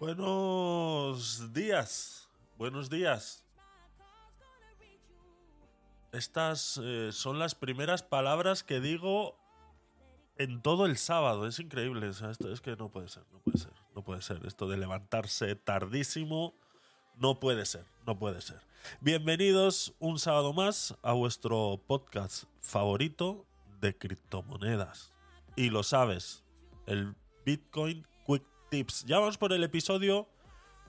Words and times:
Buenos 0.00 1.52
días, 1.52 2.28
buenos 2.58 2.90
días. 2.90 3.44
Estas 6.10 6.80
eh, 6.82 7.10
son 7.12 7.38
las 7.38 7.54
primeras 7.54 8.02
palabras 8.02 8.64
que 8.64 8.80
digo 8.80 9.38
en 10.36 10.62
todo 10.62 10.86
el 10.86 10.98
sábado. 10.98 11.46
Es 11.46 11.60
increíble. 11.60 12.08
esto 12.08 12.52
es 12.52 12.60
que 12.60 12.74
no 12.74 12.90
puede 12.90 13.08
ser, 13.08 13.22
no 13.32 13.38
puede 13.38 13.58
ser, 13.58 13.72
no 13.94 14.02
puede 14.02 14.22
ser. 14.22 14.44
Esto 14.44 14.68
de 14.68 14.78
levantarse 14.78 15.54
tardísimo, 15.54 16.54
no 17.16 17.38
puede 17.38 17.64
ser, 17.64 17.86
no 18.04 18.18
puede 18.18 18.40
ser. 18.40 18.60
Bienvenidos 19.00 19.94
un 20.00 20.18
sábado 20.18 20.52
más 20.52 20.96
a 21.02 21.12
vuestro 21.12 21.80
podcast 21.86 22.44
favorito 22.60 23.46
de 23.80 23.96
criptomonedas. 23.96 25.12
Y 25.54 25.70
lo 25.70 25.84
sabes, 25.84 26.42
el 26.86 27.14
Bitcoin 27.46 28.04
Tips. 28.68 29.04
Ya 29.06 29.18
vamos 29.18 29.38
por 29.38 29.52
el 29.52 29.62
episodio 29.64 30.28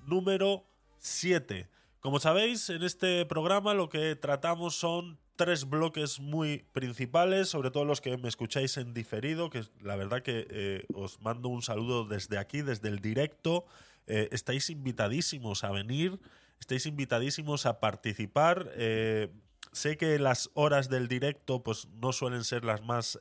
número 0.05 0.65
7. 0.97 1.67
Como 1.99 2.19
sabéis, 2.19 2.69
en 2.69 2.83
este 2.83 3.25
programa 3.25 3.73
lo 3.73 3.89
que 3.89 4.15
tratamos 4.15 4.75
son 4.75 5.17
tres 5.35 5.69
bloques 5.69 6.19
muy 6.19 6.65
principales, 6.71 7.49
sobre 7.49 7.71
todo 7.71 7.85
los 7.85 8.01
que 8.01 8.17
me 8.17 8.29
escucháis 8.29 8.77
en 8.77 8.93
diferido, 8.93 9.49
que 9.49 9.63
la 9.81 9.95
verdad 9.95 10.21
que 10.21 10.47
eh, 10.49 10.85
os 10.93 11.19
mando 11.21 11.49
un 11.49 11.61
saludo 11.61 12.05
desde 12.05 12.37
aquí, 12.37 12.61
desde 12.61 12.89
el 12.89 12.99
directo. 12.99 13.65
Eh, 14.07 14.29
estáis 14.31 14.69
invitadísimos 14.69 15.63
a 15.63 15.71
venir, 15.71 16.19
estáis 16.59 16.85
invitadísimos 16.85 17.65
a 17.65 17.79
participar. 17.79 18.71
Eh, 18.75 19.29
sé 19.71 19.97
que 19.97 20.19
las 20.19 20.49
horas 20.53 20.89
del 20.89 21.07
directo 21.07 21.63
pues, 21.63 21.87
no 22.01 22.13
suelen 22.13 22.43
ser 22.43 22.63
las 22.63 22.81
más 22.81 23.19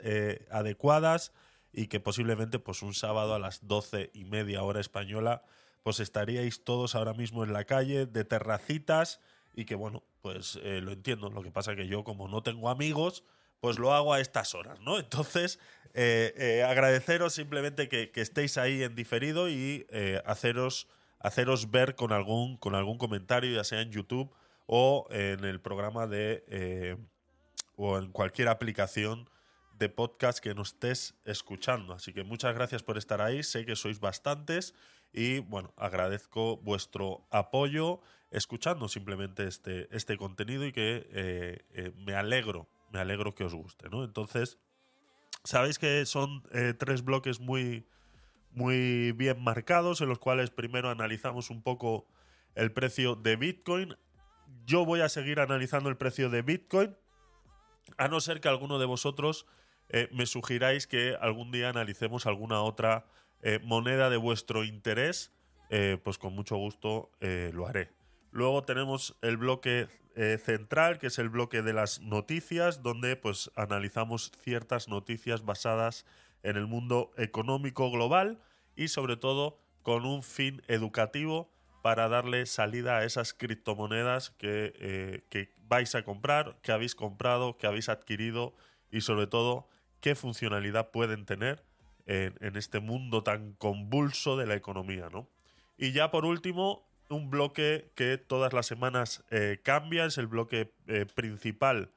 adecuadas 0.50 1.32
y 1.74 1.88
que 1.88 2.00
posiblemente 2.00 2.58
pues, 2.58 2.82
un 2.82 2.94
sábado 2.94 3.34
a 3.34 3.38
las 3.38 3.66
doce 3.66 4.10
y 4.14 4.24
media 4.24 4.62
hora 4.62 4.80
española 4.80 5.42
pues 5.82 6.00
estaríais 6.00 6.64
todos 6.64 6.94
ahora 6.94 7.12
mismo 7.12 7.44
en 7.44 7.52
la 7.52 7.64
calle 7.64 8.06
de 8.06 8.24
terracitas 8.24 9.20
y 9.54 9.66
que 9.66 9.74
bueno, 9.74 10.02
pues 10.22 10.58
eh, 10.62 10.80
lo 10.80 10.92
entiendo. 10.92 11.28
Lo 11.28 11.42
que 11.42 11.50
pasa 11.50 11.76
que 11.76 11.86
yo 11.86 12.04
como 12.04 12.26
no 12.26 12.42
tengo 12.42 12.70
amigos, 12.70 13.22
pues 13.60 13.78
lo 13.78 13.92
hago 13.92 14.14
a 14.14 14.20
estas 14.20 14.54
horas, 14.54 14.80
¿no? 14.80 14.98
Entonces, 14.98 15.58
eh, 15.92 16.32
eh, 16.38 16.62
agradeceros 16.62 17.34
simplemente 17.34 17.88
que, 17.88 18.10
estéis 18.14 18.56
ahí 18.56 18.82
en 18.82 18.94
diferido 18.94 19.50
y 19.50 19.86
haceros, 20.24 20.88
haceros 21.20 21.70
ver 21.70 21.96
con 21.96 22.12
algún, 22.12 22.56
con 22.56 22.74
algún 22.74 22.96
comentario, 22.96 23.54
ya 23.54 23.64
sea 23.64 23.82
en 23.82 23.90
YouTube 23.90 24.32
o 24.66 25.06
en 25.10 25.44
el 25.44 25.60
programa 25.60 26.06
de... 26.06 26.96
o 27.76 27.98
en 27.98 28.10
cualquier 28.10 28.48
aplicación 28.48 29.28
de 29.78 29.88
podcast 29.88 30.38
que 30.38 30.54
nos 30.54 30.72
estés 30.74 31.14
escuchando. 31.24 31.94
Así 31.94 32.12
que 32.12 32.24
muchas 32.24 32.54
gracias 32.54 32.82
por 32.82 32.98
estar 32.98 33.20
ahí. 33.20 33.42
Sé 33.42 33.66
que 33.66 33.76
sois 33.76 34.00
bastantes 34.00 34.74
y 35.12 35.40
bueno, 35.40 35.72
agradezco 35.76 36.56
vuestro 36.58 37.26
apoyo 37.30 38.00
escuchando 38.30 38.88
simplemente 38.88 39.46
este, 39.46 39.94
este 39.94 40.16
contenido 40.16 40.66
y 40.66 40.72
que 40.72 41.06
eh, 41.12 41.64
eh, 41.70 41.92
me 42.04 42.14
alegro, 42.14 42.68
me 42.90 42.98
alegro 42.98 43.32
que 43.32 43.44
os 43.44 43.54
guste, 43.54 43.88
¿no? 43.88 44.02
Entonces, 44.02 44.58
sabéis 45.44 45.78
que 45.78 46.04
son 46.04 46.42
eh, 46.50 46.74
tres 46.76 47.04
bloques 47.04 47.38
muy, 47.38 47.86
muy 48.50 49.12
bien 49.12 49.40
marcados 49.42 50.00
en 50.00 50.08
los 50.08 50.18
cuales 50.18 50.50
primero 50.50 50.90
analizamos 50.90 51.48
un 51.50 51.62
poco 51.62 52.08
el 52.56 52.72
precio 52.72 53.14
de 53.14 53.36
Bitcoin. 53.36 53.96
Yo 54.66 54.84
voy 54.84 55.00
a 55.00 55.08
seguir 55.08 55.38
analizando 55.38 55.88
el 55.88 55.96
precio 55.96 56.28
de 56.28 56.42
Bitcoin, 56.42 56.96
a 57.98 58.08
no 58.08 58.20
ser 58.20 58.40
que 58.40 58.48
alguno 58.48 58.80
de 58.80 58.86
vosotros 58.86 59.46
me 60.10 60.26
sugiráis 60.26 60.86
que 60.86 61.16
algún 61.20 61.52
día 61.52 61.68
analicemos 61.68 62.26
alguna 62.26 62.62
otra 62.62 63.06
eh, 63.46 63.60
moneda 63.62 64.08
de 64.08 64.16
vuestro 64.16 64.64
interés, 64.64 65.30
eh, 65.68 65.98
pues 66.02 66.16
con 66.16 66.34
mucho 66.34 66.56
gusto 66.56 67.10
eh, 67.20 67.50
lo 67.52 67.66
haré. 67.66 67.90
Luego 68.30 68.64
tenemos 68.64 69.16
el 69.20 69.36
bloque 69.36 69.86
central, 70.44 70.98
que 70.98 71.08
es 71.08 71.18
el 71.18 71.28
bloque 71.28 71.60
de 71.60 71.72
las 71.72 72.00
noticias, 72.00 72.82
donde 72.82 73.16
pues 73.16 73.50
analizamos 73.56 74.30
ciertas 74.44 74.86
noticias 74.88 75.44
basadas 75.44 76.06
en 76.44 76.56
el 76.56 76.68
mundo 76.68 77.10
económico 77.16 77.90
global 77.90 78.40
y 78.76 78.88
sobre 78.88 79.16
todo 79.16 79.58
con 79.82 80.06
un 80.06 80.22
fin 80.22 80.62
educativo 80.68 81.50
para 81.82 82.08
darle 82.08 82.46
salida 82.46 82.98
a 82.98 83.04
esas 83.04 83.34
criptomonedas 83.34 84.30
que 84.30 85.50
vais 85.66 85.96
a 85.96 86.04
comprar, 86.04 86.60
que 86.62 86.70
habéis 86.70 86.94
comprado, 86.94 87.56
que 87.56 87.66
habéis 87.66 87.88
adquirido 87.88 88.54
y 88.92 89.00
sobre 89.00 89.26
todo 89.26 89.68
qué 90.04 90.14
funcionalidad 90.14 90.90
pueden 90.90 91.24
tener 91.24 91.64
en, 92.04 92.56
este 92.58 92.78
mundo 92.78 93.22
tan 93.22 93.54
convulso 93.54 94.36
de 94.36 94.46
la 94.46 94.54
economía, 94.54 95.08
¿no? 95.10 95.30
Y 95.78 95.92
ya 95.92 96.10
por 96.10 96.26
último, 96.26 96.86
un 97.08 97.30
bloque 97.30 97.90
que 97.94 98.18
todas 98.18 98.52
las 98.52 98.66
semanas 98.66 99.24
eh, 99.30 99.60
cambia, 99.62 100.04
es 100.04 100.18
el 100.18 100.26
bloque 100.26 100.74
eh, 100.88 101.06
principal 101.06 101.90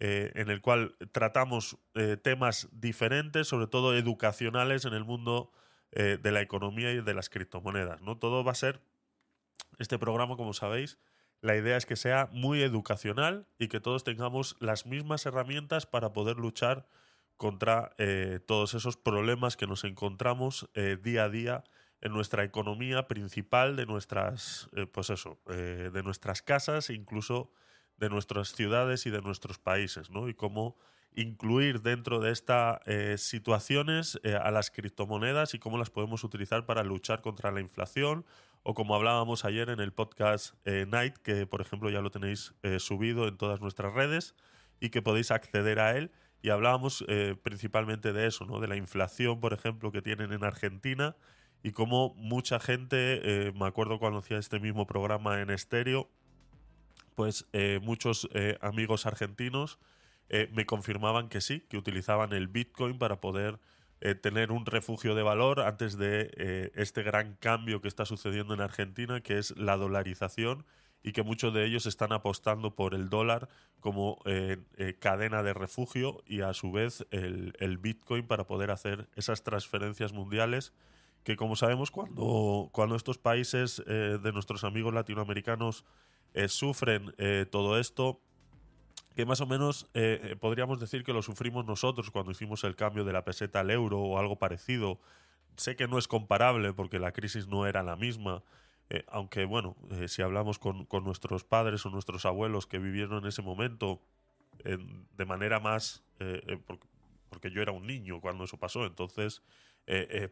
eh, 0.00 0.32
en 0.34 0.50
el 0.50 0.60
cual 0.60 0.96
tratamos 1.12 1.78
temas 2.24 2.68
diferentes, 2.72 3.46
sobre 3.46 3.68
todo 3.68 3.96
educacionales 3.96 4.84
en 4.84 4.94
el 4.94 5.04
mundo 5.04 5.52
de 5.92 6.32
la 6.32 6.40
economía 6.40 6.90
y 6.90 7.00
de 7.00 7.14
las 7.14 7.30
criptomonedas, 7.30 8.02
¿no? 8.02 8.18
Todo 8.18 8.42
va 8.42 8.50
a 8.50 8.56
ser, 8.56 8.80
este 9.78 10.00
programa, 10.00 10.36
como 10.36 10.52
sabéis, 10.52 10.98
la 11.42 11.56
idea 11.56 11.76
es 11.76 11.86
que 11.86 11.94
sea 11.94 12.28
muy 12.32 12.60
educacional 12.62 13.46
y 13.56 13.68
que 13.68 13.78
todos 13.78 14.02
tengamos 14.02 14.56
las 14.58 14.84
mismas 14.84 15.24
herramientas 15.26 15.86
para 15.86 16.12
poder 16.12 16.38
luchar 16.38 16.88
contra 17.36 17.92
eh, 17.98 18.40
todos 18.46 18.74
esos 18.74 18.96
problemas 18.96 19.56
que 19.56 19.66
nos 19.66 19.84
encontramos 19.84 20.68
eh, 20.74 20.96
día 21.02 21.24
a 21.24 21.28
día 21.28 21.64
en 22.00 22.12
nuestra 22.12 22.44
economía 22.44 23.08
principal 23.08 23.76
de 23.76 23.86
nuestras 23.86 24.68
eh, 24.74 24.86
pues 24.86 25.10
eso 25.10 25.38
de 25.46 26.02
nuestras 26.02 26.42
casas 26.42 26.90
e 26.90 26.94
incluso 26.94 27.50
de 27.96 28.10
nuestras 28.10 28.52
ciudades 28.52 29.06
y 29.06 29.10
de 29.10 29.22
nuestros 29.22 29.58
países 29.58 30.10
¿no? 30.10 30.28
y 30.28 30.34
cómo 30.34 30.76
incluir 31.14 31.80
dentro 31.80 32.20
de 32.20 32.30
estas 32.30 32.80
situaciones 33.18 34.20
a 34.42 34.50
las 34.50 34.70
criptomonedas 34.70 35.54
y 35.54 35.58
cómo 35.58 35.78
las 35.78 35.88
podemos 35.88 36.22
utilizar 36.24 36.66
para 36.66 36.84
luchar 36.84 37.22
contra 37.22 37.50
la 37.50 37.60
inflación 37.60 38.26
o 38.62 38.74
como 38.74 38.94
hablábamos 38.94 39.46
ayer 39.46 39.70
en 39.70 39.80
el 39.80 39.94
podcast 39.94 40.54
Night 40.66 41.16
que 41.16 41.46
por 41.46 41.62
ejemplo 41.62 41.88
ya 41.88 42.02
lo 42.02 42.10
tenéis 42.10 42.54
subido 42.78 43.26
en 43.28 43.38
todas 43.38 43.62
nuestras 43.62 43.94
redes 43.94 44.34
y 44.78 44.90
que 44.90 45.00
podéis 45.00 45.30
acceder 45.30 45.80
a 45.80 45.96
él 45.96 46.10
y 46.46 46.50
hablábamos 46.50 47.04
eh, 47.08 47.34
principalmente 47.42 48.12
de 48.12 48.28
eso, 48.28 48.44
¿no? 48.44 48.60
de 48.60 48.68
la 48.68 48.76
inflación, 48.76 49.40
por 49.40 49.52
ejemplo, 49.52 49.90
que 49.90 50.00
tienen 50.00 50.32
en 50.32 50.44
Argentina 50.44 51.16
y 51.64 51.72
cómo 51.72 52.14
mucha 52.14 52.60
gente, 52.60 53.48
eh, 53.48 53.52
me 53.52 53.66
acuerdo 53.66 53.98
cuando 53.98 54.20
hacía 54.20 54.38
este 54.38 54.60
mismo 54.60 54.86
programa 54.86 55.40
en 55.40 55.50
estéreo, 55.50 56.08
pues 57.16 57.48
eh, 57.52 57.80
muchos 57.82 58.28
amigos 58.60 59.06
argentinos 59.06 59.80
me 60.52 60.66
confirmaban 60.66 61.28
que 61.28 61.40
sí, 61.40 61.66
que 61.68 61.78
utilizaban 61.78 62.32
el 62.32 62.46
Bitcoin 62.46 62.96
para 62.96 63.20
poder 63.20 63.58
tener 64.22 64.52
un 64.52 64.66
refugio 64.66 65.16
de 65.16 65.24
valor 65.24 65.58
antes 65.58 65.98
de 65.98 66.70
este 66.76 67.02
gran 67.02 67.34
cambio 67.34 67.80
que 67.80 67.88
está 67.88 68.04
sucediendo 68.04 68.54
en 68.54 68.60
Argentina, 68.60 69.20
que 69.20 69.38
es 69.38 69.56
la 69.56 69.76
dolarización 69.76 70.64
y 71.06 71.12
que 71.12 71.22
muchos 71.22 71.54
de 71.54 71.64
ellos 71.64 71.86
están 71.86 72.12
apostando 72.12 72.74
por 72.74 72.92
el 72.92 73.08
dólar 73.08 73.48
como 73.78 74.18
eh, 74.24 74.56
eh, 74.76 74.96
cadena 74.98 75.44
de 75.44 75.54
refugio 75.54 76.24
y 76.26 76.40
a 76.40 76.52
su 76.52 76.72
vez 76.72 77.06
el, 77.12 77.78
Bitcoin 77.78 78.26
para 78.26 78.48
poder 78.48 78.72
hacer 78.72 79.08
esas 79.14 79.44
transferencias 79.44 80.12
mundiales 80.12 80.72
que 81.22 81.36
como 81.36 81.54
sabemos 81.54 81.92
cuando, 81.92 82.70
cuando 82.72 82.96
estos 82.96 83.18
países 83.18 83.80
eh, 83.86 84.18
de 84.20 84.32
nuestros 84.32 84.64
amigos 84.64 84.92
latinoamericanos 84.92 85.84
sufren 86.48 87.14
todo 87.50 87.78
esto, 87.78 88.20
que 89.14 89.24
más 89.24 89.40
o 89.40 89.46
menos 89.46 89.88
podríamos 90.38 90.78
decir 90.78 91.02
que 91.02 91.14
lo 91.14 91.22
sufrimos 91.22 91.64
nosotros 91.64 92.10
cuando 92.10 92.32
hicimos 92.32 92.62
el 92.64 92.76
cambio 92.76 93.04
de 93.04 93.14
la 93.14 93.24
peseta 93.24 93.60
al 93.60 93.70
euro 93.70 94.00
o 94.00 94.18
algo 94.18 94.36
parecido. 94.36 95.00
Sé 95.56 95.76
que 95.76 95.88
no 95.88 95.96
es 95.96 96.08
comparable 96.08 96.74
porque 96.74 96.98
la 96.98 97.12
crisis 97.12 97.46
no 97.46 97.66
era 97.66 97.82
la 97.82 97.96
misma, 97.96 98.42
eh, 98.88 99.04
aunque 99.08 99.44
bueno, 99.44 99.76
eh, 99.90 100.08
si 100.08 100.22
hablamos 100.22 100.58
con, 100.58 100.86
nuestros 101.02 101.44
padres 101.44 101.84
o 101.84 101.90
nuestros 101.90 102.24
abuelos 102.24 102.66
que 102.66 102.78
vivieron 102.78 103.22
en 103.22 103.28
ese 103.28 103.42
momento 103.42 104.00
de 104.64 105.24
manera 105.26 105.60
más, 105.60 106.02
eh, 106.18 106.58
porque, 107.28 107.50
yo 107.50 107.62
era 107.62 107.72
un 107.72 107.86
niño 107.86 108.20
cuando 108.20 108.44
eso 108.44 108.56
pasó, 108.56 108.86
entonces 108.86 109.42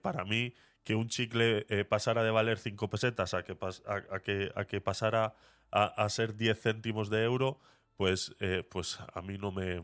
para 0.02 0.24
mí 0.24 0.54
que 0.82 0.96
un 0.96 1.08
chicle 1.08 1.64
pasara 1.84 2.24
de 2.24 2.30
valer 2.30 2.58
5 2.58 2.88
pesetas 2.90 3.34
a 3.34 3.44
que, 3.44 3.56
a, 3.86 4.18
que, 4.20 4.50
a 4.56 4.64
que 4.64 4.80
pasara 4.80 5.36
a, 5.70 5.84
a, 5.84 6.08
ser 6.08 6.36
10 6.36 6.60
céntimos 6.60 7.10
de 7.10 7.22
euro, 7.22 7.60
pues, 7.96 8.34
pues 8.70 8.98
a 9.12 9.22
mí 9.22 9.38
no 9.38 9.52
me, 9.52 9.80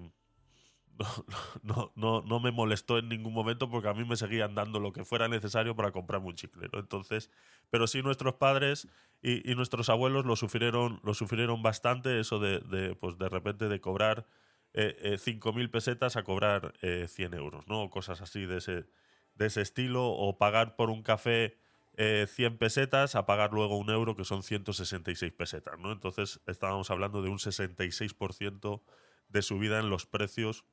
no, 1.62 1.92
no, 1.94 2.22
no, 2.22 2.40
me 2.40 2.50
molestó 2.50 2.98
en 2.98 3.08
ningún 3.08 3.32
momento 3.32 3.70
porque 3.70 3.88
a 3.88 3.94
mí 3.94 4.04
me 4.04 4.16
seguían 4.16 4.54
dando 4.54 4.80
lo 4.80 4.92
que 4.92 5.04
fuera 5.04 5.28
necesario 5.28 5.74
para 5.74 5.92
comprarme 5.92 6.28
un 6.28 6.34
chicle. 6.34 6.68
Entonces, 6.72 7.30
pero 7.70 7.86
sí 7.86 8.02
nuestros 8.02 8.34
padres 8.34 8.88
y, 9.22 9.54
nuestros 9.54 9.88
abuelos 9.88 10.24
lo 10.24 10.36
sufrieron, 10.36 11.00
lo 11.02 11.14
sufrieron 11.14 11.62
bastante, 11.62 12.20
eso 12.20 12.38
de, 12.38 12.96
pues 13.00 13.18
de 13.18 13.28
repente 13.28 13.68
de 13.68 13.80
cobrar 13.80 14.26
eh, 14.72 14.96
eh, 15.00 15.18
5.000 15.18 15.70
pesetas 15.70 16.16
a 16.16 16.22
cobrar 16.22 16.74
eh, 16.82 17.06
100 17.08 17.34
euros, 17.34 17.66
¿no? 17.66 17.90
cosas 17.90 18.20
así 18.20 18.46
de 18.46 18.58
ese, 18.58 18.86
de 19.34 19.46
ese 19.46 19.62
estilo, 19.62 20.06
o 20.06 20.38
pagar 20.38 20.76
por 20.76 20.90
un 20.90 21.02
café 21.02 21.58
100 21.96 22.56
pesetas 22.56 23.14
a 23.14 23.26
pagar 23.26 23.52
luego 23.52 23.76
un 23.76 23.90
euro, 23.90 24.16
que 24.16 24.24
son 24.24 24.42
166 24.42 25.32
pesetas, 25.32 25.78
¿no? 25.78 25.92
Entonces 25.92 26.40
estábamos 26.46 26.90
hablando 26.90 27.20
de 27.20 27.28
un 27.28 27.38
66% 27.38 28.80
de 29.28 29.42
subida 29.42 29.78
en 29.80 29.90
los 29.90 30.06
precios 30.06 30.64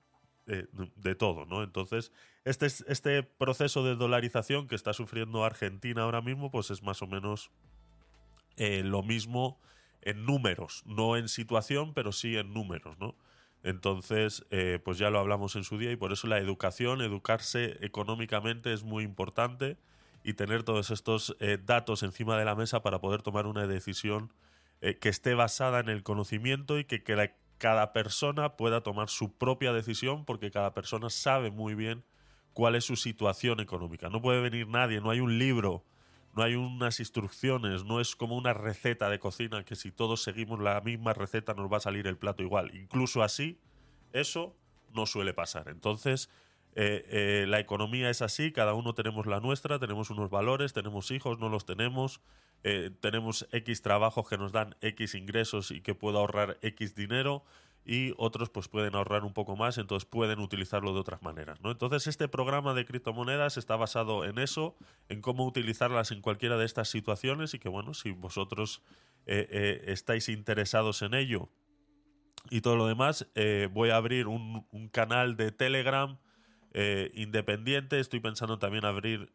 de 0.47 1.15
todo, 1.15 1.45
¿no? 1.45 1.61
Entonces, 1.61 2.11
este, 2.45 2.65
este 2.65 3.23
proceso 3.23 3.83
de 3.83 3.95
dolarización 3.95 4.67
que 4.67 4.75
está 4.75 4.93
sufriendo 4.93 5.43
Argentina 5.43 6.03
ahora 6.03 6.21
mismo, 6.21 6.49
pues 6.51 6.71
es 6.71 6.81
más 6.81 7.01
o 7.01 7.07
menos 7.07 7.51
eh, 8.55 8.83
lo 8.83 9.03
mismo 9.03 9.59
en 10.01 10.25
números, 10.25 10.83
no 10.85 11.17
en 11.17 11.27
situación, 11.27 11.93
pero 11.93 12.11
sí 12.13 12.37
en 12.37 12.53
números, 12.53 12.97
¿no? 12.97 13.15
Entonces, 13.63 14.45
eh, 14.49 14.79
pues 14.83 14.97
ya 14.97 15.09
lo 15.09 15.19
hablamos 15.19 15.55
en 15.57 15.65
su 15.65 15.77
día 15.77 15.91
y 15.91 15.97
por 15.97 16.13
eso 16.13 16.27
la 16.27 16.37
educación, 16.37 17.01
educarse 17.01 17.77
económicamente 17.85 18.71
es 18.71 18.83
muy 18.83 19.03
importante 19.03 19.77
y 20.23 20.33
tener 20.33 20.63
todos 20.63 20.89
estos 20.89 21.35
eh, 21.39 21.57
datos 21.61 22.03
encima 22.03 22.37
de 22.37 22.45
la 22.45 22.55
mesa 22.55 22.81
para 22.81 22.99
poder 23.01 23.21
tomar 23.21 23.45
una 23.47 23.67
decisión 23.67 24.31
que 24.79 25.09
esté 25.09 25.33
basada 25.33 25.79
en 25.79 25.89
el 25.89 26.03
conocimiento 26.03 26.77
y 26.77 26.85
que, 26.85 27.01
que 27.01 27.15
la, 27.15 27.31
cada 27.57 27.93
persona 27.93 28.55
pueda 28.55 28.81
tomar 28.81 29.09
su 29.09 29.33
propia 29.33 29.73
decisión 29.73 30.25
porque 30.25 30.51
cada 30.51 30.73
persona 30.73 31.09
sabe 31.09 31.51
muy 31.51 31.75
bien 31.75 32.03
cuál 32.53 32.75
es 32.75 32.85
su 32.85 32.95
situación 32.95 33.59
económica. 33.59 34.09
No 34.09 34.21
puede 34.21 34.41
venir 34.41 34.67
nadie, 34.67 35.01
no 35.01 35.09
hay 35.09 35.19
un 35.19 35.37
libro, 35.37 35.83
no 36.35 36.43
hay 36.43 36.55
unas 36.55 36.99
instrucciones, 36.99 37.83
no 37.83 37.99
es 37.99 38.15
como 38.15 38.35
una 38.35 38.53
receta 38.53 39.09
de 39.09 39.19
cocina 39.19 39.63
que 39.63 39.75
si 39.75 39.91
todos 39.91 40.23
seguimos 40.23 40.59
la 40.59 40.79
misma 40.81 41.13
receta 41.13 41.53
nos 41.53 41.71
va 41.71 41.77
a 41.77 41.81
salir 41.81 42.07
el 42.07 42.17
plato 42.17 42.43
igual. 42.43 42.75
Incluso 42.75 43.23
así, 43.23 43.59
eso 44.13 44.55
no 44.93 45.05
suele 45.05 45.33
pasar. 45.33 45.67
Entonces, 45.69 46.29
eh, 46.75 47.05
eh, 47.09 47.45
la 47.47 47.59
economía 47.59 48.09
es 48.09 48.21
así, 48.21 48.51
cada 48.51 48.75
uno 48.75 48.93
tenemos 48.93 49.25
la 49.25 49.39
nuestra, 49.39 49.79
tenemos 49.79 50.11
unos 50.11 50.29
valores, 50.29 50.73
tenemos 50.73 51.09
hijos, 51.09 51.39
no 51.39 51.49
los 51.49 51.65
tenemos, 51.65 52.21
eh, 52.63 52.91
tenemos 52.99 53.47
X 53.51 53.81
trabajos 53.81 54.27
que 54.27 54.37
nos 54.37 54.51
dan 54.51 54.75
X 54.81 55.15
ingresos 55.15 55.71
y 55.71 55.81
que 55.81 55.95
puedo 55.95 56.19
ahorrar 56.19 56.57
X 56.61 56.95
dinero 56.95 57.43
y 57.85 58.13
otros 58.17 58.49
pues 58.49 58.67
pueden 58.67 58.95
ahorrar 58.95 59.23
un 59.23 59.33
poco 59.33 59.55
más, 59.55 59.77
entonces 59.77 60.05
pueden 60.09 60.39
utilizarlo 60.39 60.93
de 60.93 60.99
otras 60.99 61.21
maneras. 61.21 61.61
¿no? 61.61 61.71
Entonces 61.71 62.07
este 62.07 62.27
programa 62.27 62.73
de 62.73 62.85
criptomonedas 62.85 63.57
está 63.57 63.75
basado 63.75 64.25
en 64.25 64.39
eso, 64.39 64.75
en 65.07 65.21
cómo 65.21 65.45
utilizarlas 65.45 66.11
en 66.11 66.21
cualquiera 66.21 66.57
de 66.57 66.65
estas 66.65 66.89
situaciones 66.89 67.53
y 67.53 67.59
que 67.59 67.69
bueno, 67.69 67.93
si 67.93 68.11
vosotros 68.11 68.81
eh, 69.25 69.47
eh, 69.49 69.83
estáis 69.87 70.27
interesados 70.27 71.01
en 71.01 71.13
ello 71.13 71.49
y 72.49 72.61
todo 72.61 72.75
lo 72.75 72.87
demás, 72.87 73.29
voy 73.71 73.89
a 73.89 73.97
abrir 73.97 74.27
un, 74.27 74.65
un 74.71 74.87
canal 74.87 75.35
de 75.35 75.51
Telegram 75.51 76.17
independiente, 77.13 77.99
estoy 77.99 78.21
pensando 78.21 78.57
también 78.57 78.85
abrir 78.85 79.33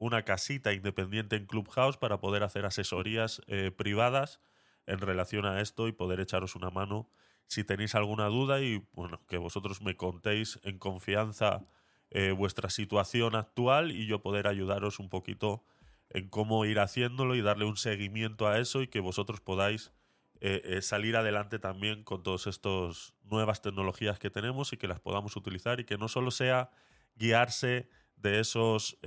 una 0.00 0.24
casita 0.24 0.72
independiente 0.72 1.36
en 1.36 1.46
Clubhouse 1.46 1.98
para 1.98 2.20
poder 2.20 2.42
hacer 2.42 2.64
asesorías 2.64 3.42
eh, 3.46 3.70
privadas 3.70 4.40
en 4.86 4.98
relación 4.98 5.44
a 5.44 5.60
esto 5.60 5.88
y 5.88 5.92
poder 5.92 6.20
echaros 6.20 6.56
una 6.56 6.70
mano 6.70 7.10
si 7.46 7.64
tenéis 7.64 7.94
alguna 7.94 8.26
duda 8.26 8.60
y 8.62 8.82
bueno, 8.92 9.20
que 9.28 9.36
vosotros 9.36 9.82
me 9.82 9.96
contéis 9.96 10.58
en 10.62 10.78
confianza 10.78 11.66
eh, 12.10 12.30
vuestra 12.30 12.70
situación 12.70 13.36
actual 13.36 13.92
y 13.92 14.06
yo 14.06 14.22
poder 14.22 14.46
ayudaros 14.46 15.00
un 15.00 15.10
poquito 15.10 15.64
en 16.08 16.30
cómo 16.30 16.64
ir 16.64 16.80
haciéndolo 16.80 17.34
y 17.34 17.42
darle 17.42 17.66
un 17.66 17.76
seguimiento 17.76 18.48
a 18.48 18.58
eso 18.58 18.80
y 18.80 18.88
que 18.88 19.00
vosotros 19.00 19.40
podáis 19.40 19.92
eh, 20.40 20.80
salir 20.80 21.14
adelante 21.14 21.58
también 21.58 22.04
con 22.04 22.22
todas 22.22 22.46
estas 22.46 23.12
nuevas 23.24 23.60
tecnologías 23.60 24.18
que 24.18 24.30
tenemos 24.30 24.72
y 24.72 24.78
que 24.78 24.88
las 24.88 25.00
podamos 25.00 25.36
utilizar 25.36 25.78
y 25.78 25.84
que 25.84 25.98
no 25.98 26.08
solo 26.08 26.30
sea 26.30 26.70
guiarse 27.16 27.90
de 28.16 28.40
esos 28.40 28.98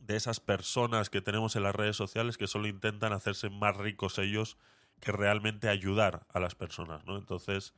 de 0.00 0.16
esas 0.16 0.40
personas 0.40 1.10
que 1.10 1.20
tenemos 1.20 1.56
en 1.56 1.62
las 1.62 1.74
redes 1.74 1.96
sociales 1.96 2.36
que 2.36 2.46
solo 2.46 2.66
intentan 2.66 3.12
hacerse 3.12 3.50
más 3.50 3.76
ricos 3.76 4.18
ellos 4.18 4.56
que 5.00 5.12
realmente 5.12 5.68
ayudar 5.68 6.26
a 6.32 6.40
las 6.40 6.54
personas, 6.54 7.04
¿no? 7.06 7.16
Entonces, 7.16 7.74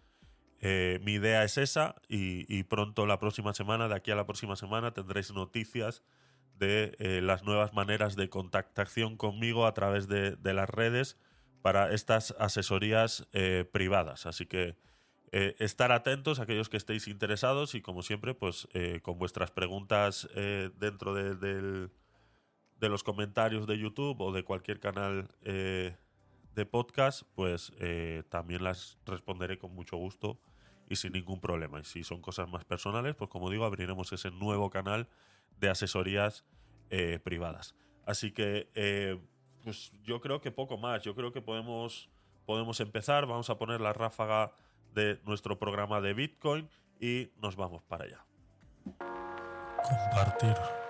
eh, 0.61 1.01
mi 1.03 1.15
idea 1.15 1.43
es 1.45 1.59
esa 1.59 1.97
y, 2.09 2.63
pronto 2.65 3.07
la 3.07 3.19
próxima 3.19 3.53
semana, 3.53 3.89
de 3.89 3.97
aquí 3.97 4.11
a 4.11 4.17
la 4.17 4.27
próxima 4.27 4.57
semana, 4.57 4.93
tendréis 4.93 5.33
noticias 5.33 6.03
de 6.55 6.95
eh, 6.99 7.21
las 7.21 7.43
nuevas 7.43 7.75
maneras 7.75 8.15
de 8.15 8.29
contactación 8.29 9.17
conmigo 9.17 9.67
a 9.67 9.75
través 9.75 10.07
de, 10.07 10.37
las 10.43 10.71
redes 10.71 11.19
para 11.63 11.93
estas 11.93 12.35
asesorías 12.39 13.27
eh, 13.33 13.65
privadas. 13.73 14.27
Así 14.27 14.47
que 14.47 14.77
estar 15.33 15.93
atentos 15.93 16.39
a 16.39 16.43
aquellos 16.43 16.69
que 16.69 16.77
estéis 16.77 17.09
interesados 17.09 17.75
y 17.75 17.81
como 17.81 18.03
siempre, 18.03 18.35
pues 18.35 18.69
con 19.01 19.19
vuestras 19.19 19.51
preguntas 19.51 20.29
dentro 20.79 21.15
del 21.15 21.91
de 22.83 22.89
los 22.89 23.05
comentarios 23.05 23.69
de 23.69 23.79
YouTube 23.79 24.21
o 24.21 24.33
de 24.33 24.43
cualquier 24.43 24.81
canal 24.81 25.29
eh, 25.43 25.97
de 26.57 26.67
podcast, 26.67 27.23
pues 27.37 27.73
eh, 27.79 28.25
también 28.29 28.65
las 28.65 28.99
responderé 29.07 29.57
con 29.57 29.73
mucho 29.73 29.97
gusto 29.97 30.41
y 30.89 30.97
sin 30.97 31.13
ningún 31.13 31.41
problema. 31.41 31.79
Y 31.79 31.85
si 31.85 32.03
son 32.03 32.21
cosas 32.21 32.49
más 32.49 32.65
personales, 32.65 33.15
pues 33.15 33.31
como 33.31 33.51
digo, 33.51 33.65
abriremos 33.65 34.13
ese 34.13 34.33
nuevo 34.33 34.69
canal 34.69 35.09
de 35.61 35.71
asesorías 35.71 36.45
eh, 36.91 37.21
privadas. 37.23 37.77
Así 38.05 38.33
que, 38.33 39.21
pues 39.63 39.93
yo 40.03 40.21
creo 40.21 40.41
que 40.41 40.51
poco 40.51 40.77
más. 40.77 41.03
Yo 41.03 41.15
creo 41.15 41.33
que 41.33 41.41
podemos, 41.41 42.11
podemos 42.47 42.81
empezar. 42.81 43.27
Vamos 43.27 43.49
a 43.49 43.59
poner 43.59 43.81
la 43.81 43.93
ráfaga 43.93 44.57
de 44.93 45.21
nuestro 45.25 45.57
programa 45.57 46.01
de 46.01 46.15
Bitcoin 46.15 46.69
y 46.99 47.31
nos 47.41 47.55
vamos 47.55 47.85
para 47.85 48.07
allá. 48.07 48.27
Compartir. 48.85 50.82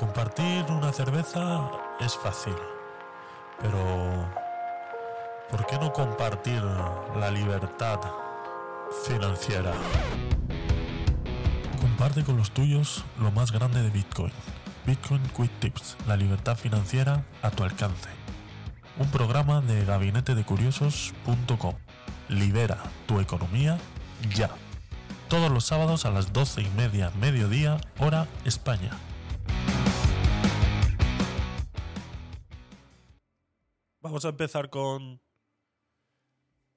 Compartir 0.00 0.64
una 0.70 0.94
cerveza 0.94 1.70
es 2.00 2.16
fácil, 2.16 2.54
pero 3.60 4.26
¿por 5.50 5.66
qué 5.66 5.78
no 5.78 5.92
compartir 5.92 6.62
la 7.18 7.30
libertad 7.30 8.00
financiera? 9.04 9.74
Comparte 11.82 12.24
con 12.24 12.38
los 12.38 12.50
tuyos 12.50 13.04
lo 13.18 13.30
más 13.30 13.52
grande 13.52 13.82
de 13.82 13.90
Bitcoin. 13.90 14.32
Bitcoin 14.86 15.20
Quick 15.36 15.50
Tips, 15.60 15.98
la 16.08 16.16
libertad 16.16 16.56
financiera 16.56 17.22
a 17.42 17.50
tu 17.50 17.62
alcance. 17.62 18.08
Un 18.98 19.10
programa 19.10 19.60
de 19.60 19.84
gabinetedecuriosos.com. 19.84 21.74
Libera 22.30 22.78
tu 23.04 23.20
economía 23.20 23.76
ya. 24.34 24.48
Todos 25.28 25.50
los 25.50 25.66
sábados 25.66 26.06
a 26.06 26.10
las 26.10 26.32
doce 26.32 26.62
y 26.62 26.70
media 26.70 27.12
mediodía, 27.20 27.76
hora 27.98 28.26
España. 28.46 28.92
Vamos 34.10 34.24
a 34.24 34.30
empezar 34.30 34.70
con. 34.70 35.20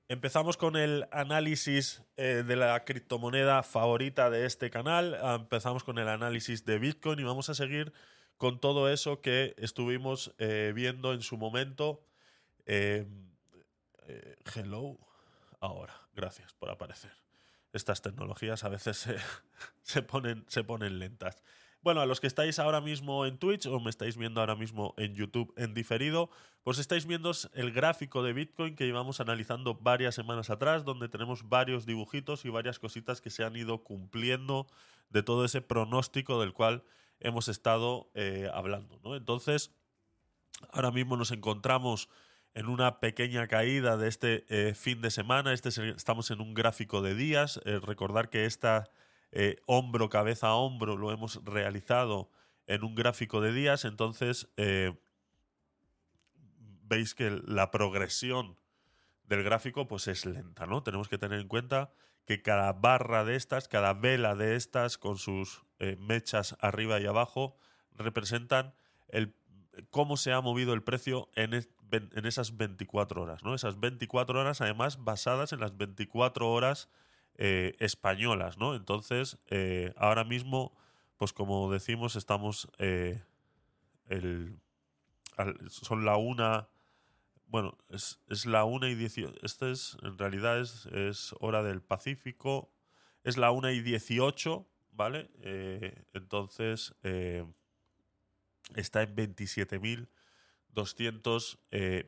Empezamos 0.07 0.55
con 0.55 0.75
el 0.75 1.07
análisis 1.11 2.03
eh, 2.15 2.43
de 2.45 2.55
la 2.55 2.85
criptomoneda 2.85 3.63
favorita 3.63 4.29
de 4.29 4.45
este 4.45 4.69
canal. 4.69 5.17
Ah, 5.19 5.37
empezamos 5.41 5.83
con 5.83 5.97
el 5.97 6.09
análisis 6.09 6.63
de 6.63 6.77
Bitcoin 6.77 7.19
y 7.19 7.23
vamos 7.23 7.49
a 7.49 7.55
seguir 7.55 7.91
con 8.37 8.59
todo 8.59 8.87
eso 8.87 9.19
que 9.19 9.55
estuvimos 9.57 10.35
eh, 10.37 10.73
viendo 10.75 11.11
en 11.11 11.23
su 11.23 11.35
momento. 11.37 12.05
Em, 12.67 13.31
eh, 14.03 14.35
hello. 14.53 14.99
Ahora, 15.59 15.95
gracias 16.13 16.53
por 16.53 16.69
aparecer. 16.69 17.13
Estas 17.71 18.03
tecnologías 18.03 18.63
a 18.63 18.69
veces 18.69 19.09
se, 19.81 20.01
ponen, 20.03 20.45
se 20.49 20.63
ponen 20.63 20.99
lentas. 20.99 21.41
Bueno, 21.83 21.99
a 21.99 22.05
los 22.05 22.21
que 22.21 22.27
estáis 22.27 22.59
ahora 22.59 22.79
mismo 22.79 23.25
en 23.25 23.37
Twitch 23.37 23.65
o 23.65 23.77
me 23.81 23.89
estáis 23.89 24.15
viendo 24.15 24.39
ahora 24.39 24.55
mismo 24.55 24.93
en 24.95 25.15
YouTube 25.15 25.53
en 25.57 25.73
diferido, 25.73 26.29
pues 26.63 26.79
estáis 26.79 27.05
viendo 27.05 27.33
el 27.55 27.73
gráfico 27.73 28.23
de 28.23 28.31
Bitcoin 28.31 28.77
que 28.77 28.85
llevamos 28.85 29.19
analizando 29.19 29.75
varias 29.75 30.15
semanas 30.15 30.49
atrás, 30.49 30.85
donde 30.85 31.09
tenemos 31.09 31.49
varios 31.49 31.85
dibujitos 31.85 32.45
y 32.45 32.49
varias 32.49 32.79
cositas 32.79 33.19
que 33.19 33.29
se 33.29 33.43
han 33.43 33.57
ido 33.57 33.83
cumpliendo 33.83 34.65
de 35.09 35.23
todo 35.23 35.43
ese 35.43 35.61
pronóstico 35.61 36.39
del 36.39 36.53
cual 36.53 36.85
hemos 37.19 37.49
estado 37.49 38.09
eh, 38.13 38.49
hablando. 38.53 39.01
¿no? 39.03 39.17
Entonces, 39.17 39.75
ahora 40.71 40.91
mismo 40.91 41.17
nos 41.17 41.31
encontramos 41.31 42.07
en 42.53 42.67
una 42.67 43.01
pequeña 43.01 43.47
caída 43.47 43.97
de 43.97 44.07
este 44.07 44.45
eh, 44.47 44.73
fin 44.73 45.01
de 45.01 45.11
semana. 45.11 45.51
Este 45.51 45.67
estamos 45.89 46.31
en 46.31 46.39
un 46.39 46.53
gráfico 46.53 47.01
de 47.01 47.13
días. 47.13 47.59
Eh, 47.65 47.81
recordar 47.83 48.29
que 48.29 48.45
esta 48.45 48.89
eh, 49.35 49.57
hombro, 49.65 50.09
cabeza 50.09 50.49
a 50.49 50.55
hombro, 50.55 50.95
lo 50.95 51.11
hemos 51.11 51.43
realizado 51.43 52.29
en 52.67 52.83
un 52.83 52.93
gráfico 52.93 53.41
de 53.41 53.51
días, 53.51 53.83
entonces 53.83 54.47
eh, 54.57 54.95
veis 56.83 57.15
que 57.15 57.41
la 57.43 57.71
progresión 57.71 58.59
del 59.25 59.43
gráfico 59.43 59.87
pues 59.87 60.07
es 60.07 60.27
lenta, 60.27 60.67
¿no? 60.67 60.83
Tenemos 60.83 61.09
que 61.09 61.17
tener 61.17 61.39
en 61.39 61.47
cuenta 61.47 61.91
que 62.27 62.43
cada 62.43 62.73
barra 62.73 63.25
de 63.25 63.35
estas, 63.35 63.67
cada 63.67 63.93
vela 63.93 64.35
de 64.35 64.55
estas 64.55 64.99
con 64.99 65.17
sus 65.17 65.63
eh, 65.79 65.97
mechas 65.99 66.55
arriba 66.59 66.99
y 66.99 67.07
abajo 67.07 67.57
representan 67.91 68.75
el, 69.07 69.35
cómo 69.89 70.15
se 70.15 70.31
ha 70.31 70.41
movido 70.41 70.73
el 70.73 70.83
precio 70.83 71.31
en, 71.33 71.55
en 71.55 72.25
esas 72.27 72.55
24 72.55 73.23
horas, 73.23 73.43
¿no? 73.43 73.55
Esas 73.55 73.79
24 73.79 74.39
horas 74.39 74.61
además 74.61 75.03
basadas 75.03 75.53
en 75.53 75.59
las 75.59 75.75
24 75.75 76.51
horas 76.51 76.87
eh, 77.37 77.75
españolas, 77.79 78.57
¿no? 78.57 78.75
Entonces, 78.75 79.37
eh, 79.47 79.93
ahora 79.97 80.23
mismo, 80.23 80.75
pues 81.17 81.33
como 81.33 81.71
decimos, 81.71 82.15
estamos 82.15 82.69
eh, 82.77 83.23
son 85.67 86.05
la 86.05 86.17
una. 86.17 86.69
Bueno, 87.47 87.77
es, 87.89 88.19
es 88.29 88.45
la 88.45 88.65
una 88.65 88.89
y 88.89 88.95
dieciocho. 88.95 89.39
Este 89.43 89.71
es, 89.71 89.97
en 90.03 90.17
realidad, 90.17 90.59
es, 90.59 90.85
es, 90.87 91.35
hora 91.39 91.63
del 91.63 91.81
Pacífico. 91.81 92.71
Es 93.23 93.37
la 93.37 93.51
una 93.51 93.71
y 93.71 93.81
dieciocho, 93.81 94.67
¿vale? 94.91 95.29
Entonces, 96.13 96.93
está 98.75 99.03
en 99.03 99.15
27.222 99.15 101.57
eh, 101.71 102.05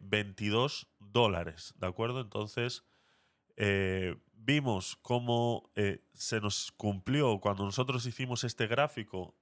dólares, 1.00 1.74
¿de 1.78 1.88
acuerdo? 1.88 2.20
Entonces, 2.22 2.84
vimos 4.46 4.98
cómo 5.02 5.72
se 6.14 6.40
nos 6.40 6.72
cumplió 6.74 7.40
cuando 7.40 7.66
nosotros 7.66 8.06
hicimos 8.06 8.44
este 8.44 8.68
gráfico 8.68 9.36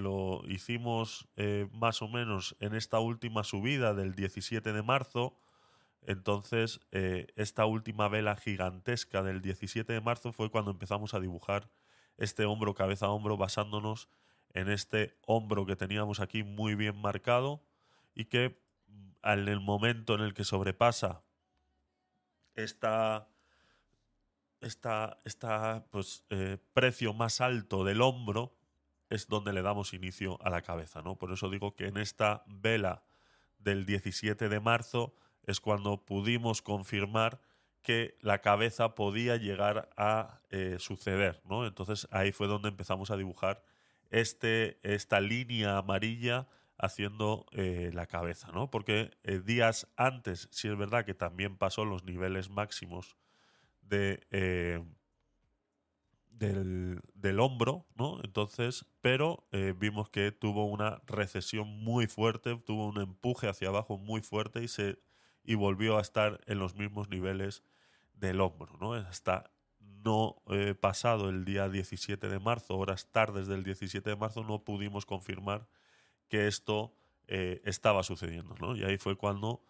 lo 0.00 0.42
hicimos 0.48 1.28
eh, 1.36 1.68
más 1.72 2.02
o 2.02 2.08
menos 2.08 2.56
en 2.60 2.74
esta 2.74 2.98
última 2.98 3.44
subida 3.44 3.94
del 3.94 4.14
17 4.14 4.72
de 4.72 4.82
marzo. 4.82 5.36
Entonces, 6.02 6.80
eh, 6.92 7.26
esta 7.36 7.66
última 7.66 8.08
vela 8.08 8.36
gigantesca 8.36 9.22
del 9.22 9.42
17 9.42 9.92
de 9.92 10.00
marzo 10.00 10.32
fue 10.32 10.50
cuando 10.50 10.70
empezamos 10.70 11.14
a 11.14 11.20
dibujar 11.20 11.70
este 12.16 12.44
hombro 12.44 12.74
cabeza 12.74 13.06
a 13.06 13.10
hombro 13.10 13.36
basándonos 13.36 14.08
en 14.52 14.70
este 14.70 15.16
hombro 15.26 15.66
que 15.66 15.76
teníamos 15.76 16.20
aquí 16.20 16.42
muy 16.42 16.74
bien 16.74 16.96
marcado 16.96 17.62
y 18.14 18.24
que 18.24 18.60
mm, 18.88 19.10
en 19.22 19.48
el 19.48 19.60
momento 19.60 20.14
en 20.14 20.22
el 20.22 20.34
que 20.34 20.44
sobrepasa 20.44 21.22
esta, 22.54 23.28
esta, 24.60 25.18
esta 25.24 25.86
pues, 25.90 26.24
eh, 26.30 26.58
precio 26.72 27.12
más 27.12 27.40
alto 27.40 27.84
del 27.84 28.02
hombro, 28.02 28.54
es 29.08 29.26
donde 29.26 29.52
le 29.52 29.62
damos 29.62 29.92
inicio 29.92 30.38
a 30.42 30.50
la 30.50 30.62
cabeza, 30.62 31.02
¿no? 31.02 31.16
Por 31.16 31.32
eso 31.32 31.50
digo 31.50 31.74
que 31.74 31.88
en 31.88 31.96
esta 31.96 32.44
vela 32.46 33.02
del 33.58 33.84
17 33.84 34.48
de 34.48 34.60
marzo 34.60 35.14
es 35.44 35.60
cuando 35.60 36.04
pudimos 36.04 36.62
confirmar 36.62 37.40
que 37.82 38.16
la 38.20 38.40
cabeza 38.40 38.94
podía 38.94 39.36
llegar 39.36 39.90
a 39.96 40.40
eh, 40.50 40.76
suceder, 40.78 41.42
¿no? 41.44 41.66
Entonces 41.66 42.06
ahí 42.12 42.30
fue 42.30 42.46
donde 42.46 42.68
empezamos 42.68 43.10
a 43.10 43.16
dibujar 43.16 43.64
este, 44.10 44.78
esta 44.82 45.20
línea 45.20 45.78
amarilla 45.78 46.46
haciendo 46.78 47.46
eh, 47.52 47.90
la 47.92 48.06
cabeza, 48.06 48.52
¿no? 48.52 48.70
Porque 48.70 49.10
días 49.44 49.88
antes, 49.96 50.48
sí 50.52 50.68
es 50.68 50.76
verdad 50.76 51.04
que 51.04 51.14
también 51.14 51.56
pasó 51.56 51.84
los 51.84 52.04
niveles 52.04 52.48
máximos 52.48 53.16
de, 53.82 54.20
del, 56.40 57.38
hombro, 57.38 57.86
¿no? 57.96 58.18
Entonces, 58.24 58.86
pero 59.02 59.46
eh, 59.52 59.74
vimos 59.76 60.08
que 60.08 60.32
tuvo 60.32 60.64
una 60.64 61.02
recesión 61.06 61.68
muy 61.68 62.06
fuerte, 62.06 62.56
tuvo 62.56 62.86
un 62.86 62.98
empuje 63.00 63.48
hacia 63.48 63.68
abajo 63.68 63.98
muy 63.98 64.22
fuerte 64.22 64.62
y 64.62 64.68
se 64.68 64.98
y 65.42 65.54
volvió 65.54 65.96
a 65.98 66.00
estar 66.00 66.40
en 66.46 66.58
los 66.58 66.74
mismos 66.74 67.08
niveles 67.08 67.62
del 68.14 68.40
hombro, 68.40 68.76
¿no? 68.80 68.94
Hasta 68.94 69.50
no 69.78 70.42
eh, 70.48 70.74
pasado 70.74 71.28
el 71.28 71.44
día 71.44 71.68
17 71.68 72.28
de 72.28 72.38
marzo, 72.38 72.76
horas 72.76 73.10
tardes 73.10 73.46
del 73.46 73.62
17 73.62 74.08
de 74.08 74.16
marzo, 74.16 74.42
no 74.44 74.64
pudimos 74.64 75.06
confirmar 75.06 75.68
que 76.28 76.46
esto 76.46 76.94
eh, 77.26 77.60
estaba 77.64 78.02
sucediendo, 78.02 78.54
¿no? 78.60 78.76
Y 78.76 78.84
ahí 78.84 78.96
fue 78.98 79.16
cuando 79.16 79.62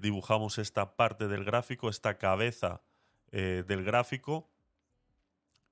dibujamos 0.00 0.56
esta 0.56 0.96
parte 0.96 1.28
del 1.28 1.44
gráfico, 1.44 1.90
esta 1.90 2.16
cabeza 2.16 2.80
del 3.32 3.84
gráfico, 3.84 4.48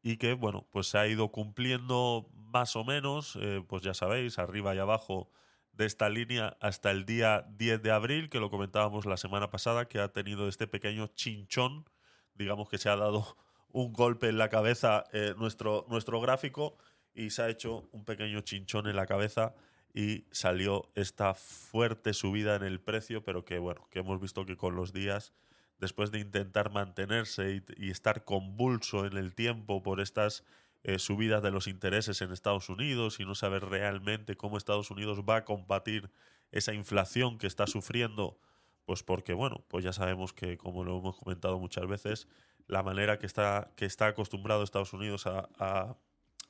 y 0.05 0.19
que, 0.19 0.35
bueno, 0.35 0.69
pues 0.71 0.89
se 0.89 0.99
ha 0.99 1.07
ido 1.07 1.33
cumpliendo 1.33 2.29
más 2.35 2.77
o 2.77 2.85
menos, 2.85 3.39
eh, 3.41 3.65
pues 3.67 3.83
ya 3.83 3.95
sabéis, 3.95 4.39
arriba 4.39 4.75
y 4.75 4.79
abajo 4.79 5.31
de 5.73 5.87
esta 5.87 6.11
línea 6.11 6.59
hasta 6.61 6.91
el 6.91 7.07
día 7.07 7.47
10 7.57 7.83
de 7.83 7.91
abril, 7.91 8.29
que 8.29 8.39
lo 8.39 8.51
comentábamos 8.51 9.07
la 9.07 9.17
semana 9.17 9.49
pasada, 9.51 9.89
que 9.89 9.99
ha 9.99 10.13
tenido 10.13 10.47
este 10.47 10.67
pequeño 10.67 11.07
chinchón, 11.07 11.89
digamos 12.35 12.69
que 12.69 12.77
se 12.77 12.91
ha 12.91 12.97
dado 12.97 13.39
un 13.73 13.95
golpe 13.95 14.29
en 14.29 14.37
la 14.37 14.51
cabeza 14.51 15.05
eh, 15.15 15.35
nuestro, 15.39 15.87
nuestro 15.89 16.21
gráfico 16.21 16.77
y 17.15 17.31
se 17.31 17.43
ha 17.43 17.49
hecho 17.49 17.89
un 17.91 18.05
pequeño 18.05 18.43
chinchón 18.43 18.87
en 18.87 18.97
la 18.97 19.07
cabeza 19.07 19.55
y 19.95 20.27
salió 20.33 20.91
esta 20.95 21.33
fuerte 21.33 22.13
subida 22.13 22.57
en 22.57 22.63
el 22.63 22.79
precio, 22.79 23.25
pero 23.25 23.47
que 23.47 23.59
bueno, 23.59 23.89
que 23.91 24.01
hemos 24.01 24.21
visto 24.21 24.45
que 24.45 24.59
con 24.59 24.77
los 24.77 24.93
días 24.93 25.33
después 25.79 26.11
de 26.11 26.21
intentar 26.21 26.71
mantenerse 26.71 27.63
y, 27.77 27.91
estar 27.91 28.25
convulso 28.25 29.07
en 29.07 29.17
el 29.17 29.35
tiempo 29.35 29.83
por 29.83 30.01
estas 30.01 30.45
eh, 30.83 30.99
subidas 30.99 31.43
de 31.43 31.51
los 31.51 31.67
intereses 31.67 32.21
en 32.23 32.33
Estados 32.33 32.69
Unidos 32.69 33.21
y 33.21 33.25
no 33.25 33.35
saber 33.35 33.65
realmente 33.65 34.37
cómo 34.37 34.57
Estados 34.57 34.91
Unidos 34.91 35.23
va 35.29 35.37
a 35.37 35.45
combatir 35.45 36.11
esa 36.53 36.73
inflación 36.73 37.39
que 37.39 37.47
está 37.47 37.67
sufriendo, 37.67 38.39
pues 38.85 39.03
porque, 39.03 39.33
bueno, 39.33 39.65
pues 39.69 39.85
ya 39.85 39.93
sabemos 39.93 40.33
que, 40.33 40.57
como 40.57 40.85
lo 40.85 40.99
hemos 40.99 41.17
comentado 41.17 41.59
muchas 41.59 41.87
veces, 41.87 42.29
la 42.67 42.83
manera 42.83 43.19
que 43.19 43.27
está, 43.27 43.73
que 43.77 43.87
está 43.87 44.07
acostumbrado 44.07 44.63
Estados 44.63 44.93
Unidos 44.93 45.27
a, 45.27 45.97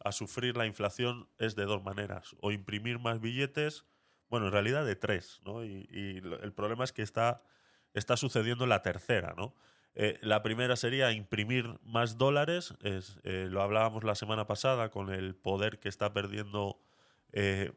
a 0.04 0.12
sufrir 0.12 0.56
la 0.56 0.66
inflación 0.66 1.28
es 1.38 1.56
de 1.56 1.64
dos 1.64 1.82
maneras, 1.82 2.36
o 2.40 2.52
imprimir 2.52 2.98
más 2.98 3.20
billetes, 3.20 3.84
bueno, 4.28 4.46
en 4.46 4.52
realidad 4.52 4.84
de 4.84 4.96
tres, 4.96 5.40
¿no? 5.44 5.64
Y, 5.64 5.88
y 5.90 6.18
el 6.42 6.52
problema 6.52 6.84
es 6.84 6.92
que 6.92 7.02
está 7.02 7.42
está 7.94 8.16
sucediendo 8.16 8.66
la 8.66 8.82
tercera, 8.82 9.34
¿no? 9.36 9.54
Eh, 9.96 10.18
la 10.22 10.42
primera 10.42 10.74
sería 10.74 11.12
imprimir 11.12 11.78
más 11.84 12.18
dólares, 12.18 12.74
es, 12.82 13.20
eh, 13.22 13.46
lo 13.48 13.62
hablábamos 13.62 14.02
la 14.02 14.16
semana 14.16 14.46
pasada 14.46 14.90
con 14.90 15.10
el 15.10 15.36
poder 15.36 15.78
que 15.78 15.88
está 15.88 16.12
perdiendo, 16.12 16.80
eh, 17.32 17.72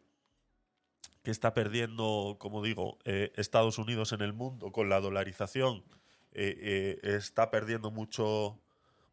que 1.21 1.29
está 1.29 1.53
perdiendo, 1.53 2.37
como 2.39 2.63
digo, 2.63 2.97
Estados 3.03 3.77
Unidos 3.77 4.13
en 4.13 4.21
el 4.21 4.33
mundo 4.33 4.71
con 4.71 4.89
la 4.89 4.99
dolarización, 5.01 5.83
está 6.31 7.51
perdiendo 7.51 7.91
mucho, 7.91 8.61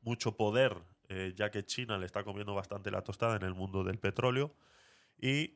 mucho 0.03 0.37
poder, 0.37 0.77
ya 1.35 1.51
que 1.51 1.65
China 1.65 1.99
le 1.99 2.07
está 2.07 2.23
comiendo 2.23 2.55
bastante 2.55 2.93
la 2.93 3.03
tostada 3.03 3.35
en 3.35 3.43
el 3.43 3.55
mundo 3.55 3.83
del 3.83 3.99
petróleo 3.99 4.55
y 5.21 5.55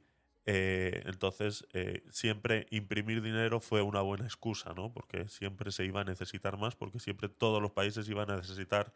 eh, 0.51 1.03
entonces, 1.05 1.67
eh, 1.75 2.03
siempre 2.09 2.67
imprimir 2.71 3.21
dinero 3.21 3.61
fue 3.61 3.83
una 3.83 4.01
buena 4.01 4.25
excusa, 4.25 4.73
¿no? 4.73 4.91
Porque 4.91 5.29
siempre 5.29 5.71
se 5.71 5.85
iba 5.85 6.01
a 6.01 6.05
necesitar 6.05 6.57
más, 6.57 6.75
porque 6.75 7.01
siempre 7.01 7.29
todos 7.29 7.61
los 7.61 7.73
países 7.73 8.09
iban 8.09 8.31
a 8.31 8.37
necesitar 8.37 8.95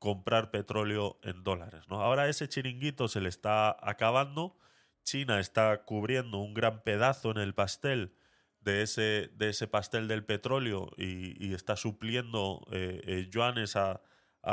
comprar 0.00 0.50
petróleo 0.50 1.20
en 1.22 1.44
dólares, 1.44 1.84
¿no? 1.88 2.02
Ahora 2.02 2.28
ese 2.28 2.48
chiringuito 2.48 3.06
se 3.06 3.20
le 3.20 3.28
está 3.28 3.76
acabando. 3.80 4.58
China 5.04 5.38
está 5.38 5.84
cubriendo 5.84 6.38
un 6.38 6.52
gran 6.52 6.82
pedazo 6.82 7.30
en 7.30 7.38
el 7.38 7.54
pastel 7.54 8.12
de 8.60 8.82
ese, 8.82 9.30
de 9.36 9.50
ese 9.50 9.68
pastel 9.68 10.08
del 10.08 10.24
petróleo 10.24 10.90
y, 10.96 11.54
está 11.54 11.76
supliendo 11.76 12.66
eh, 12.72 13.28
yuanes 13.30 13.76
a, 13.76 14.02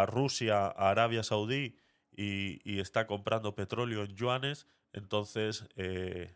Rusia, 0.06 0.68
a 0.68 0.92
Arabia 0.92 1.24
Saudí 1.24 1.76
y, 2.16 2.62
y, 2.64 2.82
está 2.82 3.08
comprando 3.08 3.56
petróleo 3.56 4.04
en 4.04 4.16
yuanes 4.16 4.68
entonces 4.96 5.66
eh, 5.76 6.36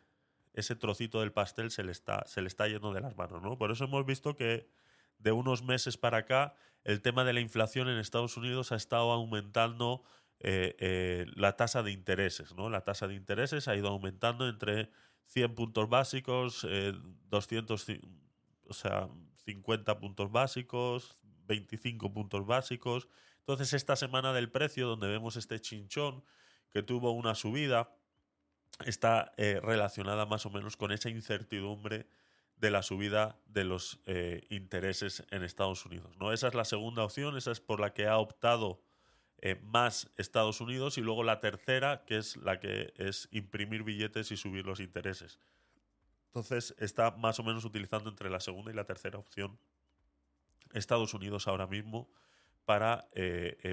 ese 0.53 0.75
trocito 0.75 1.21
del 1.21 1.31
pastel 1.31 1.71
se 1.71 1.83
le, 1.83 1.91
está, 1.91 2.25
se 2.27 2.41
le 2.41 2.47
está 2.47 2.67
yendo 2.67 2.93
de 2.93 3.01
las 3.01 3.15
manos. 3.15 3.41
¿no? 3.41 3.57
Por 3.57 3.71
eso 3.71 3.85
hemos 3.85 4.05
visto 4.05 4.35
que 4.35 4.69
de 5.17 5.31
unos 5.31 5.63
meses 5.63 5.97
para 5.97 6.19
acá 6.19 6.53
el 6.83 7.01
tema 7.01 7.23
de 7.23 7.33
la 7.33 7.39
inflación 7.39 7.89
en 7.89 7.97
Estados 7.97 8.35
Unidos 8.37 8.71
ha 8.71 8.75
estado 8.75 9.11
aumentando 9.11 10.03
eh, 10.39 10.75
eh, 10.79 11.25
la 11.35 11.55
tasa 11.55 11.83
de 11.83 11.91
intereses. 11.91 12.53
¿no? 12.53 12.69
La 12.69 12.81
tasa 12.81 13.07
de 13.07 13.15
intereses 13.15 13.67
ha 13.67 13.75
ido 13.75 13.87
aumentando 13.87 14.47
entre 14.47 14.89
100 15.27 15.55
puntos 15.55 15.87
básicos, 15.87 16.67
200, 17.29 17.87
o 18.67 18.73
sea, 18.73 19.07
50 19.45 19.99
puntos 19.99 20.31
básicos, 20.31 21.17
25 21.47 22.11
puntos 22.11 22.45
básicos. 22.45 23.07
Entonces 23.39 23.73
esta 23.73 23.95
semana 23.95 24.33
del 24.33 24.51
precio, 24.51 24.87
donde 24.87 25.07
vemos 25.07 25.35
este 25.35 25.59
chinchón 25.59 26.23
que 26.71 26.83
tuvo 26.83 27.11
una 27.11 27.35
subida, 27.35 27.91
está 28.85 29.33
eh, 29.38 29.59
relacionada 29.61 30.25
más 30.25 30.45
o 30.45 30.49
menos 30.49 30.77
con 30.77 30.91
esa 30.91 31.09
incertidumbre 31.09 32.07
de 32.57 32.71
la 32.71 32.83
subida 32.83 33.38
de 33.45 33.63
los 33.63 33.99
eh, 34.05 34.45
intereses 34.49 35.23
en 35.31 35.43
Estados 35.43 35.85
Unidos. 35.85 36.15
¿no? 36.17 36.33
Esa 36.33 36.47
es 36.47 36.53
la 36.53 36.65
segunda 36.65 37.03
opción, 37.03 37.38
esa 37.38 37.51
es 37.51 37.59
por 37.59 37.79
la 37.79 37.93
que 37.93 38.07
ha 38.07 38.17
optado 38.17 38.81
eh, 39.41 39.55
más 39.63 40.09
Estados 40.17 40.59
Unidos 40.59 40.97
y 40.97 41.01
luego 41.01 41.23
la 41.23 41.39
tercera, 41.39 42.03
que 42.05 42.17
es 42.17 42.35
la 42.38 42.59
que 42.59 42.93
es 42.97 43.29
imprimir 43.31 43.83
billetes 43.83 44.31
y 44.31 44.38
subir 44.38 44.65
los 44.65 44.81
intereses. 44.81 45.39
Entonces 46.27 46.75
está 46.79 47.11
más 47.11 47.39
o 47.39 47.43
menos 47.43 47.65
utilizando 47.65 48.09
entre 48.09 48.29
la 48.29 48.39
segunda 48.39 48.71
y 48.71 48.75
la 48.75 48.83
tercera 48.83 49.17
opción 49.17 49.57
Estados 50.73 51.13
Unidos 51.13 51.47
ahora 51.47 51.65
mismo 51.65 52.11
para 52.65 53.09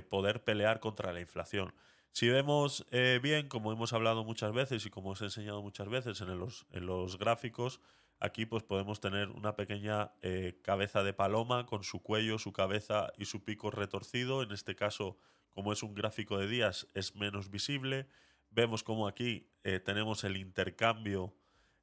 poder 0.08 0.42
pelear 0.42 0.80
contra 0.80 1.12
la 1.12 1.20
inflación. 1.20 1.74
Si 2.16 2.30
vemos 2.30 2.87
eh, 2.92 3.20
bien, 3.23 3.46
como 3.46 3.73
hemos 3.73 3.92
hablado 3.92 4.25
muchas 4.25 4.50
veces 4.50 4.87
y 4.87 4.88
como 4.88 5.11
os 5.11 5.20
he 5.20 5.25
enseñado 5.25 5.61
muchas 5.61 5.87
veces 5.87 6.18
en 6.23 6.38
los, 6.38 6.66
en 6.70 6.87
los 6.87 7.18
gráficos, 7.18 7.78
aquí 8.20 8.46
pues 8.46 8.62
podemos 8.62 9.00
tener 9.00 9.28
una 9.28 9.54
pequeña 9.54 10.12
eh, 10.23 10.58
cabeza 10.62 11.02
de 11.02 11.12
paloma 11.12 11.66
con 11.66 11.85
su 11.85 12.02
cuello, 12.02 12.38
su 12.38 12.54
cabeza 12.54 13.12
y 13.18 13.26
su 13.26 13.44
pico 13.44 13.70
retorcido. 13.70 14.42
En 14.42 14.52
este 14.52 14.75
caso, 14.75 15.18
como 15.50 15.75
es 15.75 15.82
un 15.82 15.92
gráfico 15.94 16.38
de 16.38 16.49
días, 16.49 16.87
es 16.94 17.14
menos 17.16 17.50
visible. 17.50 18.06
Vemos 18.49 18.82
como 18.82 19.08
aquí 19.08 19.50
eh, 19.62 19.78
tenemos 19.78 20.25
el 20.25 20.38
intercambio 20.38 21.35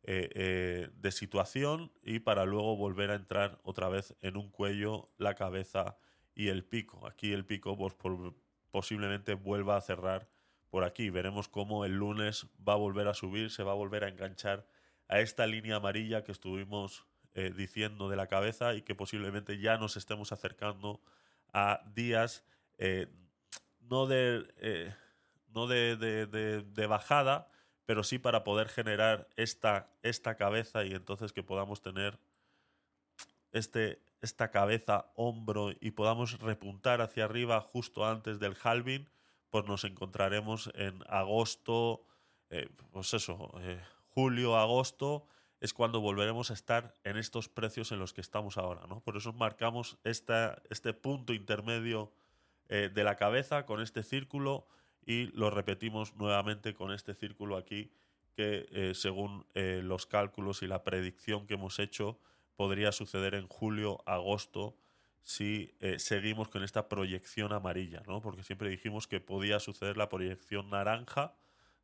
de 0.02 1.12
situación 1.12 1.94
y 2.02 2.20
para 2.20 2.44
luego 2.44 2.76
volver 2.76 3.12
a 3.12 3.16
entrar 3.16 3.60
otra 3.64 3.88
vez 3.88 4.16
en 4.20 4.36
un 4.36 4.50
cuello, 4.50 5.12
la 5.18 5.36
cabeza 5.36 5.96
y 6.34 6.48
el 6.48 6.66
pico. 6.66 7.06
Aquí 7.08 7.32
el 7.32 7.46
pico 7.46 7.78
pues, 7.78 7.94
posiblemente 8.74 9.36
vuelva 9.36 9.78
a 9.78 9.82
cerrar 9.82 10.28
por 10.72 10.84
aquí. 10.84 11.12
Veremos 11.12 11.48
cómo 11.48 11.86
el 11.86 11.92
lunes 11.92 12.48
va 12.68 12.74
a 12.74 12.78
volver 12.78 13.08
a 13.08 13.14
subir, 13.14 13.52
se 13.52 13.62
va 13.62 13.74
a 13.74 13.76
volver 13.76 14.04
a 14.04 14.08
enganchar 14.08 14.66
a 15.08 15.20
esta 15.20 15.46
línea 15.46 15.76
amarilla 15.76 16.24
que 16.24 16.32
estuvimos 16.32 17.06
eh, 17.36 17.54
diciendo 17.56 18.10
de 18.10 18.16
la 18.16 18.26
cabeza 18.26 18.74
y 18.74 18.82
que 18.82 18.96
posiblemente 18.96 19.60
ya 19.60 19.78
nos 19.78 19.96
estemos 19.96 20.32
acercando 20.32 21.02
a 21.54 21.84
días 21.94 22.44
eh, 22.80 23.14
no, 23.80 24.08
de, 24.08 24.52
eh, 24.58 24.96
no 25.54 25.68
de, 25.68 25.96
de, 25.96 26.88
bajada, 26.88 27.52
pero 27.86 28.04
sí 28.04 28.18
para 28.18 28.44
poder 28.44 28.70
generar 28.70 29.30
esta, 29.36 29.92
esta 30.02 30.36
cabeza 30.36 30.84
y 30.84 30.94
entonces 30.94 31.32
que 31.32 31.44
podamos 31.44 31.84
tener 31.84 32.18
este, 33.52 34.02
esta 34.24 34.52
cabeza, 34.52 35.12
hombro 35.16 35.72
y 35.82 35.92
podamos 35.92 36.40
repuntar 36.40 37.02
hacia 37.02 37.26
arriba 37.26 37.60
justo 37.60 38.06
antes 38.06 38.40
del 38.40 38.56
halving, 38.64 39.10
pues 39.50 39.66
nos 39.66 39.84
encontraremos 39.84 40.72
en 40.76 41.04
agosto, 41.10 42.06
eh, 42.50 42.70
pues 42.92 43.14
eso, 43.14 43.52
eh, 43.60 43.82
julio, 44.08 44.56
agosto, 44.56 45.28
es 45.60 45.74
cuando 45.74 46.00
volveremos 46.00 46.52
a 46.52 46.54
estar 46.54 46.94
en 47.04 47.18
estos 47.18 47.50
precios 47.50 47.92
en 47.92 48.00
los 48.00 48.14
que 48.14 48.22
estamos 48.22 48.58
ahora, 48.58 48.88
¿no? 48.88 49.02
Por 49.02 49.18
eso 49.18 49.34
marcamos 49.34 49.98
esta, 50.06 50.62
este 50.70 50.94
punto 50.94 51.34
intermedio 51.34 52.14
eh, 52.70 52.90
de 52.94 53.04
la 53.04 53.18
cabeza 53.18 53.66
con 53.66 53.82
este 53.82 54.04
círculo 54.04 54.68
y 55.06 55.26
lo 55.38 55.50
repetimos 55.50 56.16
nuevamente 56.16 56.74
con 56.74 56.94
este 56.94 57.14
círculo 57.14 57.58
aquí 57.58 57.92
que 58.36 58.94
según 58.96 59.46
los 59.54 60.08
cálculos 60.08 60.64
y 60.64 60.68
la 60.68 60.84
predicción 60.84 61.46
que 61.46 61.54
hemos 61.54 61.78
hecho, 61.78 62.18
podría 62.56 62.92
suceder 62.92 63.36
en 63.36 63.48
julio, 63.48 64.02
agosto, 64.06 64.76
si 65.24 65.74
eh, 65.80 66.00
seguimos 66.00 66.50
con 66.50 66.64
esta 66.64 66.90
proyección 66.90 67.54
amarilla, 67.54 68.04
¿no? 68.08 68.22
Porque 68.22 68.44
siempre 68.44 68.70
dijimos 68.70 69.08
que 69.08 69.22
podía 69.22 69.60
suceder 69.60 69.96
la 69.96 70.10
proyección 70.10 70.70
naranja, 70.70 71.34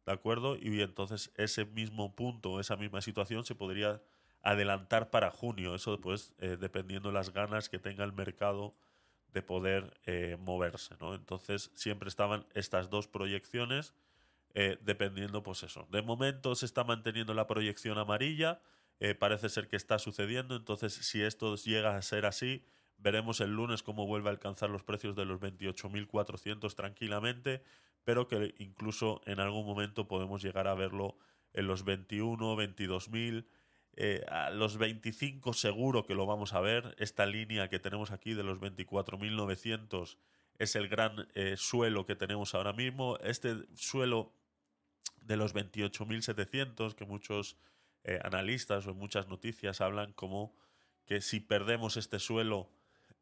¿de 0.05 0.11
acuerdo? 0.11 0.57
Y 0.57 0.81
entonces 0.81 1.31
ese 1.35 1.65
mismo 1.65 2.15
punto, 2.15 2.59
esa 2.59 2.75
misma 2.75 3.01
situación 3.01 3.45
se 3.45 3.55
podría 3.55 4.01
adelantar 4.41 5.09
para 5.09 5.31
junio. 5.31 5.73
Eso 5.73 5.91
después, 5.91 6.33
eh, 6.39 6.57
dependiendo 6.59 7.11
las 7.11 7.31
ganas 7.31 7.69
que 7.69 7.79
tenga 7.79 8.03
el 8.03 8.13
mercado 8.13 8.75
de 9.33 9.41
poder 9.41 9.99
eh, 10.05 10.37
moverse. 10.39 10.95
Entonces 10.99 11.71
siempre 11.75 12.09
estaban 12.09 12.45
estas 12.53 12.89
dos 12.89 13.07
proyecciones, 13.07 13.93
dependiendo, 14.81 15.41
pues 15.41 15.63
eso. 15.63 15.87
De 15.89 16.01
momento 16.01 16.53
se 16.55 16.65
está 16.65 16.83
manteniendo 16.83 17.33
la 17.33 17.47
proyección 17.47 17.97
amarilla, 17.97 18.59
eh, 18.99 19.15
parece 19.15 19.49
ser 19.49 19.67
que 19.67 19.75
está 19.75 19.99
sucediendo. 19.99 20.55
Entonces, 20.55 20.93
si 20.93 21.21
esto 21.21 21.55
llega 21.55 21.95
a 21.95 22.01
ser 22.01 22.25
así, 22.25 22.63
veremos 22.97 23.39
el 23.41 23.51
lunes 23.51 23.83
cómo 23.83 24.05
vuelve 24.05 24.29
a 24.29 24.31
alcanzar 24.31 24.69
los 24.69 24.83
precios 24.83 25.15
de 25.15 25.25
los 25.25 25.39
28.400 25.39 26.75
tranquilamente, 26.75 27.63
pero 28.03 28.27
que 28.27 28.55
incluso 28.57 29.21
en 29.25 29.39
algún 29.39 29.65
momento 29.65 30.07
podemos 30.07 30.41
llegar 30.41 30.67
a 30.67 30.73
verlo 30.73 31.17
en 31.53 31.67
los 31.67 31.83
21, 31.83 32.55
22.000. 32.55 33.45
Eh, 34.01 34.23
a 34.29 34.49
los 34.51 34.77
25 34.77 35.51
seguro 35.53 36.05
que 36.05 36.15
lo 36.15 36.25
vamos 36.25 36.53
a 36.53 36.61
ver. 36.61 36.95
Esta 36.99 37.25
línea 37.25 37.69
que 37.69 37.79
tenemos 37.79 38.11
aquí 38.11 38.33
de 38.33 38.43
los 38.43 38.59
24.900 38.59 40.17
es 40.57 40.75
el 40.75 40.89
gran 40.89 41.27
eh, 41.33 41.55
suelo 41.57 42.05
que 42.05 42.15
tenemos 42.15 42.53
ahora 42.53 42.73
mismo. 42.73 43.17
Este 43.17 43.55
suelo 43.75 44.33
de 45.21 45.37
los 45.37 45.53
28.700 45.53 46.95
que 46.95 47.05
muchos 47.05 47.57
eh, 48.03 48.19
analistas 48.23 48.87
o 48.87 48.91
en 48.91 48.97
muchas 48.97 49.27
noticias 49.27 49.81
hablan 49.81 50.13
como 50.13 50.55
que 51.05 51.21
si 51.21 51.39
perdemos 51.39 51.97
este 51.97 52.19
suelo 52.19 52.69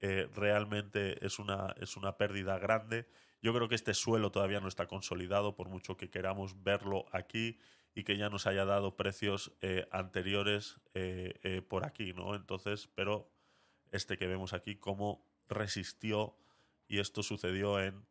eh, 0.02 0.30
realmente 0.36 1.26
es 1.26 1.40
una, 1.40 1.74
es 1.80 1.98
una 1.98 2.18
pérdida 2.18 2.60
grande. 2.60 3.08
Yo 3.42 3.54
creo 3.54 3.68
que 3.68 3.76
este 3.76 3.94
suelo 3.94 4.32
todavía 4.32 4.60
no 4.60 4.68
está 4.68 4.88
consolidado 4.88 5.56
por 5.56 5.70
mucho 5.70 5.98
que 5.98 6.10
queramos 6.10 6.64
verlo 6.64 7.06
aquí 7.12 7.60
y 7.96 8.04
que 8.04 8.18
ya 8.18 8.30
nos 8.30 8.46
haya 8.46 8.66
dado 8.66 8.96
precios 8.96 9.52
eh, 9.62 9.88
anteriores 9.92 10.80
por 11.68 11.86
aquí, 11.86 12.14
¿no? 12.14 12.36
Entonces, 12.36 12.90
pero 12.96 13.32
este 13.92 14.18
que 14.18 14.28
vemos 14.28 14.54
aquí, 14.54 14.76
cómo 14.76 15.24
resistió 15.48 16.36
y 16.88 17.00
esto 17.00 17.24
sucedió 17.24 17.80
en, 17.80 18.06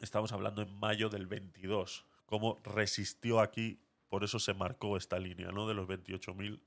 estamos 0.00 0.32
hablando 0.32 0.62
en 0.62 0.72
mayo 0.78 1.08
del 1.08 1.26
22, 1.26 2.04
cómo 2.26 2.60
resistió 2.64 3.40
aquí 3.40 3.80
por 4.08 4.24
eso 4.24 4.38
se 4.38 4.54
marcó 4.54 4.96
esta 4.96 5.18
línea, 5.18 5.50
¿no? 5.50 5.68
De 5.68 5.74
los 5.74 5.88
28.700 5.88 6.60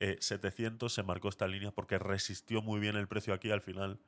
eh, 0.00 0.88
se 0.88 1.02
marcó 1.02 1.28
esta 1.28 1.46
línea 1.46 1.72
porque 1.72 1.98
resistió 1.98 2.62
muy 2.62 2.80
bien 2.80 2.96
el 2.96 3.08
precio 3.08 3.34
aquí. 3.34 3.50
Al 3.50 3.60
final 3.60 4.00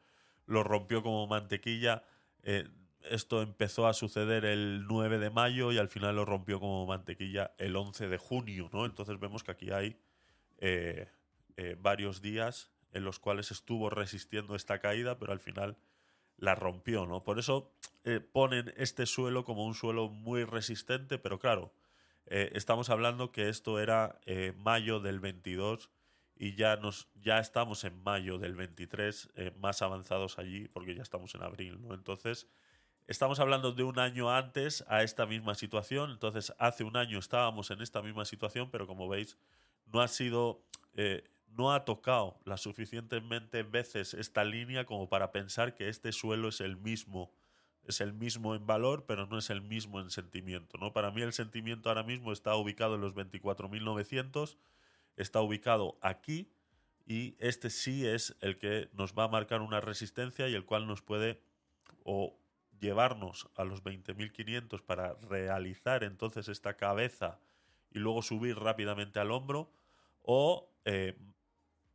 lo 0.46 0.62
rompió 0.62 1.02
como 1.02 1.26
mantequilla. 1.26 2.04
Eh, 2.42 2.68
esto 3.02 3.42
empezó 3.42 3.88
a 3.88 3.94
suceder 3.94 4.44
el 4.44 4.86
9 4.86 5.18
de 5.18 5.30
mayo 5.30 5.72
y 5.72 5.78
al 5.78 5.88
final 5.88 6.16
lo 6.16 6.24
rompió 6.24 6.60
como 6.60 6.86
mantequilla 6.86 7.52
el 7.58 7.74
11 7.74 8.08
de 8.08 8.18
junio, 8.18 8.70
¿no? 8.72 8.86
Entonces 8.86 9.18
vemos 9.18 9.42
que 9.42 9.50
aquí 9.50 9.70
hay 9.70 9.98
eh, 10.58 11.08
varios 11.80 12.22
días 12.22 12.70
en 12.92 13.04
los 13.04 13.18
cuales 13.18 13.50
estuvo 13.50 13.90
resistiendo 13.90 14.54
esta 14.54 14.78
caída, 14.78 15.18
pero 15.18 15.32
al 15.32 15.40
final 15.40 15.76
la 16.36 16.54
rompió, 16.54 17.06
¿no? 17.06 17.24
Por 17.24 17.38
eso 17.38 17.72
ponen 18.32 18.72
este 18.76 19.06
suelo 19.06 19.44
como 19.44 19.64
un 19.64 19.74
suelo 19.74 20.08
muy 20.08 20.44
resistente, 20.44 21.18
pero 21.18 21.38
claro, 21.38 21.72
eh, 22.26 22.50
estamos 22.54 22.90
hablando 22.90 23.32
que 23.32 23.48
esto 23.48 23.80
era 23.80 24.20
eh, 24.26 24.52
mayo 24.56 25.00
del 25.00 25.20
22 25.20 25.90
y 26.36 26.54
ya, 26.54 26.76
nos, 26.76 27.08
ya 27.14 27.38
estamos 27.38 27.84
en 27.84 28.02
mayo 28.02 28.38
del 28.38 28.54
23, 28.54 29.30
eh, 29.36 29.52
más 29.58 29.82
avanzados 29.82 30.38
allí, 30.38 30.68
porque 30.68 30.94
ya 30.94 31.02
estamos 31.02 31.34
en 31.34 31.42
abril, 31.42 31.80
¿no? 31.80 31.94
Entonces, 31.94 32.48
estamos 33.06 33.38
hablando 33.38 33.72
de 33.72 33.84
un 33.84 33.98
año 33.98 34.34
antes 34.34 34.84
a 34.88 35.02
esta 35.02 35.26
misma 35.26 35.54
situación. 35.54 36.10
Entonces, 36.10 36.52
hace 36.58 36.84
un 36.84 36.96
año 36.96 37.18
estábamos 37.18 37.70
en 37.70 37.80
esta 37.80 38.02
misma 38.02 38.24
situación, 38.24 38.70
pero 38.70 38.86
como 38.86 39.08
veis, 39.08 39.36
no 39.86 40.00
ha 40.00 40.08
sido. 40.08 40.62
no 41.48 41.72
ha 41.72 41.84
tocado 41.84 42.40
las 42.44 42.62
suficientemente 42.62 43.62
veces 43.62 44.14
esta 44.14 44.42
línea 44.42 44.86
como 44.86 45.08
para 45.08 45.32
pensar 45.32 45.74
que 45.74 45.88
este 45.88 46.12
suelo 46.12 46.48
es 46.48 46.60
el 46.60 46.76
mismo 46.76 47.30
es 47.84 48.00
el 48.00 48.12
mismo 48.12 48.54
en 48.54 48.66
valor, 48.66 49.04
pero 49.06 49.26
no 49.26 49.38
es 49.38 49.50
el 49.50 49.62
mismo 49.62 50.00
en 50.00 50.10
sentimiento. 50.10 50.78
¿no? 50.78 50.92
Para 50.92 51.10
mí 51.10 51.22
el 51.22 51.32
sentimiento 51.32 51.88
ahora 51.88 52.02
mismo 52.02 52.32
está 52.32 52.54
ubicado 52.56 52.94
en 52.94 53.00
los 53.00 53.14
24.900, 53.14 54.56
está 55.16 55.40
ubicado 55.40 55.98
aquí 56.00 56.50
y 57.06 57.36
este 57.38 57.70
sí 57.70 58.06
es 58.06 58.36
el 58.40 58.58
que 58.58 58.88
nos 58.92 59.14
va 59.14 59.24
a 59.24 59.28
marcar 59.28 59.60
una 59.60 59.80
resistencia 59.80 60.48
y 60.48 60.54
el 60.54 60.64
cual 60.64 60.86
nos 60.86 61.02
puede 61.02 61.40
o 62.04 62.38
llevarnos 62.80 63.48
a 63.56 63.64
los 63.64 63.82
20.500 63.82 64.82
para 64.82 65.14
realizar 65.14 66.04
entonces 66.04 66.48
esta 66.48 66.76
cabeza 66.76 67.38
y 67.90 67.98
luego 67.98 68.22
subir 68.22 68.58
rápidamente 68.58 69.20
al 69.20 69.30
hombro 69.30 69.70
o 70.22 70.68
eh, 70.84 71.16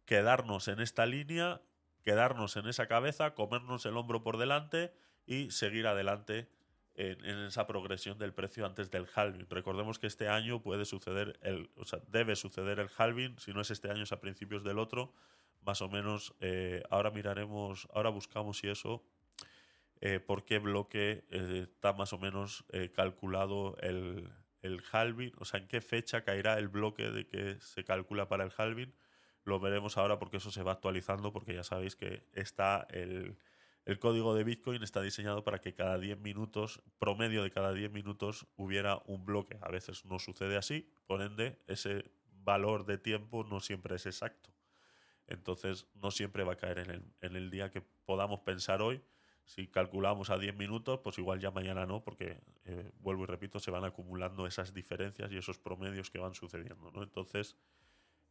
quedarnos 0.05 0.67
en 0.67 0.79
esta 0.79 1.05
línea, 1.05 1.61
quedarnos 2.03 2.55
en 2.57 2.67
esa 2.67 2.87
cabeza, 2.87 3.33
comernos 3.33 3.85
el 3.85 3.97
hombro 3.97 4.21
por 4.21 4.37
delante 4.37 4.93
y 5.27 5.51
seguir 5.51 5.85
adelante 5.85 6.47
en, 6.95 7.23
esa 7.45 7.67
progresión 7.67 8.17
del 8.17 8.33
precio 8.33 8.65
antes 8.65 8.89
del 8.89 9.07
halving. 9.13 9.47
Recordemos 9.49 9.99
que 9.99 10.07
este 10.07 10.29
año 10.29 10.61
puede 10.63 10.85
suceder, 10.85 11.37
el, 11.43 11.69
o 11.75 11.85
sea, 11.85 11.99
debe 12.07 12.35
suceder 12.35 12.79
el 12.79 12.89
halving, 12.97 13.37
si 13.37 13.53
no 13.53 13.61
es 13.61 13.69
este 13.69 13.91
año 13.91 14.03
es 14.03 14.11
a 14.11 14.19
principios 14.19 14.63
del 14.63 14.79
otro, 14.79 15.13
más 15.61 15.81
o 15.81 15.89
menos, 15.89 16.33
eh, 16.39 16.81
ahora 16.89 17.11
miraremos, 17.11 17.87
ahora 17.93 18.09
buscamos 18.09 18.57
si 18.57 18.67
eso, 18.67 19.03
eh, 20.01 20.19
por 20.19 20.43
qué 20.43 20.57
bloque 20.59 21.23
eh, 21.29 21.67
está 21.71 21.93
más 21.93 22.13
o 22.13 22.17
menos 22.17 22.65
calculado 22.95 23.77
el, 23.81 24.31
el 24.61 24.81
halving, 24.91 25.33
o 25.37 25.45
sea, 25.45 25.59
en 25.59 25.67
qué 25.67 25.81
fecha 25.81 26.23
caerá 26.23 26.57
el 26.57 26.67
bloque 26.67 27.11
de 27.11 27.27
que 27.27 27.59
se 27.59 27.83
calcula 27.83 28.27
para 28.27 28.43
el 28.43 28.51
halving. 28.55 28.93
Lo 29.43 29.59
veremos 29.59 29.97
ahora 29.97 30.19
porque 30.19 30.37
eso 30.37 30.51
se 30.51 30.63
va 30.63 30.73
actualizando, 30.73 31.31
porque 31.31 31.53
ya 31.53 31.63
sabéis 31.63 31.95
que 31.95 32.23
está 32.33 32.85
el, 32.89 33.37
el 33.87 33.99
código 33.99 34.35
de 34.35 34.43
Bitcoin 34.43 34.83
está 34.83 35.01
diseñado 35.01 35.45
para 35.45 35.59
que 35.59 35.73
cada 35.73 35.97
10 35.97 36.19
minutos, 36.19 36.81
promedio 36.99 37.41
de 37.41 37.51
cada 37.51 37.71
10 37.71 37.89
minutos, 37.93 38.45
hubiera 38.57 39.01
un 39.05 39.23
bloque. 39.23 39.57
A 39.61 39.71
veces 39.71 40.03
no 40.03 40.19
sucede 40.19 40.57
así, 40.57 40.91
por 41.05 41.21
ende, 41.21 41.57
ese 41.67 42.11
valor 42.43 42.85
de 42.85 42.97
tiempo 42.97 43.45
no 43.45 43.61
siempre 43.61 43.95
es 43.95 44.05
exacto. 44.05 44.49
Entonces, 45.25 45.87
no 45.95 46.11
siempre 46.11 46.43
va 46.43 46.53
a 46.53 46.57
caer 46.57 46.79
en 46.79 46.89
el, 46.89 47.37
en 47.37 47.49
día 47.49 47.71
que 47.71 47.81
podamos 47.81 48.41
pensar 48.41 48.81
hoy. 48.81 49.01
Si 49.45 49.67
calculamos 49.67 50.31
a 50.31 50.37
10 50.37 50.57
minutos, 50.57 50.99
pues 51.01 51.17
igual 51.17 51.39
ya 51.39 51.51
mañana 51.51 51.85
no, 51.85 52.03
porque, 52.03 52.41
eh, 52.65 52.91
vuelvo 52.99 53.23
y 53.23 53.27
repito, 53.27 53.57
se 53.61 53.71
van 53.71 53.85
acumulando 53.85 54.47
esas 54.47 54.73
diferencias 54.73 55.31
y 55.31 55.37
esos 55.37 55.59
promedios 55.59 56.11
que 56.11 56.19
van 56.19 56.35
sucediendo. 56.35 56.91
¿no? 56.91 57.03
Entonces, 57.03 57.55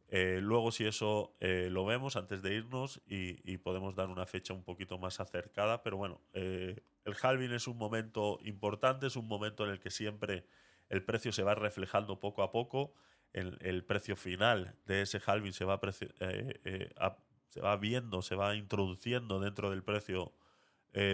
eh, 0.09 0.39
luego, 0.41 0.71
si 0.71 0.85
eso 0.85 1.35
eh, 1.41 1.67
lo 1.69 1.85
vemos 1.85 2.15
antes 2.15 2.41
de 2.41 2.55
irnos 2.55 3.01
y, 3.07 3.57
podemos 3.57 3.95
dar 3.95 4.09
una 4.09 4.25
fecha 4.25 4.53
un 4.53 4.63
poquito 4.63 4.97
más 4.97 5.19
acercada, 5.19 5.83
pero 5.83 5.97
bueno, 5.97 6.21
eh, 6.33 6.81
el 7.03 7.15
halving 7.21 7.51
es 7.51 7.67
un 7.67 7.77
momento 7.77 8.39
importante, 8.43 9.07
es 9.07 9.17
un 9.17 9.27
momento 9.27 9.65
en 9.65 9.71
el 9.71 9.79
que 9.79 9.91
siempre 9.91 10.45
el 10.89 11.03
precio 11.03 11.33
se 11.33 11.43
va 11.43 11.55
reflejando 11.55 12.19
poco 12.19 12.43
a 12.43 12.51
poco. 12.51 12.93
el, 13.33 13.83
precio 13.83 14.15
final 14.15 14.75
de 14.85 15.01
ese 15.01 15.21
halving 15.23 15.53
se 15.53 15.65
va, 15.65 15.79
eh, 16.21 16.89
se 17.47 17.61
va 17.61 17.75
viendo, 17.75 18.21
se 18.21 18.35
va 18.35 18.55
introduciendo 18.55 19.39
dentro 19.39 19.69
del 19.69 19.83
precio 19.83 20.33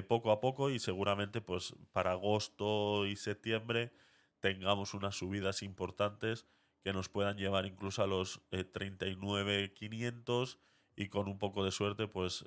poco 0.08 0.32
a 0.32 0.40
poco 0.40 0.70
y 0.70 0.80
seguramente 0.80 1.42
pues 1.42 1.76
para 1.92 2.12
agosto 2.12 3.06
y 3.06 3.18
septiembre 3.18 3.92
tengamos 4.40 4.94
unas 4.94 5.16
subidas 5.16 5.62
importantes 5.62 6.48
que 6.84 6.94
nos 6.94 7.10
puedan 7.10 7.38
llevar 7.38 7.66
incluso 7.66 8.04
a 8.04 8.08
los 8.08 8.48
39.500 8.52 10.60
y 10.96 11.08
con 11.08 11.28
un 11.28 11.40
poco 11.40 11.66
de 11.66 11.72
suerte 11.72 12.08
pues 12.08 12.46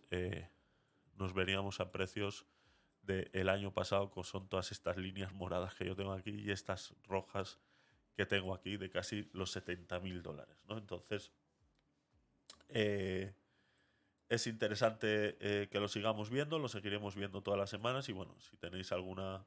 nos 1.17 1.33
veríamos 1.33 1.81
a 1.81 1.91
precios 1.91 2.47
del 3.07 3.49
año 3.49 3.73
pasado, 3.73 4.11
que 4.11 4.23
son 4.25 4.49
todas 4.49 4.73
estas 4.73 4.97
líneas 4.97 5.33
moradas 5.33 5.75
que 5.75 5.87
yo 5.87 5.95
tengo 5.95 6.13
aquí 6.13 6.31
y 6.31 6.51
estas 6.51 6.95
rojas 7.05 7.59
que 8.17 8.27
tengo 8.27 8.55
aquí 8.55 8.77
de 8.77 8.91
casi 8.91 9.29
los 9.33 9.53
70 9.53 10.01
mil 10.01 10.23
dólares. 10.23 10.57
¿no? 10.67 10.77
Entonces, 10.77 11.31
eh, 12.69 13.35
es 14.29 14.47
interesante 14.47 15.37
eh, 15.41 15.69
que 15.69 15.79
lo 15.79 15.87
sigamos 15.87 16.31
viendo, 16.31 16.59
lo 16.59 16.69
seguiremos 16.69 17.15
viendo 17.15 17.43
todas 17.43 17.59
las 17.59 17.71
semanas 17.71 18.09
y 18.09 18.13
bueno, 18.13 18.35
si 18.41 18.57
tenéis 18.57 18.91
alguna, 18.91 19.47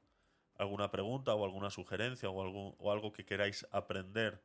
alguna 0.55 0.89
pregunta 0.89 1.33
o 1.33 1.43
alguna 1.43 1.69
sugerencia 1.69 2.29
o 2.29 2.41
algo, 2.41 2.75
o 2.77 2.91
algo 2.91 3.11
que 3.11 3.25
queráis 3.25 3.67
aprender 3.71 4.41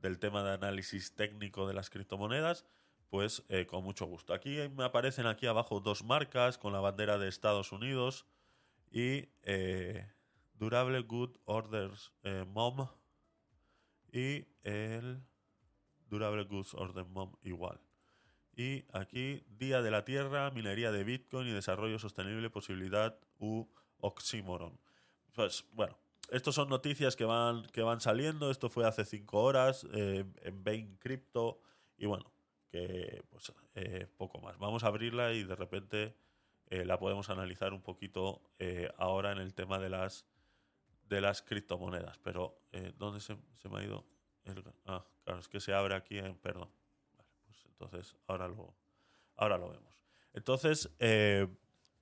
del 0.00 0.18
tema 0.18 0.42
de 0.42 0.52
análisis 0.52 1.14
técnico 1.14 1.66
de 1.66 1.74
las 1.74 1.90
criptomonedas, 1.90 2.64
pues 3.08 3.44
eh, 3.48 3.66
con 3.66 3.84
mucho 3.84 4.06
gusto. 4.06 4.34
Aquí 4.34 4.58
me 4.76 4.84
aparecen 4.84 5.26
aquí 5.26 5.46
abajo 5.46 5.80
dos 5.80 6.04
marcas 6.04 6.58
con 6.58 6.72
la 6.72 6.80
bandera 6.80 7.18
de 7.18 7.28
Estados 7.28 7.72
Unidos 7.72 8.26
y 8.90 9.28
eh, 9.42 10.10
Durable 10.54 11.00
Good 11.00 11.36
Orders 11.44 12.12
eh, 12.22 12.44
Mom 12.46 12.88
y 14.12 14.46
el 14.62 15.22
Durable 16.08 16.44
Goods 16.44 16.74
Order 16.74 17.04
Mom 17.04 17.36
igual. 17.42 17.80
Y 18.56 18.84
aquí 18.92 19.44
Día 19.48 19.82
de 19.82 19.90
la 19.90 20.04
Tierra, 20.04 20.50
Minería 20.50 20.90
de 20.90 21.04
Bitcoin 21.04 21.48
y 21.48 21.52
Desarrollo 21.52 21.98
Sostenible, 21.98 22.48
Posibilidad 22.48 23.18
U 23.38 23.66
Oxymoron. 23.98 24.80
Pues 25.32 25.66
bueno, 25.72 25.98
estos 26.30 26.54
son 26.54 26.68
noticias 26.68 27.16
que 27.16 27.24
van, 27.24 27.64
que 27.66 27.82
van 27.82 28.00
saliendo. 28.00 28.50
Esto 28.50 28.68
fue 28.68 28.86
hace 28.86 29.04
cinco 29.04 29.42
horas 29.42 29.86
eh, 29.92 30.24
en 30.42 30.64
Bain 30.64 30.96
Crypto. 30.96 31.60
Y 31.96 32.06
bueno, 32.06 32.30
que 32.70 33.22
pues 33.30 33.52
poco 34.16 34.40
más. 34.40 34.58
Vamos 34.58 34.84
a 34.84 34.88
abrirla 34.88 35.32
y 35.32 35.44
de 35.44 35.56
repente 35.56 36.16
eh, 36.68 36.84
la 36.84 36.98
podemos 36.98 37.30
analizar 37.30 37.72
un 37.72 37.82
poquito 37.82 38.42
eh, 38.58 38.90
ahora 38.98 39.32
en 39.32 39.38
el 39.38 39.54
tema 39.54 39.78
de 39.78 39.88
las 39.88 40.26
de 41.08 41.20
las 41.20 41.42
criptomonedas. 41.42 42.18
Pero, 42.18 42.58
eh, 42.72 42.92
¿dónde 42.96 43.20
se, 43.20 43.36
me 43.70 43.78
ha 43.78 43.84
ido? 43.84 44.04
ah, 44.86 45.04
claro, 45.24 45.40
es 45.40 45.48
que 45.48 45.60
se 45.60 45.72
abre 45.72 45.94
aquí 45.94 46.18
en... 46.18 46.36
Perdón. 46.36 46.68
Vale, 47.16 47.30
pues 47.44 47.64
entonces 47.66 48.16
ahora 48.26 48.48
lo, 48.48 48.74
ahora 49.36 49.56
lo 49.56 49.70
vemos. 49.70 50.02
Entonces, 50.32 50.90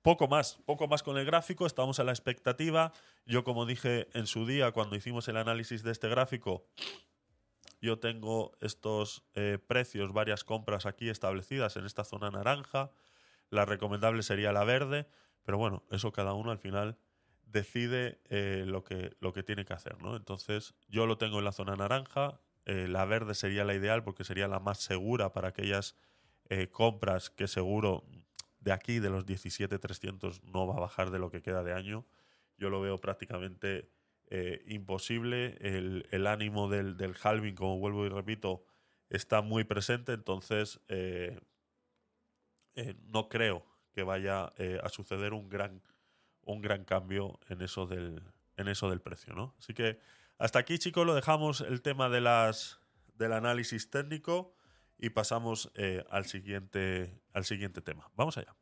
poco 0.05 0.29
más, 0.29 0.59
poco 0.65 0.87
más 0.87 1.03
con 1.03 1.17
el 1.17 1.25
gráfico, 1.25 1.65
estamos 1.65 1.99
a 1.99 2.03
la 2.03 2.11
expectativa. 2.11 2.93
Yo, 3.25 3.43
como 3.43 3.65
dije 3.65 4.07
en 4.13 4.27
su 4.27 4.45
día, 4.45 4.71
cuando 4.71 4.95
hicimos 4.95 5.27
el 5.27 5.35
análisis 5.35 5.83
de 5.83 5.91
este 5.91 6.07
gráfico, 6.07 6.65
yo 7.81 7.99
tengo 7.99 8.53
estos 8.61 9.23
precios, 9.67 10.13
varias 10.13 10.43
compras 10.43 10.85
aquí 10.85 11.09
establecidas 11.09 11.75
en 11.75 11.85
esta 11.85 12.03
zona 12.03 12.29
naranja. 12.29 12.91
La 13.49 13.65
recomendable 13.65 14.23
sería 14.23 14.51
la 14.51 14.63
verde, 14.63 15.07
pero 15.43 15.57
bueno, 15.57 15.83
eso 15.91 16.11
cada 16.11 16.33
uno 16.33 16.51
al 16.51 16.59
final 16.59 16.97
decide 17.55 18.19
eh, 18.29 18.63
lo, 18.67 18.83
que, 18.83 19.15
lo 19.19 19.33
que 19.33 19.43
tiene 19.43 19.65
que 19.65 19.73
hacer, 19.73 20.01
¿no? 20.01 20.15
Entonces, 20.15 20.75
yo 20.87 21.05
lo 21.05 21.17
tengo 21.17 21.39
en 21.39 21.45
la 21.45 21.51
zona 21.51 21.75
naranja, 21.75 22.39
eh, 22.65 22.87
la 22.87 23.05
verde 23.05 23.33
sería 23.35 23.63
la 23.63 23.73
ideal 23.73 24.03
porque 24.03 24.23
sería 24.23 24.47
la 24.47 24.59
más 24.59 24.79
segura 24.79 25.31
para 25.31 25.49
aquellas 25.49 25.95
eh, 26.49 26.67
compras 26.67 27.29
que 27.29 27.47
seguro 27.47 28.03
de 28.65 28.73
aquí, 28.73 28.99
de 28.99 29.09
los 29.09 29.25
17.300, 29.25 30.41
no 30.43 30.67
va 30.67 30.75
a 30.75 30.81
bajar 30.81 31.11
de 31.11 31.19
lo 31.19 31.29
que 31.29 31.41
queda 31.41 31.63
de 31.63 31.71
año. 31.71 32.05
Yo 32.57 32.69
lo 32.69 32.81
veo 32.81 32.99
prácticamente 32.99 33.89
imposible. 34.67 35.57
El, 35.61 36.27
ánimo 36.27 36.67
del, 36.67 36.97
del, 36.97 37.15
halving, 37.21 37.55
como 37.55 37.77
vuelvo 37.77 38.05
y 38.05 38.09
repito, 38.09 38.65
está 39.09 39.41
muy 39.41 39.63
presente, 39.63 40.13
entonces 40.13 40.81
eh, 42.75 42.93
no 43.07 43.29
creo 43.29 43.65
que 43.93 44.03
vaya 44.03 44.51
eh, 44.57 44.79
a 44.83 44.89
suceder 44.89 45.33
un 45.33 45.49
gran, 45.49 45.81
un 46.41 46.61
gran 46.61 46.83
cambio 46.83 47.39
en 47.47 47.61
eso, 47.61 47.87
del, 47.87 48.21
en 48.57 48.67
eso 48.67 48.89
del 48.89 48.99
precio. 48.99 49.33
¿no? 49.33 49.55
Así 49.57 49.73
que 49.73 49.99
hasta 50.37 50.59
aquí, 50.59 50.77
chicos, 50.77 51.05
lo 51.05 51.15
dejamos 51.15 51.61
el 51.61 51.81
tema 51.81 52.09
de 52.09 52.19
las, 52.19 52.79
del 53.13 53.31
análisis 53.31 53.89
técnico 53.89 54.53
y 54.97 55.09
pasamos 55.09 55.71
eh, 55.75 56.03
al, 56.09 56.25
siguiente, 56.25 57.21
al 57.33 57.45
siguiente 57.45 57.81
tema. 57.81 58.09
Vamos 58.15 58.37
allá. 58.37 58.55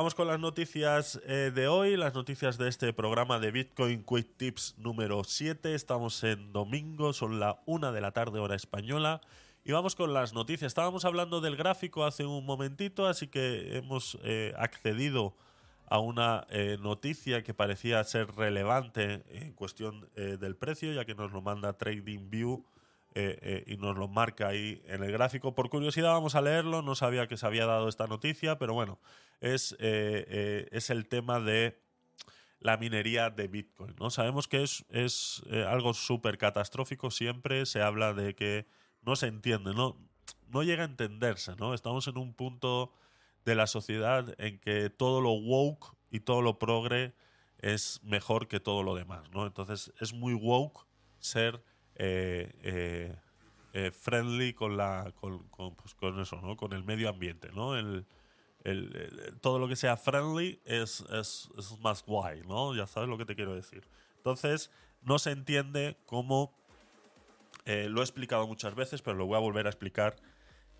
Vamos 0.00 0.14
con 0.14 0.28
las 0.28 0.40
noticias 0.40 1.20
eh, 1.26 1.52
de 1.54 1.68
hoy, 1.68 1.94
las 1.94 2.14
noticias 2.14 2.56
de 2.56 2.70
este 2.70 2.94
programa 2.94 3.38
de 3.38 3.50
Bitcoin 3.50 4.02
Quick 4.02 4.34
Tips 4.38 4.76
número 4.78 5.24
7. 5.24 5.74
Estamos 5.74 6.24
en 6.24 6.54
domingo, 6.54 7.12
son 7.12 7.38
la 7.38 7.60
una 7.66 7.92
de 7.92 8.00
la 8.00 8.10
tarde 8.10 8.38
hora 8.38 8.54
española. 8.54 9.20
Y 9.62 9.72
vamos 9.72 9.96
con 9.96 10.14
las 10.14 10.32
noticias. 10.32 10.68
Estábamos 10.68 11.04
hablando 11.04 11.42
del 11.42 11.54
gráfico 11.54 12.06
hace 12.06 12.24
un 12.24 12.46
momentito, 12.46 13.06
así 13.06 13.26
que 13.26 13.76
hemos 13.76 14.18
eh, 14.22 14.54
accedido 14.56 15.34
a 15.86 15.98
una 15.98 16.46
eh, 16.48 16.78
noticia 16.80 17.42
que 17.42 17.52
parecía 17.52 18.02
ser 18.04 18.34
relevante 18.34 19.22
en 19.28 19.52
cuestión 19.52 20.08
del 20.16 20.56
precio, 20.56 20.94
ya 20.94 21.04
que 21.04 21.14
nos 21.14 21.30
lo 21.30 21.42
manda 21.42 21.74
TradingView 21.74 22.64
y 23.66 23.76
nos 23.76 23.98
lo 23.98 24.08
marca 24.08 24.48
ahí 24.48 24.80
en 24.86 25.02
el 25.02 25.12
gráfico. 25.12 25.54
Por 25.54 25.68
curiosidad 25.68 26.12
vamos 26.12 26.36
a 26.36 26.40
leerlo, 26.40 26.80
no 26.80 26.94
sabía 26.94 27.26
que 27.26 27.36
se 27.36 27.44
había 27.44 27.66
dado 27.66 27.86
esta 27.90 28.06
noticia, 28.06 28.56
pero 28.56 28.72
bueno, 28.72 28.98
es, 29.40 29.72
eh, 29.72 30.24
eh, 30.28 30.68
es 30.70 30.90
el 30.90 31.08
tema 31.08 31.40
de 31.40 31.80
la 32.60 32.76
minería 32.76 33.30
de 33.30 33.48
Bitcoin. 33.48 33.96
¿no? 33.98 34.10
Sabemos 34.10 34.46
que 34.46 34.62
es, 34.62 34.84
es 34.90 35.42
eh, 35.50 35.64
algo 35.64 35.94
súper 35.94 36.38
catastrófico, 36.38 37.10
siempre 37.10 37.66
se 37.66 37.82
habla 37.82 38.12
de 38.12 38.34
que 38.34 38.66
no 39.02 39.16
se 39.16 39.28
entiende, 39.28 39.72
no, 39.72 39.96
no 40.48 40.62
llega 40.62 40.82
a 40.82 40.86
entenderse. 40.86 41.56
¿no? 41.56 41.74
Estamos 41.74 42.06
en 42.06 42.18
un 42.18 42.34
punto 42.34 42.92
de 43.44 43.54
la 43.54 43.66
sociedad 43.66 44.34
en 44.38 44.58
que 44.60 44.90
todo 44.90 45.22
lo 45.22 45.32
woke 45.32 45.96
y 46.10 46.20
todo 46.20 46.42
lo 46.42 46.58
progre 46.58 47.14
es 47.58 48.00
mejor 48.02 48.46
que 48.46 48.60
todo 48.60 48.82
lo 48.82 48.94
demás. 48.94 49.30
¿no? 49.32 49.46
Entonces 49.46 49.92
es 50.00 50.12
muy 50.12 50.34
woke 50.34 50.86
ser 51.18 51.62
friendly 53.92 54.52
con, 54.52 54.76
la, 54.76 55.12
con, 55.14 55.48
con, 55.48 55.74
pues, 55.76 55.94
con, 55.94 56.20
eso, 56.20 56.40
¿no? 56.42 56.56
con 56.56 56.74
el 56.74 56.84
medio 56.84 57.08
ambiente. 57.08 57.50
¿no? 57.54 57.74
Todo 59.40 59.58
lo 59.58 59.68
que 59.68 59.76
sea 59.76 59.96
friendly 59.96 60.60
es, 60.64 61.00
es, 61.10 61.48
más 61.80 62.04
guay, 62.04 62.42
¿no? 62.42 62.74
Ya 62.74 62.86
sabes 62.86 63.08
lo 63.08 63.16
que 63.16 63.24
te 63.24 63.34
quiero 63.34 63.54
decir. 63.54 63.86
Entonces, 64.16 64.70
no 65.02 65.18
se 65.18 65.30
entiende 65.30 65.96
cómo, 66.06 66.54
eh, 67.64 67.88
lo 67.88 68.00
he 68.00 68.04
explicado 68.04 68.46
muchas 68.46 68.74
veces, 68.74 69.00
pero 69.00 69.16
lo 69.16 69.26
voy 69.26 69.36
a 69.36 69.40
volver 69.40 69.66
a 69.66 69.70
explicar 69.70 70.16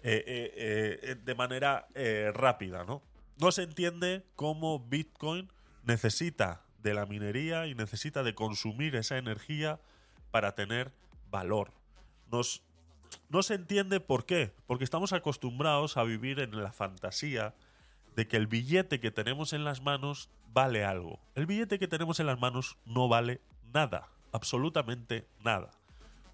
eh, 0.03 1.03
eh, 1.07 1.17
de 1.23 1.35
manera 1.35 1.89
rápida, 2.33 2.85
¿no? 2.85 3.03
No 3.39 3.53
se 3.53 3.63
entiende 3.63 4.27
cómo 4.37 4.79
Bitcoin 4.79 5.51
necesita 5.85 6.63
de 6.83 6.93
la 6.93 7.07
minería 7.07 7.67
y 7.67 7.75
necesita 7.75 8.23
de 8.23 8.35
consumir 8.35 8.97
esa 8.97 9.17
energía 9.17 9.81
para 10.31 10.55
tener 10.55 10.93
valor. 11.31 11.73
Nos, 12.31 12.63
no 13.31 13.43
se 13.43 13.55
entiende 13.55 14.01
por 14.01 14.27
qué, 14.27 14.53
porque 14.67 14.85
estamos 14.85 15.15
acostumbrados 15.15 15.97
a 15.97 16.05
vivir 16.05 16.41
en 16.41 16.63
la 16.63 16.73
fantasía 16.73 17.55
de 18.17 18.29
que 18.29 18.37
el 18.37 18.47
billete 18.47 19.01
que 19.01 19.11
tenemos 19.11 19.53
en 19.53 19.65
las 19.65 19.83
manos 19.83 20.31
vale 20.53 20.85
algo. 20.85 21.21
El 21.35 21.47
billete 21.47 21.79
que 21.79 21.89
tenemos 21.89 22.21
en 22.21 22.27
las 22.27 22.41
manos 22.41 22.79
no 22.85 23.09
vale 23.09 23.41
nada, 23.73 24.09
absolutamente 24.33 25.27
nada. 25.45 25.71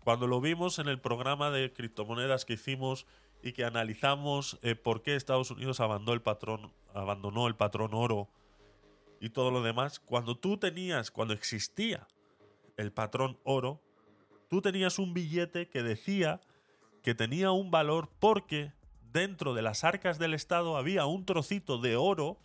cuando 0.04 0.28
lo 0.28 0.40
vimos 0.40 0.78
en 0.78 0.86
el 0.86 1.00
programa 1.00 1.50
de 1.50 1.72
criptomonedas 1.72 2.44
que 2.44 2.52
hicimos 2.52 3.06
y 3.42 3.52
que 3.52 3.64
analizamos 3.64 4.56
eh, 4.62 4.76
por 4.76 5.02
qué 5.02 5.16
Estados 5.16 5.50
Unidos 5.50 5.80
abandonó 5.80 6.12
el 6.12 6.22
patrón, 6.22 6.72
abandonó 6.94 7.48
el 7.48 7.56
patrón 7.56 7.92
oro 7.92 8.28
y 9.20 9.30
todo 9.30 9.50
lo 9.50 9.62
demás, 9.62 9.98
cuando 9.98 10.36
tú 10.36 10.58
tenías, 10.58 11.10
cuando 11.10 11.34
existía 11.34 12.06
el 12.76 12.92
patrón 12.92 13.38
oro, 13.44 13.80
tú 14.48 14.60
tenías 14.60 14.98
un 14.98 15.14
billete 15.14 15.68
que 15.68 15.82
decía 15.82 16.40
que 17.02 17.14
tenía 17.14 17.50
un 17.50 17.70
valor 17.70 18.08
porque 18.18 18.72
dentro 19.12 19.54
de 19.54 19.62
las 19.62 19.84
arcas 19.84 20.18
del 20.18 20.34
Estado 20.34 20.76
había 20.76 21.06
un 21.06 21.24
trocito 21.24 21.78
de 21.78 21.96
oro 21.96 22.38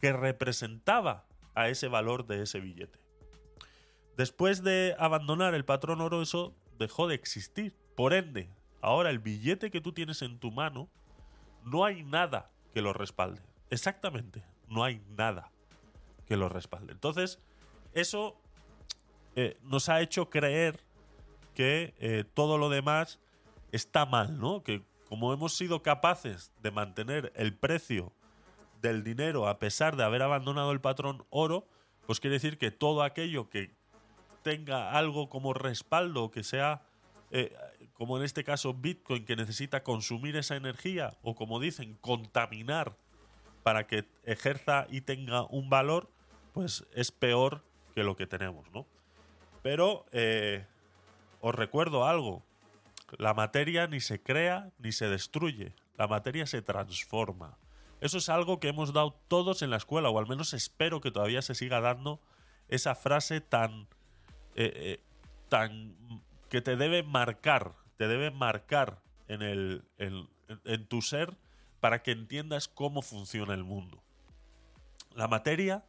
que 0.00 0.12
representaba 0.12 1.24
a 1.54 1.68
ese 1.68 1.88
valor 1.88 2.26
de 2.26 2.42
ese 2.42 2.60
billete. 2.60 2.98
Después 4.16 4.62
de 4.62 4.94
abandonar 4.98 5.54
el 5.54 5.64
patrón 5.64 6.00
oro, 6.00 6.22
eso 6.22 6.54
dejó 6.78 7.08
de 7.08 7.14
existir. 7.14 7.74
Por 7.94 8.14
ende, 8.14 8.48
ahora 8.80 9.10
el 9.10 9.18
billete 9.18 9.70
que 9.70 9.80
tú 9.80 9.92
tienes 9.92 10.22
en 10.22 10.38
tu 10.38 10.50
mano, 10.50 10.88
no 11.64 11.84
hay 11.84 12.02
nada 12.02 12.50
que 12.72 12.82
lo 12.82 12.92
respalde. 12.92 13.40
Exactamente, 13.70 14.42
no 14.68 14.84
hay 14.84 15.02
nada 15.16 15.50
que 16.26 16.36
lo 16.36 16.48
respalde. 16.48 16.92
Entonces, 16.92 17.38
eso 17.92 18.36
eh, 19.36 19.56
nos 19.62 19.88
ha 19.88 20.00
hecho 20.00 20.30
creer 20.30 20.80
que 21.54 21.94
eh, 21.98 22.24
todo 22.34 22.58
lo 22.58 22.68
demás 22.68 23.18
está 23.72 24.06
mal, 24.06 24.38
¿no? 24.38 24.62
Que 24.62 24.82
como 25.08 25.32
hemos 25.32 25.56
sido 25.56 25.82
capaces 25.82 26.52
de 26.62 26.70
mantener 26.70 27.32
el 27.34 27.54
precio 27.54 28.12
del 28.80 29.02
dinero 29.02 29.48
a 29.48 29.58
pesar 29.58 29.96
de 29.96 30.04
haber 30.04 30.22
abandonado 30.22 30.70
el 30.72 30.80
patrón 30.80 31.24
oro, 31.30 31.66
pues 32.06 32.20
quiere 32.20 32.34
decir 32.34 32.58
que 32.58 32.70
todo 32.70 33.02
aquello 33.02 33.48
que 33.50 33.74
tenga 34.42 34.92
algo 34.92 35.28
como 35.28 35.54
respaldo, 35.54 36.30
que 36.30 36.44
sea, 36.44 36.82
eh, 37.30 37.54
como 37.94 38.18
en 38.18 38.24
este 38.24 38.44
caso 38.44 38.74
Bitcoin, 38.74 39.24
que 39.24 39.36
necesita 39.36 39.82
consumir 39.82 40.36
esa 40.36 40.56
energía, 40.56 41.16
o 41.22 41.34
como 41.34 41.60
dicen, 41.60 41.96
contaminar 42.00 42.96
para 43.62 43.86
que 43.86 44.06
ejerza 44.24 44.86
y 44.90 45.00
tenga 45.00 45.42
un 45.44 45.68
valor, 45.68 46.10
pues 46.52 46.86
es 46.94 47.12
peor 47.12 47.64
que 47.94 48.02
lo 48.02 48.16
que 48.16 48.26
tenemos, 48.26 48.70
¿no? 48.72 48.86
Pero 49.62 50.06
eh, 50.12 50.64
os 51.40 51.54
recuerdo 51.54 52.06
algo, 52.06 52.42
la 53.16 53.34
materia 53.34 53.86
ni 53.86 54.00
se 54.00 54.22
crea 54.22 54.70
ni 54.78 54.92
se 54.92 55.08
destruye, 55.08 55.74
la 55.96 56.06
materia 56.06 56.46
se 56.46 56.62
transforma. 56.62 57.58
Eso 58.00 58.18
es 58.18 58.28
algo 58.28 58.60
que 58.60 58.68
hemos 58.68 58.92
dado 58.92 59.18
todos 59.28 59.62
en 59.62 59.70
la 59.70 59.76
escuela, 59.76 60.10
o 60.10 60.18
al 60.18 60.28
menos 60.28 60.52
espero 60.52 61.00
que 61.00 61.10
todavía 61.10 61.42
se 61.42 61.54
siga 61.54 61.80
dando 61.80 62.20
esa 62.68 62.94
frase 62.94 63.40
tan. 63.40 63.88
Eh, 64.54 64.72
eh, 64.74 65.00
tan. 65.48 65.96
que 66.48 66.60
te 66.60 66.76
debe 66.76 67.02
marcar, 67.02 67.74
te 67.96 68.06
debe 68.06 68.30
marcar 68.30 69.02
en, 69.26 69.42
el, 69.42 69.84
en, 69.98 70.86
tu 70.86 71.02
ser 71.02 71.36
para 71.80 72.02
que 72.02 72.12
entiendas 72.12 72.68
cómo 72.68 73.02
funciona 73.02 73.54
el 73.54 73.64
mundo. 73.64 74.02
La 75.14 75.28
materia 75.28 75.84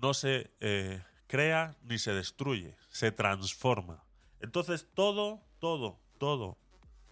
no 0.00 0.14
se 0.14 0.50
eh, 0.60 1.02
crea 1.26 1.76
ni 1.82 1.98
se 1.98 2.12
destruye, 2.12 2.76
se 2.90 3.12
transforma. 3.12 4.04
Entonces 4.40 4.86
todo, 4.94 5.40
todo, 5.60 6.00
todo 6.18 6.58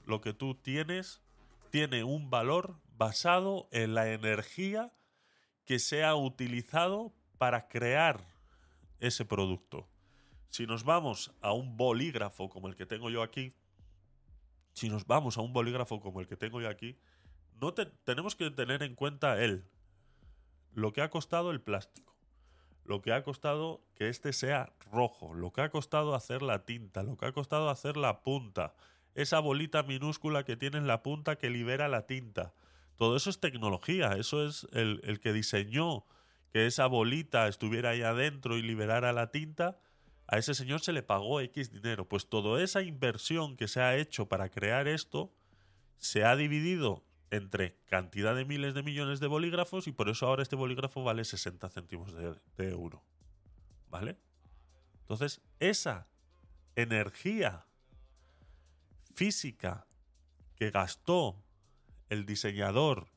lo 0.04 0.20
que 0.20 0.32
tú 0.32 0.54
tienes 0.54 1.22
tiene 1.70 2.02
un 2.02 2.30
valor 2.30 2.80
basado 2.96 3.68
en 3.70 3.94
la 3.94 4.10
energía 4.12 4.92
que 5.64 5.78
se 5.78 6.02
ha 6.02 6.16
utilizado 6.16 7.12
para 7.36 7.68
crear 7.68 8.26
ese 9.00 9.24
producto. 9.24 9.86
Si 10.48 10.66
nos 10.66 10.82
vamos 10.82 11.32
a 11.40 11.52
un 11.52 11.76
bolígrafo 11.76 12.48
como 12.48 12.68
el 12.68 12.74
que 12.74 12.86
tengo 12.86 13.10
yo 13.10 13.22
aquí, 13.22 13.54
si 14.72 14.88
nos 14.88 15.06
vamos 15.06 15.36
a 15.36 15.42
un 15.42 15.52
bolígrafo 15.52 16.00
como 16.00 16.20
el 16.20 16.26
que 16.26 16.36
tengo 16.36 16.60
yo 16.60 16.68
aquí, 16.68 16.98
no 17.60 17.74
tenemos 17.74 18.34
que 18.34 18.50
tener 18.50 18.82
en 18.82 18.94
cuenta 18.94 19.42
él, 19.42 19.68
lo 20.72 20.92
que 20.92 21.02
ha 21.02 21.10
costado 21.10 21.50
el 21.50 21.60
plástico, 21.60 22.07
lo 22.88 23.02
que 23.02 23.12
ha 23.12 23.22
costado 23.22 23.82
que 23.94 24.08
este 24.08 24.32
sea 24.32 24.72
rojo, 24.90 25.34
lo 25.34 25.52
que 25.52 25.60
ha 25.60 25.70
costado 25.70 26.14
hacer 26.14 26.40
la 26.40 26.64
tinta, 26.64 27.02
lo 27.02 27.16
que 27.16 27.26
ha 27.26 27.32
costado 27.32 27.68
hacer 27.68 27.98
la 27.98 28.22
punta, 28.22 28.74
esa 29.14 29.40
bolita 29.40 29.82
minúscula 29.82 30.44
que 30.44 30.56
tiene 30.56 30.78
en 30.78 30.86
la 30.86 31.02
punta 31.02 31.36
que 31.36 31.50
libera 31.50 31.88
la 31.88 32.06
tinta, 32.06 32.54
todo 32.96 33.14
eso 33.16 33.28
es 33.28 33.40
tecnología, 33.40 34.14
eso 34.18 34.44
es 34.44 34.66
el, 34.72 35.20
que 35.20 35.32
diseñó 35.34 36.06
que 36.50 36.66
esa 36.66 36.86
bolita 36.86 37.46
estuviera 37.46 37.90
ahí 37.90 38.02
adentro 38.02 38.56
y 38.56 38.62
liberara 38.62 39.12
la 39.12 39.30
tinta, 39.30 39.78
a 40.26 40.38
ese 40.38 40.54
señor 40.54 40.80
se 40.80 40.92
le 40.92 41.02
pagó 41.02 41.40
X 41.40 41.70
dinero. 41.70 42.08
Pues 42.08 42.28
toda 42.28 42.62
esa 42.62 42.82
inversión 42.82 43.56
que 43.56 43.68
se 43.68 43.80
ha 43.80 43.96
hecho 43.96 44.28
para 44.28 44.50
crear 44.50 44.88
esto 44.88 45.32
se 45.98 46.24
ha 46.24 46.36
dividido 46.36 47.04
entre 47.30 47.76
cantidad 47.86 48.34
de 48.34 48.44
miles 48.44 48.74
de 48.74 48.82
millones 48.82 49.20
de 49.20 49.26
bolígrafos 49.26 49.86
y 49.86 49.92
por 49.92 50.08
eso 50.08 50.26
ahora 50.26 50.42
este 50.42 50.56
bolígrafo 50.56 51.04
vale 51.04 51.24
60 51.24 51.68
céntimos 51.68 52.12
de, 52.12 52.34
de 52.56 52.70
euro. 52.70 53.02
¿Vale? 53.90 54.16
Entonces, 55.00 55.40
esa 55.58 56.06
energía 56.76 57.64
física 59.14 59.86
que 60.56 60.70
gastó 60.70 61.42
el 62.08 62.26
diseñador 62.26 63.08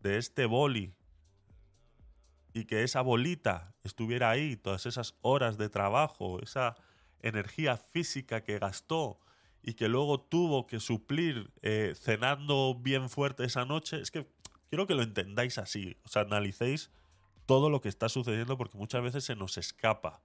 de 0.00 0.18
este 0.18 0.46
boli 0.46 0.94
y 2.52 2.64
que 2.64 2.82
esa 2.82 3.00
bolita 3.00 3.74
estuviera 3.82 4.30
ahí, 4.30 4.56
todas 4.56 4.86
esas 4.86 5.14
horas 5.22 5.56
de 5.56 5.68
trabajo, 5.68 6.40
esa 6.42 6.76
energía 7.20 7.76
física 7.76 8.42
que 8.42 8.58
gastó 8.58 9.18
y 9.62 9.74
que 9.74 9.88
luego 9.88 10.20
tuvo 10.20 10.66
que 10.66 10.80
suplir 10.80 11.52
eh, 11.62 11.94
cenando 11.96 12.74
bien 12.74 13.08
fuerte 13.08 13.44
esa 13.44 13.64
noche, 13.64 14.00
es 14.00 14.10
que 14.10 14.26
quiero 14.68 14.86
que 14.86 14.94
lo 14.94 15.02
entendáis 15.02 15.58
así, 15.58 15.96
o 16.04 16.08
sea, 16.08 16.22
analicéis 16.22 16.90
todo 17.46 17.70
lo 17.70 17.80
que 17.80 17.88
está 17.88 18.08
sucediendo 18.08 18.56
porque 18.56 18.78
muchas 18.78 19.02
veces 19.02 19.24
se 19.24 19.36
nos 19.36 19.58
escapa. 19.58 20.22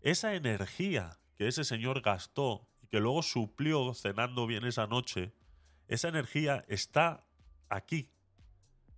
Esa 0.00 0.34
energía 0.34 1.18
que 1.36 1.48
ese 1.48 1.64
señor 1.64 2.00
gastó 2.00 2.68
y 2.82 2.86
que 2.88 3.00
luego 3.00 3.22
suplió 3.22 3.94
cenando 3.94 4.46
bien 4.46 4.64
esa 4.64 4.86
noche, 4.86 5.32
esa 5.88 6.08
energía 6.08 6.64
está 6.68 7.26
aquí. 7.68 8.10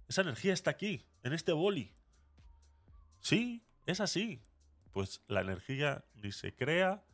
Esa 0.08 0.22
energía 0.22 0.52
está 0.52 0.70
aquí, 0.70 1.04
en 1.22 1.32
este 1.32 1.52
boli. 1.52 1.92
Sí, 3.20 3.64
es 3.86 4.00
así. 4.00 4.40
Pues 4.92 5.20
la 5.26 5.40
energía 5.40 6.04
ni 6.14 6.32
se 6.32 6.54
crea 6.54 7.04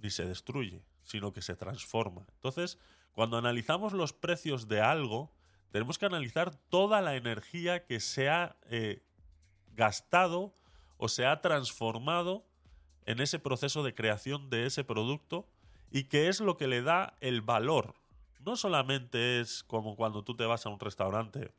ni 0.00 0.10
se 0.10 0.24
destruye, 0.24 0.82
sino 1.08 1.32
que 1.32 1.42
se 1.42 1.56
transforma. 1.56 2.24
Entonces, 2.34 2.78
cuando 3.12 3.36
analizamos 3.36 3.92
los 3.92 4.12
precios 4.12 4.68
de 4.68 4.80
algo, 4.80 5.32
tenemos 5.70 5.98
que 5.98 6.06
analizar 6.06 6.54
toda 6.54 7.00
la 7.02 7.16
energía 7.16 7.84
que 7.84 8.00
se 8.00 8.28
ha 8.28 8.56
eh, 8.70 9.02
gastado 9.74 10.54
o 10.96 11.08
se 11.08 11.26
ha 11.26 11.40
transformado 11.40 12.46
en 13.06 13.20
ese 13.20 13.38
proceso 13.38 13.82
de 13.82 13.94
creación 13.94 14.50
de 14.50 14.66
ese 14.66 14.84
producto 14.84 15.48
y 15.90 16.04
que 16.04 16.28
es 16.28 16.40
lo 16.40 16.56
que 16.56 16.68
le 16.68 16.82
da 16.82 17.16
el 17.20 17.42
valor 17.42 17.94
no 18.48 18.56
solamente 18.56 19.40
es 19.40 19.62
como 19.64 19.96
cuando 19.96 20.22
tú 20.22 20.34
te 20.34 20.46
vas 20.46 20.64
a 20.64 20.70
un 20.70 20.80
restaurante 20.80 21.52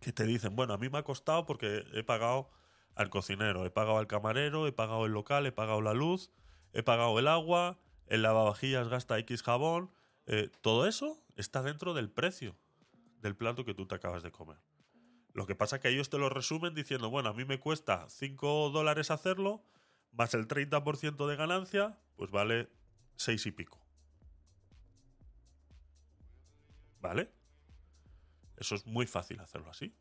que 0.00 0.12
te 0.12 0.24
dicen, 0.24 0.54
bueno, 0.56 0.74
a 0.74 0.78
mí 0.78 0.88
me 0.88 0.98
ha 0.98 1.02
costado 1.02 1.46
porque 1.46 1.84
he 1.92 2.02
pagado 2.02 2.50
al 2.94 3.10
cocinero, 3.10 3.66
he 3.66 3.70
pagado 3.70 3.98
al 3.98 4.06
camarero, 4.06 4.66
he 4.66 4.72
pagado 4.72 5.06
el 5.06 5.12
local, 5.12 5.46
he 5.46 5.52
pagado 5.52 5.80
la 5.80 5.94
luz, 5.94 6.30
he 6.72 6.82
pagado 6.82 7.18
el 7.18 7.28
agua, 7.28 7.78
el 8.06 8.22
lavavajillas 8.22 8.88
gasta 8.88 9.18
X 9.18 9.42
jabón, 9.42 9.90
eh, 10.26 10.50
todo 10.60 10.86
eso 10.86 11.22
está 11.36 11.62
dentro 11.62 11.94
del 11.94 12.10
precio 12.10 12.56
del 13.20 13.36
plato 13.36 13.64
que 13.64 13.74
tú 13.74 13.86
te 13.86 13.94
acabas 13.94 14.22
de 14.22 14.30
comer. 14.30 14.58
Lo 15.32 15.46
que 15.46 15.54
pasa 15.54 15.76
es 15.76 15.82
que 15.82 15.88
ellos 15.88 16.10
te 16.10 16.18
lo 16.18 16.28
resumen 16.28 16.74
diciendo, 16.74 17.10
bueno, 17.10 17.30
a 17.30 17.32
mí 17.32 17.44
me 17.44 17.58
cuesta 17.58 18.06
5 18.08 18.70
dólares 18.70 19.10
hacerlo, 19.10 19.64
más 20.12 20.34
el 20.34 20.46
30% 20.46 21.26
de 21.26 21.36
ganancia, 21.36 21.98
pues 22.16 22.30
vale 22.30 22.68
6 23.16 23.46
y 23.46 23.50
pico. 23.50 23.80
¿Vale? 27.00 27.32
Eso 28.56 28.74
es 28.76 28.86
muy 28.86 29.06
fácil 29.06 29.40
hacerlo 29.40 29.70
así. 29.70 29.94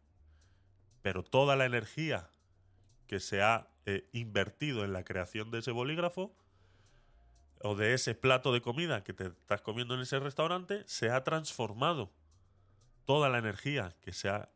Pero 1.01 1.23
toda 1.23 1.55
la 1.55 1.65
energía 1.65 2.29
que 3.07 3.19
se 3.19 3.41
ha 3.41 3.67
eh, 3.85 4.07
invertido 4.13 4.85
en 4.85 4.93
la 4.93 5.03
creación 5.03 5.51
de 5.51 5.59
ese 5.59 5.71
bolígrafo 5.71 6.35
o 7.63 7.76
de 7.76 7.93
ese 7.93 8.13
plato 8.13 8.52
de 8.52 8.62
comida 8.62 9.04
que 9.04 9.13
te 9.13 9.28
estás 9.28 9.62
comiendo 9.62 9.95
en 9.95 10.02
ese 10.02 10.19
restaurante 10.19 10.84
se 10.86 11.10
ha 11.10 11.23
transformado. 11.23 12.12
Toda 13.06 13.30
la 13.30 13.38
energía 13.38 13.95
que 14.02 14.12
se 14.12 14.30
ha 14.30 14.49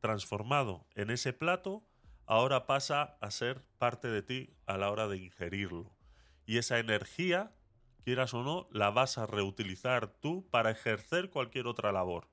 transformado 0.00 0.86
en 0.94 1.10
ese 1.10 1.34
plato 1.34 1.86
ahora 2.26 2.66
pasa 2.66 3.18
a 3.20 3.30
ser 3.30 3.62
parte 3.78 4.08
de 4.08 4.22
ti 4.22 4.56
a 4.66 4.78
la 4.78 4.90
hora 4.90 5.08
de 5.08 5.18
ingerirlo. 5.18 5.94
Y 6.46 6.56
esa 6.56 6.78
energía 6.78 7.52
quieras 8.02 8.32
o 8.32 8.42
no, 8.42 8.66
la 8.70 8.90
vas 8.90 9.18
a 9.18 9.26
reutilizar 9.26 10.08
tú 10.08 10.48
para 10.50 10.70
ejercer 10.70 11.28
cualquier 11.30 11.66
otra 11.66 11.92
labor. 11.92 12.28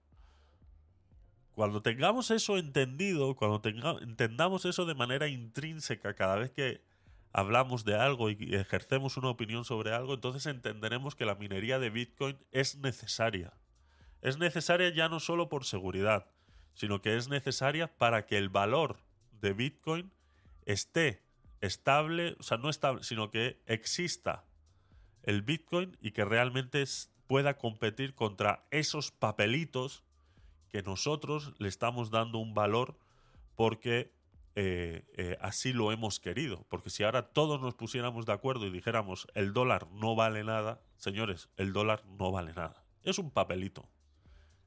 Cuando 1.51 1.81
tengamos 1.81 2.31
eso 2.31 2.57
entendido, 2.57 3.35
cuando 3.35 3.61
entendamos 4.01 4.63
eso 4.63 4.85
de 4.85 4.95
manera 4.95 5.27
intrínseca 5.27 6.13
cada 6.13 6.35
vez 6.35 6.51
que 6.51 6.81
hablamos 7.33 7.85
de 7.85 7.95
algo 7.95 8.29
y 8.29 8.55
ejercemos 8.55 9.17
una 9.17 9.29
opinión 9.29 9.65
sobre 9.65 9.93
algo, 9.93 10.13
entonces 10.13 10.45
entenderemos 10.45 11.15
que 11.15 11.25
la 11.25 11.35
minería 11.35 11.79
de 11.79 11.89
Bitcoin 11.89 12.37
es 12.51 12.77
necesaria. 12.77 13.53
Es 14.21 14.37
necesaria 14.37 14.89
ya 14.89 15.09
no 15.09 15.19
solo 15.19 15.49
por 15.49 15.65
seguridad, 15.65 16.27
sino 16.73 17.01
que 17.01 17.15
es 17.15 17.29
necesaria 17.29 17.87
para 17.97 18.25
que 18.25 18.37
el 18.37 18.49
valor 18.49 18.97
de 19.39 19.53
Bitcoin 19.53 20.11
esté 20.65 21.23
estable, 21.61 22.35
o 22.39 22.43
sea, 22.43 22.57
no 22.57 22.69
estable, 22.69 23.03
sino 23.03 23.31
que 23.31 23.61
exista 23.65 24.45
el 25.23 25.41
Bitcoin 25.41 25.97
y 26.01 26.11
que 26.11 26.25
realmente 26.25 26.83
pueda 27.27 27.57
competir 27.57 28.13
contra 28.13 28.65
esos 28.71 29.11
papelitos 29.11 30.03
que 30.69 30.81
nosotros 30.83 31.53
le 31.59 31.67
estamos 31.67 32.11
dando 32.11 32.39
un 32.39 32.53
valor 32.53 32.97
porque 33.55 34.11
eh, 34.55 35.05
eh, 35.17 35.37
así 35.41 35.73
lo 35.73 35.91
hemos 35.91 36.19
querido. 36.19 36.65
Porque 36.69 36.89
si 36.89 37.03
ahora 37.03 37.29
todos 37.29 37.61
nos 37.61 37.75
pusiéramos 37.75 38.25
de 38.25 38.33
acuerdo 38.33 38.65
y 38.65 38.71
dijéramos 38.71 39.27
el 39.33 39.53
dólar 39.53 39.87
no 39.91 40.15
vale 40.15 40.43
nada, 40.43 40.81
señores, 40.97 41.49
el 41.57 41.73
dólar 41.73 42.03
no 42.05 42.31
vale 42.31 42.53
nada. 42.53 42.85
Es 43.03 43.17
un 43.17 43.31
papelito. 43.31 43.89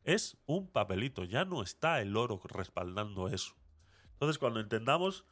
Es 0.05 0.37
un 0.47 0.68
papelito. 0.68 1.25
Ya 1.25 1.44
no 1.44 1.62
está 1.62 2.01
el 2.01 2.16
oro 2.16 2.40
respaldando 2.44 3.29
eso. 3.29 3.55
Entonces, 4.12 4.38
cuando 4.38 4.61
entendamos 4.61 5.25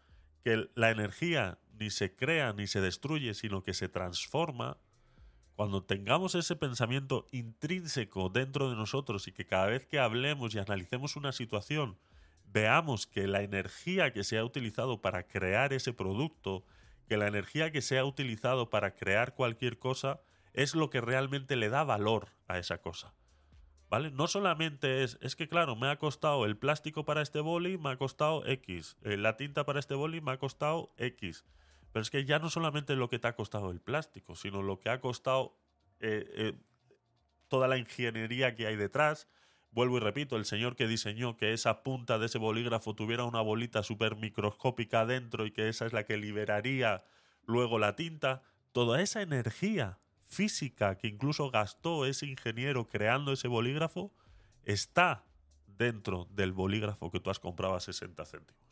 que 0.42 0.70
la 0.74 0.90
energía 0.90 1.58
ni 1.78 1.90
se 1.90 2.14
crea 2.14 2.52
ni 2.52 2.66
se 2.66 2.80
destruye, 2.80 3.34
sino 3.34 3.62
que 3.62 3.74
se 3.74 3.88
transforma, 3.88 4.78
cuando 5.54 5.84
tengamos 5.84 6.34
ese 6.34 6.56
pensamiento 6.56 7.26
intrínseco 7.30 8.30
dentro 8.30 8.70
de 8.70 8.76
nosotros 8.76 9.28
y 9.28 9.32
que 9.32 9.46
cada 9.46 9.66
vez 9.66 9.86
que 9.86 9.98
hablemos 9.98 10.54
y 10.54 10.58
analicemos 10.58 11.16
una 11.16 11.32
situación, 11.32 11.98
veamos 12.52 13.06
que 13.06 13.26
la 13.26 13.42
energía 13.42 14.12
que 14.12 14.24
se 14.24 14.38
ha 14.38 14.44
utilizado 14.44 15.00
para 15.00 15.26
crear 15.26 15.72
ese 15.72 15.92
producto, 15.92 16.64
que 17.08 17.16
la 17.16 17.26
energía 17.26 17.72
que 17.72 17.82
se 17.82 17.98
ha 17.98 18.04
utilizado 18.04 18.70
para 18.70 18.94
crear 18.94 19.34
cualquier 19.34 19.78
cosa, 19.78 20.20
es 20.52 20.74
lo 20.74 20.90
que 20.90 21.00
realmente 21.00 21.56
le 21.56 21.70
da 21.70 21.84
valor 21.84 22.28
a 22.46 22.58
esa 22.58 22.78
cosa. 22.78 23.14
¿Vale? 23.88 24.10
No 24.10 24.26
solamente 24.26 25.02
es, 25.02 25.18
es 25.20 25.36
que 25.36 25.48
claro, 25.48 25.76
me 25.76 25.88
ha 25.88 25.98
costado 25.98 26.46
el 26.46 26.56
plástico 26.56 27.04
para 27.04 27.20
este 27.20 27.40
boli, 27.40 27.76
me 27.76 27.90
ha 27.90 27.96
costado 27.98 28.46
X, 28.46 28.96
eh, 29.02 29.16
la 29.16 29.36
tinta 29.36 29.66
para 29.66 29.80
este 29.80 29.94
boli 29.94 30.20
me 30.20 30.32
ha 30.32 30.38
costado 30.38 30.94
X. 30.96 31.44
Pero 31.92 32.02
es 32.02 32.10
que 32.10 32.24
ya 32.24 32.38
no 32.38 32.48
solamente 32.48 32.96
lo 32.96 33.10
que 33.10 33.18
te 33.18 33.28
ha 33.28 33.36
costado 33.36 33.70
el 33.70 33.80
plástico, 33.80 34.34
sino 34.34 34.62
lo 34.62 34.78
que 34.78 34.88
ha 34.88 35.00
costado 35.00 35.58
eh, 36.00 36.24
eh, 36.34 36.52
toda 37.48 37.68
la 37.68 37.76
ingeniería 37.76 38.54
que 38.54 38.66
hay 38.66 38.76
detrás, 38.76 39.28
vuelvo 39.72 39.96
y 39.96 40.00
repito, 40.00 40.36
el 40.36 40.44
señor 40.44 40.76
que 40.76 40.86
diseñó 40.86 41.36
que 41.36 41.52
esa 41.52 41.82
punta 41.82 42.18
de 42.18 42.26
ese 42.26 42.38
bolígrafo 42.38 42.94
tuviera 42.94 43.24
una 43.24 43.40
bolita 43.40 43.82
súper 43.82 44.16
microscópica 44.16 45.04
dentro 45.06 45.46
y 45.46 45.50
que 45.50 45.68
esa 45.68 45.86
es 45.86 45.92
la 45.92 46.04
que 46.04 46.16
liberaría 46.16 47.04
luego 47.46 47.78
la 47.78 47.96
tinta, 47.96 48.42
toda 48.72 49.00
esa 49.02 49.22
energía 49.22 49.98
física 50.22 50.96
que 50.96 51.08
incluso 51.08 51.50
gastó 51.50 52.06
ese 52.06 52.26
ingeniero 52.26 52.88
creando 52.88 53.32
ese 53.32 53.48
bolígrafo 53.48 54.14
está 54.64 55.24
dentro 55.66 56.28
del 56.30 56.52
bolígrafo 56.52 57.10
que 57.10 57.20
tú 57.20 57.30
has 57.30 57.40
comprado 57.40 57.74
a 57.74 57.80
60 57.80 58.24
céntimos. 58.24 58.62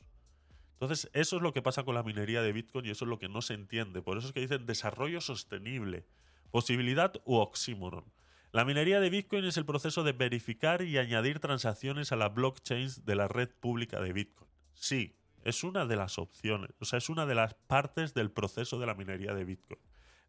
Entonces, 0.75 1.11
eso 1.13 1.37
es 1.37 1.43
lo 1.43 1.53
que 1.53 1.61
pasa 1.61 1.83
con 1.83 1.95
la 1.95 2.03
minería 2.03 2.41
de 2.41 2.53
Bitcoin 2.53 2.87
y 2.87 2.91
eso 2.91 3.05
es 3.05 3.09
lo 3.11 3.19
que 3.19 3.29
no 3.29 3.43
se 3.43 3.53
entiende. 3.53 4.01
Por 4.01 4.17
eso 4.17 4.29
es 4.29 4.33
que 4.33 4.41
dicen 4.41 4.65
desarrollo 4.65 5.21
sostenible, 5.21 6.07
posibilidad 6.51 7.13
u 7.27 7.37
oxímoron. 7.37 8.05
La 8.53 8.65
minería 8.65 8.99
de 8.99 9.11
Bitcoin 9.11 9.45
es 9.45 9.57
el 9.57 9.65
proceso 9.65 10.03
de 10.03 10.11
verificar 10.11 10.83
y 10.83 10.99
añadir 10.99 11.39
transacciones 11.39 12.11
a 12.11 12.17
la 12.17 12.31
blockchain 12.31 12.89
de 13.05 13.15
la 13.15 13.29
red 13.29 13.49
pública 13.49 14.01
de 14.01 14.13
Bitcoin. 14.13 14.51
Sí, 14.75 15.15
es 15.45 15.63
una 15.63 15.87
de 15.87 15.95
las 15.95 16.19
opciones, 16.19 16.73
o 16.81 16.85
sea, 16.85 16.99
es 16.99 17.09
una 17.09 17.27
de 17.27 17.37
las 17.37 17.55
partes 17.55 18.13
del 18.13 18.33
proceso 18.33 18.81
de 18.81 18.87
la 18.87 18.95
minería 18.95 19.35
de 19.35 19.45
Bitcoin. 19.45 19.79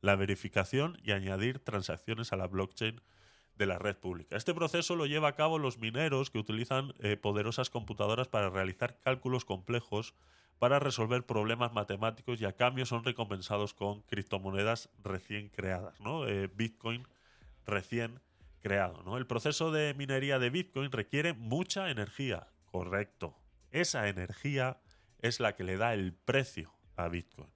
La 0.02 0.16
verificación 0.16 1.00
y 1.04 1.14
añadir 1.14 1.58
transacciones 1.60 2.32
a 2.32 2.36
la 2.36 2.46
blockchain 2.46 3.02
de 3.58 3.66
la 3.66 3.80
red 3.80 3.98
pública. 3.98 4.38
Este 4.38 4.54
proceso 4.54 4.96
lo 4.96 5.08
lleva 5.08 5.30
a 5.30 5.36
cabo 5.36 5.58
los 5.58 5.80
mineros 5.80 6.30
que 6.30 6.38
utilizan 6.38 6.94
eh, 7.00 7.18
poderosas 7.18 7.72
computadoras 7.72 8.28
para 8.28 8.52
realizar 8.52 9.00
cálculos 9.00 9.46
complejos 9.46 10.14
para 10.60 10.78
resolver 10.78 11.26
problemas 11.26 11.74
matemáticos 11.74 12.40
y 12.40 12.46
a 12.46 12.56
cambio 12.56 12.86
son 12.86 13.04
recompensados 13.04 13.74
con 13.74 14.04
criptomonedas 14.04 14.90
recién 15.04 15.50
creadas, 15.50 16.00
¿no? 16.00 16.28
Eh, 16.28 16.52
Bitcoin 16.54 17.08
recién 17.66 18.20
creado. 18.62 19.04
¿no? 19.04 19.18
El 19.18 19.28
proceso 19.28 19.72
de 19.72 19.94
minería 19.94 20.40
de 20.40 20.50
Bitcoin 20.50 20.92
requiere 20.92 21.34
mucha 21.34 21.90
energía, 21.90 22.48
correcto. 22.66 23.36
Esa 23.72 24.08
energía 24.08 24.80
es 25.20 25.40
la 25.40 25.56
que 25.56 25.64
le 25.64 25.78
da 25.78 25.94
el 25.94 26.14
precio 26.14 26.74
a 26.96 27.08
Bitcoin. 27.08 27.50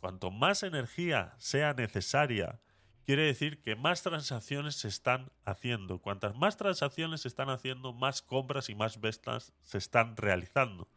Cuanto 0.00 0.30
más 0.30 0.62
energía 0.62 1.34
sea 1.38 1.74
necesaria, 1.74 2.60
quiere 3.04 3.22
decir 3.22 3.62
que 3.62 3.76
más 3.76 4.02
transacciones 4.02 4.76
se 4.76 4.88
están 4.88 5.30
haciendo. 5.44 6.00
Cuantas 6.00 6.34
más 6.34 6.56
transacciones 6.56 7.22
se 7.22 7.28
están 7.28 7.50
haciendo, 7.50 7.92
más 7.92 8.22
compras 8.22 8.68
y 8.68 8.74
más 8.74 9.00
ventas 9.00 9.52
se 9.62 9.78
están 9.78 10.16
realizando. 10.16 10.88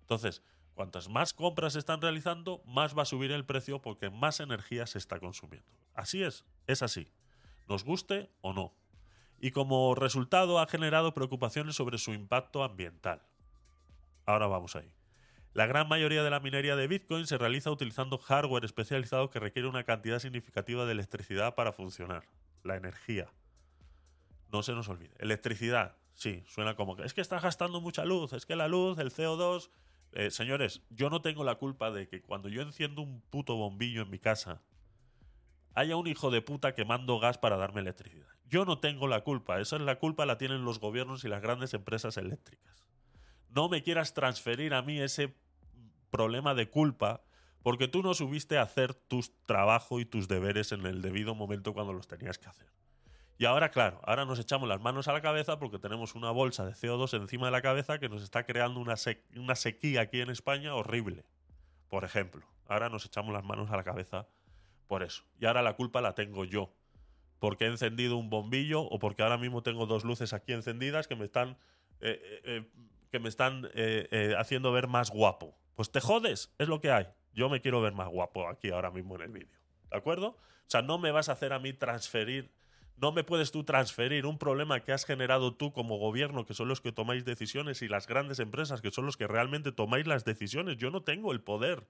Entonces, 0.00 0.42
cuantas 0.74 1.08
más 1.08 1.34
compras 1.34 1.74
se 1.74 1.78
están 1.78 2.00
realizando, 2.00 2.62
más 2.64 2.96
va 2.96 3.02
a 3.02 3.06
subir 3.06 3.30
el 3.30 3.44
precio 3.44 3.82
porque 3.82 4.08
más 4.08 4.40
energía 4.40 4.86
se 4.86 4.98
está 4.98 5.20
consumiendo. 5.20 5.68
Así 5.94 6.22
es, 6.22 6.46
es 6.66 6.82
así 6.82 7.12
nos 7.70 7.84
guste 7.84 8.28
o 8.42 8.52
no. 8.52 8.74
Y 9.38 9.52
como 9.52 9.94
resultado 9.94 10.58
ha 10.58 10.66
generado 10.66 11.14
preocupaciones 11.14 11.76
sobre 11.76 11.96
su 11.96 12.12
impacto 12.12 12.64
ambiental. 12.64 13.22
Ahora 14.26 14.48
vamos 14.48 14.74
ahí. 14.76 14.92
La 15.54 15.66
gran 15.66 15.88
mayoría 15.88 16.22
de 16.22 16.30
la 16.30 16.40
minería 16.40 16.76
de 16.76 16.88
Bitcoin 16.88 17.26
se 17.26 17.38
realiza 17.38 17.70
utilizando 17.70 18.18
hardware 18.18 18.64
especializado 18.64 19.30
que 19.30 19.38
requiere 19.38 19.68
una 19.68 19.84
cantidad 19.84 20.18
significativa 20.18 20.84
de 20.84 20.92
electricidad 20.92 21.54
para 21.54 21.72
funcionar. 21.72 22.24
La 22.64 22.76
energía. 22.76 23.28
No 24.52 24.62
se 24.62 24.72
nos 24.72 24.88
olvide. 24.88 25.14
Electricidad. 25.18 25.96
Sí, 26.12 26.42
suena 26.46 26.74
como 26.74 26.96
que 26.96 27.04
es 27.04 27.14
que 27.14 27.20
está 27.20 27.40
gastando 27.40 27.80
mucha 27.80 28.04
luz, 28.04 28.32
es 28.32 28.44
que 28.46 28.56
la 28.56 28.68
luz, 28.68 28.98
el 28.98 29.10
CO2... 29.10 29.70
Eh, 30.12 30.32
señores, 30.32 30.82
yo 30.90 31.08
no 31.08 31.22
tengo 31.22 31.44
la 31.44 31.54
culpa 31.54 31.92
de 31.92 32.08
que 32.08 32.20
cuando 32.20 32.48
yo 32.48 32.62
enciendo 32.62 33.00
un 33.00 33.20
puto 33.30 33.54
bombillo 33.54 34.02
en 34.02 34.10
mi 34.10 34.18
casa 34.18 34.60
haya 35.74 35.96
un 35.96 36.06
hijo 36.06 36.30
de 36.30 36.42
puta 36.42 36.74
quemando 36.74 37.18
gas 37.18 37.38
para 37.38 37.56
darme 37.56 37.80
electricidad. 37.80 38.26
Yo 38.48 38.64
no 38.64 38.78
tengo 38.78 39.06
la 39.06 39.22
culpa, 39.22 39.60
esa 39.60 39.76
es 39.76 39.82
la 39.82 39.98
culpa 39.98 40.26
la 40.26 40.38
tienen 40.38 40.64
los 40.64 40.80
gobiernos 40.80 41.24
y 41.24 41.28
las 41.28 41.42
grandes 41.42 41.74
empresas 41.74 42.16
eléctricas. 42.16 42.84
No 43.48 43.68
me 43.68 43.82
quieras 43.82 44.14
transferir 44.14 44.74
a 44.74 44.82
mí 44.82 45.00
ese 45.00 45.34
problema 46.10 46.54
de 46.54 46.68
culpa 46.68 47.22
porque 47.62 47.88
tú 47.88 48.02
no 48.02 48.14
subiste 48.14 48.58
a 48.58 48.62
hacer 48.62 48.94
tu 48.94 49.20
trabajo 49.46 50.00
y 50.00 50.04
tus 50.04 50.28
deberes 50.28 50.72
en 50.72 50.86
el 50.86 51.02
debido 51.02 51.34
momento 51.34 51.72
cuando 51.72 51.92
los 51.92 52.08
tenías 52.08 52.38
que 52.38 52.48
hacer. 52.48 52.68
Y 53.38 53.46
ahora, 53.46 53.70
claro, 53.70 54.00
ahora 54.04 54.24
nos 54.26 54.38
echamos 54.38 54.68
las 54.68 54.80
manos 54.80 55.08
a 55.08 55.12
la 55.12 55.22
cabeza 55.22 55.58
porque 55.58 55.78
tenemos 55.78 56.14
una 56.14 56.30
bolsa 56.30 56.66
de 56.66 56.72
CO2 56.72 57.14
encima 57.14 57.46
de 57.46 57.52
la 57.52 57.62
cabeza 57.62 57.98
que 57.98 58.08
nos 58.08 58.22
está 58.22 58.44
creando 58.44 58.80
una, 58.80 58.96
una 59.36 59.54
sequía 59.54 60.02
aquí 60.02 60.20
en 60.20 60.30
España 60.30 60.74
horrible. 60.74 61.24
Por 61.88 62.04
ejemplo, 62.04 62.46
ahora 62.66 62.88
nos 62.88 63.06
echamos 63.06 63.32
las 63.32 63.44
manos 63.44 63.70
a 63.70 63.76
la 63.76 63.84
cabeza 63.84 64.28
por 64.90 65.04
eso. 65.04 65.22
Y 65.38 65.46
ahora 65.46 65.62
la 65.62 65.76
culpa 65.76 66.00
la 66.00 66.16
tengo 66.16 66.44
yo. 66.44 66.74
Porque 67.38 67.66
he 67.66 67.68
encendido 67.68 68.16
un 68.16 68.28
bombillo 68.28 68.82
o 68.82 68.98
porque 68.98 69.22
ahora 69.22 69.38
mismo 69.38 69.62
tengo 69.62 69.86
dos 69.86 70.02
luces 70.02 70.32
aquí 70.32 70.52
encendidas 70.52 71.06
que 71.06 71.14
me 71.14 71.26
están, 71.26 71.50
eh, 72.00 72.20
eh, 72.20 72.40
eh, 72.42 72.70
que 73.12 73.20
me 73.20 73.28
están 73.28 73.70
haciendo 74.36 74.72
ver 74.72 74.88
más 74.88 75.10
guapo. 75.10 75.56
Pues 75.76 75.92
te 75.92 76.00
jodes, 76.00 76.52
es 76.58 76.66
lo 76.66 76.80
que 76.80 76.90
hay. 76.90 77.06
Yo 77.32 77.48
me 77.48 77.60
quiero 77.60 77.80
ver 77.80 77.92
más 77.92 78.08
guapo 78.08 78.48
aquí 78.48 78.70
ahora 78.70 78.90
mismo 78.90 79.14
en 79.14 79.22
el 79.22 79.30
vídeo. 79.30 79.60
¿De 79.92 79.96
acuerdo? 79.96 80.30
O 80.30 80.36
sea, 80.66 80.82
no 80.82 80.98
me 80.98 81.12
vas 81.12 81.28
a 81.28 81.32
hacer 81.32 81.52
a 81.52 81.60
mí 81.60 81.72
transferir 81.72 82.50
no 82.96 83.12
me 83.12 83.24
puedes 83.24 83.50
tú 83.50 83.64
transferir 83.64 84.26
un 84.26 84.36
problema 84.36 84.80
que 84.80 84.92
has 84.92 85.06
generado 85.06 85.54
tú 85.54 85.72
como 85.72 85.96
gobierno, 85.98 86.44
que 86.44 86.52
son 86.52 86.68
los 86.68 86.82
que 86.82 86.92
tomáis 86.92 87.24
decisiones, 87.24 87.80
y 87.80 87.88
las 87.88 88.06
grandes 88.06 88.40
empresas, 88.40 88.82
que 88.82 88.90
son 88.90 89.06
los 89.06 89.16
que 89.16 89.26
realmente 89.26 89.72
tomáis 89.72 90.06
las 90.06 90.26
decisiones. 90.26 90.76
Yo 90.76 90.90
no 90.90 91.02
tengo 91.02 91.32
el 91.32 91.40
poder. 91.40 91.86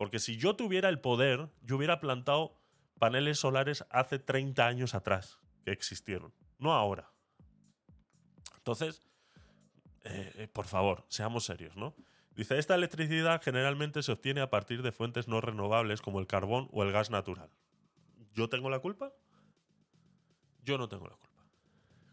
Porque 0.00 0.18
si 0.18 0.38
yo 0.38 0.56
tuviera 0.56 0.88
el 0.88 0.98
poder, 0.98 1.50
yo 1.60 1.76
hubiera 1.76 2.00
plantado 2.00 2.56
paneles 2.98 3.38
solares 3.38 3.84
hace 3.90 4.18
30 4.18 4.66
años 4.66 4.94
atrás 4.94 5.40
que 5.62 5.72
existieron, 5.72 6.32
no 6.58 6.72
ahora. 6.72 7.12
Entonces, 8.56 9.06
eh, 10.04 10.32
eh, 10.36 10.48
por 10.48 10.64
favor, 10.64 11.04
seamos 11.08 11.44
serios, 11.44 11.76
¿no? 11.76 11.94
Dice, 12.30 12.58
esta 12.58 12.74
electricidad 12.76 13.42
generalmente 13.42 14.02
se 14.02 14.12
obtiene 14.12 14.40
a 14.40 14.48
partir 14.48 14.80
de 14.80 14.90
fuentes 14.90 15.28
no 15.28 15.42
renovables 15.42 16.00
como 16.00 16.18
el 16.18 16.26
carbón 16.26 16.70
o 16.72 16.82
el 16.82 16.92
gas 16.92 17.10
natural. 17.10 17.50
¿Yo 18.32 18.48
tengo 18.48 18.70
la 18.70 18.78
culpa? 18.78 19.12
Yo 20.64 20.78
no 20.78 20.88
tengo 20.88 21.08
la 21.08 21.16
culpa. 21.16 21.44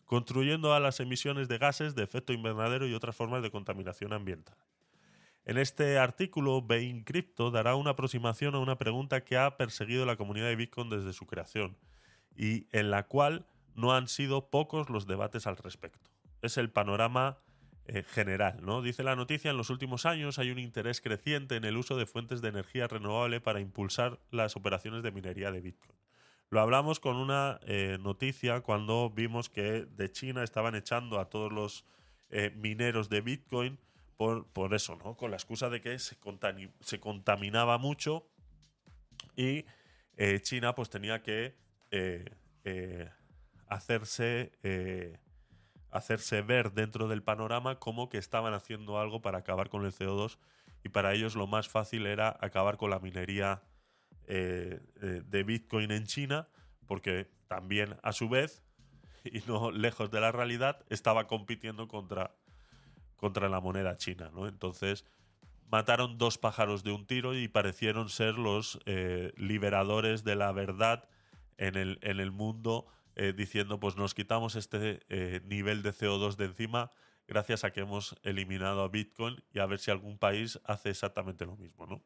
Construyendo 0.03 0.73
a 0.73 0.81
las 0.81 0.99
emisiones 0.99 1.47
de 1.47 1.57
gases 1.57 1.95
de 1.95 2.03
efecto 2.03 2.33
invernadero 2.33 2.85
y 2.85 2.93
otras 2.93 3.15
formas 3.15 3.41
de 3.41 3.49
contaminación 3.49 4.11
ambiental. 4.11 4.57
En 5.47 5.57
este 5.57 5.97
artículo, 5.97 6.61
Bain 6.61 7.05
Crypto 7.05 7.51
dará 7.51 7.75
una 7.75 7.91
aproximación 7.91 8.53
a 8.55 8.59
una 8.59 8.77
pregunta 8.77 9.23
que 9.23 9.37
ha 9.37 9.55
perseguido 9.55 10.05
la 10.05 10.17
comunidad 10.17 10.47
de 10.47 10.57
Bitcoin 10.57 10.89
desde 10.89 11.13
su 11.13 11.25
creación 11.25 11.77
y 12.35 12.67
en 12.73 12.91
la 12.91 13.03
cual 13.03 13.45
no 13.73 13.95
han 13.95 14.09
sido 14.09 14.49
pocos 14.49 14.89
los 14.89 15.07
debates 15.07 15.47
al 15.47 15.55
respecto. 15.55 16.09
Es 16.41 16.57
el 16.57 16.69
panorama 16.69 17.37
eh, 17.85 18.03
general. 18.03 18.57
¿no? 18.61 18.81
Dice 18.81 19.03
la 19.03 19.15
noticia, 19.15 19.49
en 19.49 19.55
los 19.55 19.69
últimos 19.69 20.05
años 20.05 20.37
hay 20.37 20.51
un 20.51 20.59
interés 20.59 20.99
creciente 20.99 21.55
en 21.55 21.63
el 21.63 21.77
uso 21.77 21.95
de 21.95 22.05
fuentes 22.05 22.41
de 22.41 22.49
energía 22.49 22.89
renovable 22.89 23.39
para 23.39 23.61
impulsar 23.61 24.19
las 24.31 24.57
operaciones 24.57 25.01
de 25.01 25.13
minería 25.13 25.49
de 25.53 25.61
Bitcoin. 25.61 25.97
Lo 26.49 26.59
hablamos 26.59 26.99
con 26.99 27.15
una 27.15 27.61
eh, 27.65 27.97
noticia 28.01 28.59
cuando 28.59 29.09
vimos 29.11 29.47
que 29.49 29.85
de 29.85 30.11
China 30.11 30.43
estaban 30.43 30.75
echando 30.75 31.21
a 31.21 31.29
todos 31.29 31.53
los 31.53 31.85
eh, 32.31 32.51
mineros 32.53 33.07
de 33.07 33.21
Bitcoin 33.21 33.79
por, 34.17 34.73
eso, 34.73 34.95
¿no? 34.95 35.15
Con 35.15 35.31
la 35.31 35.37
excusa 35.37 35.69
de 35.69 35.79
que 35.79 35.97
se, 35.99 36.17
se 36.81 36.99
contaminaba 36.99 37.77
mucho 37.77 38.27
y 39.35 39.65
China 40.41 40.73
pues 40.73 40.89
tenía 40.89 41.21
que 41.21 41.55
hacerse 43.67 44.51
hacerse 45.91 46.41
ver 46.41 46.73
dentro 46.73 47.07
del 47.07 47.23
panorama 47.23 47.79
como 47.79 48.09
que 48.09 48.17
estaban 48.17 48.53
haciendo 48.53 48.99
algo 48.99 49.21
para 49.21 49.39
acabar 49.39 49.69
con 49.69 49.85
el 49.85 49.93
CO2 49.93 50.37
y 50.83 50.89
para 50.89 51.13
ellos 51.13 51.35
lo 51.35 51.47
más 51.47 51.69
fácil 51.69 52.05
era 52.05 52.37
acabar 52.39 52.77
con 52.77 52.89
la 52.89 52.99
minería 52.99 53.63
eh, 54.27 54.79
eh, 55.01 55.21
de 55.25 55.43
Bitcoin 55.43 55.91
en 55.91 56.05
China 56.05 56.47
porque 56.85 57.29
también 57.47 57.97
a 58.03 58.13
su 58.13 58.29
vez 58.29 58.63
y 59.23 59.39
no 59.47 59.71
lejos 59.71 60.11
de 60.11 60.19
la 60.19 60.31
realidad 60.31 60.83
estaba 60.89 61.27
compitiendo 61.27 61.87
contra, 61.87 62.35
contra 63.17 63.49
la 63.49 63.59
moneda 63.59 63.97
china 63.97 64.31
¿no? 64.33 64.47
entonces 64.47 65.05
mataron 65.69 66.17
dos 66.17 66.37
pájaros 66.37 66.83
de 66.83 66.91
un 66.91 67.05
tiro 67.05 67.35
y 67.35 67.47
parecieron 67.47 68.09
ser 68.09 68.37
los 68.37 68.79
eh, 68.85 69.33
liberadores 69.35 70.23
de 70.23 70.35
la 70.35 70.51
verdad 70.53 71.09
en 71.57 71.75
el, 71.75 71.99
en 72.01 72.19
el 72.19 72.31
mundo 72.31 72.87
eh, 73.15 73.33
diciendo 73.35 73.79
pues 73.79 73.97
nos 73.97 74.13
quitamos 74.13 74.55
este 74.55 75.01
eh, 75.09 75.41
nivel 75.43 75.83
de 75.83 75.91
CO2 75.91 76.35
de 76.35 76.45
encima 76.45 76.91
gracias 77.27 77.63
a 77.63 77.71
que 77.71 77.81
hemos 77.81 78.15
eliminado 78.23 78.81
a 78.81 78.87
Bitcoin 78.87 79.43
y 79.53 79.59
a 79.59 79.65
ver 79.65 79.79
si 79.79 79.91
algún 79.91 80.17
país 80.17 80.59
hace 80.63 80.89
exactamente 80.89 81.45
lo 81.45 81.57
mismo, 81.57 81.85
¿no? 81.85 82.01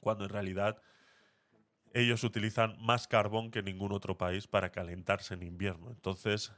Cuando 0.00 0.24
en 0.24 0.30
realidad 0.30 0.82
ellos 1.94 2.24
utilizan 2.24 2.76
más 2.80 3.08
carbón 3.08 3.50
que 3.50 3.62
ningún 3.62 3.92
otro 3.92 4.18
país 4.18 4.46
para 4.46 4.70
calentarse 4.70 5.34
en 5.34 5.42
invierno. 5.42 5.90
Entonces, 5.90 6.52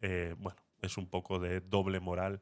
eh, 0.00 0.34
bueno, 0.38 0.60
es 0.82 0.96
un 0.96 1.06
poco 1.06 1.38
de 1.38 1.60
doble 1.60 2.00
moral 2.00 2.40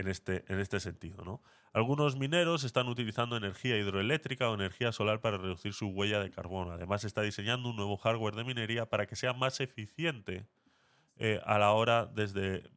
en 0.00 0.08
este, 0.08 0.44
en 0.48 0.58
este 0.58 0.80
sentido, 0.80 1.24
¿no? 1.24 1.42
Algunos 1.72 2.16
mineros 2.16 2.64
están 2.64 2.88
utilizando 2.88 3.36
energía 3.36 3.76
hidroeléctrica 3.76 4.48
o 4.50 4.54
energía 4.54 4.92
solar 4.92 5.20
para 5.20 5.36
reducir 5.36 5.72
su 5.72 5.88
huella 5.88 6.20
de 6.20 6.30
carbono. 6.30 6.72
Además, 6.72 7.04
está 7.04 7.22
diseñando 7.22 7.68
un 7.68 7.76
nuevo 7.76 7.96
hardware 7.96 8.34
de 8.34 8.44
minería 8.44 8.86
para 8.86 9.06
que 9.06 9.14
sea 9.14 9.34
más 9.34 9.60
eficiente 9.60 10.46
eh, 11.16 11.40
a 11.44 11.58
la 11.58 11.70
hora 11.72 12.06
desde, 12.06 12.68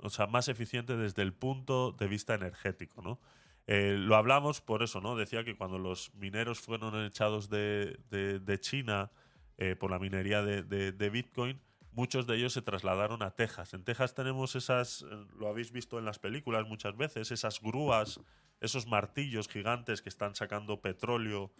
o 0.00 0.10
sea, 0.10 0.26
más 0.26 0.48
eficiente 0.48 0.96
desde 0.96 1.22
el 1.22 1.32
punto 1.32 1.92
de 1.92 2.08
vista 2.08 2.34
energético, 2.34 3.00
¿no? 3.00 3.20
Eh, 3.66 3.94
lo 3.96 4.16
hablamos 4.16 4.60
por 4.60 4.82
eso, 4.82 5.00
¿no? 5.00 5.16
Decía 5.16 5.42
que 5.44 5.56
cuando 5.56 5.78
los 5.78 6.12
mineros 6.14 6.60
fueron 6.60 7.02
echados 7.06 7.48
de, 7.48 8.58
China 8.60 9.10
eh, 9.56 9.74
por 9.74 9.90
la 9.90 9.98
minería 9.98 10.42
de 10.42 11.10
Bitcoin, 11.10 11.58
muchos 11.94 12.26
de 12.26 12.36
ellos 12.36 12.52
se 12.52 12.62
trasladaron 12.62 13.22
a 13.22 13.30
Texas. 13.30 13.72
En 13.72 13.84
Texas 13.84 14.14
tenemos 14.14 14.54
esas, 14.56 15.02
eh, 15.02 15.06
lo 15.38 15.48
habéis 15.48 15.72
visto 15.72 15.98
en 15.98 16.04
las 16.04 16.18
películas 16.18 16.66
muchas 16.66 16.96
veces, 16.96 17.30
esas 17.30 17.60
grúas, 17.60 18.20
esos 18.60 18.86
martillos 18.86 19.48
gigantes 19.48 20.02
que 20.02 20.08
están 20.08 20.34
sacando 20.34 20.80
petróleo 20.80 21.52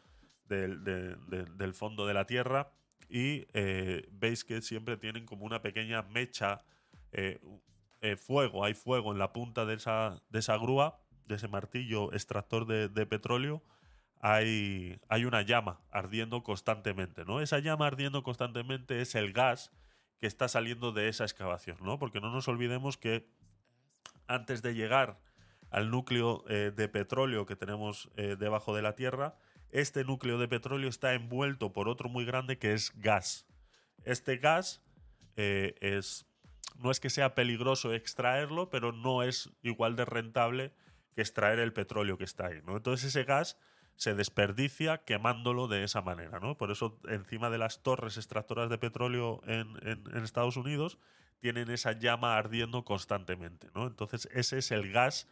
del, 0.49 1.75
fondo 1.75 2.07
de 2.07 2.15
la 2.15 2.27
tierra 2.27 2.71
y 3.09 3.47
eh, 3.55 4.07
veis 4.13 4.45
que 4.45 4.61
siempre 4.61 4.97
tienen 4.97 5.25
como 5.25 5.45
una 5.45 5.63
pequeña 5.63 6.03
mecha, 6.03 6.63
eh, 7.13 7.39
fuego, 8.17 8.65
hay 8.65 8.75
fuego 8.75 9.13
en 9.13 9.19
la 9.19 9.33
punta 9.33 9.65
de 9.65 9.75
esa, 9.75 10.23
de 10.29 10.41
esa 10.41 10.57
grúa, 10.59 10.99
de 11.27 11.37
ese 11.37 11.49
martillo 11.49 12.13
extractor 12.13 12.67
de, 12.67 13.07
petróleo. 13.07 13.63
Hay, 14.21 14.99
hay, 15.09 15.25
una 15.25 15.43
llama 15.43 15.81
ardiendo 15.91 16.43
constantemente, 16.43 17.25
¿no? 17.25 17.41
Esa 17.41 17.61
llama 17.61 17.87
ardiendo 17.87 18.23
constantemente 18.23 19.01
es 19.01 19.15
el 19.15 19.33
gas 19.33 19.71
que 20.21 20.27
está 20.27 20.49
saliendo 20.49 20.93
de 20.93 21.09
esa 21.09 21.25
excavación, 21.25 21.79
¿no? 21.83 21.99
Porque 21.99 22.21
no 22.21 22.31
nos 22.31 22.49
olvidemos 22.49 22.97
que 22.97 23.29
antes 24.27 24.63
de 24.63 24.75
llegar 24.75 25.21
al 25.71 25.91
núcleo 25.91 26.45
eh, 26.49 26.73
de 26.75 26.89
petróleo 26.89 27.47
que 27.47 27.57
tenemos 27.57 28.11
eh, 28.17 28.37
debajo 28.39 28.75
de 28.75 28.83
la 28.83 28.95
Tierra, 28.95 29.37
este 29.71 30.05
núcleo 30.05 30.39
de 30.39 30.47
petróleo 30.47 30.89
está 30.89 31.15
envuelto 31.15 31.73
por 31.73 31.89
otro 31.89 32.09
muy 32.09 32.25
grande 32.25 32.59
que 32.59 32.73
es 32.75 32.93
gas. 32.97 33.47
Este 34.05 34.37
gas 34.37 34.83
eh, 35.37 35.75
es, 35.81 36.27
no 36.79 36.91
es 36.91 37.01
que 37.01 37.11
sea 37.11 37.35
peligroso 37.35 37.93
extraerlo, 37.93 38.71
pero 38.71 38.93
no 38.93 39.23
es 39.23 39.51
igual 39.63 39.97
de 39.97 40.05
rentable 40.05 40.73
que 41.15 41.23
extraer 41.23 41.59
el 41.59 41.73
petróleo 41.73 42.19
que 42.19 42.25
está 42.25 42.47
ahí. 42.47 42.61
Entonces 42.67 43.09
ese 43.09 43.25
gas 43.25 43.59
se 43.97 44.15
desperdicia 44.15 44.99
quemándolo 44.99 45.69
de 45.69 45.85
esa 45.85 46.03
manera, 46.03 46.41
¿no? 46.41 46.57
Por 46.57 46.71
eso 46.71 46.99
encima 47.09 47.51
de 47.51 47.59
las 47.59 47.83
torres 47.83 48.17
extractoras 48.17 48.69
de 48.69 48.79
petróleo 48.79 49.41
en, 49.47 49.77
Estados 50.25 50.57
Unidos 50.57 50.99
tienen 51.41 51.71
esa 51.71 51.93
llama 51.93 52.37
ardiendo 52.37 52.85
constantemente, 52.85 53.69
¿no? 53.75 53.87
Entonces 53.87 54.29
ese 54.33 54.59
es 54.59 54.71
el 54.71 54.91
gas 54.91 55.29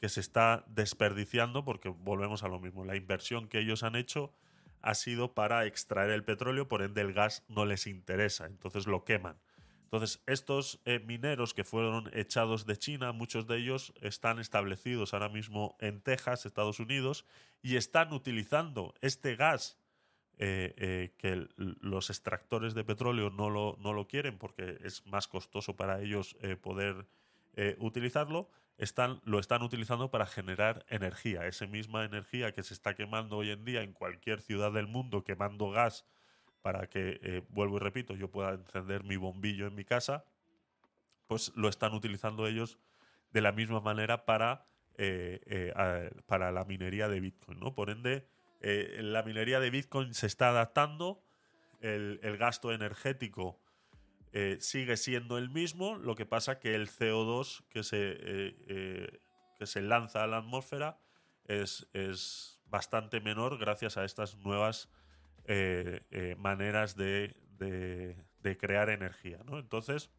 que 0.00 0.08
se 0.08 0.20
está 0.20 0.64
desperdiciando 0.68 1.64
porque 1.64 1.88
volvemos 1.88 2.42
a 2.42 2.48
lo 2.48 2.60
mismo, 2.60 2.84
la 2.84 2.96
inversión 2.96 3.48
que 3.48 3.58
ellos 3.58 3.82
han 3.82 3.96
hecho 3.96 4.32
ha 4.82 4.94
sido 4.94 5.32
para 5.34 5.64
extraer 5.66 6.10
el 6.10 6.22
petróleo, 6.22 6.68
por 6.68 6.82
ende 6.82 7.00
el 7.00 7.12
gas 7.12 7.44
no 7.48 7.64
les 7.64 7.86
interesa, 7.86 8.46
entonces 8.46 8.86
lo 8.86 9.04
queman. 9.04 9.36
Entonces, 9.86 10.20
estos 10.26 10.80
eh, 10.84 10.98
mineros 10.98 11.54
que 11.54 11.62
fueron 11.62 12.10
echados 12.12 12.66
de 12.66 12.76
China, 12.76 13.12
muchos 13.12 13.46
de 13.46 13.58
ellos 13.58 13.94
están 14.00 14.40
establecidos 14.40 15.14
ahora 15.14 15.28
mismo 15.28 15.76
en 15.78 16.00
Texas, 16.00 16.44
Estados 16.44 16.80
Unidos, 16.80 17.24
y 17.62 17.76
están 17.76 18.12
utilizando 18.12 18.94
este 19.00 19.36
gas 19.36 19.78
eh, 20.38 20.74
eh, 20.76 21.14
que 21.18 21.48
los 21.56 22.10
extractores 22.10 22.74
de 22.74 22.82
petróleo 22.82 23.30
no 23.30 23.48
lo, 23.48 23.76
no 23.80 23.92
lo, 23.92 24.08
quieren 24.08 24.38
porque 24.38 24.76
es 24.82 25.06
más 25.06 25.28
costoso 25.28 25.76
para 25.76 26.02
ellos 26.02 26.36
poder 26.62 27.06
utilizarlo, 27.78 28.50
están, 28.76 29.22
lo 29.24 29.38
están 29.38 29.62
utilizando 29.62 30.10
para 30.10 30.26
generar 30.26 30.84
energía. 30.90 31.46
Esa 31.46 31.66
misma 31.66 32.04
energía 32.04 32.52
que 32.52 32.62
se 32.64 32.74
está 32.74 32.94
quemando 32.94 33.38
hoy 33.38 33.50
en 33.50 33.64
día 33.64 33.82
en 33.82 33.92
cualquier 33.92 34.42
ciudad 34.42 34.72
del 34.72 34.88
mundo, 34.88 35.24
quemando 35.24 35.70
gas 35.70 36.04
para 36.66 36.88
que, 36.88 37.20
eh, 37.22 37.42
vuelvo 37.50 37.76
y 37.76 37.78
repito, 37.78 38.16
yo 38.16 38.28
pueda 38.28 38.50
encender 38.50 39.04
mi 39.04 39.14
bombillo 39.14 39.68
en 39.68 39.76
mi 39.76 39.84
casa, 39.84 40.24
pues 41.28 41.52
lo 41.54 41.68
están 41.68 41.94
utilizando 41.94 42.48
ellos 42.48 42.76
de 43.30 43.40
la 43.40 43.52
misma 43.52 43.78
manera 43.78 44.24
para, 44.24 44.66
eh, 44.98 45.40
eh, 45.46 46.10
para 46.26 46.50
la 46.50 46.64
minería 46.64 47.08
de 47.08 47.20
Bitcoin. 47.20 47.60
¿no? 47.60 47.72
Por 47.72 47.88
ende, 47.88 48.26
la 48.60 49.22
minería 49.22 49.60
de 49.60 49.70
Bitcoin 49.70 50.12
se 50.12 50.26
está 50.26 50.48
adaptando, 50.48 51.22
el, 51.82 52.18
gasto 52.36 52.72
energético 52.72 53.60
sigue 54.58 54.96
siendo 54.96 55.38
el 55.38 55.50
mismo, 55.50 55.98
lo 55.98 56.16
que 56.16 56.26
pasa 56.26 56.58
que 56.58 56.74
el 56.74 56.88
CO2 56.88 57.62
que 57.68 57.84
se, 57.84 58.56
que 59.56 59.66
se 59.66 59.82
lanza 59.82 60.24
a 60.24 60.26
la 60.26 60.38
atmósfera 60.38 60.98
es, 61.46 61.88
es 61.92 62.60
bastante 62.66 63.20
menor 63.20 63.56
gracias 63.56 63.96
a 63.96 64.04
estas 64.04 64.36
nuevas 64.38 64.90
eh, 65.46 66.00
eh, 66.10 66.34
maneras 66.38 66.96
de, 66.96 67.34
crear 68.60 68.90
energía. 68.90 69.38
Entonces, 69.48 70.10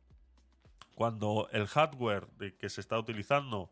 cuando 0.95 1.47
el 1.51 1.67
hardware 1.67 2.27
que 2.59 2.69
se 2.69 2.81
está 2.81 2.99
utilizando 2.99 3.71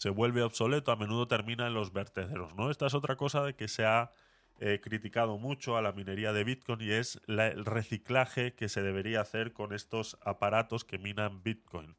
se 0.00 0.08
vuelve 0.08 0.42
obsoleto, 0.42 0.92
a 0.92 0.96
menudo 0.96 1.28
termina 1.28 1.66
en 1.66 1.74
los 1.74 1.92
vertederos. 1.92 2.54
¿no? 2.54 2.70
Esta 2.70 2.86
es 2.86 2.94
otra 2.94 3.16
cosa 3.16 3.42
de 3.42 3.54
que 3.54 3.68
se 3.68 3.84
ha 3.84 4.12
eh, 4.58 4.80
criticado 4.82 5.36
mucho 5.36 5.76
a 5.76 5.82
la 5.82 5.92
minería 5.92 6.32
de 6.32 6.42
Bitcoin 6.42 6.80
y 6.80 6.90
es 6.92 7.20
el 7.28 7.66
reciclaje 7.66 8.54
que 8.54 8.70
se 8.70 8.82
debería 8.82 9.20
hacer 9.20 9.52
con 9.52 9.74
estos 9.74 10.18
aparatos 10.22 10.86
que 10.86 10.98
minan 10.98 11.42
Bitcoin. 11.42 11.96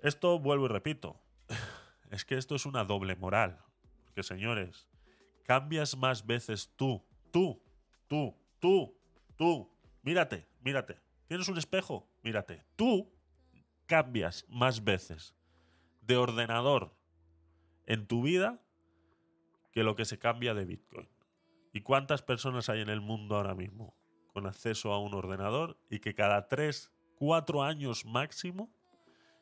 Esto, 0.00 0.38
vuelvo 0.38 0.66
y 0.66 0.68
repito, 0.68 1.20
es 2.10 2.24
que 2.24 2.38
esto 2.38 2.54
es 2.54 2.64
una 2.64 2.84
doble 2.84 3.14
moral. 3.16 3.58
Porque, 4.04 4.22
señores, 4.22 4.88
cambias 5.44 5.98
más 5.98 6.26
veces 6.26 6.72
tú, 6.76 7.04
tú, 7.30 7.62
Tú, 8.08 8.34
tú, 8.58 8.98
tú, 9.36 9.70
mírate, 10.02 10.48
mírate. 10.60 10.98
¿Tienes 11.26 11.48
un 11.48 11.58
espejo? 11.58 12.08
Mírate. 12.22 12.64
Tú 12.74 13.12
cambias 13.86 14.46
más 14.48 14.82
veces 14.82 15.34
de 16.00 16.16
ordenador 16.16 16.96
en 17.86 18.06
tu 18.06 18.22
vida 18.22 18.62
que 19.72 19.82
lo 19.82 19.94
que 19.94 20.06
se 20.06 20.18
cambia 20.18 20.54
de 20.54 20.64
Bitcoin. 20.64 21.08
¿Y 21.72 21.82
cuántas 21.82 22.22
personas 22.22 22.70
hay 22.70 22.80
en 22.80 22.88
el 22.88 23.02
mundo 23.02 23.36
ahora 23.36 23.54
mismo 23.54 23.94
con 24.32 24.46
acceso 24.46 24.92
a 24.92 24.98
un 24.98 25.14
ordenador 25.14 25.78
y 25.90 25.98
que 26.00 26.14
cada 26.14 26.48
3, 26.48 26.90
4 27.16 27.62
años 27.62 28.06
máximo 28.06 28.70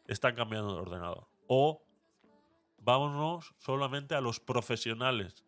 están 0.09 0.35
cambiando 0.35 0.75
de 0.75 0.81
ordenador? 0.81 1.29
O 1.47 1.87
vámonos 2.79 3.55
solamente 3.59 4.17
a 4.17 4.21
los 4.21 4.41
profesionales 4.41 5.46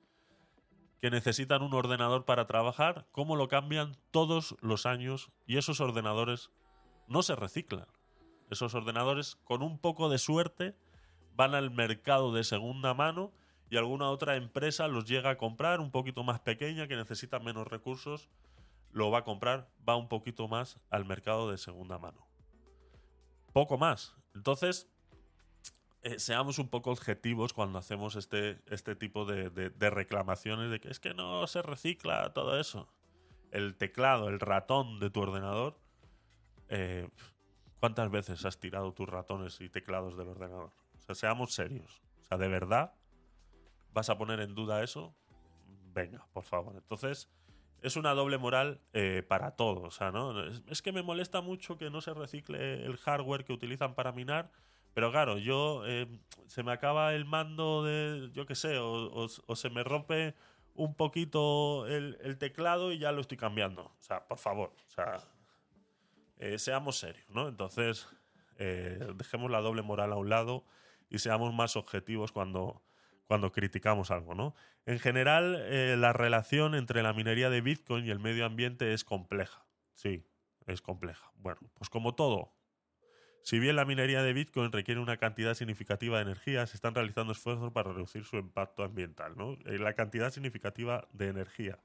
que 1.00 1.10
necesitan 1.10 1.62
un 1.62 1.74
ordenador 1.74 2.24
para 2.24 2.46
trabajar, 2.46 3.06
cómo 3.12 3.36
lo 3.36 3.48
cambian 3.48 3.96
todos 4.10 4.56
los 4.60 4.86
años 4.86 5.30
y 5.46 5.56
esos 5.56 5.80
ordenadores 5.80 6.50
no 7.06 7.22
se 7.22 7.36
reciclan. 7.36 7.86
Esos 8.50 8.74
ordenadores, 8.74 9.36
con 9.44 9.62
un 9.62 9.78
poco 9.78 10.08
de 10.08 10.18
suerte, 10.18 10.76
van 11.34 11.54
al 11.54 11.70
mercado 11.70 12.32
de 12.32 12.44
segunda 12.44 12.94
mano 12.94 13.32
y 13.70 13.76
alguna 13.76 14.10
otra 14.10 14.36
empresa 14.36 14.88
los 14.88 15.04
llega 15.04 15.30
a 15.30 15.38
comprar 15.38 15.80
un 15.80 15.90
poquito 15.90 16.24
más 16.24 16.40
pequeña 16.40 16.88
que 16.88 16.96
necesita 16.96 17.38
menos 17.38 17.68
recursos, 17.68 18.28
lo 18.92 19.10
va 19.10 19.18
a 19.18 19.24
comprar, 19.24 19.70
va 19.86 19.96
un 19.96 20.08
poquito 20.08 20.48
más 20.48 20.80
al 20.90 21.04
mercado 21.04 21.50
de 21.50 21.58
segunda 21.58 21.98
mano. 21.98 22.26
Poco 23.52 23.76
más. 23.78 24.16
Entonces, 24.34 24.88
eh, 26.02 26.18
seamos 26.18 26.58
un 26.58 26.68
poco 26.68 26.90
objetivos 26.90 27.52
cuando 27.52 27.78
hacemos 27.78 28.14
este, 28.14 28.62
este 28.66 28.94
tipo 28.94 29.24
de, 29.24 29.70
reclamaciones 29.90 30.70
de 30.70 30.80
que 30.80 30.90
es 30.90 31.00
que 31.00 31.14
no 31.14 31.46
se 31.46 31.62
recicla 31.62 32.32
todo 32.32 32.58
eso. 32.58 32.88
El 33.50 33.76
teclado, 33.76 34.28
el 34.28 34.40
ratón 34.40 35.00
de 35.00 35.10
tu 35.10 35.20
ordenador. 35.20 35.78
Eh, 36.68 37.08
¿Cuántas 37.80 38.10
veces 38.10 38.44
has 38.44 38.58
tirado 38.58 38.92
tus 38.92 39.08
ratones 39.08 39.60
y 39.60 39.68
teclados 39.68 40.16
del 40.16 40.28
ordenador? 40.28 40.72
O 40.98 41.00
sea, 41.00 41.14
seamos 41.14 41.54
serios. 41.54 42.02
O 42.20 42.24
sea, 42.24 42.38
de 42.38 42.48
verdad, 42.48 42.94
¿vas 43.92 44.10
a 44.10 44.18
poner 44.18 44.40
en 44.40 44.54
duda 44.54 44.82
eso? 44.82 45.16
Venga, 45.94 46.26
por 46.32 46.44
favor. 46.44 46.76
Entonces, 46.76 47.30
es 47.82 47.96
una 47.96 48.14
doble 48.14 48.38
moral 48.38 48.80
eh, 48.92 49.24
para 49.26 49.52
todos. 49.52 49.84
O 49.84 49.90
sea, 49.90 50.10
¿no? 50.10 50.44
es, 50.44 50.82
que 50.82 50.92
me 50.92 51.02
molesta 51.02 51.40
mucho 51.40 51.76
que 51.76 51.90
no 51.90 52.00
se 52.00 52.14
recicle 52.14 52.84
el 52.84 52.96
hardware 52.98 53.44
que 53.44 53.52
utilizan 53.52 53.94
para 53.94 54.12
minar 54.12 54.50
pero 54.94 55.10
claro, 55.10 55.38
yo 55.38 55.86
eh, 55.86 56.06
se 56.46 56.62
me 56.62 56.72
acaba 56.72 57.14
el 57.14 57.24
mando 57.24 57.84
de, 57.84 58.30
yo 58.32 58.46
qué 58.46 58.54
sé, 58.54 58.78
o, 58.78 59.28
se 59.28 59.70
me 59.70 59.84
rompe 59.84 60.34
un 60.74 60.94
poquito 60.94 61.86
el, 61.86 62.36
teclado 62.38 62.92
y 62.92 62.98
ya 62.98 63.12
lo 63.12 63.20
estoy 63.20 63.36
cambiando. 63.36 63.82
O 63.82 64.00
sea, 64.02 64.26
por 64.26 64.38
favor, 64.38 64.72
o 64.86 64.90
sea, 64.90 65.18
eh, 66.38 66.58
seamos 66.58 66.98
serios, 66.98 67.28
¿no? 67.30 67.48
Entonces, 67.48 68.08
eh, 68.56 68.98
dejemos 69.16 69.50
la 69.50 69.60
doble 69.60 69.82
moral 69.82 70.12
a 70.12 70.16
un 70.16 70.28
lado 70.28 70.64
y 71.08 71.18
seamos 71.18 71.54
más 71.54 71.76
objetivos 71.76 72.32
cuando, 72.32 72.82
cuando 73.26 73.52
criticamos 73.52 74.10
algo, 74.10 74.34
¿no? 74.34 74.54
En 74.86 74.98
general, 74.98 76.00
la 76.00 76.14
relación 76.14 76.74
entre 76.74 77.02
la 77.02 77.12
minería 77.12 77.50
de 77.50 77.60
Bitcoin 77.60 78.06
y 78.06 78.10
el 78.10 78.20
medio 78.20 78.46
ambiente 78.46 78.94
es 78.94 79.04
compleja. 79.04 79.66
Sí, 79.92 80.24
es 80.66 80.80
compleja. 80.80 81.30
Bueno, 81.36 81.60
pues 81.74 81.90
como 81.90 82.14
todo, 82.14 82.57
si 83.48 83.58
bien 83.58 83.76
la 83.76 83.86
minería 83.86 84.22
de 84.22 84.34
Bitcoin 84.34 84.70
requiere 84.72 85.00
una 85.00 85.16
cantidad 85.16 85.54
significativa 85.54 86.18
de 86.18 86.24
energía, 86.24 86.66
se 86.66 86.76
están 86.76 86.94
realizando 86.94 87.32
esfuerzos 87.32 87.72
para 87.72 87.94
reducir 87.94 88.26
su 88.26 88.36
impacto 88.36 88.84
ambiental. 88.84 89.38
¿no? 89.38 89.54
Eh, 89.64 89.78
la 89.78 89.94
cantidad 89.94 90.30
significativa 90.30 91.08
de 91.14 91.28
energía. 91.28 91.78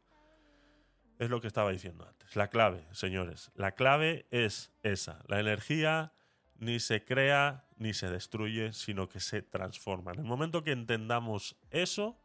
Es 1.19 1.29
lo 1.29 1.39
que 1.39 1.47
estaba 1.47 1.71
diciendo 1.71 2.05
antes. 2.05 2.35
La 2.35 2.49
clave, 2.49 2.85
señores. 2.91 3.49
La 3.55 3.75
clave 3.75 4.25
es 4.29 4.73
esa. 4.83 5.23
La 5.29 5.39
energía 5.39 6.11
ni 6.59 6.81
se 6.81 7.05
crea 7.05 7.63
ni 7.77 7.93
se 7.93 8.09
destruye, 8.09 8.73
sino 8.73 9.07
que 9.07 9.21
se 9.21 9.41
transforma. 9.41 10.11
En 10.11 10.19
el 10.19 10.25
momento 10.25 10.65
que 10.65 10.73
entendamos 10.73 11.55
eso, 11.71 12.19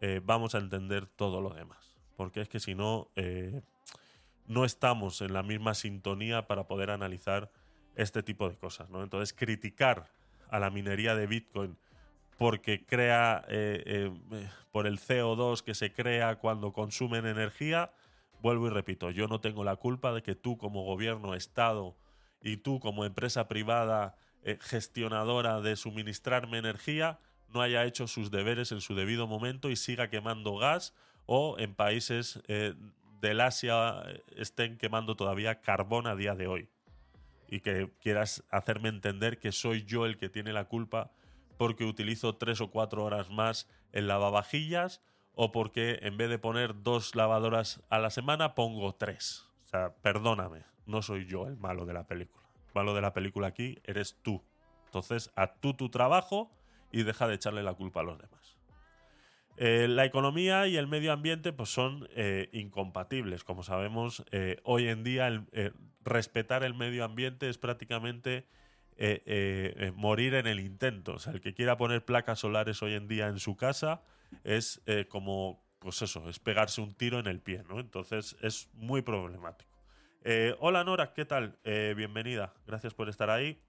eh, 0.00 0.20
vamos 0.20 0.56
a 0.56 0.58
entender 0.58 1.06
todo 1.06 1.40
lo 1.40 1.50
demás. 1.50 1.96
Porque 2.16 2.40
es 2.40 2.48
que 2.48 2.58
si 2.58 2.74
no, 2.74 3.08
eh, 3.14 3.62
no 4.48 4.64
estamos 4.64 5.20
en 5.20 5.32
la 5.32 5.44
misma 5.44 5.74
sintonía 5.74 6.48
para 6.48 6.66
poder 6.66 6.90
analizar 6.90 7.52
este 7.96 8.22
tipo 8.22 8.48
de 8.48 8.56
cosas, 8.56 8.88
¿no? 8.90 9.02
Entonces, 9.02 9.32
criticar 9.32 10.08
a 10.50 10.58
la 10.58 10.70
minería 10.70 11.14
de 11.14 11.26
Bitcoin 11.26 11.76
porque 12.38 12.84
crea, 12.84 13.44
eh, 13.48 13.82
eh, 13.86 14.50
por 14.72 14.86
el 14.86 14.98
CO2 14.98 15.62
que 15.62 15.74
se 15.74 15.92
crea 15.92 16.36
cuando 16.36 16.72
consumen 16.72 17.26
energía, 17.26 17.92
vuelvo 18.40 18.66
y 18.66 18.70
repito, 18.70 19.10
yo 19.10 19.28
no 19.28 19.40
tengo 19.40 19.64
la 19.64 19.76
culpa 19.76 20.12
de 20.12 20.22
que 20.22 20.34
tú 20.34 20.58
como 20.58 20.82
gobierno, 20.82 21.34
Estado 21.34 21.94
y 22.42 22.56
tú 22.56 22.80
como 22.80 23.04
empresa 23.04 23.46
privada 23.46 24.16
eh, 24.42 24.58
gestionadora 24.60 25.60
de 25.60 25.76
suministrarme 25.76 26.58
energía, 26.58 27.20
no 27.54 27.60
haya 27.60 27.84
hecho 27.84 28.08
sus 28.08 28.30
deberes 28.30 28.72
en 28.72 28.80
su 28.80 28.94
debido 28.94 29.26
momento 29.26 29.70
y 29.70 29.76
siga 29.76 30.10
quemando 30.10 30.56
gas 30.56 30.94
o 31.26 31.56
en 31.58 31.74
países 31.74 32.40
del 33.20 33.40
Asia 33.40 34.02
estén 34.34 34.78
quemando 34.78 35.14
todavía 35.14 35.60
carbón 35.60 36.08
a 36.08 36.16
día 36.16 36.34
de 36.34 36.48
hoy 36.48 36.68
y 37.52 37.60
que 37.60 37.92
quieras 38.00 38.44
hacerme 38.48 38.88
entender 38.88 39.38
que 39.38 39.52
soy 39.52 39.84
yo 39.84 40.06
el 40.06 40.16
que 40.16 40.30
tiene 40.30 40.54
la 40.54 40.68
culpa 40.68 41.10
porque 41.58 41.84
utilizo 41.84 42.36
tres 42.36 42.62
o 42.62 42.70
cuatro 42.70 43.04
horas 43.04 43.28
más 43.28 43.68
en 43.92 44.06
lavavajillas 44.06 45.02
o 45.34 45.52
porque 45.52 45.98
en 46.00 46.16
vez 46.16 46.30
de 46.30 46.38
poner 46.38 46.82
dos 46.82 47.14
lavadoras 47.14 47.82
a 47.90 47.98
la 47.98 48.08
semana 48.08 48.54
pongo 48.54 48.94
tres. 48.94 49.44
O 49.66 49.68
sea, 49.68 49.94
perdóname, 49.96 50.64
no 50.86 51.02
soy 51.02 51.26
yo 51.26 51.46
el 51.46 51.58
malo 51.58 51.84
de 51.84 51.92
la 51.92 52.06
película. 52.06 52.42
El 52.68 52.74
malo 52.74 52.94
de 52.94 53.02
la 53.02 53.12
película 53.12 53.48
aquí 53.48 53.78
eres 53.84 54.16
tú. 54.22 54.42
Entonces, 54.86 55.30
haz 55.36 55.60
tú 55.60 55.74
tu 55.74 55.90
trabajo 55.90 56.50
y 56.90 57.02
deja 57.02 57.28
de 57.28 57.34
echarle 57.34 57.62
la 57.62 57.74
culpa 57.74 58.00
a 58.00 58.04
los 58.04 58.16
demás. 58.16 58.41
Eh, 59.56 59.86
la 59.88 60.04
economía 60.04 60.66
y 60.66 60.76
el 60.76 60.86
medio 60.86 61.12
ambiente 61.12 61.52
pues, 61.52 61.68
son 61.68 62.08
eh, 62.14 62.48
incompatibles. 62.52 63.44
Como 63.44 63.62
sabemos, 63.62 64.24
eh, 64.32 64.60
hoy 64.64 64.88
en 64.88 65.04
día 65.04 65.44
respetar 66.02 66.64
el 66.64 66.74
medio 66.74 67.04
ambiente 67.04 67.48
es 67.48 67.58
prácticamente 67.58 68.46
morir 69.94 70.34
en 70.34 70.46
el 70.46 70.60
intento. 70.60 71.14
O 71.14 71.18
sea, 71.18 71.32
el 71.32 71.40
que 71.40 71.54
quiera 71.54 71.76
poner 71.76 72.04
placas 72.04 72.38
solares 72.40 72.82
hoy 72.82 72.94
en 72.94 73.08
día 73.08 73.26
en 73.26 73.40
su 73.40 73.56
casa 73.56 74.02
es 74.44 74.80
como, 75.08 75.64
pues 75.80 76.02
eso, 76.02 76.28
es 76.28 76.38
pegarse 76.38 76.80
un 76.80 76.94
tiro 76.94 77.18
en 77.18 77.26
el 77.26 77.40
pie, 77.40 77.64
¿no? 77.68 77.80
Entonces 77.80 78.36
es 78.42 78.68
muy 78.74 79.02
problemático. 79.02 79.76
hola 80.60 80.84
Nora, 80.84 81.14
¿qué 81.14 81.24
tal? 81.24 81.58
bienvenida, 81.64 82.54
gracias 82.64 82.94
por 82.94 83.08
estar 83.08 83.28
ahí. 83.28 83.60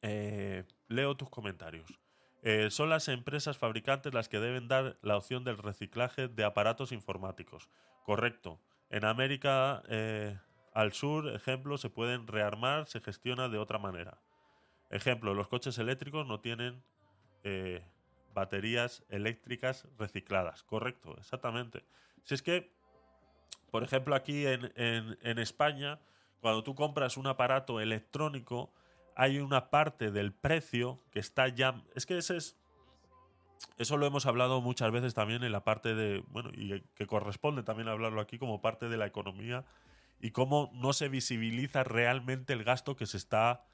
leo 0.00 1.16
tus 1.16 1.28
comentarios. 1.28 2.05
Eh, 2.48 2.70
son 2.70 2.90
las 2.90 3.08
empresas 3.08 3.58
fabricantes 3.58 4.14
las 4.14 4.28
que 4.28 4.38
deben 4.38 4.68
dar 4.68 4.96
la 5.02 5.16
opción 5.16 5.42
del 5.42 5.58
reciclaje 5.58 6.28
de 6.28 6.44
aparatos 6.44 6.92
informáticos. 6.92 7.68
Correcto. 8.04 8.60
En 8.88 9.04
América 9.04 9.82
eh, 9.88 10.38
al 10.72 10.92
sur, 10.92 11.28
ejemplo, 11.34 11.76
se 11.76 11.90
pueden 11.90 12.28
rearmar, 12.28 12.86
se 12.86 13.00
gestiona 13.00 13.48
de 13.48 13.58
otra 13.58 13.80
manera. 13.80 14.20
Ejemplo, 14.90 15.34
los 15.34 15.48
coches 15.48 15.76
eléctricos 15.78 16.24
no 16.28 16.38
tienen 16.38 16.84
eh, 17.42 17.84
baterías 18.32 19.02
eléctricas 19.08 19.88
recicladas. 19.98 20.62
Correcto, 20.62 21.16
exactamente. 21.18 21.82
Si 22.22 22.34
es 22.34 22.42
que, 22.42 22.72
por 23.72 23.82
ejemplo, 23.82 24.14
aquí 24.14 24.46
en, 24.46 24.70
en 24.76 25.38
España, 25.40 25.98
cuando 26.40 26.62
tú 26.62 26.76
compras 26.76 27.16
un 27.16 27.26
aparato 27.26 27.80
electrónico, 27.80 28.72
hay 29.16 29.38
una 29.38 29.70
parte 29.70 30.10
del 30.10 30.32
precio 30.32 31.02
que 31.10 31.18
está 31.18 31.48
ya... 31.48 31.82
Es 31.94 32.06
que 32.06 32.18
ese 32.18 32.36
es... 32.36 32.56
Eso 33.78 33.96
lo 33.96 34.06
hemos 34.06 34.26
hablado 34.26 34.60
muchas 34.60 34.90
veces 34.92 35.14
también 35.14 35.42
en 35.42 35.52
la 35.52 35.64
parte 35.64 35.94
de... 35.94 36.22
Bueno, 36.28 36.50
y 36.54 36.82
que 36.94 37.06
corresponde 37.06 37.62
también 37.62 37.88
hablarlo 37.88 38.20
aquí 38.20 38.38
como 38.38 38.60
parte 38.60 38.88
de 38.90 38.98
la 38.98 39.06
economía 39.06 39.64
y 40.20 40.30
cómo 40.30 40.70
no 40.74 40.92
se 40.92 41.08
visibiliza 41.08 41.82
realmente 41.82 42.52
el 42.52 42.62
gasto 42.62 42.96
que 42.96 43.06
se 43.06 43.16
está 43.16 43.64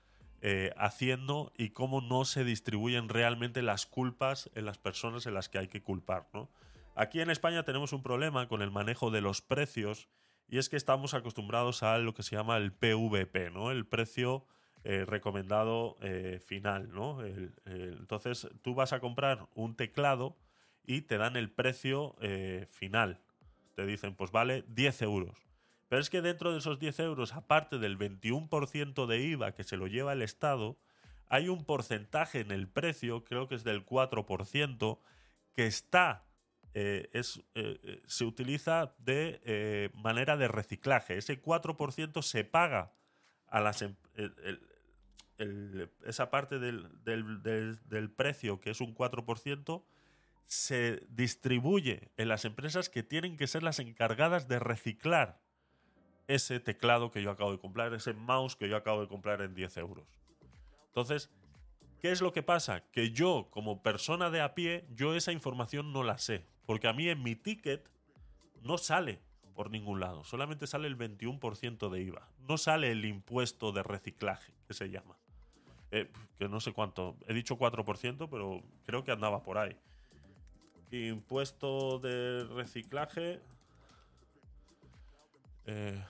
eh, 0.43 0.73
haciendo 0.77 1.53
y 1.57 1.71
cómo 1.71 2.01
no 2.01 2.25
se 2.25 2.45
distribuyen 2.45 3.09
realmente 3.09 3.63
las 3.63 3.87
culpas 3.87 4.49
en 4.55 4.65
las 4.65 4.79
personas 4.79 5.27
en 5.27 5.35
las 5.35 5.49
que 5.49 5.59
hay 5.59 5.69
que 5.69 5.83
culpar. 5.83 6.29
¿no? 6.33 6.51
Aquí 6.95 7.21
en 7.21 7.31
España 7.31 7.65
tenemos 7.65 7.93
un 7.93 8.03
problema 8.03 8.47
con 8.47 8.63
el 8.63 8.71
manejo 8.71 9.11
de 9.11 9.21
los 9.21 9.43
precios 9.43 10.09
y 10.49 10.59
es 10.59 10.69
que 10.69 10.77
estamos 10.77 11.15
acostumbrados 11.15 11.83
a 11.83 11.99
lo 11.99 12.15
que 12.15 12.23
se 12.23 12.37
llama 12.37 12.57
el 12.59 12.73
PVP, 12.73 13.51
¿no? 13.51 13.73
el 13.73 13.87
precio 13.87 14.47
eh, 14.85 15.05
recomendado 15.07 15.97
eh, 16.01 16.41
final, 16.45 16.93
¿no? 16.93 17.25
entonces 17.67 18.49
tú 18.63 18.75
vas 18.75 18.93
a 18.93 18.99
comprar 18.99 19.47
un 19.55 19.77
teclado 19.77 20.37
y 20.85 21.03
te 21.03 21.19
dan 21.19 21.37
el 21.37 21.53
precio 21.53 22.17
eh, 22.21 22.67
final. 22.69 23.21
Te 23.77 23.87
dicen, 23.87 24.17
pues 24.17 24.33
vale 24.33 24.65
10 24.67 25.03
euros. 25.03 25.39
Pero 25.89 26.03
es 26.03 26.11
que 26.11 26.21
dentro 26.21 26.51
de 26.51 26.59
esos 26.59 26.81
10 26.81 26.99
euros, 26.99 27.33
aparte 27.33 27.79
del 27.79 27.97
21% 27.97 29.07
de 29.07 29.21
IVA 29.21 29.55
que 29.55 29.63
se 29.63 29.77
lo 29.77 29.87
lleva 29.87 30.15
el 30.15 30.23
Estado, 30.23 30.77
hay 31.29 31.49
un 31.49 31.65
porcentaje 31.65 32.41
en 32.41 32.51
el 32.51 32.67
precio, 32.67 33.23
creo 33.23 33.47
que 33.47 33.55
es 33.55 33.63
del 33.63 33.87
4%, 33.87 34.99
que 35.55 35.67
está 35.67 36.25
es, 36.75 37.41
se 38.07 38.25
utiliza 38.25 38.97
de 38.99 39.93
manera 39.95 40.37
de 40.37 40.49
reciclaje. 40.49 41.19
Ese 41.19 41.41
4% 41.41 42.23
se 42.23 42.43
paga 42.45 42.95
a 43.47 43.61
las, 43.61 43.85
esa 46.05 46.31
parte 46.31 46.59
del, 46.59 48.11
precio, 48.17 48.61
que 48.61 48.71
es 48.71 48.81
un 48.81 48.95
4%, 48.95 49.83
se 50.47 51.03
distribuye 51.09 52.11
en 52.17 52.29
las 52.29 52.45
empresas 52.45 52.89
que 52.89 53.03
tienen 53.03 53.37
que 53.37 53.47
ser 53.47 53.63
las 53.63 53.79
encargadas 53.79 54.49
de 54.49 54.59
reciclar 54.59 55.41
ese 56.29 56.61
teclado 56.61 57.11
que 57.11 57.23
yo 57.23 57.31
acabo 57.31 57.53
de 57.53 57.59
comprar, 57.59 57.93
ese 57.95 58.13
mouse 58.13 58.57
que 58.57 58.69
yo 58.69 58.77
acabo 58.77 59.01
de 59.01 59.09
comprar 59.09 59.43
en 59.43 59.55
10 59.55 59.77
euros. 59.79 60.07
Entonces, 60.89 61.31
¿qué 62.01 62.13
es 62.13 62.21
lo 62.21 62.33
que 62.33 62.43
pasa? 62.43 62.85
Que 62.91 63.11
yo, 63.11 63.49
como 63.51 63.83
persona 63.83 64.31
de 64.31 64.41
a 64.41 64.55
pie, 64.55 64.87
yo 64.95 65.15
esa 65.15 65.33
información 65.33 65.93
no 65.93 66.03
la 66.03 66.19
sé. 66.19 66.47
Porque 66.67 66.89
a 66.89 66.93
mí 66.93 67.09
en 67.09 67.23
mi 67.23 67.35
ticket 67.35 67.89
no 68.63 68.79
sale 68.79 69.21
por 69.55 69.71
ningún 69.71 70.01
lado. 70.01 70.25
Solamente 70.25 70.67
sale 70.67 70.89
el 70.89 70.97
21% 70.97 71.91
de 71.91 72.03
IVA. 72.03 72.29
No 72.49 72.59
sale 72.59 72.91
el 72.91 73.05
impuesto 73.05 73.73
de 73.73 73.83
reciclaje, 73.83 74.53
que 74.67 74.75
se 74.75 74.91
llama. 74.91 75.17
Eh, 75.93 76.11
que 76.39 76.49
no 76.49 76.59
sé 76.59 76.73
cuánto. 76.73 77.17
He 77.29 77.35
dicho 77.35 77.59
4%, 77.59 78.29
pero 78.31 78.63
creo 78.87 79.05
que 79.05 79.13
andaba 79.13 79.43
por 79.43 79.59
ahí. 79.59 79.77
Impuesto 80.91 81.99
de 81.99 82.45
reciclaje. 82.45 83.41
Eh, 85.67 86.03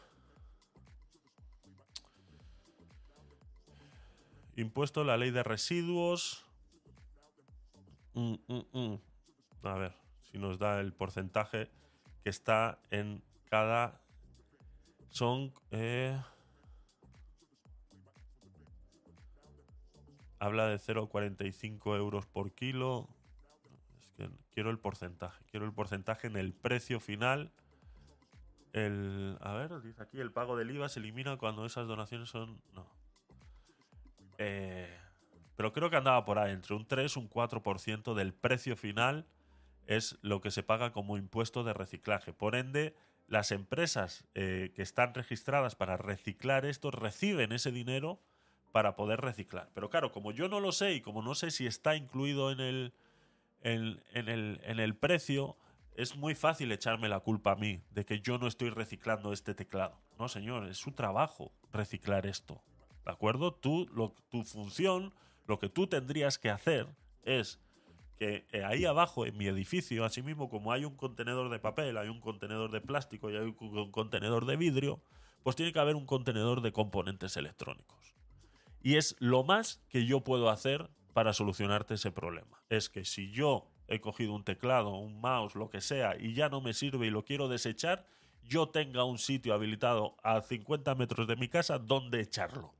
impuesto 4.57 5.03
la 5.03 5.16
ley 5.16 5.33
de 5.33 5.43
residuos. 5.43 6.45
Mm, 8.14 8.35
mm, 8.47 8.64
mm. 8.72 8.99
A 9.64 9.74
ver 9.74 9.95
si 10.30 10.39
nos 10.39 10.59
da 10.61 10.80
el 10.80 10.93
porcentaje 10.93 11.68
que 12.22 12.30
está 12.30 12.78
en 12.91 13.20
cada. 13.51 14.01
Son. 15.11 15.53
Habla 20.43 20.66
de 20.66 20.76
0,45 20.76 21.97
euros 21.97 22.26
por 22.26 22.53
kilo. 22.53 23.09
Es 24.01 24.11
que 24.11 24.28
quiero 24.51 24.70
el 24.70 24.78
porcentaje. 24.78 25.45
Quiero 25.49 25.66
el 25.66 25.72
porcentaje 25.72 26.26
en 26.26 26.36
el 26.36 26.53
precio 26.53 26.99
final. 26.99 27.53
El, 28.72 29.38
a 29.40 29.53
ver, 29.53 29.80
dice 29.82 30.03
aquí, 30.03 30.18
el 30.18 30.32
pago 30.32 30.57
del 30.57 30.72
IVA 30.72 30.88
se 30.88 30.99
elimina 30.99 31.36
cuando 31.36 31.64
esas 31.64 31.86
donaciones 31.86 32.28
son... 32.28 32.61
No. 32.72 32.90
Eh, 34.38 34.99
pero 35.55 35.72
creo 35.72 35.90
que 35.90 35.97
andaba 35.97 36.24
por 36.24 36.40
ahí, 36.40 36.51
entre 36.51 36.74
un 36.74 36.86
3 36.86 37.14
y 37.14 37.18
un 37.20 37.30
4% 37.30 38.14
del 38.14 38.34
precio 38.34 38.76
final 38.76 39.26
es 39.86 40.18
lo 40.22 40.40
que 40.40 40.51
se 40.51 40.64
paga 40.64 40.90
como 40.90 41.18
impuesto 41.18 41.62
de 41.62 41.72
reciclaje. 41.72 42.32
Por 42.32 42.57
ende, 42.57 42.97
las 43.28 43.53
empresas 43.53 44.26
eh, 44.34 44.72
que 44.74 44.82
están 44.82 45.14
registradas 45.14 45.76
para 45.76 45.97
reciclar 45.97 46.66
esto 46.66 46.90
reciben 46.90 47.53
ese 47.53 47.70
dinero 47.70 48.20
para 48.73 48.97
poder 48.97 49.20
reciclar. 49.20 49.70
Pero 49.75 49.91
claro, 49.91 50.11
como 50.11 50.33
yo 50.33 50.49
no 50.49 50.59
lo 50.59 50.73
sé 50.73 50.95
y 50.95 51.01
como 51.01 51.23
no 51.23 51.35
sé 51.35 51.51
si 51.51 51.66
está 51.66 51.95
incluido 51.95 52.51
en 52.51 52.61
el, 52.61 52.95
en, 53.62 54.01
el, 54.14 54.61
en 54.64 54.81
el 54.81 54.97
precio, 54.97 55.57
es 55.95 56.16
muy 56.16 56.35
fácil 56.35 56.73
echarme 56.73 57.09
la 57.09 57.20
culpa 57.20 57.53
a 57.53 57.57
mí 57.57 57.83
de 57.91 58.05
que 58.05 58.20
yo 58.20 58.39
no 58.39 58.47
estoy 58.47 58.70
reciclando 58.70 59.33
este 59.33 59.55
teclado. 59.55 60.01
No, 60.18 60.29
señor, 60.29 60.66
es 60.66 60.79
su 60.79 60.93
trabajo 60.93 61.53
reciclar 61.73 62.27
esto. 62.27 62.62
¿De 63.05 63.12
acuerdo? 63.12 63.53
Tú, 63.53 63.89
lo, 63.93 64.14
tu 64.31 64.45
función, 64.45 65.12
lo 65.47 65.59
que 65.59 65.68
tú 65.68 65.87
tendrías 65.87 66.39
que 66.39 66.51
hacer 66.51 66.87
es 67.23 67.61
que 68.16 68.47
eh, 68.53 68.64
ahí 68.64 68.85
abajo 68.85 69.27
en 69.27 69.37
mi 69.37 69.47
edificio, 69.47 70.05
así 70.05 70.23
mismo 70.23 70.49
como 70.49 70.73
hay 70.73 70.85
un 70.85 70.97
contenedor 70.97 71.51
de 71.51 71.59
papel, 71.59 71.99
hay 71.99 72.09
un 72.09 72.20
contenedor 72.20 72.70
de 72.70 72.81
plástico 72.81 73.31
y 73.31 73.37
hay 73.37 73.55
un 73.59 73.91
contenedor 73.91 74.47
de 74.47 74.57
vidrio, 74.57 75.03
pues 75.43 75.57
tiene 75.57 75.73
que 75.73 75.81
haber 75.81 75.97
un 75.97 76.07
contenedor 76.07 76.61
de 76.62 76.73
componentes 76.73 77.37
electrónicos. 77.37 78.12
Y 78.83 78.97
es 78.97 79.16
lo 79.18 79.45
más 79.45 79.83
que 79.89 80.07
yo 80.07 80.22
puedo 80.22 80.51
hacer 80.51 80.91
para 81.12 81.33
solucionarte 81.33 81.95
ese 81.95 82.11
problema. 82.11 82.62
Es 82.68 82.89
que 82.89 83.05
si 83.05 83.30
yo 83.30 83.68
he 83.89 84.01
cogido 84.01 84.35
un 84.35 84.45
teclado, 84.45 84.97
un 84.97 85.20
mouse, 85.20 85.55
lo 85.55 85.70
que 85.70 85.80
sea, 85.80 86.16
y 86.18 86.35
ya 86.35 86.49
no 86.49 86.61
me 86.61 86.72
sirve 86.72 87.07
y 87.07 87.11
lo 87.11 87.24
quiero 87.24 87.49
desechar, 87.49 88.07
yo 88.45 88.68
tenga 88.68 89.05
un 89.05 89.18
sitio 89.18 89.55
habilitado 89.55 90.16
a 90.22 90.41
50 90.41 90.95
metros 90.95 91.26
de 91.26 91.37
mi 91.37 91.49
casa 91.49 91.78
donde 91.78 92.20
echarlo. 92.20 92.74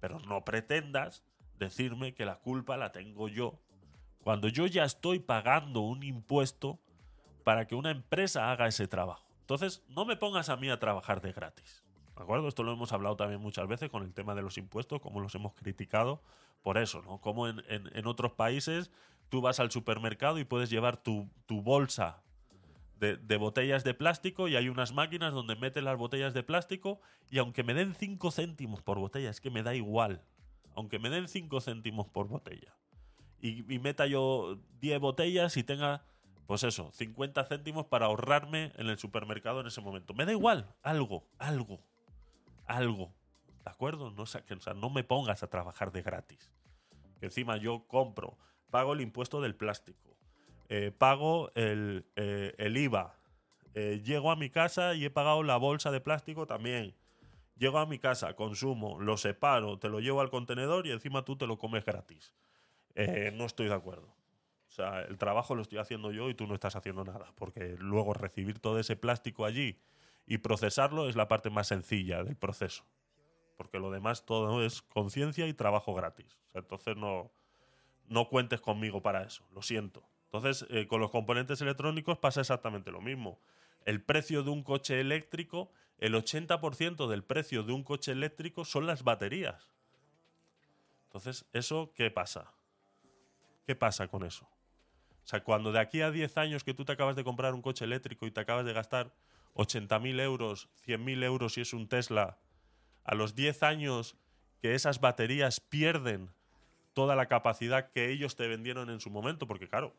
Pero 0.00 0.18
no 0.20 0.44
pretendas 0.44 1.24
decirme 1.58 2.14
que 2.14 2.24
la 2.24 2.38
culpa 2.38 2.76
la 2.76 2.92
tengo 2.92 3.28
yo, 3.28 3.60
cuando 4.22 4.48
yo 4.48 4.66
ya 4.66 4.84
estoy 4.84 5.18
pagando 5.18 5.80
un 5.80 6.02
impuesto 6.02 6.78
para 7.44 7.66
que 7.66 7.74
una 7.74 7.90
empresa 7.90 8.50
haga 8.50 8.68
ese 8.68 8.86
trabajo. 8.86 9.26
Entonces, 9.40 9.82
no 9.88 10.04
me 10.04 10.16
pongas 10.16 10.50
a 10.50 10.56
mí 10.56 10.68
a 10.68 10.78
trabajar 10.78 11.20
de 11.20 11.32
gratis. 11.32 11.82
¿De 12.18 12.24
acuerdo? 12.24 12.48
Esto 12.48 12.64
lo 12.64 12.72
hemos 12.72 12.92
hablado 12.92 13.16
también 13.16 13.40
muchas 13.40 13.68
veces 13.68 13.90
con 13.90 14.02
el 14.02 14.12
tema 14.12 14.34
de 14.34 14.42
los 14.42 14.58
impuestos, 14.58 15.00
como 15.00 15.20
los 15.20 15.34
hemos 15.36 15.54
criticado 15.54 16.20
por 16.62 16.76
eso, 16.76 17.00
¿no? 17.02 17.20
Como 17.20 17.46
en, 17.46 18.06
otros 18.06 18.32
países 18.32 18.90
tú 19.28 19.40
vas 19.40 19.60
al 19.60 19.70
supermercado 19.70 20.40
y 20.40 20.44
puedes 20.44 20.68
llevar 20.68 20.96
tu, 20.96 21.30
bolsa 21.48 22.24
de, 22.96 23.16
de, 23.16 23.36
botellas 23.36 23.84
de 23.84 23.94
plástico 23.94 24.48
y 24.48 24.56
hay 24.56 24.68
unas 24.68 24.92
máquinas 24.92 25.32
donde 25.32 25.54
metes 25.54 25.84
las 25.84 25.96
botellas 25.96 26.34
de 26.34 26.42
plástico 26.42 27.00
y 27.30 27.38
aunque 27.38 27.62
me 27.62 27.72
den 27.72 27.94
5 27.94 28.32
céntimos 28.32 28.82
por 28.82 28.98
botella, 28.98 29.30
es 29.30 29.40
que 29.40 29.50
me 29.50 29.62
da 29.62 29.76
igual. 29.76 30.24
Aunque 30.74 30.98
me 30.98 31.10
den 31.10 31.28
5 31.28 31.60
céntimos 31.60 32.08
por 32.08 32.26
botella 32.26 32.74
y, 33.40 33.72
y 33.72 33.78
meta 33.78 34.06
yo 34.06 34.58
10 34.80 34.98
botellas 34.98 35.56
y 35.56 35.62
tenga, 35.62 36.02
pues 36.46 36.64
eso, 36.64 36.90
50 36.94 37.44
céntimos 37.44 37.86
para 37.86 38.06
ahorrarme 38.06 38.72
en 38.74 38.88
el 38.88 38.98
supermercado 38.98 39.60
en 39.60 39.68
ese 39.68 39.80
momento. 39.80 40.14
Me 40.14 40.26
da 40.26 40.32
igual, 40.32 40.74
algo, 40.82 41.28
algo 41.38 41.80
algo. 42.68 43.12
¿De 43.64 43.70
acuerdo? 43.70 44.10
No, 44.10 44.22
o 44.22 44.26
sea, 44.26 44.42
no 44.74 44.90
me 44.90 45.04
pongas 45.04 45.42
a 45.42 45.48
trabajar 45.48 45.90
de 45.90 46.02
gratis. 46.02 46.52
Que 47.18 47.26
encima 47.26 47.56
yo 47.56 47.86
compro, 47.88 48.38
pago 48.70 48.92
el 48.92 49.00
impuesto 49.00 49.40
del 49.40 49.56
plástico, 49.56 50.16
eh, 50.68 50.92
pago 50.96 51.50
el, 51.54 52.06
eh, 52.16 52.54
IVA, 52.58 53.16
eh, 53.74 54.00
llego 54.04 54.30
a 54.30 54.36
mi 54.36 54.50
casa 54.50 54.94
y 54.94 55.04
he 55.04 55.10
pagado 55.10 55.42
la 55.42 55.56
bolsa 55.56 55.90
de 55.90 56.00
plástico 56.00 56.46
también. 56.46 56.94
Llego 57.56 57.78
a 57.78 57.86
mi 57.86 57.98
casa, 57.98 58.34
consumo, 58.34 59.00
lo 59.00 59.16
separo, 59.16 59.78
te 59.78 59.88
lo 59.88 59.98
llevo 59.98 60.20
al 60.20 60.30
contenedor 60.30 60.86
y 60.86 60.92
encima 60.92 61.24
tú 61.24 61.36
te 61.36 61.46
lo 61.46 61.58
comes 61.58 61.84
gratis. 61.84 62.34
no 63.34 63.44
estoy 63.46 63.68
de 63.68 63.74
acuerdo. 63.74 64.06
O 64.68 64.70
sea, 64.70 65.02
el 65.02 65.18
trabajo 65.18 65.54
lo 65.54 65.62
estoy 65.62 65.78
haciendo 65.78 66.12
yo 66.12 66.30
y 66.30 66.34
tú 66.34 66.46
no 66.46 66.54
estás 66.54 66.76
haciendo 66.76 67.04
nada. 67.04 67.32
Porque 67.34 67.74
luego 67.78 68.14
recibir 68.14 68.60
todo 68.60 68.78
ese 68.78 68.94
plástico 68.94 69.44
allí 69.44 69.76
y 70.28 70.38
procesarlo 70.38 71.08
es 71.08 71.16
la 71.16 71.26
parte 71.26 71.48
más 71.48 71.68
sencilla 71.68 72.22
del 72.22 72.36
proceso. 72.36 72.84
Porque 73.56 73.80
lo 73.80 73.90
demás 73.90 74.26
todo 74.26 74.62
es 74.62 74.82
conciencia 74.82 75.46
y 75.48 75.54
trabajo 75.54 75.94
gratis. 75.94 76.38
entonces 76.52 76.96
no, 76.96 77.32
no 78.08 78.28
cuentes 78.28 78.60
conmigo 78.60 79.02
para 79.02 79.22
eso, 79.22 79.42
lo 79.52 79.62
siento. 79.62 80.04
Entonces, 80.24 80.66
eh, 80.68 80.86
con 80.86 81.00
los 81.00 81.10
componentes 81.10 81.62
electrónicos 81.62 82.18
pasa 82.18 82.42
exactamente 82.42 82.90
lo 82.90 83.00
mismo. 83.00 83.40
El 83.86 84.02
precio 84.02 84.42
de 84.42 84.50
un 84.50 84.62
coche 84.62 85.00
eléctrico, 85.00 85.72
el 85.96 86.14
80% 86.14 87.08
del 87.08 87.24
precio 87.24 87.62
de 87.62 87.72
un 87.72 87.82
coche 87.82 88.12
eléctrico 88.12 88.66
son 88.66 88.86
las 88.86 89.02
baterías. 89.04 89.72
Entonces, 91.04 91.46
¿eso 91.54 91.92
qué 91.94 92.10
pasa? 92.10 92.52
¿Qué 93.66 93.74
pasa 93.74 94.08
con 94.08 94.24
eso? 94.24 94.44
O 94.44 95.26
sea, 95.26 95.42
cuando 95.42 95.72
de 95.72 95.80
aquí 95.80 96.02
a 96.02 96.10
10 96.10 96.36
años 96.36 96.64
que 96.64 96.74
tú 96.74 96.84
te 96.84 96.92
acabas 96.92 97.16
de 97.16 97.24
comprar 97.24 97.54
un 97.54 97.62
coche 97.62 97.86
eléctrico 97.86 98.26
y 98.26 98.30
te 98.30 98.40
acabas 98.40 98.66
de 98.66 98.74
gastar 98.74 99.14
80.000 99.58 100.20
euros, 100.20 100.68
100.000 100.86 101.24
euros 101.24 101.54
si 101.54 101.60
es 101.60 101.74
un 101.74 101.88
Tesla, 101.88 102.38
a 103.04 103.14
los 103.14 103.34
10 103.34 103.64
años 103.64 104.16
que 104.62 104.74
esas 104.74 105.00
baterías 105.00 105.60
pierden 105.60 106.30
toda 106.94 107.16
la 107.16 107.26
capacidad 107.26 107.90
que 107.90 108.10
ellos 108.10 108.36
te 108.36 108.46
vendieron 108.48 108.88
en 108.88 109.00
su 109.00 109.10
momento, 109.10 109.46
porque 109.46 109.68
claro, 109.68 109.94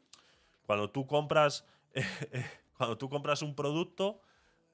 cuando 0.65 0.89
tú 0.89 1.07
compras, 1.07 1.65
cuando 2.77 2.97
tú 2.97 3.09
compras 3.09 3.41
un 3.41 3.55
producto, 3.55 4.21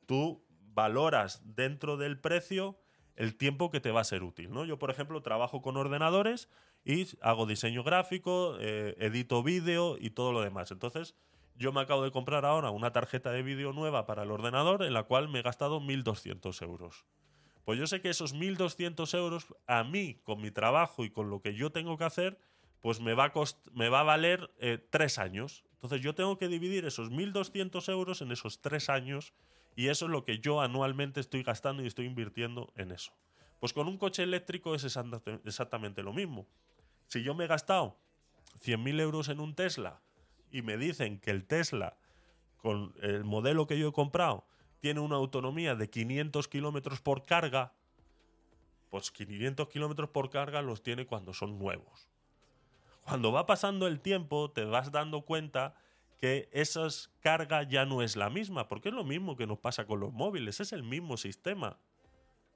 tú 0.05 0.43
valoras 0.73 1.41
dentro 1.55 1.97
del 1.97 2.19
precio 2.19 2.77
el 3.15 3.35
tiempo 3.35 3.71
que 3.71 3.79
te 3.79 3.91
va 3.91 4.01
a 4.01 4.05
ser 4.05 4.23
útil. 4.23 4.51
¿no? 4.51 4.65
Yo, 4.65 4.77
por 4.77 4.91
ejemplo, 4.91 5.21
trabajo 5.21 5.61
con 5.61 5.77
ordenadores 5.77 6.49
y 6.83 7.07
hago 7.21 7.45
diseño 7.45 7.83
gráfico, 7.83 8.57
eh, 8.59 8.95
edito 8.99 9.41
vídeo 9.41 9.95
y 9.99 10.11
todo 10.11 10.31
lo 10.31 10.41
demás. 10.41 10.71
Entonces, 10.71 11.15
yo 11.55 11.71
me 11.71 11.81
acabo 11.81 12.03
de 12.03 12.11
comprar 12.11 12.45
ahora 12.45 12.69
una 12.69 12.91
tarjeta 12.91 13.31
de 13.31 13.43
vídeo 13.43 13.73
nueva 13.73 14.05
para 14.05 14.23
el 14.23 14.31
ordenador 14.31 14.83
en 14.83 14.93
la 14.93 15.03
cual 15.03 15.29
me 15.29 15.39
he 15.39 15.41
gastado 15.41 15.79
1.200 15.79 16.61
euros. 16.63 17.05
Pues 17.63 17.79
yo 17.79 17.87
sé 17.87 18.01
que 18.01 18.09
esos 18.09 18.35
1.200 18.35 19.17
euros 19.17 19.47
a 19.65 19.83
mí, 19.83 20.21
con 20.23 20.41
mi 20.41 20.51
trabajo 20.51 21.03
y 21.03 21.09
con 21.09 21.29
lo 21.29 21.41
que 21.41 21.55
yo 21.55 21.71
tengo 21.71 21.97
que 21.97 22.03
hacer, 22.03 22.37
pues 22.81 22.99
me 22.99 23.13
va 23.15 23.25
a, 23.25 23.33
me 23.73 23.89
va 23.89 24.01
a 24.01 24.03
valer 24.03 24.53
eh, 24.59 24.77
tres 24.89 25.17
años. 25.17 25.63
Entonces 25.73 26.01
yo 26.01 26.13
tengo 26.13 26.37
que 26.37 26.47
dividir 26.47 26.85
esos 26.85 27.09
1.200 27.09 27.91
euros 27.91 28.21
en 28.21 28.31
esos 28.31 28.61
tres 28.61 28.89
años 28.89 29.33
y 29.75 29.87
eso 29.87 30.05
es 30.05 30.11
lo 30.11 30.23
que 30.23 30.39
yo 30.39 30.61
anualmente 30.61 31.19
estoy 31.19 31.41
gastando 31.41 31.83
y 31.83 31.87
estoy 31.87 32.05
invirtiendo 32.05 32.71
en 32.75 32.91
eso. 32.91 33.13
Pues 33.59 33.73
con 33.73 33.87
un 33.87 33.97
coche 33.97 34.23
eléctrico 34.23 34.75
es 34.75 34.83
exactamente 34.83 36.03
lo 36.03 36.13
mismo. 36.13 36.47
Si 37.07 37.23
yo 37.23 37.33
me 37.33 37.45
he 37.45 37.47
gastado 37.47 37.97
100.000 38.63 39.01
euros 39.01 39.29
en 39.29 39.39
un 39.39 39.55
Tesla 39.55 40.01
y 40.55 40.61
me 40.61 40.77
dicen 40.77 41.19
que 41.19 41.31
el 41.31 41.43
Tesla, 41.43 41.97
con 42.55 42.93
el 43.01 43.25
modelo 43.25 43.67
que 43.67 43.77
yo 43.77 43.89
he 43.89 43.91
comprado, 43.91 44.47
tiene 44.79 45.01
una 45.01 45.17
autonomía 45.17 45.75
de 45.75 45.89
500 45.89 46.47
kilómetros 46.47 47.01
por 47.01 47.23
carga, 47.23 47.73
pues 48.89 49.11
500 49.11 49.67
kilómetros 49.67 50.09
por 50.11 50.29
carga 50.29 50.61
los 50.61 50.81
tiene 50.81 51.05
cuando 51.05 51.33
son 51.33 51.59
nuevos. 51.59 52.07
Cuando 53.01 53.33
va 53.33 53.45
pasando 53.45 53.85
el 53.85 53.99
tiempo, 53.99 54.49
te 54.49 54.63
vas 54.63 54.93
dando 54.93 55.23
cuenta 55.23 55.75
que 56.17 56.47
esa 56.53 56.87
carga 57.19 57.63
ya 57.63 57.85
no 57.85 58.01
es 58.01 58.15
la 58.15 58.29
misma, 58.29 58.69
porque 58.69 58.89
es 58.89 58.95
lo 58.95 59.03
mismo 59.03 59.35
que 59.35 59.47
nos 59.47 59.59
pasa 59.59 59.85
con 59.85 59.99
los 59.99 60.13
móviles, 60.13 60.61
es 60.61 60.71
el 60.71 60.83
mismo 60.83 61.17
sistema. 61.17 61.77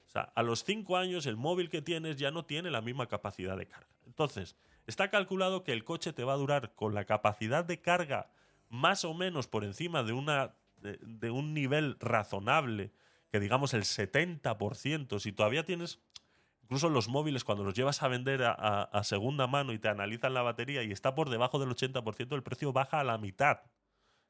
O 0.08 0.10
sea, 0.10 0.32
a 0.36 0.42
los 0.42 0.64
5 0.64 0.96
años 0.96 1.26
el 1.26 1.36
móvil 1.36 1.70
que 1.70 1.82
tienes 1.82 2.16
ya 2.16 2.32
no 2.32 2.46
tiene 2.46 2.72
la 2.72 2.80
misma 2.80 3.08
capacidad 3.08 3.58
de 3.58 3.68
carga. 3.68 3.90
Entonces, 4.08 4.56
Está 4.90 5.12
calculado 5.12 5.64
que 5.64 5.72
el 5.72 5.84
coche 5.84 6.14
te 6.14 6.24
va 6.24 6.34
a 6.34 6.38
durar 6.38 6.74
con 6.74 6.96
la 6.96 7.06
capacidad 7.06 7.64
de 7.64 7.80
carga 7.80 8.32
más 8.70 9.06
o 9.06 9.14
menos 9.14 9.48
por 9.48 9.64
encima 9.64 10.02
de, 10.02 10.14
una, 10.14 10.56
de, 10.78 11.30
un 11.30 11.54
nivel 11.54 11.96
razonable, 12.00 12.92
que 13.32 13.40
digamos 13.40 13.76
el 13.76 13.84
70%, 13.84 15.20
si 15.20 15.32
todavía 15.32 15.64
tienes 15.64 16.00
Incluso 16.64 16.90
los 16.90 17.08
móviles, 17.08 17.44
cuando 17.44 17.64
los 17.64 17.74
llevas 17.74 18.04
a 18.04 18.08
vender 18.08 18.44
a, 18.44 18.52
a- 18.52 19.04
segunda 19.04 19.48
mano 19.48 19.74
y 19.74 19.80
te 19.80 19.88
analizan 19.90 20.36
la 20.36 20.44
batería 20.44 20.84
y 20.84 20.92
está 20.92 21.16
por 21.16 21.32
debajo 21.32 21.58
del 21.58 21.70
80%, 21.70 22.36
el 22.36 22.44
precio 22.44 22.72
baja 22.74 23.00
a 23.00 23.04
la 23.04 23.18
mitad 23.18 23.62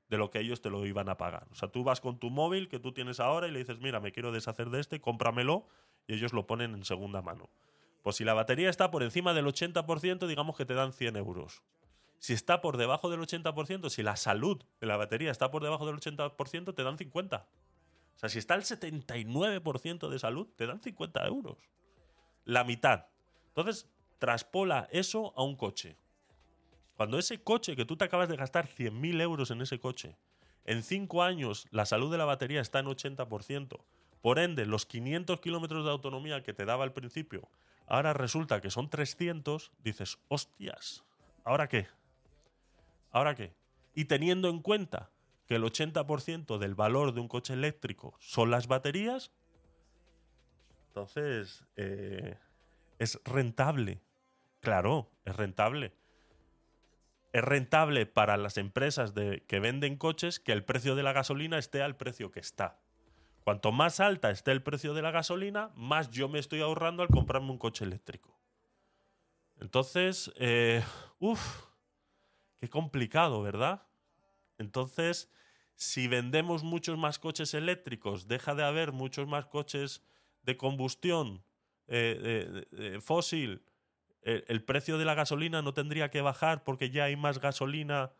de 0.08 0.18
lo 0.18 0.30
que 0.30 0.40
ellos 0.40 0.62
te 0.62 0.70
lo 0.70 0.86
iban 0.86 1.10
a 1.10 1.18
pagar. 1.18 1.48
O 1.52 1.56
sea, 1.56 1.68
tú 1.70 1.84
vas 1.84 2.00
con 2.00 2.18
tu 2.18 2.30
móvil 2.30 2.70
que 2.70 2.80
tú 2.80 2.94
tienes 2.94 3.20
ahora 3.20 3.48
y 3.48 3.52
le 3.52 3.60
dices, 3.60 3.80
mira, 3.80 4.00
me 4.00 4.14
quiero 4.14 4.32
deshacer 4.32 4.70
de 4.70 4.80
este, 4.80 5.02
cómpramelo, 5.02 5.68
y 6.08 6.14
ellos 6.14 6.32
lo 6.32 6.48
ponen 6.48 6.76
en 6.76 6.86
segunda 6.86 7.22
mano. 7.22 7.50
Pues 8.02 8.16
si 8.16 8.24
la 8.24 8.34
batería 8.34 8.70
está 8.70 8.92
por 8.92 9.04
encima 9.04 9.34
del 9.34 9.46
80%, 9.46 10.28
digamos 10.28 10.56
que 10.56 10.66
te 10.66 10.74
dan 10.74 10.94
100 10.94 11.18
euros. 11.18 11.64
Si 12.20 12.34
está 12.34 12.62
por 12.62 12.78
debajo 12.78 13.10
del 13.10 13.22
80%, 13.22 13.90
si 13.90 14.04
la 14.04 14.16
salud 14.16 14.62
de 14.80 14.88
la 14.88 14.98
batería 14.98 15.32
está 15.32 15.52
por 15.52 15.64
debajo 15.64 15.86
del 15.86 15.96
80%, 15.96 16.76
te 16.76 16.84
dan 16.84 16.98
50. 16.98 17.48
O 18.16 18.20
sea, 18.20 18.30
si 18.30 18.38
está 18.38 18.56
el 18.56 18.64
79% 18.64 20.10
de 20.10 20.20
salud, 20.20 20.48
te 20.56 20.68
dan 20.68 20.82
50 20.82 21.26
euros. 21.26 21.58
La 22.44 22.64
mitad. 22.66 23.06
Entonces, 23.48 23.90
traspola 24.20 24.90
eso 24.92 25.34
a 25.38 25.44
un 25.44 25.56
coche. 25.56 25.98
Cuando 26.96 27.18
ese 27.18 27.42
coche 27.42 27.78
que 27.78 27.86
tú 27.86 27.96
te 27.96 28.04
acabas 28.04 28.28
de 28.28 28.36
gastar 28.36 28.68
100.000 28.68 29.22
euros 29.22 29.52
en 29.52 29.62
ese 29.62 29.80
coche, 29.80 30.18
en 30.66 30.84
5 30.84 31.24
años 31.24 31.66
la 31.72 31.86
salud 31.86 32.12
de 32.12 32.18
la 32.18 32.26
batería 32.26 32.60
está 32.60 32.80
en 32.80 32.88
80%, 32.88 33.80
por 34.22 34.38
ende, 34.38 34.66
los 34.66 34.86
500 34.86 35.40
kilómetros 35.40 35.86
de 35.86 35.92
autonomía 35.92 36.44
que 36.44 36.54
te 36.54 36.66
daba 36.66 36.84
al 36.84 36.92
principio, 36.92 37.48
ahora 37.90 38.14
resulta 38.14 38.62
que 38.62 38.70
son 38.70 38.90
300, 38.90 39.72
dices, 39.84 40.20
hostias, 40.28 41.04
¿ahora 41.44 41.68
qué? 41.68 41.88
¿Ahora 43.12 43.36
qué? 43.36 43.54
Y 43.96 44.06
teniendo 44.06 44.50
en 44.50 44.62
cuenta 44.62 45.10
que 45.48 45.56
el 45.56 45.64
80% 45.64 46.60
del 46.60 46.76
valor 46.76 47.14
de 47.14 47.22
un 47.22 47.28
coche 47.28 47.54
eléctrico 47.54 48.16
son 48.20 48.52
las 48.52 48.68
baterías, 48.68 49.32
entonces 50.90 51.66
eh, 51.76 52.38
es 53.00 53.20
rentable. 53.26 54.02
Claro, 54.60 55.10
es 55.26 55.36
rentable. 55.36 55.94
Es 57.32 57.44
rentable 57.44 58.06
para 58.06 58.38
las 58.38 58.58
empresas 58.58 59.14
de, 59.14 59.44
que 59.48 59.60
venden 59.60 59.98
coches 59.98 60.40
que 60.40 60.52
el 60.52 60.64
precio 60.64 60.96
de 60.96 61.04
la 61.04 61.14
gasolina 61.14 61.58
esté 61.58 61.82
al 61.82 61.96
precio 61.96 62.32
que 62.32 62.40
está. 62.40 62.80
Cuanto 63.44 63.72
más 63.72 64.00
alta 64.00 64.30
esté 64.30 64.52
el 64.52 64.64
precio 64.64 64.94
de 64.94 65.02
la 65.02 65.12
gasolina, 65.12 65.72
más 65.76 66.10
yo 66.12 66.30
me 66.30 66.40
estoy 66.40 66.62
ahorrando 66.62 67.04
al 67.04 67.10
comprarme 67.10 67.52
un 67.52 67.58
coche 67.58 67.86
eléctrico. 67.86 68.40
Entonces, 69.60 70.32
eh, 70.36 70.84
uff, 71.20 71.66
qué 72.60 72.70
complicado, 72.70 73.42
¿verdad? 73.42 73.88
Entonces, 74.58 75.32
si 75.76 76.08
vendemos 76.08 76.64
muchos 76.64 76.98
más 76.98 77.20
coches 77.20 77.54
eléctricos, 77.54 78.28
deja 78.28 78.54
de 78.56 78.64
haber 78.64 78.92
muchos 78.92 79.28
más 79.28 79.48
coches 79.48 80.04
de 80.44 80.58
combustión 80.58 81.44
eh, 81.88 82.20
eh, 82.22 82.66
eh, 82.72 83.02
fósil, 83.02 83.64
el, 84.22 84.44
el 84.48 84.64
precio 84.64 84.98
de 84.98 85.06
la 85.06 85.14
gasolina 85.16 85.62
no 85.62 85.74
tendría 85.74 86.10
que 86.10 86.22
bajar 86.22 86.64
porque 86.64 86.90
ya 86.90 87.06
hay 87.06 87.16
más 87.16 87.40
gasolina. 87.40 88.12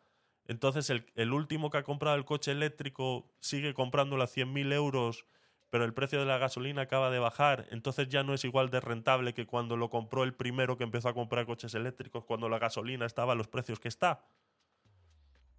Entonces, 0.50 0.90
el, 0.90 1.32
último 1.32 1.70
que 1.70 1.78
ha 1.78 1.84
comprado 1.84 2.18
el 2.18 2.26
coche 2.26 2.52
eléctrico 2.52 3.32
sigue 3.40 3.76
comprándolo 3.76 4.24
a 4.24 4.28
100.000 4.28 4.74
euros, 4.74 5.28
pero 5.70 5.86
el 5.86 5.94
precio 5.94 6.20
de 6.20 6.26
la 6.26 6.40
gasolina 6.40 6.82
acaba 6.82 7.12
de 7.12 7.20
bajar. 7.20 7.68
Entonces, 7.70 8.10
ya 8.10 8.24
no 8.24 8.34
es 8.34 8.44
igual 8.44 8.72
de 8.72 8.80
rentable 8.80 9.36
que 9.36 9.46
cuando 9.46 9.78
lo 9.78 9.92
compró 9.92 10.24
el 10.24 10.34
primero 10.34 10.76
que 10.76 10.84
empezó 10.84 11.08
a 11.08 11.14
comprar 11.14 11.46
coches 11.46 11.76
eléctricos, 11.76 12.26
cuando 12.26 12.50
la 12.50 12.58
gasolina 12.58 13.06
estaba 13.06 13.34
a 13.34 13.36
los 13.36 13.48
precios 13.48 13.80
que 13.80 13.90
está. 13.90 14.26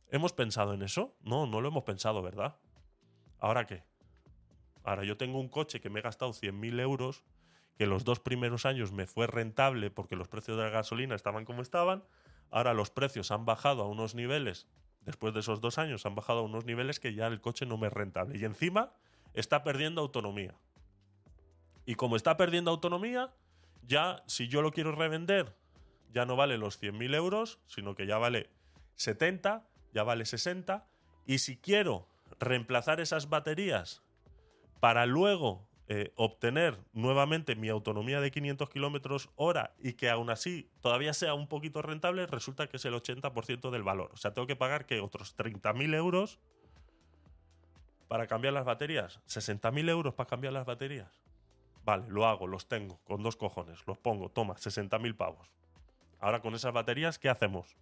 ¿Hemos 0.08 0.32
pensado 0.32 0.74
en 0.74 0.82
eso? 0.82 1.14
No, 1.20 1.46
no 1.46 1.60
lo 1.60 1.68
hemos 1.68 1.84
pensado, 1.84 2.20
¿verdad? 2.20 2.56
¿Ahora 3.38 3.66
qué? 3.66 3.84
Ahora 4.82 5.04
yo 5.04 5.16
tengo 5.16 5.38
un 5.38 5.48
coche 5.48 5.80
que 5.80 5.88
me 5.88 6.00
he 6.00 6.02
gastado 6.02 6.32
100.000 6.32 6.80
euros, 6.80 7.22
que 7.78 7.86
los 7.86 8.02
dos 8.02 8.18
primeros 8.18 8.66
años 8.66 8.90
me 8.90 9.06
fue 9.06 9.28
rentable 9.28 9.92
porque 9.92 10.16
los 10.16 10.26
precios 10.26 10.56
de 10.56 10.64
la 10.64 10.70
gasolina 10.70 11.14
estaban 11.14 11.44
como 11.44 11.62
estaban. 11.62 12.02
Ahora 12.50 12.74
los 12.74 12.90
precios 12.90 13.30
han 13.30 13.44
bajado 13.44 13.84
a 13.84 13.86
unos 13.86 14.16
niveles, 14.16 14.66
después 15.02 15.34
de 15.34 15.40
esos 15.40 15.60
dos 15.60 15.78
años, 15.78 16.06
han 16.06 16.14
bajado 16.14 16.40
a 16.40 16.42
unos 16.42 16.64
niveles 16.64 17.00
que 17.00 17.14
ya 17.14 17.26
el 17.26 17.40
coche 17.40 17.66
no 17.66 17.76
me 17.76 17.88
es 17.88 17.92
rentable. 17.92 18.38
Y 18.38 18.44
encima 18.44 18.92
está 19.34 19.62
perdiendo 19.62 20.00
autonomía. 20.00 20.54
Y 21.86 21.94
como 21.94 22.16
está 22.16 22.36
perdiendo 22.36 22.70
autonomía, 22.70 23.32
ya 23.86 24.22
si 24.26 24.48
yo 24.48 24.62
lo 24.62 24.72
quiero 24.72 24.92
revender, 24.92 25.56
ya 26.12 26.26
no 26.26 26.36
vale 26.36 26.58
los 26.58 26.80
100.000 26.80 27.14
euros, 27.14 27.58
sino 27.66 27.94
que 27.94 28.06
ya 28.06 28.18
vale 28.18 28.50
70, 28.96 29.66
ya 29.92 30.02
vale 30.02 30.24
60. 30.24 30.86
Y 31.26 31.38
si 31.38 31.56
quiero 31.56 32.06
reemplazar 32.38 33.00
esas 33.00 33.28
baterías 33.28 34.02
para 34.80 35.06
luego 35.06 35.68
eh, 35.92 36.12
obtener 36.14 36.78
nuevamente 36.92 37.56
mi 37.56 37.68
autonomía 37.68 38.20
de 38.20 38.30
500 38.30 38.70
kilómetros 38.70 39.28
hora 39.34 39.74
y 39.76 39.94
que 39.94 40.08
aún 40.08 40.30
así 40.30 40.70
todavía 40.80 41.12
sea 41.12 41.34
un 41.34 41.48
poquito 41.48 41.82
rentable, 41.82 42.28
resulta 42.28 42.68
que 42.68 42.76
es 42.76 42.84
el 42.84 42.94
80% 42.94 43.70
del 43.70 43.82
valor. 43.82 44.12
O 44.14 44.16
sea, 44.16 44.32
tengo 44.32 44.46
que 44.46 44.54
pagar 44.54 44.86
que 44.86 45.00
otros 45.00 45.36
30.000 45.36 45.96
euros 45.96 46.38
para 48.06 48.28
cambiar 48.28 48.54
las 48.54 48.64
baterías. 48.64 49.18
60.000 49.26 49.88
euros 49.88 50.14
para 50.14 50.28
cambiar 50.28 50.52
las 50.52 50.64
baterías. 50.64 51.10
Vale, 51.84 52.04
lo 52.06 52.24
hago, 52.24 52.46
los 52.46 52.68
tengo, 52.68 53.00
con 53.02 53.24
dos 53.24 53.34
cojones, 53.34 53.84
los 53.88 53.98
pongo, 53.98 54.28
toma, 54.28 54.54
60.000 54.54 55.16
pavos. 55.16 55.50
Ahora 56.20 56.40
con 56.40 56.54
esas 56.54 56.72
baterías, 56.72 57.18
¿qué 57.18 57.28
hacemos? 57.28 57.76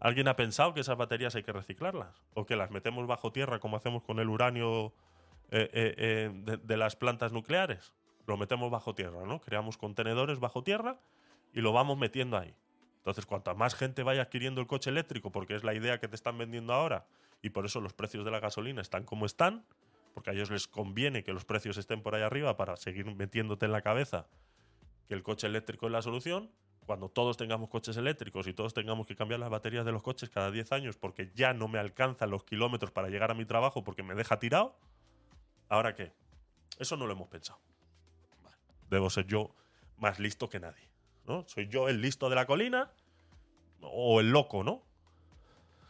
¿Alguien 0.00 0.26
ha 0.26 0.34
pensado 0.34 0.74
que 0.74 0.80
esas 0.80 0.96
baterías 0.96 1.36
hay 1.36 1.44
que 1.44 1.52
reciclarlas? 1.52 2.24
¿O 2.34 2.44
que 2.44 2.56
las 2.56 2.72
metemos 2.72 3.06
bajo 3.06 3.30
tierra 3.30 3.60
como 3.60 3.76
hacemos 3.76 4.02
con 4.02 4.18
el 4.18 4.30
uranio 4.30 4.92
eh, 5.50 5.70
eh, 5.72 5.94
eh, 5.96 6.30
de, 6.34 6.56
de 6.56 6.76
las 6.76 6.96
plantas 6.96 7.32
nucleares? 7.32 7.92
Lo 8.26 8.36
metemos 8.36 8.70
bajo 8.70 8.94
tierra, 8.94 9.24
¿no? 9.24 9.40
Creamos 9.40 9.76
contenedores 9.78 10.40
bajo 10.40 10.62
tierra 10.62 10.98
y 11.52 11.60
lo 11.60 11.72
vamos 11.72 11.96
metiendo 11.98 12.36
ahí. 12.36 12.54
Entonces, 12.98 13.24
cuanta 13.24 13.54
más 13.54 13.74
gente 13.74 14.02
vaya 14.02 14.22
adquiriendo 14.22 14.60
el 14.60 14.66
coche 14.66 14.90
eléctrico, 14.90 15.30
porque 15.30 15.54
es 15.54 15.62
la 15.62 15.74
idea 15.74 16.00
que 16.00 16.08
te 16.08 16.16
están 16.16 16.36
vendiendo 16.38 16.72
ahora, 16.72 17.06
y 17.40 17.50
por 17.50 17.64
eso 17.64 17.80
los 17.80 17.92
precios 17.92 18.24
de 18.24 18.32
la 18.32 18.40
gasolina 18.40 18.82
están 18.82 19.04
como 19.04 19.26
están, 19.26 19.64
porque 20.12 20.30
a 20.30 20.32
ellos 20.32 20.50
les 20.50 20.66
conviene 20.66 21.22
que 21.22 21.32
los 21.32 21.44
precios 21.44 21.76
estén 21.76 22.02
por 22.02 22.14
ahí 22.14 22.22
arriba 22.22 22.56
para 22.56 22.76
seguir 22.76 23.06
metiéndote 23.14 23.66
en 23.66 23.72
la 23.72 23.82
cabeza 23.82 24.26
que 25.06 25.14
el 25.14 25.22
coche 25.22 25.46
eléctrico 25.46 25.86
es 25.86 25.92
la 25.92 26.02
solución, 26.02 26.50
cuando 26.84 27.08
todos 27.08 27.36
tengamos 27.36 27.68
coches 27.68 27.96
eléctricos 27.96 28.46
y 28.46 28.54
todos 28.54 28.72
tengamos 28.72 29.06
que 29.06 29.16
cambiar 29.16 29.40
las 29.40 29.50
baterías 29.50 29.84
de 29.84 29.92
los 29.92 30.02
coches 30.02 30.30
cada 30.30 30.50
10 30.50 30.72
años 30.72 30.96
porque 30.96 31.30
ya 31.34 31.52
no 31.52 31.68
me 31.68 31.78
alcanzan 31.78 32.30
los 32.30 32.44
kilómetros 32.44 32.92
para 32.92 33.08
llegar 33.08 33.30
a 33.30 33.34
mi 33.34 33.44
trabajo 33.44 33.84
porque 33.84 34.02
me 34.02 34.14
deja 34.14 34.38
tirado, 34.38 34.76
¿ahora 35.68 35.94
qué? 35.94 36.12
Eso 36.78 36.96
no 36.96 37.06
lo 37.06 37.12
hemos 37.12 37.28
pensado. 37.28 37.58
Debo 38.90 39.10
ser 39.10 39.26
yo 39.26 39.54
más 39.98 40.18
listo 40.18 40.48
que 40.48 40.60
nadie. 40.60 40.86
¿no? 41.26 41.44
Soy 41.48 41.66
yo 41.68 41.88
el 41.88 42.00
listo 42.00 42.28
de 42.30 42.36
la 42.36 42.46
colina 42.46 42.90
o 43.80 44.20
el 44.20 44.30
loco, 44.30 44.62
¿no? 44.62 44.82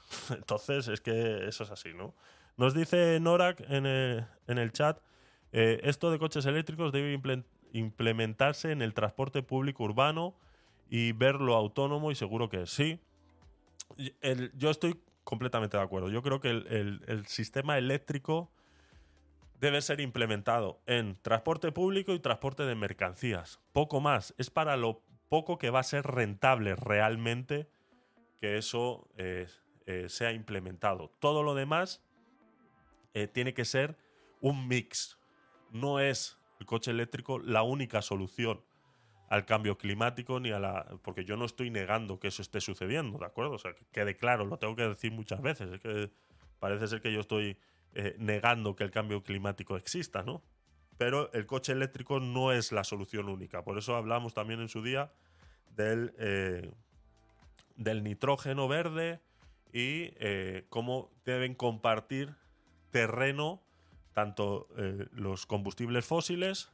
Entonces 0.30 0.88
es 0.88 1.00
que 1.00 1.46
eso 1.46 1.64
es 1.64 1.70
así, 1.70 1.92
¿no? 1.92 2.14
Nos 2.56 2.72
dice 2.74 3.18
Norak 3.20 3.60
en 3.68 3.84
el, 3.86 4.26
en 4.46 4.58
el 4.58 4.72
chat, 4.72 4.98
eh, 5.52 5.80
esto 5.82 6.10
de 6.10 6.18
coches 6.18 6.46
eléctricos 6.46 6.90
debe 6.90 7.14
imple- 7.18 7.44
implementarse 7.72 8.72
en 8.72 8.80
el 8.80 8.94
transporte 8.94 9.42
público 9.42 9.84
urbano 9.84 10.34
y 10.88 11.12
verlo 11.12 11.54
autónomo 11.54 12.10
y 12.10 12.14
seguro 12.14 12.48
que 12.48 12.66
sí. 12.66 12.98
Yo 14.54 14.70
estoy 14.70 14.98
completamente 15.24 15.76
de 15.76 15.82
acuerdo. 15.82 16.08
Yo 16.08 16.22
creo 16.22 16.40
que 16.40 16.48
el- 16.50 17.02
el 17.06 17.26
sistema 17.26 17.76
eléctrico 17.76 18.50
debe 19.60 19.80
ser 19.82 20.00
implementado 20.00 20.80
en 20.86 21.16
transporte 21.22 21.72
público 21.72 22.12
y 22.12 22.20
transporte 22.20 22.64
de 22.64 22.74
mercancías. 22.74 23.60
Poco 23.72 24.00
más. 24.00 24.34
Es 24.38 24.50
para 24.50 24.76
lo 24.76 25.02
poco 25.28 25.58
que 25.58 25.70
va 25.70 25.80
a 25.80 25.84
ser 25.84 26.06
rentable 26.06 26.76
realmente 26.76 27.68
que 28.38 28.58
eso 28.58 29.08
eh, 29.16 29.46
eh, 29.86 30.08
sea 30.08 30.32
implementado. 30.32 31.10
Todo 31.20 31.42
lo 31.42 31.54
demás 31.54 32.04
eh, 33.14 33.26
tiene 33.26 33.54
que 33.54 33.64
ser 33.64 33.96
un 34.40 34.68
mix. 34.68 35.18
No 35.70 36.00
es 36.00 36.38
el 36.60 36.66
coche 36.66 36.90
eléctrico 36.90 37.38
la 37.38 37.62
única 37.62 38.02
solución 38.02 38.62
al 39.28 39.44
cambio 39.44 39.76
climático 39.76 40.38
ni 40.38 40.52
a 40.52 40.60
la 40.60 40.86
porque 41.02 41.24
yo 41.24 41.36
no 41.36 41.46
estoy 41.46 41.70
negando 41.70 42.20
que 42.20 42.28
eso 42.28 42.42
esté 42.42 42.60
sucediendo, 42.60 43.18
¿de 43.18 43.26
acuerdo? 43.26 43.54
O 43.54 43.58
sea, 43.58 43.74
que 43.74 43.84
quede 43.90 44.16
claro, 44.16 44.44
lo 44.44 44.56
tengo 44.58 44.76
que 44.76 44.86
decir 44.86 45.10
muchas 45.10 45.42
veces, 45.42 45.80
parece 46.60 46.86
ser 46.86 47.00
que 47.00 47.12
yo 47.12 47.20
estoy 47.20 47.58
eh, 47.98 48.14
negando 48.18 48.76
que 48.76 48.84
el 48.84 48.90
cambio 48.90 49.22
climático 49.22 49.74
exista, 49.74 50.22
¿no? 50.22 50.42
Pero 50.98 51.32
el 51.32 51.46
coche 51.46 51.72
eléctrico 51.72 52.20
no 52.20 52.52
es 52.52 52.70
la 52.70 52.84
solución 52.84 53.30
única, 53.30 53.64
por 53.64 53.78
eso 53.78 53.96
hablamos 53.96 54.34
también 54.34 54.60
en 54.60 54.68
su 54.68 54.82
día 54.82 55.14
del, 55.74 56.14
eh, 56.18 56.70
del 57.76 58.04
nitrógeno 58.04 58.68
verde 58.68 59.22
y 59.72 60.10
eh, 60.18 60.66
cómo 60.68 61.10
deben 61.24 61.54
compartir 61.54 62.34
terreno 62.90 63.62
tanto 64.12 64.68
los 65.12 65.46
combustibles 65.46 66.04
fósiles 66.04 66.70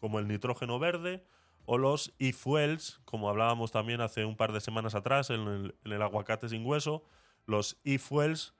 como 0.00 0.18
el 0.18 0.28
nitrógeno 0.28 0.78
verde 0.78 1.26
o 1.66 1.76
los 1.76 2.14
e-fuels, 2.18 3.02
como 3.04 3.28
hablábamos 3.28 3.70
también 3.70 4.00
hace 4.00 4.24
un 4.24 4.36
par 4.36 4.52
de 4.52 4.62
semanas 4.62 4.94
atrás 4.94 5.28
en 5.28 5.40
el, 5.42 5.74
en 5.84 5.92
el 5.92 6.00
aguacate 6.00 6.48
sin 6.48 6.64
hueso, 6.64 7.04
los 7.44 7.78
e-fuels, 7.84 8.53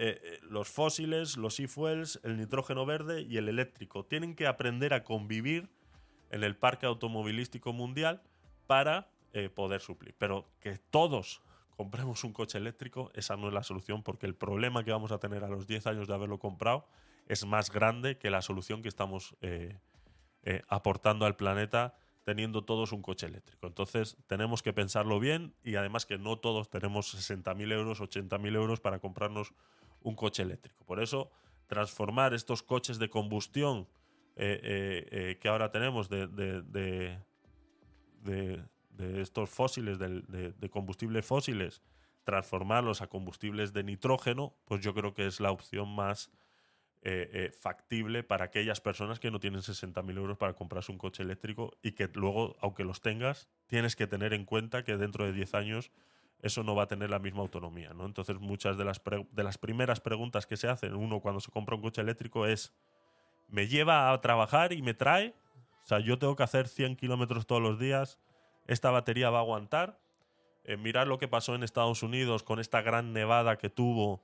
eh, 0.00 0.20
eh, 0.22 0.38
los 0.48 0.68
fósiles, 0.68 1.36
los 1.36 1.58
e-fuels, 1.58 2.20
el 2.22 2.36
nitrógeno 2.36 2.86
verde 2.86 3.22
y 3.22 3.36
el 3.36 3.48
eléctrico. 3.48 4.04
Tienen 4.04 4.36
que 4.36 4.46
aprender 4.46 4.94
a 4.94 5.02
convivir 5.02 5.68
en 6.30 6.44
el 6.44 6.56
parque 6.56 6.86
automovilístico 6.86 7.72
mundial 7.72 8.22
para 8.68 9.10
eh, 9.32 9.48
poder 9.48 9.80
suplir. 9.80 10.14
Pero 10.16 10.46
que 10.60 10.78
todos 10.78 11.42
compremos 11.76 12.22
un 12.22 12.32
coche 12.32 12.58
eléctrico, 12.58 13.10
esa 13.14 13.36
no 13.36 13.48
es 13.48 13.54
la 13.54 13.64
solución, 13.64 14.04
porque 14.04 14.26
el 14.26 14.36
problema 14.36 14.84
que 14.84 14.92
vamos 14.92 15.10
a 15.10 15.18
tener 15.18 15.42
a 15.42 15.48
los 15.48 15.66
10 15.66 15.88
años 15.88 16.06
de 16.06 16.14
haberlo 16.14 16.38
comprado 16.38 16.86
es 17.26 17.44
más 17.44 17.72
grande 17.72 18.18
que 18.18 18.30
la 18.30 18.40
solución 18.40 18.82
que 18.82 18.88
estamos 18.88 19.36
aportando 20.68 21.26
al 21.26 21.36
planeta 21.36 21.94
teniendo 22.28 22.62
todos 22.62 22.92
un 22.92 23.00
coche 23.00 23.26
eléctrico. 23.26 23.66
Entonces 23.66 24.18
tenemos 24.26 24.62
que 24.62 24.74
pensarlo 24.74 25.18
bien 25.18 25.54
y 25.64 25.76
además 25.76 26.04
que 26.04 26.18
no 26.18 26.38
todos 26.38 26.68
tenemos 26.68 27.14
60.000 27.14 27.72
euros, 27.72 28.00
80.000 28.00 28.54
euros 28.54 28.80
para 28.80 28.98
comprarnos 28.98 29.54
un 30.02 30.14
coche 30.14 30.42
eléctrico. 30.42 30.84
Por 30.84 31.00
eso 31.00 31.30
transformar 31.66 32.34
estos 32.34 32.62
coches 32.62 32.98
de 32.98 33.08
combustión 33.10 33.88
que 34.36 35.48
ahora 35.48 35.70
tenemos 35.72 36.08
de, 36.08 36.28
de 36.28 37.18
de 38.98 39.22
estos 39.22 39.48
fósiles, 39.48 39.98
de, 39.98 40.70
combustibles 40.70 41.24
fósiles, 41.24 41.82
transformarlos 42.24 43.00
a 43.00 43.06
combustibles 43.06 43.72
de 43.72 43.84
nitrógeno, 43.84 44.54
pues 44.66 44.82
yo 44.82 44.92
creo 44.92 45.14
que 45.14 45.26
es 45.26 45.40
la 45.40 45.50
opción 45.50 45.88
más 45.94 46.30
eh, 47.02 47.30
eh, 47.32 47.50
factible 47.52 48.24
para 48.24 48.46
aquellas 48.46 48.80
personas 48.80 49.20
que 49.20 49.30
no 49.30 49.38
tienen 49.38 49.60
60.000 49.60 50.16
euros 50.16 50.36
para 50.36 50.54
comprarse 50.54 50.92
un 50.92 50.98
coche 50.98 51.22
eléctrico 51.22 51.78
y 51.80 51.92
que 51.92 52.08
luego, 52.12 52.56
aunque 52.60 52.84
los 52.84 53.00
tengas, 53.00 53.48
tienes 53.68 53.94
que 53.94 54.08
tener 54.08 54.34
en 54.34 54.44
cuenta 54.44 54.82
que 54.82 54.96
dentro 54.96 55.24
de 55.24 55.32
10 55.32 55.54
años 55.54 55.92
eso 56.40 56.62
no 56.62 56.74
va 56.74 56.84
a 56.84 56.88
tener 56.88 57.10
la 57.10 57.18
misma 57.18 57.40
autonomía. 57.40 57.92
¿no? 57.94 58.06
Entonces, 58.06 58.38
muchas 58.38 58.76
de 58.78 58.84
las, 58.84 59.00
de 59.32 59.42
las 59.42 59.58
primeras 59.58 60.00
preguntas 60.00 60.46
que 60.46 60.56
se 60.56 60.68
hacen 60.68 60.94
uno 60.94 61.20
cuando 61.20 61.40
se 61.40 61.50
compra 61.50 61.76
un 61.76 61.82
coche 61.82 62.00
eléctrico 62.00 62.46
es, 62.46 62.74
¿me 63.48 63.66
lleva 63.66 64.12
a 64.12 64.20
trabajar 64.20 64.72
y 64.72 64.82
me 64.82 64.94
trae? 64.94 65.34
O 65.84 65.86
sea, 65.86 66.00
yo 66.00 66.18
tengo 66.18 66.36
que 66.36 66.42
hacer 66.42 66.68
100 66.68 66.96
kilómetros 66.96 67.46
todos 67.46 67.62
los 67.62 67.78
días 67.78 68.18
esta 68.68 68.90
batería 68.90 69.30
va 69.30 69.38
a 69.38 69.40
aguantar. 69.40 69.98
Eh, 70.62 70.76
mirar 70.76 71.08
lo 71.08 71.18
que 71.18 71.26
pasó 71.26 71.54
en 71.54 71.64
Estados 71.64 72.02
Unidos 72.02 72.42
con 72.44 72.60
esta 72.60 72.82
gran 72.82 73.12
nevada 73.12 73.56
que 73.56 73.70
tuvo, 73.70 74.22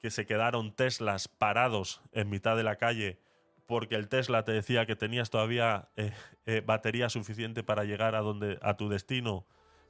que 0.00 0.10
se 0.10 0.26
quedaron 0.26 0.72
Teslas 0.72 1.26
parados 1.26 2.02
en 2.12 2.28
mitad 2.28 2.56
de 2.56 2.62
la 2.62 2.76
calle 2.76 3.18
porque 3.66 3.96
el 3.96 4.08
Tesla 4.08 4.44
te 4.44 4.52
decía 4.52 4.86
que 4.86 4.94
tenías 4.94 5.30
todavía 5.30 5.88
eh, 5.96 6.12
eh, 6.44 6.62
batería 6.64 7.08
suficiente 7.08 7.64
para 7.64 7.82
llegar 7.82 8.14
a, 8.14 8.20
donde, 8.20 8.60
a 8.62 8.76
tu 8.76 8.88
destino, 8.88 9.44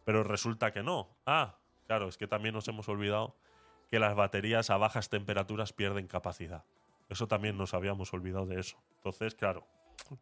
pero 0.05 0.25
resulta 0.25 0.73
que 0.73 0.83
no. 0.83 1.19
Ah, 1.27 1.59
claro, 1.87 2.09
es 2.09 2.17
que 2.17 2.27
también 2.27 2.55
nos 2.55 2.69
hemos 2.69 2.89
olvidado 2.89 3.37
que 3.89 3.99
las 3.99 4.15
baterías 4.15 4.71
a 4.71 4.77
bajas 4.77 5.09
temperaturas 5.09 5.73
pierden 5.73 6.07
capacidad. 6.07 6.65
Eso 7.09 7.29
también 7.29 7.57
nos 7.57 7.75
habíamos 7.75 8.13
olvidado 8.13 8.47
de 8.47 8.61
eso. 8.61 8.77
Entonces, 8.97 9.35
claro, 9.35 9.67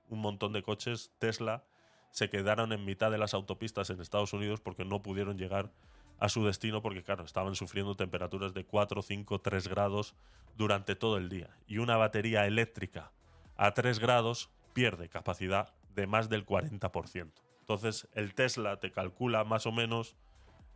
un 0.08 0.20
montón 0.20 0.52
de 0.52 0.62
coches 0.62 1.12
Tesla 1.18 1.64
se 2.10 2.30
quedaron 2.30 2.72
en 2.72 2.84
mitad 2.84 3.10
de 3.10 3.18
las 3.18 3.34
autopistas 3.34 3.90
en 3.90 4.00
Estados 4.00 4.32
Unidos 4.32 4.60
porque 4.60 4.84
no 4.84 5.02
pudieron 5.02 5.36
llegar 5.38 5.72
a 6.18 6.28
su 6.28 6.44
destino 6.44 6.80
porque, 6.80 7.02
claro, 7.02 7.24
estaban 7.24 7.54
sufriendo 7.54 7.96
temperaturas 7.96 8.54
de 8.54 8.64
4, 8.64 9.02
5, 9.02 9.40
3 9.40 9.68
grados 9.68 10.14
durante 10.56 10.94
todo 10.94 11.16
el 11.16 11.28
día. 11.28 11.50
Y 11.66 11.78
una 11.78 11.96
batería 11.96 12.46
eléctrica 12.46 13.10
a 13.56 13.74
3 13.74 13.98
grados 13.98 14.50
pierde 14.74 15.08
capacidad 15.08 15.74
de 15.94 16.06
más 16.06 16.28
del 16.28 16.46
40%. 16.46 17.32
Entonces, 17.60 18.08
el 18.12 18.34
Tesla 18.34 18.78
te 18.78 18.92
calcula 18.92 19.42
más 19.44 19.66
o 19.66 19.72
menos 19.72 20.16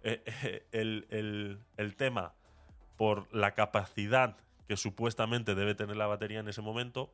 eh, 0.03 0.23
eh, 0.43 0.67
el, 0.73 1.59
el 1.77 1.97
tema 1.97 2.35
por 2.97 3.33
la 3.35 3.53
capacidad 3.55 4.37
que 4.67 4.77
supuestamente 4.77 5.55
debe 5.55 5.75
tener 5.75 5.97
la 5.97 6.07
batería 6.07 6.41
en 6.41 6.49
ese 6.49 6.63
momento 6.63 7.13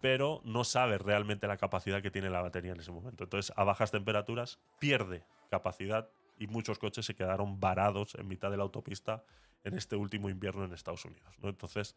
pero 0.00 0.40
no 0.44 0.64
sabe 0.64 0.98
realmente 0.98 1.46
la 1.46 1.56
capacidad 1.56 2.02
que 2.02 2.10
tiene 2.10 2.30
la 2.30 2.40
batería 2.40 2.72
en 2.72 2.80
ese 2.80 2.90
momento. 2.90 3.24
Entonces, 3.24 3.52
a 3.56 3.64
bajas 3.64 3.90
temperaturas 3.90 4.58
pierde 4.78 5.24
capacidad 5.50 6.08
y 6.38 6.46
muchos 6.46 6.78
coches 6.78 7.04
se 7.04 7.14
quedaron 7.14 7.60
varados 7.60 8.14
en 8.14 8.26
mitad 8.26 8.50
de 8.50 8.56
la 8.56 8.62
autopista 8.62 9.24
en 9.62 9.76
este 9.76 9.96
último 9.96 10.30
invierno 10.30 10.64
en 10.64 10.72
Estados 10.72 11.04
Unidos. 11.04 11.34
Entonces, 11.42 11.96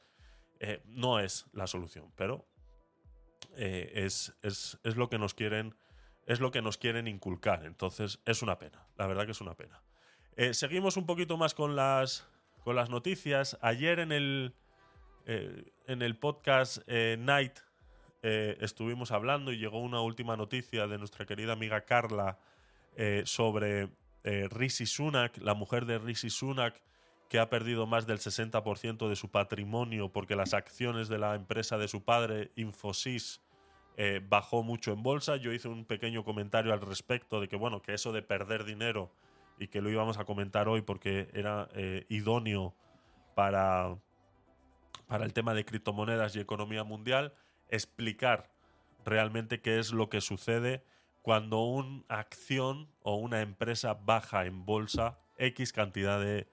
eh, 0.60 0.82
no 0.86 1.20
es 1.20 1.46
la 1.54 1.66
solución, 1.66 2.12
pero 2.16 2.46
eh, 3.56 3.92
es, 3.96 4.34
lo 4.84 5.10
que 5.10 5.18
nos 5.18 5.34
quieren 5.34 5.76
es 6.26 6.40
lo 6.40 6.52
que 6.52 6.62
nos 6.62 6.78
quieren 6.78 7.08
inculcar. 7.08 7.66
Entonces, 7.66 8.20
es 8.26 8.42
una 8.42 8.58
pena. 8.58 8.86
La 8.98 9.08
verdad 9.08 9.26
que 9.26 9.32
es 9.32 9.42
una 9.42 9.56
pena. 9.56 9.82
Eh, 10.36 10.54
seguimos 10.54 10.98
un 10.98 11.06
poquito 11.06 11.38
más 11.38 11.54
con 11.54 11.76
las, 11.76 12.28
con 12.64 12.76
las 12.76 12.90
noticias. 12.90 13.58
Ayer 13.62 14.00
en 14.00 14.12
el, 14.12 14.56
en 15.26 16.02
el 16.02 16.18
podcast 16.18 16.88
Night 16.88 17.60
eh, 18.26 18.58
estuvimos 18.62 19.12
hablando 19.12 19.52
y 19.52 19.58
llegó 19.58 19.80
una 19.80 20.00
última 20.00 20.38
noticia 20.38 20.88
de 20.88 20.98
nuestra 20.98 21.26
querida 21.26 21.52
amiga 21.52 21.82
Carla 21.82 22.40
eh, 22.96 23.24
sobre 23.26 23.90
eh, 24.24 24.48
Rishi 24.50 24.86
Sunak, 24.86 25.38
la 25.40 25.54
mujer 25.54 25.86
de 25.86 26.00
Rishi 26.00 26.30
Sunak, 26.30 26.82
que 27.28 27.40
ha 27.40 27.50
perdido 27.50 27.86
más 27.86 28.08
del 28.08 28.20
60% 28.20 29.10
de 29.10 29.18
su 29.18 29.30
patrimonio 29.30 30.10
porque 30.10 30.38
las 30.38 30.54
acciones 30.54 31.10
de 31.10 31.18
la 31.18 31.36
empresa 31.36 31.78
de 31.78 31.90
su 31.90 32.06
padre, 32.06 32.52
Infosys, 32.56 33.42
bajó 34.28 34.64
mucho 34.64 34.92
en 34.92 35.04
bolsa. 35.04 35.36
Yo 35.36 35.52
hice 35.52 35.68
un 35.68 35.86
pequeño 35.86 36.24
comentario 36.24 36.74
al 36.74 36.82
respecto 36.82 37.40
de 37.42 37.48
que, 37.48 37.56
bueno, 37.56 37.82
que 37.82 37.94
eso 37.94 38.12
de 38.12 38.24
perder 38.24 38.64
dinero 38.64 39.12
y 39.60 39.68
que 39.68 39.82
lo 39.82 39.90
íbamos 39.90 40.18
a 40.18 40.26
comentar 40.26 40.68
hoy 40.68 40.82
porque 40.82 41.30
era 41.34 41.70
idóneo 42.10 42.74
para, 43.36 43.96
para 45.08 45.26
el 45.26 45.34
tema 45.34 45.54
de 45.54 45.66
criptomonedas 45.66 46.36
y 46.36 46.40
economía 46.40 46.84
mundial 46.84 47.34
explicar 47.70 48.50
realmente 49.06 49.62
qué 49.62 49.80
es 49.80 49.92
lo 49.92 50.10
que 50.10 50.22
sucede 50.22 50.84
cuando 51.22 51.62
una 51.62 52.04
acción 52.10 52.90
o 53.02 53.16
una 53.16 53.42
empresa 53.42 53.94
baja 53.94 54.46
en 54.46 54.66
bolsa 54.66 55.18
X 55.38 55.74
cantidad 55.74 56.20
de, 56.20 56.48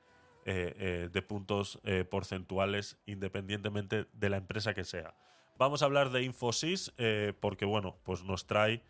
eh, 0.46 1.11
eh, 1.12 1.22
puntos 1.22 1.80
eh, 1.84 2.05
porcentuales 2.05 2.96
independientemente 3.07 4.07
de 4.12 4.30
la 4.30 4.36
empresa 4.36 4.72
que 4.72 4.84
sea. 4.84 5.14
Vamos 5.59 5.82
a 5.82 5.84
hablar 5.84 6.11
de 6.11 6.22
Infosys 6.22 6.94
porque, 7.40 7.66
bueno, 7.66 7.98
pues 8.05 8.24
nos 8.24 8.46
trae 8.46 8.82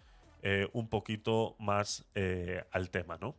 un 0.72 0.88
poquito 0.88 1.56
más 1.58 2.06
al 2.70 2.90
tema, 2.90 3.18
¿no? 3.20 3.34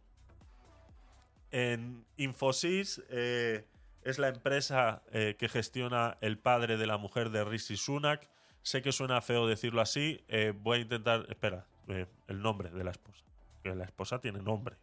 En 1.51 2.05
Infosys 2.17 3.01
es 3.09 4.19
la 4.19 4.29
empresa 4.29 5.03
que 5.11 5.49
gestiona 5.49 6.17
el 6.21 6.37
padre 6.37 6.77
de 6.77 6.87
la 6.87 6.97
mujer 6.97 7.29
de 7.29 7.43
Rishi 7.43 7.77
Sunak, 7.77 8.29
Sé 8.63 8.81
que 8.81 8.91
suena 8.91 9.21
feo 9.21 9.47
decirlo 9.47 9.81
así. 9.81 10.23
Eh, 10.27 10.53
voy 10.55 10.79
a 10.79 10.81
intentar. 10.81 11.25
Espera, 11.29 11.65
eh, 11.87 12.05
el 12.27 12.41
nombre 12.41 12.69
de 12.69 12.83
la 12.83 12.91
esposa. 12.91 13.23
La 13.63 13.83
esposa 13.83 14.19
tiene 14.19 14.39
nombre. 14.39 14.75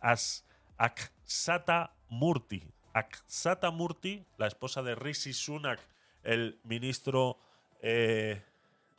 As, 0.00 0.44
Aksata 0.76 1.92
Murti. 2.08 2.62
Aksata 2.92 3.70
Murti, 3.70 4.24
la 4.38 4.46
esposa 4.46 4.82
de 4.82 4.94
Rishi 4.94 5.32
Sunak, 5.32 5.80
el 6.22 6.58
ministro 6.64 7.38
eh, 7.80 8.42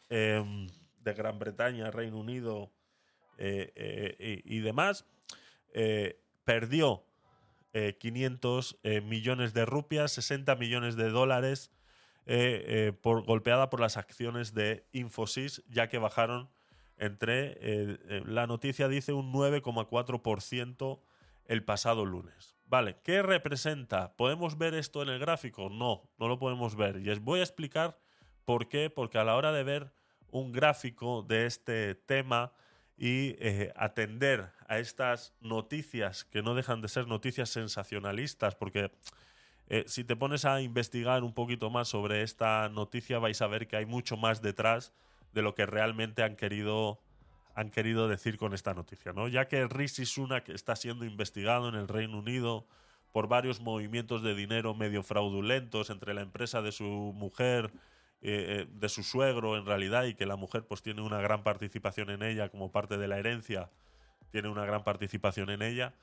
em, 0.09 0.67
de 1.01 1.13
Gran 1.13 1.39
Bretaña, 1.39 1.91
Reino 1.91 2.17
Unido 2.17 2.71
y, 3.37 4.59
demás, 4.59 5.05
perdió 6.49 7.05
500 7.99 8.79
millones 9.03 9.53
de 9.53 9.63
rupias, 9.65 10.13
60 10.13 10.55
millones 10.55 10.95
de 10.95 11.11
dólares 11.11 11.71
eh, 12.25 12.63
eh, 12.67 12.93
por, 12.93 13.23
golpeada 13.23 13.69
por 13.69 13.79
las 13.79 13.97
acciones 13.97 14.55
de 14.55 14.85
Infosys, 14.91 15.63
ya 15.67 15.89
que 15.89 15.99
bajaron 15.99 16.49
entre, 16.97 17.57
eh, 17.59 18.23
la 18.25 18.47
noticia 18.47 18.87
dice, 18.87 19.13
un 19.13 19.31
9,4% 19.31 20.99
el 21.45 21.63
pasado 21.63 22.05
lunes. 22.05 22.55
Vale, 22.65 22.97
¿qué 23.03 23.21
representa? 23.21 24.15
¿Podemos 24.15 24.57
ver 24.57 24.73
esto 24.73 25.03
en 25.03 25.09
el 25.09 25.19
gráfico? 25.19 25.69
No, 25.69 26.09
no 26.17 26.27
lo 26.27 26.39
podemos 26.39 26.75
ver. 26.75 26.97
Y 26.97 27.09
os 27.11 27.19
voy 27.19 27.41
a 27.41 27.43
explicar 27.43 27.99
por 28.45 28.69
qué. 28.69 28.89
Porque 28.89 29.17
a 29.17 29.23
la 29.23 29.35
hora 29.35 29.51
de 29.51 29.63
ver 29.63 29.91
un 30.31 30.51
gráfico 30.51 31.23
de 31.23 31.47
este 31.47 31.95
tema 31.95 32.53
y 32.99 33.37
atender 33.77 34.51
a 34.67 34.77
estas 34.77 35.33
noticias 35.39 36.25
que 36.25 36.41
no 36.41 36.53
dejan 36.53 36.81
de 36.81 36.89
ser 36.89 37.07
noticias 37.07 37.49
sensacionalistas, 37.49 38.55
porque 38.55 38.91
eh, 39.69 39.85
si 39.87 40.03
te 40.03 40.17
pones 40.17 40.43
a 40.43 40.61
investigar 40.61 41.23
un 41.23 41.33
poquito 41.33 41.69
más 41.69 41.87
sobre 41.87 42.23
esta 42.23 42.67
noticia, 42.69 43.17
vais 43.19 43.41
a 43.41 43.47
ver 43.47 43.67
que 43.67 43.77
hay 43.77 43.85
mucho 43.85 44.17
más 44.17 44.41
detrás 44.41 44.91
de 45.33 45.43
lo 45.43 45.55
que 45.55 45.65
realmente 45.65 46.23
han 46.23 46.35
querido, 46.35 46.99
han 47.55 47.69
querido 47.69 48.07
decir 48.07 48.37
con 48.37 48.53
esta 48.53 48.73
noticia. 48.73 49.13
¿no? 49.13 49.27
Ya 49.27 49.47
que 49.47 49.65
Rishi 49.67 50.05
Sunak 50.05 50.49
está 50.49 50.75
siendo 50.75 51.05
investigado 51.05 51.69
en 51.69 51.75
el 51.75 51.87
Reino 51.87 52.17
Unido 52.17 52.65
por 53.13 53.27
varios 53.27 53.61
movimientos 53.61 54.23
de 54.23 54.35
dinero 54.35 54.73
medio 54.73 55.03
fraudulentos 55.03 55.89
entre 55.89 56.13
la 56.13 56.21
empresa 56.21 56.61
de 56.61 56.71
su 56.71 57.13
mujer, 57.15 57.71
eh, 58.21 58.61
eh, 58.61 58.67
de 58.69 58.89
su 58.89 59.03
suegro 59.03 59.57
en 59.57 59.65
realidad, 59.65 60.05
y 60.05 60.13
que 60.13 60.25
la 60.25 60.35
mujer 60.35 60.65
pues 60.67 60.81
tiene 60.81 61.01
una 61.01 61.21
gran 61.21 61.43
participación 61.43 62.09
en 62.09 62.23
ella 62.23 62.49
como 62.49 62.71
parte 62.71 62.97
de 62.97 63.07
la 63.07 63.19
herencia, 63.19 63.69
tiene 64.31 64.49
una 64.49 64.65
gran 64.65 64.83
participación 64.83 65.49
en 65.49 65.61
ella. 65.61 65.93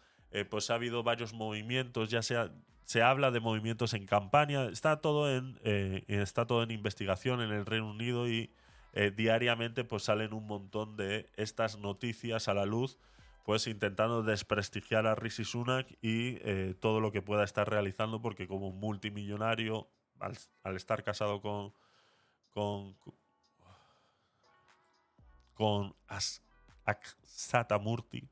pues 0.50 0.70
ha 0.70 0.74
habido 0.74 1.02
varios 1.02 1.32
movimientos, 1.32 2.10
ya 2.10 2.20
sea 2.22 2.50
se 2.86 3.02
habla 3.02 3.32
de 3.32 3.40
movimientos 3.40 3.94
en 3.94 4.06
campaña, 4.06 4.66
está 4.66 5.00
todo 5.00 5.28
en, 5.30 5.58
eh, 5.64 6.04
está 6.06 6.46
todo 6.46 6.62
en 6.62 6.70
investigación 6.70 7.42
en 7.42 7.50
el 7.50 7.66
Reino 7.66 7.90
Unido 7.90 8.28
y 8.28 8.52
eh, 8.92 9.10
diariamente 9.10 9.82
pues 9.82 10.04
salen 10.04 10.32
un 10.32 10.46
montón 10.46 10.96
de 10.96 11.28
estas 11.34 11.78
noticias 11.78 12.46
a 12.46 12.54
la 12.54 12.64
luz, 12.64 12.96
pues 13.44 13.66
intentando 13.66 14.22
desprestigiar 14.22 15.08
a 15.08 15.16
Rishi 15.16 15.44
Sunak 15.44 15.88
y 16.00 16.38
eh, 16.42 16.76
todo 16.78 17.00
lo 17.00 17.10
que 17.10 17.22
pueda 17.22 17.42
estar 17.42 17.68
realizando, 17.68 18.22
porque 18.22 18.46
como 18.46 18.70
multimillonario, 18.70 19.88
al, 20.20 20.76
estar 20.76 21.02
casado 21.02 21.40
con 21.40 21.74
con 22.56 22.96
con 25.54 25.94
Aksata 26.84 27.78
Murti, 27.78 28.28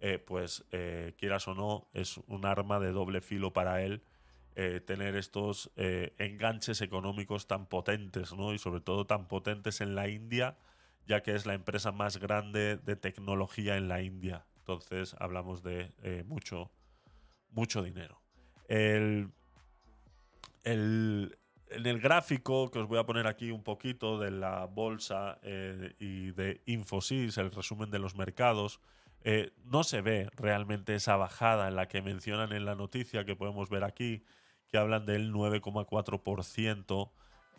eh, 0.00 0.18
pues 0.18 0.64
quieras 1.16 1.48
o 1.48 1.54
no, 1.54 1.88
es 1.92 2.18
un 2.26 2.44
arma 2.44 2.80
de 2.80 2.92
doble 2.92 3.20
filo 3.20 3.52
para 3.52 3.82
él 3.82 4.02
eh, 4.56 4.80
tener 4.80 5.16
estos 5.16 5.72
eh, 5.74 6.14
enganches 6.18 6.80
económicos 6.80 7.48
tan 7.48 7.66
potentes, 7.66 8.32
¿no? 8.32 8.54
Y 8.54 8.58
sobre 8.58 8.80
todo 8.80 9.04
tan 9.04 9.26
potentes 9.26 9.80
en 9.80 9.96
la 9.96 10.08
India, 10.08 10.56
ya 11.08 11.24
que 11.24 11.34
es 11.34 11.44
la 11.44 11.54
empresa 11.54 11.90
más 11.90 12.18
grande 12.18 12.76
de 12.76 12.94
tecnología 12.94 13.76
en 13.76 13.88
la 13.88 14.02
India. 14.02 14.46
Entonces 14.58 15.16
hablamos 15.18 15.64
de 15.64 15.92
eh, 16.04 16.22
mucho, 16.28 16.70
mucho 17.50 17.82
dinero. 17.82 18.22
El, 18.68 19.32
en 21.70 21.86
el 21.86 22.00
gráfico 22.00 22.70
que 22.70 22.78
os 22.78 22.88
voy 22.88 22.98
a 22.98 23.06
poner 23.06 23.26
aquí 23.26 23.50
un 23.50 23.62
poquito 23.62 24.18
de 24.18 24.30
la 24.30 24.66
bolsa 24.66 25.38
y 25.98 26.30
de 26.32 26.60
Infosys, 26.66 27.38
el 27.38 27.50
resumen 27.50 27.90
de 27.90 27.98
los 27.98 28.14
mercados, 28.14 28.80
no 29.64 29.84
se 29.84 30.02
ve 30.02 30.28
realmente 30.36 30.94
esa 30.94 31.16
bajada 31.16 31.68
en 31.68 31.76
la 31.76 31.88
que 31.88 32.02
mencionan 32.02 32.52
en 32.52 32.64
la 32.64 32.74
noticia 32.74 33.24
que 33.24 33.36
podemos 33.36 33.70
ver 33.70 33.84
aquí 33.84 34.22
que 34.68 34.78
hablan 34.78 35.06
del 35.06 35.32
9,4% 35.32 37.10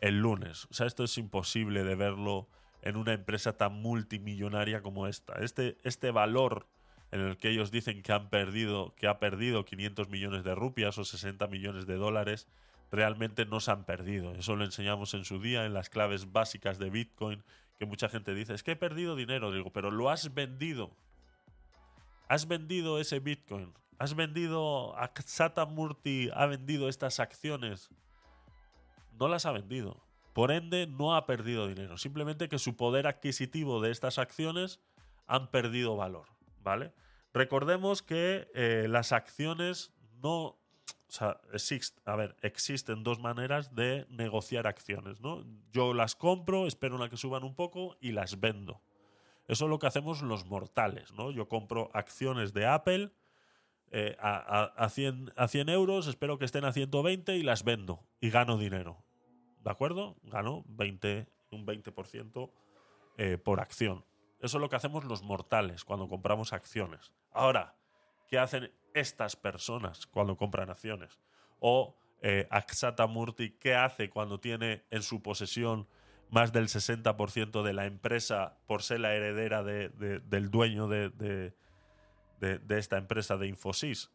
el 0.01 0.19
lunes. 0.19 0.65
O 0.65 0.73
sea, 0.73 0.85
esto 0.85 1.03
es 1.03 1.17
imposible 1.17 1.83
de 1.83 1.95
verlo 1.95 2.47
en 2.81 2.97
una 2.97 3.13
empresa 3.13 3.57
tan 3.57 3.81
multimillonaria 3.81 4.81
como 4.81 5.07
esta. 5.07 5.33
Este, 5.35 5.77
este 5.83 6.11
valor 6.11 6.67
en 7.11 7.21
el 7.21 7.37
que 7.37 7.49
ellos 7.49 7.71
dicen 7.71 8.01
que 8.01 8.11
han 8.11 8.29
perdido, 8.29 8.93
que 8.95 9.07
ha 9.07 9.19
perdido 9.19 9.65
500 9.65 10.09
millones 10.09 10.43
de 10.43 10.55
rupias 10.55 10.97
o 10.97 11.05
60 11.05 11.47
millones 11.47 11.87
de 11.87 11.95
dólares, 11.95 12.47
realmente 12.91 13.45
no 13.45 13.59
se 13.59 13.71
han 13.71 13.86
perdido. 13.86 14.33
Eso 14.36 14.55
lo 14.55 14.65
enseñamos 14.65 15.13
en 15.13 15.25
su 15.25 15.39
día 15.39 15.65
en 15.65 15.73
las 15.73 15.89
claves 15.89 16.31
básicas 16.31 16.79
de 16.79 16.89
Bitcoin, 16.89 17.43
que 17.77 17.86
mucha 17.86 18.09
gente 18.09 18.33
dice, 18.33 18.53
es 18.53 18.63
que 18.63 18.71
he 18.71 18.75
perdido 18.75 19.15
dinero, 19.15 19.51
digo, 19.51 19.71
pero 19.71 19.91
lo 19.91 20.09
has 20.09 20.33
vendido. 20.33 20.91
Has 22.27 22.47
vendido 22.47 22.99
ese 22.99 23.19
Bitcoin. 23.19 23.73
Has 23.97 24.15
vendido, 24.15 24.97
Aksata 24.97 25.65
Murti 25.65 26.29
ha 26.33 26.45
vendido 26.45 26.89
estas 26.89 27.19
acciones. 27.19 27.89
No 29.19 29.27
las 29.27 29.45
ha 29.45 29.51
vendido. 29.51 30.03
Por 30.33 30.51
ende, 30.51 30.86
no 30.86 31.15
ha 31.15 31.25
perdido 31.25 31.67
dinero. 31.67 31.97
Simplemente 31.97 32.49
que 32.49 32.59
su 32.59 32.75
poder 32.75 33.07
adquisitivo 33.07 33.79
de 33.81 33.91
estas 33.91 34.17
acciones 34.17 34.81
han 35.27 35.49
perdido 35.49 35.95
valor. 35.95 36.27
¿Vale? 36.61 36.91
Recordemos 37.33 38.01
que 38.01 38.49
eh, 38.53 38.88
las 38.89 39.11
acciones 39.11 39.93
no. 40.21 40.57
O 41.21 41.25
a 42.05 42.15
ver, 42.15 42.36
existen 42.41 43.03
dos 43.03 43.19
maneras 43.19 43.73
de 43.73 44.05
negociar 44.09 44.67
acciones, 44.67 45.21
¿no? 45.21 45.45
Yo 45.71 45.93
las 45.93 46.15
compro, 46.15 46.67
espero 46.67 47.01
a 47.01 47.09
que 47.09 47.17
suban 47.17 47.43
un 47.43 47.55
poco 47.55 47.95
y 48.01 48.11
las 48.11 48.39
vendo. 48.39 48.81
Eso 49.47 49.65
es 49.65 49.69
lo 49.69 49.79
que 49.79 49.88
hacemos 49.88 50.21
los 50.21 50.45
mortales, 50.45 51.13
¿no? 51.13 51.31
Yo 51.31 51.47
compro 51.47 51.89
acciones 51.93 52.53
de 52.53 52.65
Apple 52.65 53.11
eh, 53.91 54.17
a, 54.19 54.89
100, 54.89 55.33
a 55.38 55.47
100 55.47 55.69
euros, 55.69 56.07
espero 56.07 56.38
que 56.38 56.45
estén 56.45 56.65
a 56.65 56.73
120 56.73 57.38
y 57.38 57.43
las 57.43 57.63
vendo 57.63 58.03
y 58.19 58.29
gano 58.29 58.57
dinero. 58.57 59.03
¿De 59.63 59.71
acuerdo? 59.71 60.17
Gano 60.23 60.63
20, 60.67 61.27
un 61.51 61.65
20% 61.65 62.51
eh, 63.17 63.38
por 63.38 63.61
acción. 63.61 64.03
Eso 64.41 64.57
es 64.57 64.61
lo 64.61 64.69
que 64.69 64.75
hacemos 64.75 65.05
los 65.05 65.23
mortales 65.23 65.86
cuando 65.86 66.09
compramos 66.09 66.51
acciones. 66.51 67.13
Ahora, 67.31 67.75
¿qué 68.27 68.38
hacen 68.38 68.71
estas 68.95 69.35
personas 69.35 70.07
cuando 70.07 70.35
compran 70.35 70.69
acciones? 70.71 71.19
O 71.59 71.95
eh, 72.21 72.47
Aksata 72.49 73.05
Murti, 73.05 73.51
¿qué 73.51 73.75
hace 73.75 74.09
cuando 74.09 74.39
tiene 74.39 74.83
en 74.89 75.03
su 75.03 75.21
posesión 75.21 75.87
más 76.29 76.51
del 76.51 76.67
60% 76.67 77.63
de 77.63 77.73
la 77.73 77.85
empresa 77.85 78.57
por 78.67 78.83
ser 78.83 78.99
la 78.99 79.13
heredera 79.13 79.63
del 79.63 80.49
dueño 80.49 80.87
de, 80.87 81.53
esta 82.69 82.97
empresa 82.97 83.37
de 83.37 83.47
Infosys. 83.47 84.11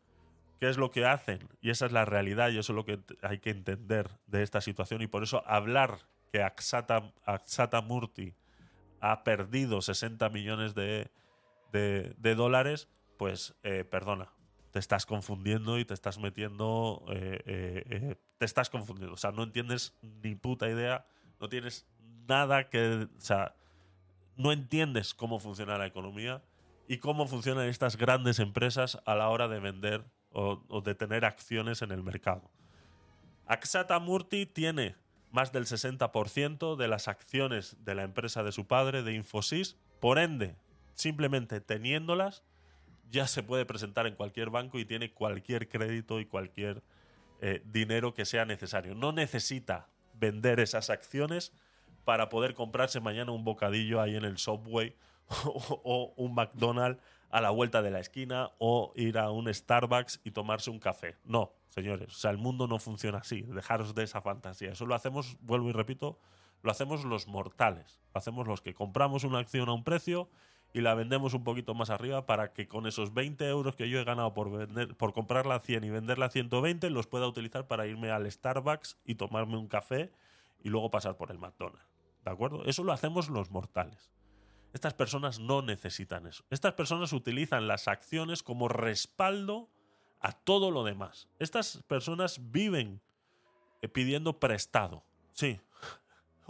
¿Qué 0.59 0.69
es 0.69 0.77
lo 0.77 0.91
que 0.91 1.07
hacen? 1.07 1.49
Y 1.63 1.71
esa 1.71 1.87
es 1.87 1.93
la 1.93 2.05
realidad 2.05 2.51
y 2.51 2.59
eso 2.59 2.73
es 2.73 2.77
lo 2.77 2.85
que 2.85 3.01
hay 3.23 3.39
que 3.39 3.51
entender 3.51 4.11
de 4.27 4.43
esta 4.43 4.61
situación. 4.61 5.01
Y 5.01 5.07
por 5.07 5.23
eso 5.23 5.43
hablar 5.47 6.01
que 6.31 6.43
Aksata, 6.43 7.11
Aksata 7.25 7.81
Murti 7.81 8.35
ha 9.01 9.25
perdido 9.25 9.81
60 9.81 10.29
millones 10.29 10.75
de, 10.75 11.11
dólares, 12.37 12.89
pues 13.17 13.55
eh, 13.63 13.85
perdona, 13.85 14.31
te 14.71 14.79
estás 14.79 15.07
confundiendo 15.07 15.79
y 15.79 15.85
te 15.85 15.95
estás 15.95 16.19
metiendo, 16.19 17.05
eh, 17.09 17.43
eh, 17.47 18.17
te 18.39 18.45
estás 18.45 18.71
confundiendo. 18.71 19.15
O 19.15 19.17
sea, 19.17 19.33
no 19.33 19.43
entiendes 19.43 19.95
ni 20.23 20.35
puta 20.35 20.69
idea, 20.69 21.07
no 21.41 21.49
tienes 21.49 21.87
nada 22.29 22.69
que, 22.69 23.09
o 23.17 23.21
sea, 23.21 23.55
no 24.37 24.53
entiendes 24.53 25.15
cómo 25.15 25.41
funciona 25.41 25.77
la 25.77 25.87
economía 25.87 26.43
y 26.89 26.99
cómo 26.99 27.27
funcionan 27.27 27.67
estas 27.67 27.97
grandes 27.97 28.39
empresas 28.39 29.01
a 29.05 29.15
la 29.15 29.29
hora 29.29 29.49
de 29.49 29.61
vender 29.61 30.05
o, 30.33 30.81
de 30.85 30.95
tener 30.95 31.25
acciones 31.25 31.83
en 31.83 31.91
el 31.91 32.03
mercado. 32.03 32.51
Aksata 33.47 33.99
Murti 33.99 34.47
tiene 34.47 34.95
más 35.31 35.53
del 35.53 35.67
60% 35.67 36.77
de 36.77 36.89
las 36.89 37.09
acciones 37.09 37.77
de 37.85 37.95
la 37.95 38.03
empresa 38.03 38.43
de 38.43 38.53
su 38.53 38.67
padre, 38.67 39.03
de 39.03 39.15
Infosys. 39.15 39.77
Por 40.01 40.19
ende, 40.19 40.57
simplemente 40.95 41.61
teniéndolas, 41.61 42.43
ya 43.11 43.27
se 43.27 43.43
puede 43.43 43.67
presentar 43.67 44.07
en 44.07 44.15
cualquier 44.15 44.51
banco 44.51 44.79
y 44.79 44.85
tiene 44.85 45.13
cualquier 45.13 45.69
crédito 45.69 46.21
y 46.21 46.27
cualquier 46.27 46.83
eh, 47.41 47.63
dinero 47.65 48.15
que 48.15 48.25
sea 48.25 48.45
necesario. 48.45 48.95
No 48.95 49.13
necesita 49.13 49.89
vender 50.15 50.61
esas 50.61 50.91
acciones 50.91 51.53
para 52.05 52.29
poder 52.29 52.55
comprarse 52.55 53.01
mañana 53.01 53.33
un 53.33 53.45
bocadillo 53.45 54.01
ahí 54.01 54.17
en 54.17 54.25
el 54.25 54.39
Subway 54.39 54.97
o, 55.45 56.13
un 56.17 56.35
McDonald's 56.35 57.03
a 57.31 57.41
la 57.41 57.51
vuelta 57.51 57.81
de 57.83 57.91
la 57.91 58.01
esquina 58.01 58.51
o 58.59 58.93
ir 58.97 59.17
a 59.17 59.31
un 59.31 59.53
Starbucks 59.53 60.21
y 60.25 60.33
tomarse 60.33 60.71
un 60.71 60.81
café. 60.81 61.17
No, 61.25 61.53
señores, 61.69 62.09
o 62.09 62.19
sea, 62.19 62.31
el 62.31 62.39
mundo 62.39 62.67
no 62.67 62.79
funciona 62.79 63.19
así. 63.19 63.43
Dejaros 63.43 63.95
de 63.95 64.03
esa 64.03 64.21
fantasía. 64.21 64.73
Eso 64.73 64.85
lo 64.87 64.95
hacemos, 64.95 65.37
vuelvo 65.41 65.69
y 65.69 65.73
repito, 65.73 66.19
lo 66.63 66.71
hacemos 66.71 67.05
los 67.05 67.29
mortales. 67.29 68.01
Lo 68.13 68.19
hacemos 68.19 68.47
los 68.47 68.61
que 68.61 68.75
compramos 68.75 69.23
una 69.23 69.39
acción 69.39 69.69
a 69.69 69.73
un 69.73 69.85
precio 69.85 70.29
y 70.73 70.81
la 70.81 70.95
vendemos 70.95 71.35
un 71.35 71.45
poquito 71.45 71.75
más 71.75 71.91
arriba 71.91 72.27
para 72.27 72.53
que 72.53 72.69
con 72.69 72.87
esos 72.87 73.13
20 73.13 73.49
euros 73.49 73.77
que 73.77 73.89
yo 73.89 73.99
he 73.99 74.05
ganado 74.05 74.35
por, 74.35 74.51
vender, 74.51 74.97
por 74.97 75.13
comprarla 75.13 75.57
a 75.57 75.61
100 75.61 75.85
y 75.85 75.91
venderla 75.91 76.27
a 76.27 76.31
120 76.31 76.91
los 76.91 77.07
pueda 77.07 77.27
utilizar 77.27 77.67
para 77.67 77.87
irme 77.87 78.11
al 78.11 78.31
Starbucks 78.31 78.99
y 79.05 79.17
tomarme 79.17 79.57
un 79.57 79.69
café 79.69 80.13
y 80.63 80.69
luego 80.69 80.91
pasar 80.91 81.17
por 81.17 81.31
el 81.31 81.39
McDonald's. 81.39 81.85
¿De 82.25 82.31
acuerdo? 82.31 82.65
Eso 82.65 82.85
lo 82.85 82.93
hacemos 82.93 83.29
los 83.29 83.51
mortales. 83.51 84.11
Estas 84.73 84.95
personas 84.95 85.41
no 85.41 85.63
necesitan 85.63 86.27
eso. 86.27 86.45
Estas 86.51 86.75
personas 86.75 87.13
utilizan 87.13 87.67
las 87.67 87.89
acciones 87.89 88.43
como 88.43 88.69
respaldo 88.69 89.69
a 90.21 90.33
todo 90.33 90.71
lo 90.71 90.85
demás. 90.85 91.29
Estas 91.39 91.83
personas 91.89 92.53
viven 92.53 93.01
eh, 93.83 93.89
pidiendo 93.89 94.39
prestado. 94.39 95.03
Sí. 95.33 95.61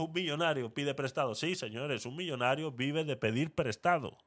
Un 0.05 0.13
millonario 0.13 0.73
pide 0.73 0.95
prestado. 0.95 1.35
Sí, 1.35 1.55
señores, 1.55 2.07
un 2.07 2.17
millonario 2.17 2.73
vive 2.73 3.05
de 3.05 3.17
pedir 3.17 3.55
prestado. 3.55 4.19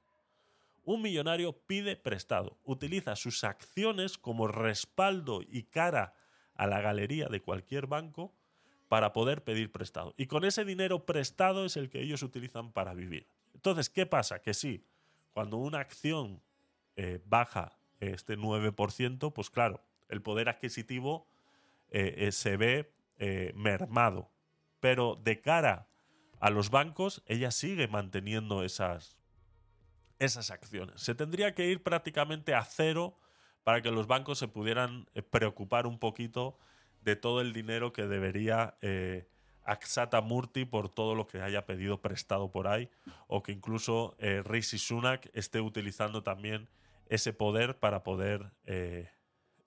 Un 0.86 1.02
millonario 1.02 1.54
pide 1.54 1.96
prestado. 1.96 2.58
Utiliza 2.64 3.16
sus 3.16 3.44
acciones 3.44 4.18
como 4.18 4.48
respaldo 4.48 5.42
y 5.42 5.64
cara 5.64 6.14
a 6.56 6.68
la 6.68 6.82
galería 6.82 7.28
de 7.28 7.42
cualquier 7.42 7.88
banco 7.88 8.34
para 8.90 9.14
poder 9.14 9.44
pedir 9.44 9.72
prestado. 9.72 10.14
Y 10.18 10.28
con 10.28 10.46
ese 10.46 10.66
dinero 10.66 11.06
prestado 11.06 11.66
es 11.66 11.78
el 11.78 11.90
que 11.90 12.02
ellos 12.02 12.22
utilizan 12.22 12.72
para 12.72 12.94
vivir. 12.94 13.26
Entonces, 13.56 13.90
¿qué 13.90 14.06
pasa? 14.06 14.42
Que 14.42 14.54
sí, 14.54 14.86
cuando 15.34 15.58
una 15.58 15.80
acción 15.80 16.42
eh, 16.96 17.20
baja 17.26 17.78
este 18.00 18.38
9%, 18.38 19.34
pues 19.34 19.50
claro, 19.50 19.82
el 20.10 20.22
poder 20.22 20.50
adquisitivo 20.50 21.26
eh, 21.90 22.14
eh, 22.18 22.32
se 22.32 22.58
ve 22.58 22.92
mermado. 23.56 24.30
Pero 24.84 25.16
de 25.16 25.40
cara 25.40 25.88
a 26.42 26.50
los 26.50 26.70
bancos, 26.70 27.24
ella 27.26 27.52
sigue 27.52 27.88
manteniendo 27.88 28.66
esas, 28.66 29.18
esas 30.20 30.52
acciones. 30.52 31.00
Se 31.00 31.16
tendría 31.16 31.56
que 31.56 31.68
ir 31.68 31.82
prácticamente 31.82 32.54
a 32.54 32.66
cero 32.66 33.18
para 33.64 33.82
que 33.82 33.92
los 33.92 34.08
bancos 34.08 34.40
se 34.40 34.50
pudieran 34.50 35.06
preocupar 35.32 35.88
un 35.88 36.00
poquito 36.00 36.58
de 37.00 37.16
todo 37.16 37.40
el 37.40 37.54
dinero 37.54 37.94
que 37.94 38.08
debería 38.08 38.76
Aksata 39.64 40.20
Murti 40.20 40.66
por 40.66 40.90
todo 40.90 41.16
lo 41.16 41.28
que 41.28 41.42
haya 41.42 41.66
pedido 41.66 42.02
prestado 42.02 42.52
por 42.52 42.68
ahí, 42.68 42.90
o 43.28 43.42
que 43.42 43.54
incluso 43.54 44.16
eh, 44.20 44.42
Rishi 44.44 44.78
Sunak 44.78 45.30
esté 45.34 45.62
utilizando 45.62 46.24
también 46.24 46.68
ese 47.08 47.32
poder 47.32 47.80
para 47.80 48.04
poder 48.04 48.52
eh, 48.66 49.10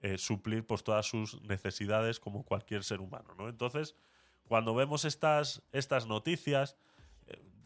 eh, 0.02 0.18
suplir 0.18 0.66
pues, 0.66 0.84
todas 0.84 1.06
sus 1.06 1.40
necesidades 1.42 2.20
como 2.20 2.44
cualquier 2.44 2.84
ser 2.84 3.00
humano. 3.00 3.34
¿no? 3.38 3.48
Entonces, 3.48 3.94
cuando 4.48 4.74
vemos 4.74 5.04
estas, 5.04 5.62
estas 5.72 6.06
noticias, 6.06 6.76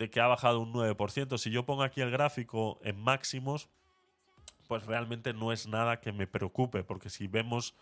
de 0.01 0.09
que 0.09 0.21
ha 0.21 0.27
bajado 0.27 0.61
un 0.61 0.73
9%. 0.73 1.37
Si 1.37 1.51
yo 1.51 1.67
pongo 1.67 1.83
aquí 1.83 2.01
el 2.01 2.11
gráfico 2.11 2.81
en 2.83 2.99
máximos, 2.99 3.69
pues 4.67 4.87
realmente 4.87 5.35
no 5.35 5.53
es 5.53 5.67
nada 5.67 6.01
que 6.01 6.11
me 6.11 6.27
preocupe, 6.27 6.83
porque 6.85 7.11
si 7.11 7.27
vemos 7.27 7.75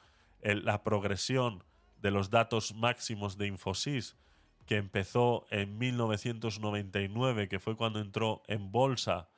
la 0.43 0.83
progresión 0.83 1.63
de 2.03 2.11
los 2.11 2.31
datos 2.31 2.75
máximos 2.75 3.39
de 3.39 3.47
Infosys, 3.47 4.17
que 4.67 4.75
empezó 4.77 5.47
en 5.51 5.79
1999, 5.79 7.49
que 7.49 7.61
fue 7.61 7.77
cuando 7.77 8.01
entró 8.01 8.43
en 8.49 8.73
bolsa, 8.73 9.29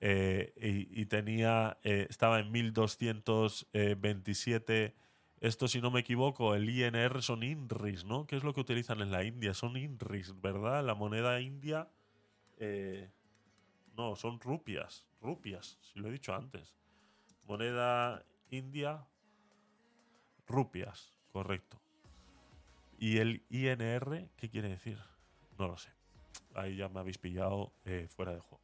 eh, 0.00 0.52
y, 0.56 1.06
tenía, 1.06 1.78
eh, 1.82 2.06
estaba 2.08 2.38
en 2.38 2.52
1227. 2.52 4.94
Esto, 5.40 5.68
si 5.68 5.80
no 5.80 5.90
me 5.90 6.00
equivoco, 6.00 6.54
el 6.54 6.68
INR 6.68 7.22
son 7.22 7.42
INRIS, 7.42 8.04
¿no? 8.04 8.26
¿Qué 8.26 8.36
es 8.36 8.44
lo 8.44 8.52
que 8.52 8.60
utilizan 8.60 9.00
en 9.00 9.10
la 9.10 9.24
India? 9.24 9.54
Son 9.54 9.76
INRIS, 9.76 10.38
¿verdad? 10.40 10.84
La 10.84 10.94
moneda 10.94 11.40
india. 11.40 11.88
Eh, 12.58 13.10
no, 13.96 14.16
son 14.16 14.38
rupias. 14.38 15.06
Rupias, 15.22 15.78
si 15.80 15.98
lo 15.98 16.08
he 16.08 16.12
dicho 16.12 16.34
antes. 16.34 16.76
Moneda 17.46 18.22
india. 18.50 19.06
Rupias, 20.46 21.14
correcto. 21.32 21.80
¿Y 22.98 23.16
el 23.16 23.42
INR 23.48 24.28
qué 24.36 24.50
quiere 24.50 24.68
decir? 24.68 24.98
No 25.58 25.68
lo 25.68 25.78
sé. 25.78 25.90
Ahí 26.54 26.76
ya 26.76 26.90
me 26.90 27.00
habéis 27.00 27.16
pillado 27.16 27.72
fuera 28.08 28.34
de 28.34 28.40
juego. 28.40 28.60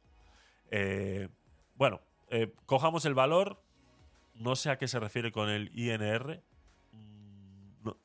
Eh, 0.69 1.29
bueno, 1.75 2.01
eh, 2.29 2.53
cojamos 2.65 3.05
el 3.05 3.15
valor. 3.15 3.63
No 4.35 4.55
sé 4.55 4.69
a 4.69 4.77
qué 4.77 4.87
se 4.87 4.99
refiere 4.99 5.31
con 5.31 5.49
el 5.49 5.71
INR. 5.75 6.43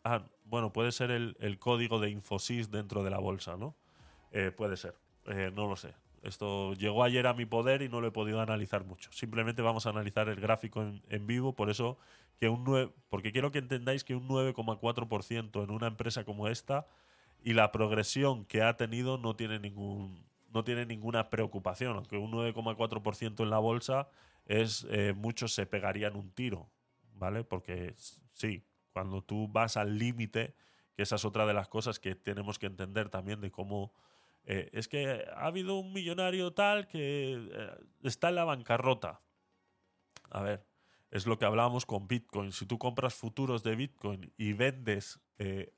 Ah, 0.04 0.24
bueno, 0.44 0.72
puede 0.72 0.92
ser 0.92 1.10
el, 1.10 1.58
código 1.58 2.00
de 2.00 2.10
Infosys 2.10 2.70
dentro 2.70 3.02
de 3.02 3.10
la 3.10 3.18
bolsa, 3.18 3.56
¿no? 3.56 3.74
Eh, 4.32 4.50
puede 4.50 4.76
ser. 4.76 4.94
no 5.54 5.66
lo 5.66 5.76
sé. 5.76 5.94
Esto 6.22 6.74
llegó 6.74 7.02
ayer 7.02 7.26
a 7.26 7.34
mi 7.34 7.46
poder 7.46 7.82
y 7.82 7.88
no 7.88 8.00
lo 8.00 8.06
he 8.06 8.12
podido 8.12 8.40
analizar 8.40 8.84
mucho. 8.84 9.10
Simplemente 9.12 9.60
vamos 9.60 9.86
a 9.86 9.90
analizar 9.90 10.28
el 10.28 10.40
gráfico 10.40 10.82
en, 11.08 11.26
vivo, 11.26 11.54
por 11.54 11.68
eso 11.68 11.98
que 12.38 12.48
un 12.48 12.64
9, 12.64 12.92
porque 13.08 13.32
quiero 13.32 13.50
que 13.50 13.58
entendáis 13.58 14.04
que 14.04 14.14
un 14.14 14.28
9,4% 14.28 15.64
en 15.64 15.70
una 15.70 15.88
empresa 15.88 16.24
como 16.24 16.48
esta 16.48 16.86
y 17.42 17.54
la 17.54 17.72
progresión 17.72 18.44
que 18.44 18.62
ha 18.62 18.76
tenido 18.76 19.18
no 19.18 19.34
tiene 19.34 19.58
ningún 19.58 20.24
no 20.52 20.64
tiene 20.64 20.84
ninguna 20.84 21.30
preocupación, 21.30 21.96
aunque 21.96 22.18
un 22.18 22.30
9,4% 22.30 23.42
en 23.42 23.50
la 23.50 23.58
bolsa 23.58 24.08
es 24.46 24.86
eh, 24.90 25.14
muchos 25.16 25.54
se 25.54 25.66
pegarían 25.66 26.14
un 26.14 26.30
tiro, 26.30 26.68
¿vale? 27.14 27.42
Porque 27.42 27.94
sí, 28.32 28.62
cuando 28.92 29.22
tú 29.22 29.48
vas 29.48 29.76
al 29.76 29.98
límite, 29.98 30.54
que 30.94 31.02
esa 31.02 31.16
es 31.16 31.24
otra 31.24 31.46
de 31.46 31.54
las 31.54 31.68
cosas 31.68 31.98
que 31.98 32.14
tenemos 32.14 32.58
que 32.58 32.66
entender 32.66 33.08
también 33.08 33.40
de 33.40 33.50
cómo 33.50 33.92
eh, 34.44 34.70
es 34.72 34.88
que 34.88 35.24
ha 35.34 35.46
habido 35.46 35.76
un 35.76 35.92
millonario 35.92 36.52
tal 36.52 36.88
que 36.88 37.48
eh, 37.50 37.70
está 38.02 38.28
en 38.28 38.34
la 38.36 38.44
bancarrota. 38.44 39.20
A 40.30 40.42
ver, 40.42 40.66
es 41.10 41.26
lo 41.26 41.38
que 41.38 41.44
hablábamos 41.44 41.86
con 41.86 42.08
Bitcoin. 42.08 42.52
Si 42.52 42.66
tú 42.66 42.78
compras 42.78 43.14
futuros 43.14 43.62
de 43.62 43.76
Bitcoin 43.76 44.32
y 44.36 44.52
vendes 44.52 45.20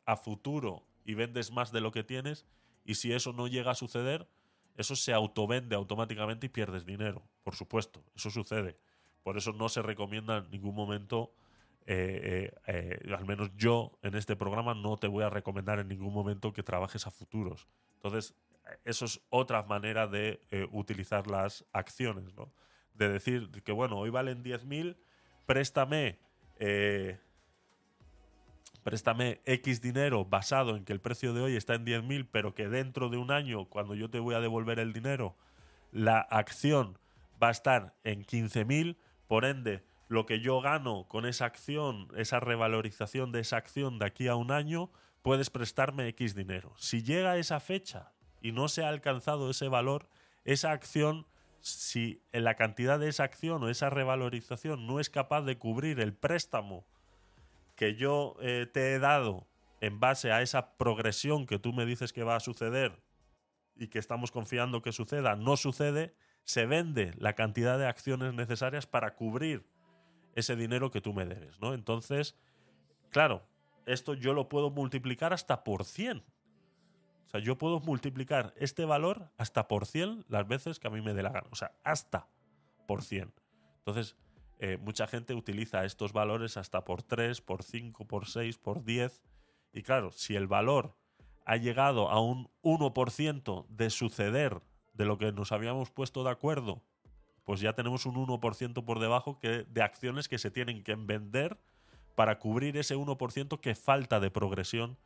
a 0.04 0.16
futuro 0.18 0.86
y 1.06 1.14
vendes 1.14 1.50
más 1.50 1.72
de 1.72 1.80
lo 1.80 1.90
que 1.90 2.04
tienes, 2.04 2.44
y 2.84 2.96
si 2.96 3.12
eso 3.12 3.32
no 3.32 3.48
llega 3.48 3.70
a 3.70 3.74
suceder, 3.74 4.28
eso 4.76 4.96
se 4.96 5.12
autovende 5.12 5.76
automáticamente 5.76 6.46
y 6.46 6.50
pierdes 6.50 6.84
dinero, 6.84 7.22
por 7.42 7.54
supuesto, 7.54 8.04
eso 8.14 8.30
sucede. 8.30 8.78
Por 9.22 9.38
eso 9.38 9.52
no 9.52 9.68
se 9.68 9.82
recomienda 9.82 10.38
en 10.38 10.50
ningún 10.50 10.74
momento, 10.74 11.32
eh, 11.86 12.50
eh, 12.66 12.98
eh, 13.04 13.14
al 13.14 13.26
menos 13.26 13.50
yo 13.56 13.98
en 14.02 14.14
este 14.14 14.36
programa 14.36 14.74
no 14.74 14.96
te 14.96 15.06
voy 15.06 15.22
a 15.22 15.30
recomendar 15.30 15.78
en 15.78 15.88
ningún 15.88 16.14
momento 16.14 16.52
que 16.52 16.62
trabajes 16.62 17.06
a 17.06 17.10
futuros. 17.10 17.68
Entonces, 17.96 18.34
eso 18.84 19.04
es 19.04 19.20
otra 19.28 19.62
manera 19.64 20.06
de 20.06 20.40
utilizar 20.72 21.26
las 21.26 21.66
acciones, 21.72 22.34
¿no? 22.34 22.50
De 22.94 23.10
decir 23.10 23.50
que, 23.62 23.72
bueno, 23.72 23.98
hoy 23.98 24.08
valen 24.08 24.42
10.000, 24.42 24.96
préstame 25.44 26.18
préstame 28.82 29.40
X 29.46 29.80
dinero 29.80 30.24
basado 30.24 30.76
en 30.76 30.84
que 30.84 30.92
el 30.92 31.00
precio 31.00 31.32
de 31.32 31.40
hoy 31.40 31.56
está 31.56 31.74
en 31.74 31.84
10.000, 31.84 32.28
pero 32.30 32.54
que 32.54 32.68
dentro 32.68 33.08
de 33.08 33.16
un 33.16 33.30
año, 33.30 33.66
cuando 33.66 33.94
yo 33.94 34.10
te 34.10 34.18
voy 34.18 34.34
a 34.34 34.40
devolver 34.40 34.78
el 34.78 34.92
dinero, 34.92 35.36
la 35.90 36.20
acción 36.20 36.98
va 37.42 37.48
a 37.48 37.50
estar 37.50 37.94
en 38.04 38.24
15.000, 38.24 38.96
por 39.26 39.44
ende, 39.44 39.82
lo 40.08 40.26
que 40.26 40.40
yo 40.40 40.60
gano 40.60 41.06
con 41.08 41.26
esa 41.26 41.46
acción, 41.46 42.08
esa 42.16 42.40
revalorización 42.40 43.32
de 43.32 43.40
esa 43.40 43.56
acción 43.56 43.98
de 43.98 44.06
aquí 44.06 44.28
a 44.28 44.36
un 44.36 44.50
año, 44.50 44.90
puedes 45.22 45.50
prestarme 45.50 46.08
X 46.08 46.34
dinero. 46.34 46.74
Si 46.76 47.02
llega 47.02 47.38
esa 47.38 47.60
fecha 47.60 48.12
y 48.40 48.52
no 48.52 48.68
se 48.68 48.84
ha 48.84 48.88
alcanzado 48.88 49.50
ese 49.50 49.68
valor, 49.68 50.08
esa 50.44 50.72
acción, 50.72 51.26
si 51.60 52.22
en 52.32 52.44
la 52.44 52.56
cantidad 52.56 52.98
de 52.98 53.08
esa 53.08 53.24
acción 53.24 53.62
o 53.62 53.70
esa 53.70 53.88
revalorización 53.88 54.86
no 54.86 55.00
es 55.00 55.08
capaz 55.08 55.42
de 55.42 55.56
cubrir 55.56 56.00
el 56.00 56.12
préstamo 56.12 56.86
que 57.74 57.94
yo 57.94 58.36
eh, 58.40 58.66
te 58.70 58.94
he 58.94 58.98
dado 58.98 59.48
en 59.80 59.98
base 60.00 60.30
a 60.30 60.42
esa 60.42 60.76
progresión 60.76 61.46
que 61.46 61.58
tú 61.58 61.72
me 61.72 61.86
dices 61.86 62.12
que 62.12 62.22
va 62.22 62.36
a 62.36 62.40
suceder 62.40 63.02
y 63.76 63.88
que 63.88 63.98
estamos 63.98 64.30
confiando 64.30 64.82
que 64.82 64.92
suceda, 64.92 65.36
no 65.36 65.56
sucede, 65.56 66.14
se 66.44 66.66
vende 66.66 67.12
la 67.16 67.34
cantidad 67.34 67.78
de 67.78 67.86
acciones 67.86 68.34
necesarias 68.34 68.86
para 68.86 69.14
cubrir 69.14 69.66
ese 70.34 70.56
dinero 70.56 70.90
que 70.90 71.00
tú 71.00 71.12
me 71.12 71.24
debes, 71.24 71.60
¿no? 71.60 71.74
Entonces, 71.74 72.36
claro, 73.10 73.42
esto 73.86 74.14
yo 74.14 74.34
lo 74.34 74.48
puedo 74.48 74.70
multiplicar 74.70 75.32
hasta 75.32 75.64
por 75.64 75.84
100. 75.84 76.18
O 76.18 77.30
sea, 77.30 77.40
yo 77.40 77.58
puedo 77.58 77.80
multiplicar 77.80 78.54
este 78.56 78.84
valor 78.84 79.30
hasta 79.36 79.68
por 79.68 79.86
100 79.86 80.24
las 80.28 80.46
veces 80.46 80.78
que 80.78 80.88
a 80.88 80.90
mí 80.90 81.00
me 81.00 81.14
dé 81.14 81.22
la 81.22 81.30
gana. 81.30 81.48
O 81.50 81.56
sea, 81.56 81.72
hasta 81.82 82.28
por 82.86 83.02
100. 83.02 83.32
Entonces, 83.78 84.16
eh, 84.58 84.78
mucha 84.78 85.06
gente 85.06 85.34
utiliza 85.34 85.84
estos 85.84 86.12
valores 86.12 86.56
hasta 86.56 86.84
por 86.84 87.02
3, 87.02 87.40
por 87.40 87.62
5, 87.62 88.06
por 88.06 88.26
6, 88.26 88.58
por 88.58 88.84
10. 88.84 89.22
Y 89.72 89.82
claro, 89.82 90.12
si 90.12 90.36
el 90.36 90.46
valor 90.46 90.96
ha 91.44 91.56
llegado 91.56 92.08
a 92.08 92.20
un 92.20 92.48
1% 92.62 93.66
de 93.68 93.90
suceder 93.90 94.62
de 94.92 95.04
lo 95.04 95.18
que 95.18 95.32
nos 95.32 95.52
habíamos 95.52 95.90
puesto 95.90 96.24
de 96.24 96.30
acuerdo, 96.30 96.82
pues 97.44 97.60
ya 97.60 97.74
tenemos 97.74 98.06
un 98.06 98.14
1% 98.14 98.84
por 98.84 98.98
debajo 98.98 99.38
que, 99.38 99.64
de 99.68 99.82
acciones 99.82 100.28
que 100.28 100.38
se 100.38 100.50
tienen 100.50 100.82
que 100.82 100.94
vender 100.94 101.58
para 102.14 102.38
cubrir 102.38 102.76
ese 102.76 102.96
1% 102.96 103.60
que 103.60 103.74
falta 103.74 104.20
de 104.20 104.30
progresión 104.30 104.96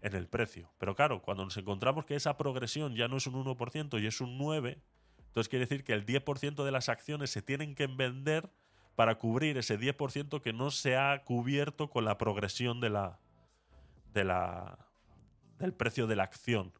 en 0.00 0.14
el 0.14 0.26
precio. 0.26 0.70
Pero 0.78 0.94
claro, 0.94 1.22
cuando 1.22 1.44
nos 1.44 1.56
encontramos 1.56 2.06
que 2.06 2.16
esa 2.16 2.36
progresión 2.36 2.94
ya 2.94 3.08
no 3.08 3.16
es 3.16 3.26
un 3.26 3.34
1% 3.34 4.00
y 4.00 4.06
es 4.06 4.20
un 4.20 4.38
9%, 4.38 4.78
entonces 5.18 5.48
quiere 5.48 5.64
decir 5.64 5.82
que 5.82 5.94
el 5.94 6.04
10% 6.04 6.62
de 6.62 6.70
las 6.70 6.88
acciones 6.88 7.30
se 7.30 7.40
tienen 7.40 7.74
que 7.74 7.86
vender 7.86 8.50
para 8.96 9.14
cubrir 9.16 9.56
ese 9.56 9.78
10% 9.78 10.42
que 10.42 10.52
no 10.52 10.70
se 10.70 10.96
ha 10.96 11.24
cubierto 11.24 11.88
con 11.88 12.04
la 12.04 12.18
progresión 12.18 12.80
de 12.80 12.90
la, 12.90 13.18
de 14.12 14.24
la, 14.24 14.78
del 15.58 15.72
precio 15.72 16.06
de 16.06 16.16
la 16.16 16.24
acción. 16.24 16.72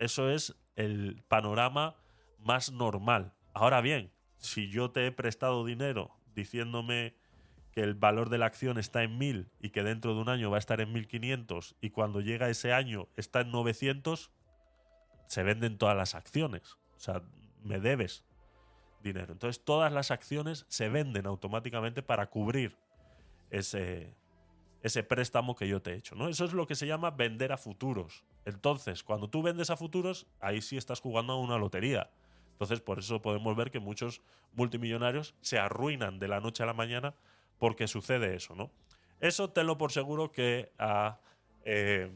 Eso 0.00 0.30
es 0.30 0.56
el 0.74 1.22
panorama 1.28 1.94
más 2.40 2.72
normal. 2.72 3.32
Ahora 3.54 3.80
bien, 3.80 4.10
si 4.38 4.68
yo 4.68 4.90
te 4.90 5.06
he 5.06 5.12
prestado 5.12 5.64
dinero 5.64 6.10
diciéndome 6.34 7.14
que 7.72 7.80
el 7.80 7.94
valor 7.94 8.28
de 8.28 8.38
la 8.38 8.46
acción 8.46 8.78
está 8.78 9.02
en 9.02 9.18
1000 9.18 9.50
y 9.60 9.70
que 9.70 9.82
dentro 9.82 10.14
de 10.14 10.20
un 10.20 10.28
año 10.28 10.50
va 10.50 10.56
a 10.56 10.58
estar 10.58 10.80
en 10.80 10.92
1500 10.92 11.76
y 11.80 11.90
cuando 11.90 12.20
llega 12.20 12.48
ese 12.48 12.72
año 12.72 13.08
está 13.16 13.40
en 13.40 13.50
900, 13.50 14.30
se 15.26 15.42
venden 15.42 15.78
todas 15.78 15.96
las 15.96 16.14
acciones. 16.14 16.76
O 16.96 17.00
sea, 17.00 17.22
me 17.62 17.80
debes 17.80 18.24
dinero. 19.02 19.32
Entonces 19.32 19.64
todas 19.64 19.92
las 19.92 20.10
acciones 20.10 20.66
se 20.68 20.88
venden 20.88 21.26
automáticamente 21.26 22.02
para 22.02 22.28
cubrir 22.28 22.76
ese, 23.50 24.14
ese 24.82 25.02
préstamo 25.02 25.54
que 25.56 25.68
yo 25.68 25.80
te 25.80 25.92
he 25.92 25.96
hecho. 25.96 26.14
¿no? 26.14 26.28
Eso 26.28 26.44
es 26.44 26.52
lo 26.52 26.66
que 26.66 26.74
se 26.74 26.86
llama 26.86 27.10
vender 27.10 27.52
a 27.52 27.58
futuros. 27.58 28.24
Entonces, 28.44 29.02
cuando 29.02 29.28
tú 29.28 29.42
vendes 29.42 29.70
a 29.70 29.76
futuros, 29.76 30.26
ahí 30.40 30.60
sí 30.60 30.76
estás 30.76 31.00
jugando 31.00 31.34
a 31.34 31.38
una 31.38 31.58
lotería. 31.58 32.10
Entonces, 32.52 32.80
por 32.80 32.98
eso 32.98 33.20
podemos 33.20 33.56
ver 33.56 33.70
que 33.70 33.80
muchos 33.80 34.22
multimillonarios 34.52 35.34
se 35.40 35.58
arruinan 35.58 36.18
de 36.18 36.28
la 36.28 36.40
noche 36.40 36.62
a 36.62 36.66
la 36.66 36.74
mañana 36.74 37.14
porque 37.58 37.88
sucede 37.88 38.34
eso, 38.34 38.54
¿no? 38.54 38.70
Eso 39.20 39.50
tenlo 39.50 39.78
por 39.78 39.92
seguro 39.92 40.32
que 40.32 40.72
a, 40.78 41.18
eh, 41.64 42.10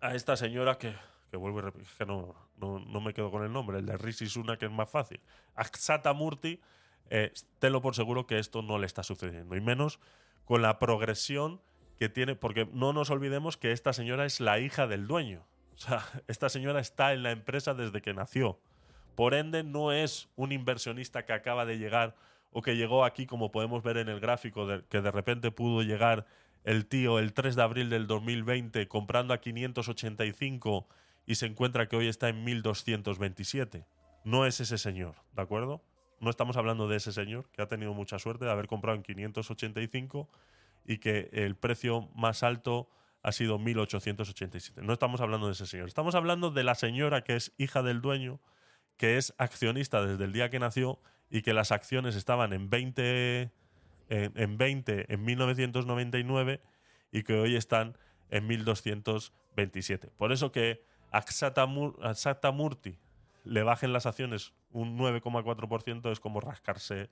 a 0.00 0.14
esta 0.14 0.36
señora 0.36 0.78
que, 0.78 0.94
que 1.30 1.36
vuelvo 1.36 1.60
repetir, 1.60 1.88
que 1.98 2.06
no, 2.06 2.34
no, 2.58 3.00
me 3.00 3.12
quedo 3.14 3.30
con 3.30 3.44
el 3.44 3.52
nombre, 3.52 3.78
el 3.78 3.86
de 3.86 3.96
Rishi 3.96 4.26
Suna, 4.26 4.56
que 4.56 4.66
es 4.66 4.70
más 4.72 4.90
fácil. 4.90 5.20
Aksata 5.54 6.12
Murti, 6.12 6.60
eh, 7.08 7.32
tenlo 7.58 7.82
por 7.82 7.94
seguro 7.94 8.26
que 8.26 8.38
esto 8.38 8.62
no 8.62 8.78
le 8.78 8.86
está 8.86 9.02
sucediendo, 9.02 9.56
y 9.56 9.60
menos 9.60 10.00
con 10.44 10.62
la 10.62 10.78
progresión 10.78 11.60
que 11.98 12.08
tiene, 12.08 12.34
porque 12.34 12.68
no 12.72 12.92
nos 12.92 13.10
olvidemos 13.10 13.56
que 13.56 13.72
esta 13.72 13.92
señora 13.92 14.24
es 14.24 14.40
la 14.40 14.58
hija 14.58 14.86
del 14.86 15.06
dueño. 15.06 15.44
O 15.74 15.78
sea, 15.78 16.04
esta 16.28 16.48
señora 16.48 16.80
está 16.80 17.12
en 17.12 17.22
la 17.22 17.30
empresa 17.30 17.74
desde 17.74 18.00
que 18.02 18.14
nació. 18.14 18.58
Por 19.20 19.34
ende, 19.34 19.64
no 19.64 19.92
es 19.92 20.30
un 20.34 20.50
inversionista 20.50 21.26
que 21.26 21.34
acaba 21.34 21.66
de 21.66 21.76
llegar 21.76 22.16
o 22.52 22.62
que 22.62 22.74
llegó 22.74 23.04
aquí, 23.04 23.26
como 23.26 23.52
podemos 23.52 23.82
ver 23.82 23.98
en 23.98 24.08
el 24.08 24.18
gráfico, 24.18 24.66
que 24.88 25.02
de 25.02 25.10
repente 25.10 25.50
pudo 25.50 25.82
llegar 25.82 26.24
el 26.64 26.86
tío 26.86 27.18
el 27.18 27.34
3 27.34 27.54
de 27.54 27.62
abril 27.62 27.90
del 27.90 28.06
2020 28.06 28.88
comprando 28.88 29.34
a 29.34 29.38
585 29.42 30.88
y 31.26 31.34
se 31.34 31.44
encuentra 31.44 31.86
que 31.86 31.96
hoy 31.96 32.08
está 32.08 32.30
en 32.30 32.44
1227. 32.44 33.84
No 34.24 34.46
es 34.46 34.58
ese 34.58 34.78
señor, 34.78 35.16
¿de 35.34 35.42
acuerdo? 35.42 35.82
No 36.18 36.30
estamos 36.30 36.56
hablando 36.56 36.88
de 36.88 36.96
ese 36.96 37.12
señor 37.12 37.50
que 37.50 37.60
ha 37.60 37.68
tenido 37.68 37.92
mucha 37.92 38.18
suerte 38.18 38.46
de 38.46 38.52
haber 38.52 38.68
comprado 38.68 38.96
en 38.96 39.02
585 39.02 40.30
y 40.86 40.96
que 40.96 41.28
el 41.34 41.56
precio 41.56 42.08
más 42.14 42.42
alto 42.42 42.88
ha 43.22 43.32
sido 43.32 43.58
1887. 43.58 44.80
No 44.80 44.94
estamos 44.94 45.20
hablando 45.20 45.48
de 45.48 45.52
ese 45.52 45.66
señor. 45.66 45.88
Estamos 45.88 46.14
hablando 46.14 46.50
de 46.50 46.64
la 46.64 46.74
señora 46.74 47.22
que 47.22 47.36
es 47.36 47.52
hija 47.58 47.82
del 47.82 48.00
dueño, 48.00 48.40
que 48.96 49.16
es 49.16 49.34
accionista 49.38 50.04
desde 50.04 50.24
el 50.24 50.32
día 50.32 50.50
que 50.50 50.58
nació 50.58 51.00
y 51.30 51.42
que 51.42 51.54
las 51.54 51.72
acciones 51.72 52.16
estaban 52.16 52.52
en 52.52 52.70
20 52.70 53.50
en, 54.10 54.58
20 54.58 55.12
en 55.12 55.24
1999 55.24 56.60
y 57.12 57.22
que 57.22 57.34
hoy 57.34 57.56
están 57.56 57.96
en 58.30 58.46
1227. 58.46 60.08
Por 60.16 60.32
eso 60.32 60.52
que 60.52 60.84
a 61.12 62.50
Murti 62.52 62.98
le 63.44 63.62
bajen 63.62 63.92
las 63.92 64.06
acciones 64.06 64.52
un 64.72 64.98
9,4% 64.98 66.12
es 66.12 66.20
como 66.20 66.40
rascarse 66.40 67.10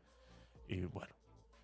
y 0.68 0.84
bueno, 0.84 1.14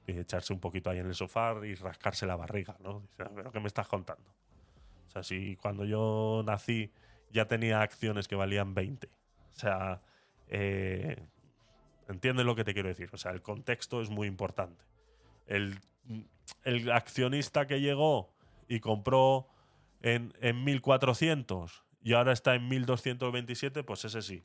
y 0.07 0.19
echarse 0.19 0.53
un 0.53 0.61
poquito 0.61 0.91
ahí 0.91 0.99
en 0.99 1.07
el 1.07 1.15
sofá 1.15 1.55
y 1.65 1.75
rascarse 1.75 2.27
la 2.27 2.37
barriga, 2.37 2.77
¿no? 2.81 3.01
Dice, 3.01 3.25
pero 3.35 3.53
¿qué 3.53 3.61
me 3.61 3.69
estás 3.69 3.87
contando? 3.87 4.31
O 5.07 5.11
sea, 5.11 5.23
si 5.23 5.57
cuando 5.57 5.85
yo 5.85 6.43
nací 6.45 6.91
ya 7.31 7.47
tenía 7.47 7.83
acciones 7.83 8.29
que 8.29 8.37
valían 8.37 8.75
20. 8.75 9.09
O 9.55 9.59
sea, 9.59 10.03
eh, 10.49 11.17
entiendes 12.09 12.45
lo 12.45 12.55
que 12.55 12.65
te 12.65 12.75
quiero 12.75 12.89
decir. 12.89 13.09
O 13.13 13.17
sea, 13.17 13.33
el 13.33 13.43
contexto 13.43 14.03
es 14.03 14.11
muy 14.11 14.27
importante. 14.27 14.85
El, 15.47 15.79
accionista 16.93 17.67
que 17.67 17.81
llegó 17.81 18.35
y 18.69 18.81
compró 18.81 19.49
en, 20.03 20.35
en 20.41 20.63
1400 20.65 21.85
y 22.03 22.13
ahora 22.13 22.33
está 22.33 22.55
en 22.55 22.69
1227, 22.69 23.83
pues 23.83 24.05
ese 24.05 24.21
sí. 24.23 24.45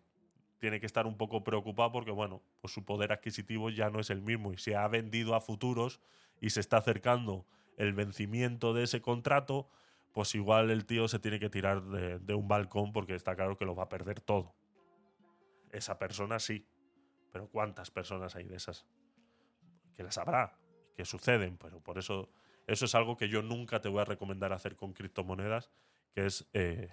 Tiene 0.60 0.80
que 0.80 0.86
estar 0.86 1.08
un 1.08 1.18
poco 1.18 1.44
preocupado 1.44 1.92
porque, 1.92 2.12
bueno, 2.12 2.42
pues 2.62 2.74
su 2.74 2.86
poder 2.86 3.12
adquisitivo 3.12 3.70
ya 3.70 3.90
no 3.90 4.00
es 4.00 4.10
el 4.10 4.22
mismo 4.22 4.54
y 4.54 4.58
se 4.58 4.76
ha 4.76 4.88
vendido 4.88 5.36
a 5.36 5.42
futuros 5.42 6.00
y 6.42 6.52
se 6.52 6.60
está 6.60 6.78
acercando 6.78 7.46
el 7.78 7.94
vencimiento 7.94 8.74
de 8.74 8.84
ese 8.84 9.02
contrato, 9.02 9.70
pues 10.14 10.36
igual 10.36 10.70
el 10.70 10.86
tío 10.86 11.08
se 11.08 11.20
tiene 11.20 11.40
que 11.40 11.50
tirar 11.50 11.82
de 11.84 12.34
un 12.34 12.48
balcón 12.48 12.92
porque 12.92 13.16
está 13.16 13.36
claro 13.36 13.58
que 13.58 13.66
lo 13.66 13.76
va 13.76 13.84
a 13.84 13.90
perder 13.90 14.20
todo. 14.20 14.54
Esa 15.72 15.98
persona 15.98 16.40
sí, 16.40 16.68
pero 17.32 17.48
¿cuántas 17.50 17.92
personas 17.92 18.36
hay 18.36 18.46
de 18.46 18.56
esas? 18.56 18.86
Que 19.96 20.04
las 20.04 20.18
habrá, 20.18 20.58
que 20.96 21.06
suceden, 21.06 21.58
pero 21.58 21.82
por 21.82 21.98
eso 21.98 22.30
eso 22.70 22.86
es 22.86 22.94
algo 22.94 23.18
que 23.18 23.30
yo 23.30 23.42
nunca 23.42 23.82
te 23.82 23.90
voy 23.90 24.00
a 24.00 24.06
recomendar 24.06 24.54
hacer 24.54 24.76
con 24.76 24.94
criptomonedas, 24.94 25.72
que 26.14 26.28
es 26.28 26.48
eh, 26.54 26.92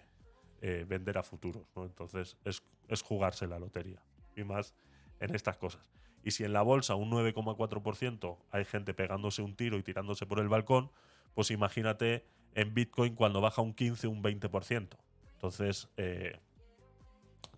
eh, 0.62 0.86
vender 0.88 1.18
a 1.18 1.22
futuros. 1.22 1.68
Entonces 1.76 2.38
es, 2.46 3.02
jugarse 3.02 3.46
la 3.46 3.58
lotería. 3.58 4.02
Y 4.34 4.42
más 4.42 4.74
en 5.20 5.34
estas 5.34 5.58
cosas. 5.58 5.86
Y 6.24 6.30
si 6.30 6.44
en 6.44 6.54
la 6.54 6.62
bolsa 6.62 6.94
un 6.94 7.10
9,4% 7.10 8.38
hay 8.52 8.64
gente 8.64 8.94
pegándose 8.94 9.42
un 9.42 9.54
tiro 9.54 9.76
y 9.76 9.82
tirándose 9.82 10.24
por 10.24 10.38
el 10.38 10.48
balcón, 10.48 10.90
pues 11.34 11.50
imagínate 11.50 12.24
en 12.54 12.72
Bitcoin 12.72 13.14
cuando 13.14 13.42
baja 13.42 13.60
un 13.60 13.74
15, 13.74 14.06
un 14.06 14.22
20%. 14.22 14.96
Entonces 15.34 15.90
eh, 15.98 16.40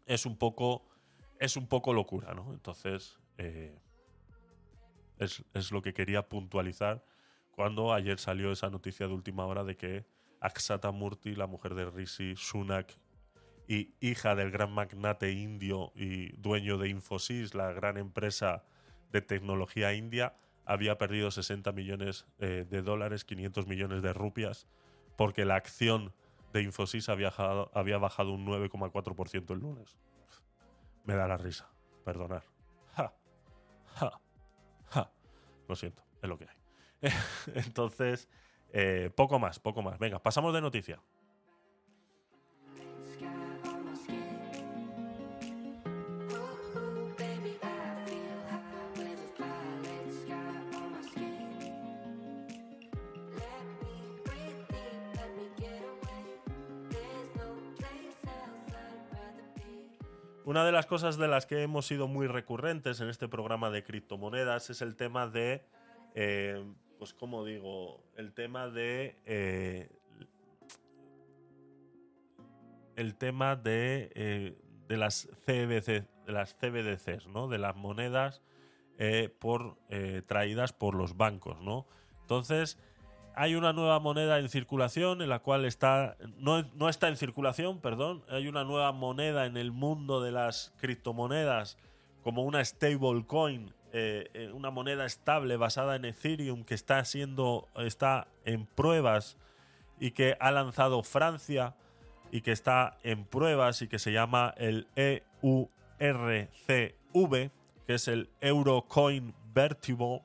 es 0.07 0.27
un 0.27 0.37
poco 0.37 0.89
es 1.39 1.57
un 1.57 1.67
poco 1.67 1.93
locura, 1.93 2.35
¿no? 2.35 2.53
Entonces 2.53 3.19
es, 5.19 5.45
es, 5.55 5.73
lo 5.73 5.83
que 5.83 5.93
quería 5.95 6.29
puntualizar 6.29 7.05
cuando 7.53 7.93
ayer 7.93 8.19
salió 8.19 8.53
esa 8.53 8.71
noticia 8.71 9.07
de 9.07 9.15
última 9.15 9.47
hora 9.47 9.65
de 9.65 9.77
que 9.77 10.07
Aksata 10.41 10.93
Murti, 10.93 11.35
la 11.35 11.47
mujer 11.47 11.75
de 11.75 11.91
Rishi 11.91 12.37
Sunak 12.37 12.99
y 13.67 13.95
hija 14.01 14.35
del 14.35 14.51
gran 14.51 14.73
magnate 14.73 15.33
indio 15.33 15.93
y 15.95 16.33
dueño 16.37 16.79
de 16.79 16.89
Infosys, 16.89 17.55
la 17.55 17.73
gran 17.73 17.97
empresa 17.99 18.65
de 19.13 19.21
tecnología 19.21 19.93
india, 19.93 20.37
había 20.65 20.99
perdido 20.99 21.31
60 21.31 21.73
millones 21.73 22.27
eh, 22.39 22.67
de 22.69 22.83
dólares, 22.83 23.25
500 23.25 23.67
millones 23.67 24.03
de 24.03 24.13
rupias, 24.13 24.69
porque 25.17 25.45
la 25.45 25.57
acción 25.57 26.13
de 26.53 26.63
Infosys 26.63 27.09
había, 27.09 27.33
había 27.73 27.99
bajado 27.99 28.33
un 28.33 28.47
9,4% 28.47 29.51
el 29.53 29.59
lunes. 29.59 29.99
Me 31.09 31.15
da 31.15 31.27
la 31.27 31.39
risa, 31.39 31.67
perdonar. 32.05 32.43
Ja, 32.95 33.11
ja, 33.99 34.21
ja. 34.91 35.11
Lo 35.67 35.75
siento, 35.75 36.03
es 36.21 36.29
lo 36.29 36.37
que 36.37 36.47
hay. 36.51 37.11
Entonces, 37.55 38.29
eh, 38.75 39.11
poco 39.17 39.39
más, 39.39 39.59
poco 39.59 39.81
más. 39.81 39.99
Venga, 39.99 40.19
pasamos 40.19 40.53
de 40.53 40.61
noticia. 40.61 41.01
Una 60.49 60.65
de 60.65 60.73
las 60.73 60.87
cosas 60.87 61.19
de 61.19 61.29
las 61.29 61.45
que 61.45 61.61
hemos 61.63 61.87
sido 61.87 62.09
muy 62.09 62.27
recurrentes 62.27 63.03
en 63.03 63.11
este 63.11 63.29
programa 63.29 63.69
de 63.69 63.85
criptomonedas 63.85 64.71
es 64.71 64.81
el 64.81 64.97
tema 64.97 65.27
de 65.27 65.63
eh, 66.15 66.65
pues 66.97 67.13
como 67.13 67.45
digo, 67.45 68.03
el 68.17 68.33
tema 68.33 68.71
de... 68.71 69.15
Eh, 69.27 69.91
el 72.97 73.15
tema 73.17 73.57
de, 73.57 74.11
eh, 74.15 74.59
de 74.89 74.97
las 74.97 75.29
CBC, 75.45 76.09
de 76.25 76.33
las 76.33 76.55
CBDCs, 76.55 77.27
¿no? 77.27 77.49
De 77.49 77.59
las 77.59 77.77
monedas 77.77 78.41
por, 79.41 79.77
traídas 80.27 80.73
por 80.73 80.95
los 80.95 81.19
bancos, 81.19 81.61
¿no? 81.61 81.87
Entonces, 82.23 82.79
hay 83.39 83.55
una 83.55 83.73
nueva 83.73 84.01
moneda 84.01 84.41
en 84.41 84.49
circulación 84.49 85.23
en 85.23 85.29
la 85.29 85.39
cual 85.39 85.65
está. 85.65 86.17
No, 86.39 86.63
no, 86.75 86.89
está 86.89 87.07
en 87.07 87.17
circulación, 87.17 87.81
perdón. 87.81 88.25
Hay 88.29 88.49
una 88.49 88.65
nueva 88.65 88.91
moneda 88.91 89.47
en 89.47 89.57
el 89.57 89.71
mundo 89.71 90.21
de 90.21 90.33
las 90.33 90.75
criptomonedas, 90.79 91.79
como 92.25 92.43
una 92.43 92.65
stablecoin 92.65 93.73
eh, 93.93 94.29
eh, 94.35 94.51
una 94.53 94.71
moneda 94.71 95.07
estable 95.07 95.57
basada 95.57 95.97
en 95.97 96.05
Ethereum 96.05 96.65
que 96.65 96.75
está 96.75 97.03
siendo 97.07 97.69
está 97.77 98.27
en 98.45 98.67
pruebas 98.67 99.39
y 99.99 100.11
que 100.11 100.37
ha 100.41 100.51
lanzado 100.51 101.03
Francia 101.03 101.75
y 102.31 102.43
que 102.43 102.53
está 102.53 102.99
en 103.03 103.25
pruebas 103.25 103.81
y 103.81 103.89
que 103.89 103.99
se 103.99 104.13
llama 104.13 104.53
el 104.59 104.89
EURCV, 104.97 105.71
que 107.87 107.95
es 107.95 108.09
el 108.09 108.29
Eurocoin 108.43 109.33
Vertible, 109.55 110.23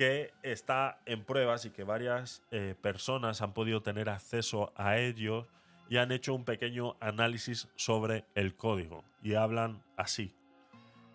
que 0.00 0.32
está 0.42 1.02
en 1.04 1.26
pruebas 1.26 1.66
y 1.66 1.70
que 1.72 1.84
varias 1.84 2.42
eh, 2.50 2.74
personas 2.80 3.42
han 3.42 3.52
podido 3.52 3.82
tener 3.82 4.08
acceso 4.08 4.72
a 4.74 4.96
ellos 4.96 5.46
y 5.90 5.98
han 5.98 6.10
hecho 6.10 6.32
un 6.32 6.46
pequeño 6.46 6.96
análisis 7.00 7.68
sobre 7.76 8.24
el 8.34 8.56
código 8.56 9.04
y 9.22 9.34
hablan 9.34 9.84
así. 9.98 10.34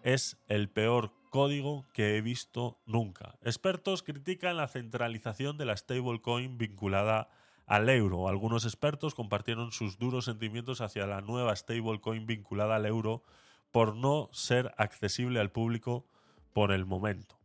Es 0.03 0.37
el 0.49 0.69
peor 0.69 1.11
código 1.31 1.87
que 1.93 2.15
he 2.15 2.21
visto 2.21 2.77
nunca. 2.85 3.39
Expertos 3.41 4.03
critican 4.03 4.55
la 4.55 4.67
centralización 4.67 5.57
de 5.57 5.65
la 5.65 5.75
stablecoin 5.75 6.59
vinculada 6.59 7.27
al 7.65 7.89
euro. 7.89 8.27
Algunos 8.27 8.65
expertos 8.65 9.15
compartieron 9.15 9.71
sus 9.71 9.97
duros 9.97 10.25
sentimientos 10.25 10.81
hacia 10.81 11.07
la 11.07 11.21
nueva 11.21 11.55
stablecoin 11.55 12.27
vinculada 12.27 12.75
al 12.75 12.85
euro 12.85 13.23
por 13.71 13.95
no 13.95 14.29
ser 14.31 14.75
accesible 14.77 15.39
al 15.39 15.49
público 15.51 16.05
por 16.53 16.71
el 16.71 16.85
momento. 16.85 17.35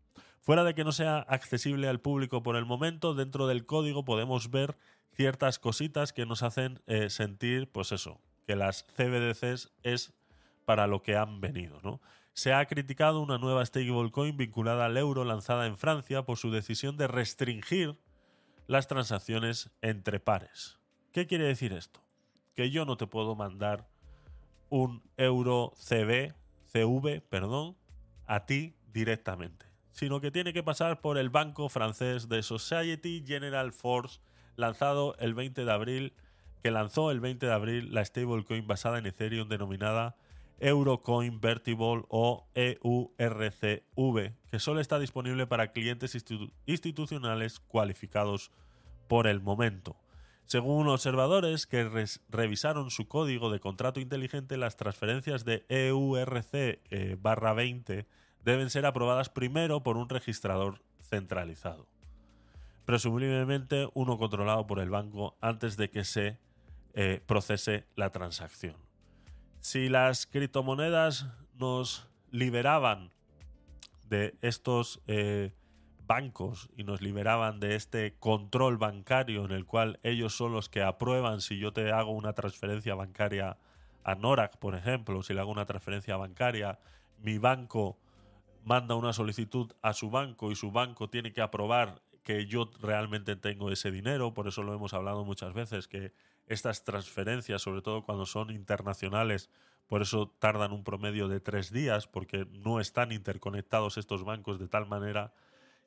Fuera 0.40 0.64
de 0.64 0.74
que 0.74 0.84
no 0.84 0.92
sea 0.92 1.18
accesible 1.18 1.88
al 1.88 2.00
público 2.00 2.42
por 2.42 2.56
el 2.56 2.64
momento, 2.64 3.14
dentro 3.14 3.46
del 3.46 3.66
código 3.66 4.04
podemos 4.04 4.50
ver 4.50 4.76
ciertas 5.12 5.58
cositas 5.58 6.12
que 6.12 6.26
nos 6.26 6.42
hacen 6.42 6.80
eh, 6.86 7.10
sentir, 7.10 7.70
pues 7.70 7.92
eso, 7.92 8.20
que 8.46 8.56
las 8.56 8.84
CBDCs 8.96 9.70
es 9.82 10.14
para 10.64 10.86
lo 10.86 11.02
que 11.02 11.16
han 11.16 11.40
venido, 11.40 12.00
se 12.32 12.54
ha 12.54 12.64
criticado 12.66 13.20
una 13.20 13.38
nueva 13.38 13.64
stablecoin 13.66 14.36
vinculada 14.36 14.86
al 14.86 14.96
euro 14.96 15.24
lanzada 15.24 15.66
en 15.66 15.76
Francia 15.76 16.22
por 16.22 16.38
su 16.38 16.50
decisión 16.50 16.96
de 16.96 17.06
restringir 17.06 17.98
las 18.66 18.86
transacciones 18.86 19.70
entre 19.82 20.20
pares. 20.20 20.78
¿Qué 21.12 21.26
quiere 21.26 21.44
decir 21.44 21.72
esto? 21.72 22.00
Que 22.54 22.70
yo 22.70 22.84
no 22.84 22.96
te 22.96 23.06
puedo 23.06 23.34
mandar 23.34 23.88
un 24.68 25.02
euro 25.16 25.72
CB, 25.76 26.34
CV, 26.66 27.20
perdón, 27.20 27.76
a 28.26 28.46
ti 28.46 28.76
directamente, 28.92 29.66
sino 29.92 30.20
que 30.20 30.30
tiene 30.30 30.52
que 30.52 30.62
pasar 30.62 31.00
por 31.00 31.18
el 31.18 31.30
banco 31.30 31.68
francés 31.68 32.28
de 32.28 32.42
Society 32.42 33.24
General 33.26 33.72
Force, 33.72 34.20
lanzado 34.56 35.16
el 35.18 35.34
20 35.34 35.64
de 35.64 35.72
abril, 35.72 36.12
que 36.62 36.70
lanzó 36.70 37.10
el 37.10 37.20
20 37.20 37.46
de 37.46 37.52
abril 37.52 37.94
la 37.94 38.04
stablecoin 38.04 38.66
basada 38.66 38.98
en 38.98 39.06
Ethereum 39.06 39.48
denominada 39.48 40.16
Eurocoin 40.60 41.40
Vertible 41.40 42.04
o 42.08 42.46
EURCV, 42.54 44.32
que 44.50 44.58
solo 44.58 44.80
está 44.80 44.98
disponible 44.98 45.46
para 45.46 45.72
clientes 45.72 46.16
institucionales 46.66 47.60
cualificados 47.60 48.50
por 49.08 49.26
el 49.26 49.40
momento. 49.40 49.96
Según 50.44 50.88
observadores 50.88 51.66
que 51.66 51.88
revisaron 52.28 52.90
su 52.90 53.08
código 53.08 53.50
de 53.50 53.60
contrato 53.60 54.00
inteligente, 54.00 54.56
las 54.56 54.76
transferencias 54.76 55.44
de 55.44 55.64
EURC 55.68 56.52
20 56.52 56.78
eh, 56.90 58.06
deben 58.44 58.70
ser 58.70 58.86
aprobadas 58.86 59.28
primero 59.28 59.82
por 59.82 59.96
un 59.96 60.08
registrador 60.08 60.80
centralizado, 61.00 61.86
presumiblemente 62.84 63.88
uno 63.94 64.18
controlado 64.18 64.66
por 64.66 64.78
el 64.78 64.90
banco 64.90 65.36
antes 65.40 65.76
de 65.76 65.90
que 65.90 66.04
se 66.04 66.38
eh, 66.94 67.20
procese 67.26 67.84
la 67.96 68.10
transacción. 68.10 68.76
Si 69.60 69.88
las 69.88 70.26
criptomonedas 70.26 71.26
nos 71.58 72.08
liberaban 72.30 73.10
de 74.08 74.34
estos 74.40 75.00
eh, 75.06 75.52
bancos 76.06 76.68
y 76.76 76.82
nos 76.82 77.00
liberaban 77.00 77.60
de 77.60 77.76
este 77.76 78.14
control 78.18 78.78
bancario 78.78 79.44
en 79.44 79.52
el 79.52 79.66
cual 79.66 80.00
ellos 80.02 80.34
son 80.34 80.52
los 80.52 80.68
que 80.68 80.82
aprueban 80.82 81.40
si 81.40 81.58
yo 81.58 81.72
te 81.72 81.92
hago 81.92 82.10
una 82.10 82.32
transferencia 82.32 82.96
bancaria 82.96 83.56
a 84.02 84.14
Norak, 84.16 84.56
por 84.56 84.74
ejemplo, 84.74 85.22
si 85.22 85.34
le 85.34 85.40
hago 85.40 85.52
una 85.52 85.66
transferencia 85.66 86.16
bancaria, 86.16 86.78
mi 87.22 87.38
banco 87.38 87.96
manda 88.64 88.94
una 88.94 89.12
solicitud 89.12 89.72
a 89.82 89.92
su 89.92 90.10
banco 90.10 90.50
y 90.50 90.56
su 90.56 90.70
banco 90.70 91.08
tiene 91.08 91.32
que 91.32 91.40
aprobar 91.40 92.02
que 92.22 92.46
yo 92.46 92.70
realmente 92.80 93.36
tengo 93.36 93.70
ese 93.70 93.90
dinero, 93.90 94.34
por 94.34 94.46
eso 94.46 94.62
lo 94.62 94.74
hemos 94.74 94.94
hablado 94.94 95.24
muchas 95.24 95.54
veces, 95.54 95.88
que 95.88 96.12
estas 96.46 96.84
transferencias, 96.84 97.62
sobre 97.62 97.82
todo 97.82 98.02
cuando 98.02 98.26
son 98.26 98.50
internacionales, 98.50 99.50
por 99.86 100.02
eso 100.02 100.32
tardan 100.38 100.72
un 100.72 100.84
promedio 100.84 101.28
de 101.28 101.40
tres 101.40 101.72
días, 101.72 102.06
porque 102.06 102.46
no 102.50 102.80
están 102.80 103.12
interconectados 103.12 103.98
estos 103.98 104.24
bancos 104.24 104.58
de 104.58 104.68
tal 104.68 104.86
manera 104.86 105.32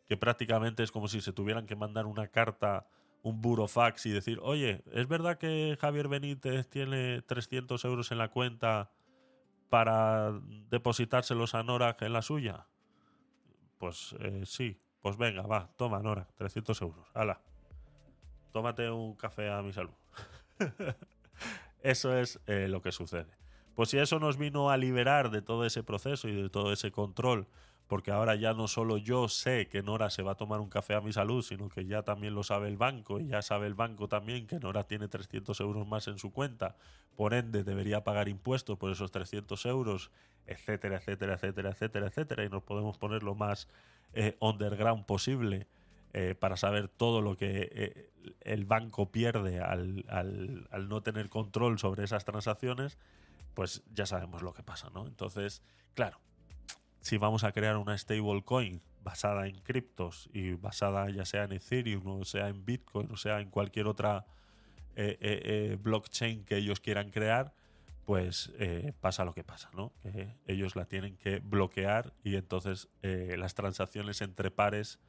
que 0.06 0.18
prácticamente 0.18 0.84
es 0.84 0.92
como 0.92 1.08
si 1.08 1.22
se 1.22 1.32
tuvieran 1.32 1.66
que 1.66 1.76
mandar 1.76 2.06
una 2.06 2.28
carta, 2.28 2.88
un 3.22 3.42
burofax 3.42 4.06
y 4.06 4.12
decir, 4.12 4.40
oye, 4.42 4.84
¿es 4.92 5.08
verdad 5.08 5.38
que 5.38 5.78
Javier 5.80 6.10
Benítez 6.10 6.68
tiene 6.68 7.22
300 7.22 7.86
euros 7.86 8.12
en 8.12 8.18
la 8.18 8.30
cuenta 8.30 8.92
para 9.74 10.32
depositárselos 10.70 11.56
a 11.56 11.64
Nora 11.64 11.98
en 12.00 12.14
la 12.14 12.22
suya? 12.22 12.68
Pues 13.80 14.16
eh, 14.20 14.44
sí, 14.46 14.78
pues 15.02 15.18
venga, 15.18 15.42
va, 15.48 15.68
toma 15.78 16.00
Nora, 16.00 16.28
300 16.36 16.80
euros, 16.84 17.08
hala, 17.16 17.42
tómate 18.52 18.92
un 18.92 19.16
café 19.16 19.50
a 19.50 19.64
mi 19.64 19.74
salud. 19.74 19.96
eso 21.82 22.16
es 22.16 22.40
eh, 22.46 22.68
lo 22.68 22.84
que 22.84 22.92
sucede. 22.92 23.36
Pues 23.74 23.90
si 23.90 23.98
eso 23.98 24.20
nos 24.20 24.38
vino 24.38 24.70
a 24.70 24.78
liberar 24.78 25.32
de 25.32 25.42
todo 25.42 25.66
ese 25.66 25.82
proceso 25.82 26.28
y 26.28 26.40
de 26.40 26.50
todo 26.52 26.72
ese 26.72 26.92
control 26.92 27.48
porque 27.94 28.10
ahora 28.10 28.34
ya 28.34 28.56
no 28.56 28.68
solo 28.68 28.98
yo 28.98 29.28
sé 29.28 29.68
que 29.68 29.84
Nora 29.84 30.10
se 30.10 30.24
va 30.24 30.32
a 30.32 30.36
tomar 30.36 30.62
un 30.62 30.68
café 30.68 30.96
a 30.96 31.02
mi 31.02 31.14
salud, 31.14 31.44
sino 31.44 31.70
que 31.70 31.86
ya 31.86 32.02
también 32.02 32.34
lo 32.34 32.42
sabe 32.42 32.68
el 32.68 32.76
banco 32.76 33.20
y 33.20 33.28
ya 33.28 33.44
sabe 33.44 33.68
el 33.68 33.76
banco 33.76 34.08
también 34.08 34.48
que 34.48 34.60
Nora 34.60 34.86
tiene 34.86 35.08
300 35.08 35.60
euros 35.60 35.86
más 35.88 36.08
en 36.08 36.18
su 36.18 36.32
cuenta, 36.32 36.76
por 37.16 37.36
ende 37.36 37.64
debería 37.64 38.04
pagar 38.04 38.30
impuestos 38.30 38.80
por 38.80 38.92
esos 38.92 39.12
300 39.12 39.64
euros, 39.68 40.10
etcétera, 40.48 40.98
etcétera, 40.98 41.36
etcétera, 41.36 41.70
etcétera, 41.70 42.08
etcétera, 42.08 42.44
y 42.44 42.50
nos 42.50 42.64
podemos 42.64 42.98
poner 42.98 43.22
lo 43.22 43.36
más 43.36 43.68
eh, 44.14 44.38
underground 44.40 45.06
posible. 45.06 45.68
Eh, 46.16 46.34
para 46.34 46.58
saber 46.58 46.88
todo 46.88 47.22
lo 47.22 47.38
que 47.38 47.70
eh, 47.72 48.10
el 48.42 48.66
banco 48.66 49.12
pierde 49.12 49.60
al, 49.60 50.06
al 50.10 50.90
no 50.90 51.02
tener 51.02 51.30
control 51.30 51.78
sobre 51.78 52.04
esas 52.06 52.26
transacciones, 52.26 52.98
pues 53.54 53.84
ya 53.94 54.08
sabemos 54.08 54.42
lo 54.42 54.54
que 54.54 54.64
pasa, 54.64 54.90
¿no? 54.92 55.06
Entonces, 55.06 55.62
claro, 55.96 56.20
si 57.04 57.18
vamos 57.18 57.44
a 57.44 57.52
crear 57.52 57.78
una 57.78 57.96
stablecoin 57.96 58.82
basada 59.04 59.48
en 59.48 59.60
criptos 59.60 60.30
y 60.34 60.54
basada 60.54 61.10
ya 61.12 61.26
sea 61.26 61.44
en 61.44 61.52
Ethereum 61.52 62.08
o 62.08 62.26
sea 62.26 62.48
en 62.48 62.66
Bitcoin 62.66 63.12
o 63.12 63.18
sea 63.18 63.40
en 63.40 63.50
cualquier 63.52 63.88
otra 63.88 64.26
eh, 64.96 65.18
eh, 65.22 65.42
eh, 65.44 65.78
blockchain 65.82 66.46
que 66.46 66.56
ellos 66.58 66.80
quieran 66.80 67.10
crear, 67.10 67.52
pues 68.06 68.52
pasa 69.00 69.24
lo 69.24 69.34
que 69.34 69.46
pasa, 69.46 69.70
¿no? 69.74 69.94
Ellos 70.46 70.76
la 70.76 70.86
tienen 70.86 71.16
que 71.16 71.40
bloquear 71.40 72.14
y 72.22 72.36
entonces 72.36 72.90
las 73.02 73.56
transacciones 73.56 74.22
entre 74.22 74.52
pares, 74.52 75.00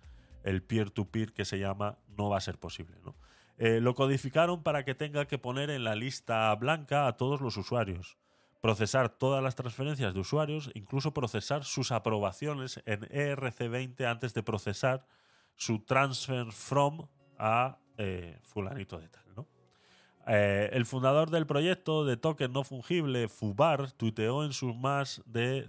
el 0.45 0.63
peer-to-peer 0.63 1.31
-peer 1.31 1.35
que 1.35 1.45
se 1.45 1.59
llama, 1.59 1.99
no 2.17 2.31
va 2.31 2.39
a 2.39 2.41
ser 2.41 2.59
posible, 2.59 2.97
¿no? 3.05 3.17
lo 3.57 3.95
codificaron 3.95 4.63
para 4.63 4.85
que 4.85 4.95
tenga 4.95 5.27
que 5.27 5.39
poner 5.39 5.71
en 5.71 5.83
la 5.83 5.97
lista 5.97 6.55
blanca 6.55 7.09
a 7.09 7.17
todos 7.17 7.41
los 7.41 7.57
usuarios 7.57 8.17
procesar 8.65 9.11
todas 9.11 9.43
las 9.43 9.57
transferencias 9.57 10.15
de 10.15 10.21
usuarios, 10.21 10.71
incluso 10.73 11.13
procesar 11.13 11.65
sus 11.65 11.93
aprobaciones 11.93 12.81
en 12.87 13.03
ERC20 13.03 14.07
antes 14.07 14.33
de 14.33 14.43
procesar 14.43 15.07
su 15.55 15.81
transfer 15.81 16.51
from 16.51 17.07
a 17.39 17.77
eh, 17.99 18.39
fulanito 18.41 18.99
de 18.99 19.11
tal. 19.11 19.23
Eh, 20.27 20.71
el 20.73 20.87
fundador 20.87 21.29
del 21.29 21.47
proyecto 21.47 22.07
de 22.07 22.17
token 22.17 22.55
no 22.55 22.65
fungible, 22.65 23.29
Fubar, 23.29 23.93
tuiteó 23.93 24.47
en 24.47 24.55
sus 24.55 24.75
más 24.75 25.23
de 25.27 25.69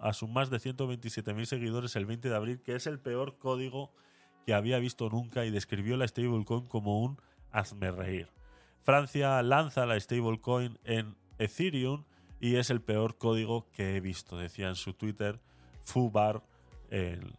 a 0.00 0.12
sus 0.12 0.28
más 0.28 0.50
de 0.50 0.56
127.000 0.56 1.44
seguidores 1.44 1.94
el 1.94 2.04
20 2.04 2.30
de 2.30 2.34
abril 2.34 2.60
que 2.62 2.74
es 2.74 2.88
el 2.88 2.98
peor 2.98 3.38
código 3.38 3.92
que 4.44 4.54
había 4.54 4.80
visto 4.80 5.08
nunca 5.08 5.44
y 5.44 5.52
describió 5.52 5.96
la 5.96 6.08
stablecoin 6.08 6.66
como 6.66 7.00
un 7.00 7.16
hazme 7.52 7.92
reír. 7.92 8.28
Francia 8.80 9.40
lanza 9.44 9.86
la 9.86 10.00
stablecoin 10.00 10.80
en 10.82 11.14
Ethereum 11.38 12.02
y 12.40 12.56
es 12.56 12.70
el 12.70 12.80
peor 12.80 13.16
código 13.16 13.70
que 13.72 13.96
he 13.96 14.00
visto, 14.00 14.36
decía 14.36 14.68
en 14.68 14.76
su 14.76 14.94
Twitter 14.94 15.40
Fubar 15.82 16.42
en, 16.90 17.34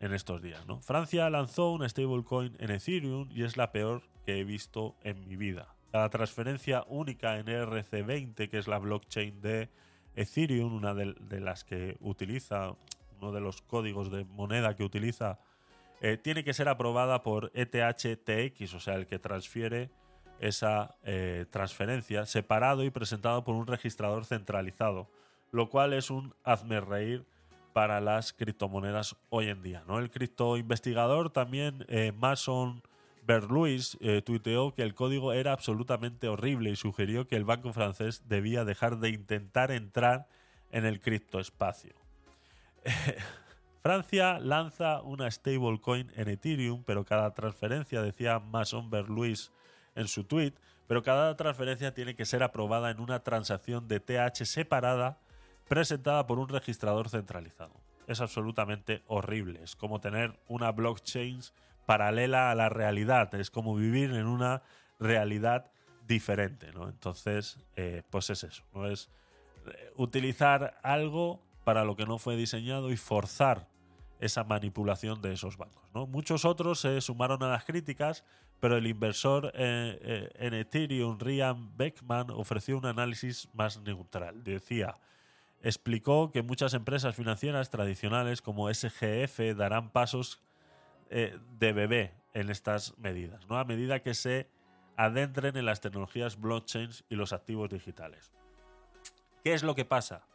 estos 0.00 0.42
días. 0.42 0.64
Francia 0.80 1.28
lanzó 1.30 1.72
una 1.72 1.88
stablecoin 1.88 2.56
en 2.58 2.70
Ethereum 2.70 3.28
y 3.30 3.44
es 3.44 3.56
la 3.56 3.72
peor 3.72 4.02
que 4.24 4.40
he 4.40 4.44
visto 4.44 4.96
en 5.02 5.26
mi 5.28 5.36
vida. 5.36 5.74
La 5.92 6.08
transferencia 6.10 6.84
única 6.88 7.38
en 7.38 7.46
ERC20, 7.46 8.48
que 8.48 8.58
es 8.58 8.68
la 8.68 8.78
blockchain 8.78 9.40
de 9.40 9.70
Ethereum, 10.14 10.74
una 10.74 10.94
de, 10.94 11.40
las 11.40 11.64
que 11.64 11.96
utiliza, 12.00 12.74
uno 13.20 13.32
de 13.32 13.40
los 13.40 13.62
códigos 13.62 14.10
de 14.10 14.24
moneda 14.24 14.74
que 14.76 14.84
utiliza, 14.84 15.38
eh, 16.00 16.16
tiene 16.16 16.44
que 16.44 16.54
ser 16.54 16.68
aprobada 16.68 17.22
por 17.22 17.50
ETH-TX, 17.52 18.74
o 18.74 18.80
sea, 18.80 18.94
el 18.94 19.06
que 19.06 19.18
transfiere 19.18 19.90
esa 20.40 20.96
eh, 21.04 21.46
transferencia 21.50 22.26
separado 22.26 22.84
y 22.84 22.90
presentado 22.90 23.44
por 23.44 23.54
un 23.54 23.66
registrador 23.66 24.24
centralizado, 24.24 25.08
lo 25.52 25.68
cual 25.68 25.92
es 25.92 26.10
un 26.10 26.34
hazme 26.44 26.80
reír 26.80 27.24
para 27.72 28.00
las 28.00 28.32
criptomonedas 28.32 29.16
hoy 29.28 29.48
en 29.48 29.62
día. 29.62 29.84
¿no? 29.86 29.98
El 29.98 30.10
criptoinvestigador 30.10 31.30
también, 31.30 31.84
eh, 31.88 32.12
Mason 32.16 32.82
Berluis, 33.26 33.98
eh, 34.00 34.22
tuiteó 34.22 34.72
que 34.72 34.82
el 34.82 34.94
código 34.94 35.32
era 35.32 35.52
absolutamente 35.52 36.28
horrible 36.28 36.70
y 36.70 36.76
sugirió 36.76 37.26
que 37.26 37.36
el 37.36 37.44
banco 37.44 37.72
francés 37.72 38.22
debía 38.28 38.64
dejar 38.64 38.98
de 38.98 39.10
intentar 39.10 39.72
entrar 39.72 40.26
en 40.70 40.86
el 40.86 41.00
criptoespacio. 41.00 41.94
Francia 43.80 44.38
lanza 44.38 45.02
una 45.02 45.30
stablecoin 45.30 46.10
en 46.16 46.28
Ethereum, 46.28 46.82
pero 46.84 47.04
cada 47.04 47.34
transferencia, 47.34 48.02
decía 48.02 48.38
Mason 48.38 48.90
Berluis, 48.90 49.52
en 49.96 50.06
su 50.06 50.24
tweet, 50.24 50.52
pero 50.86 51.02
cada 51.02 51.36
transferencia 51.36 51.92
tiene 51.92 52.14
que 52.14 52.24
ser 52.24 52.44
aprobada 52.44 52.90
en 52.90 53.00
una 53.00 53.24
transacción 53.24 53.88
de 53.88 53.98
TH 53.98 54.44
separada 54.44 55.18
presentada 55.66 56.26
por 56.26 56.38
un 56.38 56.48
registrador 56.48 57.08
centralizado. 57.08 57.72
Es 58.06 58.20
absolutamente 58.20 59.02
horrible. 59.08 59.64
Es 59.64 59.74
como 59.74 60.00
tener 60.00 60.38
una 60.46 60.70
blockchain 60.70 61.40
paralela 61.86 62.52
a 62.52 62.54
la 62.54 62.68
realidad. 62.68 63.34
Es 63.34 63.50
como 63.50 63.74
vivir 63.74 64.12
en 64.12 64.26
una 64.26 64.62
realidad 65.00 65.72
diferente. 66.06 66.70
¿no? 66.72 66.88
Entonces, 66.88 67.58
eh, 67.74 68.02
pues 68.10 68.30
es 68.30 68.44
eso. 68.44 68.62
¿no? 68.72 68.86
Es 68.86 69.10
eh, 69.66 69.92
utilizar 69.96 70.78
algo 70.84 71.42
para 71.64 71.84
lo 71.84 71.96
que 71.96 72.06
no 72.06 72.18
fue 72.18 72.36
diseñado 72.36 72.92
y 72.92 72.96
forzar 72.96 73.66
esa 74.20 74.44
manipulación 74.44 75.20
de 75.20 75.32
esos 75.32 75.56
bancos. 75.56 75.82
Muchos 76.08 76.44
otros 76.44 76.80
se 76.80 77.00
sumaron 77.00 77.42
a 77.42 77.48
las 77.48 77.64
críticas, 77.64 78.24
pero 78.60 78.76
el 78.76 78.86
inversor 78.86 79.52
eh, 79.54 79.98
eh, 80.00 80.30
en 80.34 80.54
Ethereum, 80.54 81.18
Ryan 81.18 81.76
Beckman, 81.76 82.30
ofreció 82.30 82.78
un 82.78 82.86
análisis 82.86 83.48
más 83.52 83.80
neutral. 83.80 84.42
Decía, 84.42 84.96
explicó 85.62 86.30
que 86.30 86.42
muchas 86.42 86.74
empresas 86.74 87.14
financieras 87.14 87.70
tradicionales 87.70 88.42
como 88.42 88.72
SGF 88.72 89.56
darán 89.56 89.90
pasos 89.90 90.42
eh, 91.10 91.38
de 91.58 91.72
bebé 91.72 92.14
en 92.34 92.50
estas 92.50 92.96
medidas, 92.98 93.46
¿no? 93.48 93.58
a 93.58 93.64
medida 93.64 94.00
que 94.00 94.14
se 94.14 94.48
adentren 94.96 95.56
en 95.56 95.64
las 95.64 95.80
tecnologías 95.80 96.40
blockchain 96.40 96.90
y 97.08 97.14
los 97.16 97.32
activos 97.32 97.70
digitales. 97.70 98.32
¿Qué 99.44 99.54
es 99.54 99.62
lo 99.62 99.74
que 99.74 99.84
pasa? 99.84 100.26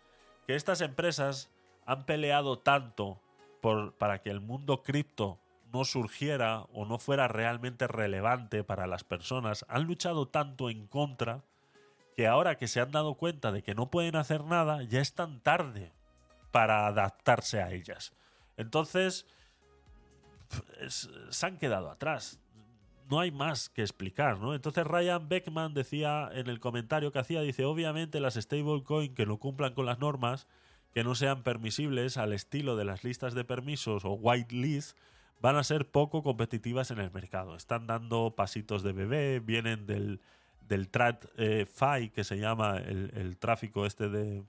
Que 0.47 0.55
estas 0.55 0.81
empresas 0.81 1.49
han 1.85 2.05
peleado 2.05 2.59
tanto 2.59 3.19
para 3.97 4.21
que 4.21 4.29
el 4.29 4.39
mundo 4.39 4.81
cripto 4.83 5.39
no 5.73 5.85
surgiera 5.85 6.61
o 6.73 6.85
no 6.85 6.97
fuera 6.97 7.27
realmente 7.27 7.87
relevante 7.87 8.63
para 8.63 8.87
las 8.87 9.03
personas, 9.03 9.65
han 9.69 9.83
luchado 9.83 10.27
tanto 10.27 10.69
en 10.69 10.87
contra 10.87 11.43
que 12.15 12.27
ahora 12.27 12.57
que 12.57 12.67
se 12.67 12.81
han 12.81 12.91
dado 12.91 13.15
cuenta 13.15 13.51
de 13.51 13.63
que 13.63 13.75
no 13.75 13.89
pueden 13.89 14.15
hacer 14.15 14.43
nada, 14.43 14.83
ya 14.83 14.99
es 14.99 15.13
tan 15.13 15.39
tarde 15.39 15.91
para 16.51 16.87
adaptarse 16.87 17.61
a 17.61 17.71
ellas. 17.71 18.13
Entonces, 18.57 19.25
se 21.29 21.45
han 21.45 21.57
quedado 21.57 21.89
atrás. 21.89 22.39
no 23.09 23.19
hay 23.19 23.31
más 23.31 23.67
que 23.67 23.81
explicar, 23.81 24.39
¿no? 24.39 24.55
Entonces 24.55 24.87
Ryan 24.87 25.27
Beckman 25.27 25.73
decía 25.73 26.29
en 26.31 26.47
el 26.47 26.61
comentario 26.61 27.11
que 27.11 27.19
hacía, 27.19 27.41
dice, 27.41 27.65
obviamente 27.65 28.21
las 28.21 28.35
stablecoin 28.35 29.13
que 29.13 29.25
no 29.25 29.37
cumplan 29.37 29.73
con 29.73 29.85
las 29.85 29.99
normas, 29.99 30.47
que 30.93 31.03
no 31.03 31.13
sean 31.15 31.43
permisibles 31.43 32.15
al 32.17 32.31
estilo 32.31 32.77
de 32.77 32.85
las 32.85 33.03
listas 33.03 33.33
de 33.33 33.43
permisos 33.43 34.05
o 34.05 34.13
white 34.13 34.55
list, 34.55 34.97
van 35.41 35.57
a 35.57 35.63
ser 35.63 35.89
poco 35.89 36.23
competitivas 36.23 36.91
en 36.91 36.99
el 36.99 37.11
mercado. 37.11 37.55
Están 37.55 37.87
dando 37.87 38.35
pasitos 38.35 38.83
de 38.83 38.93
bebé, 38.93 39.39
vienen 39.39 39.85
del, 39.85 40.21
del 40.67 40.89
TRAT 40.89 41.25
eh, 41.37 41.65
que 42.13 42.23
se 42.23 42.37
llama 42.37 42.77
el, 42.77 43.37
tráfico 43.37 43.85
este 43.85 44.09
de, 44.09 44.43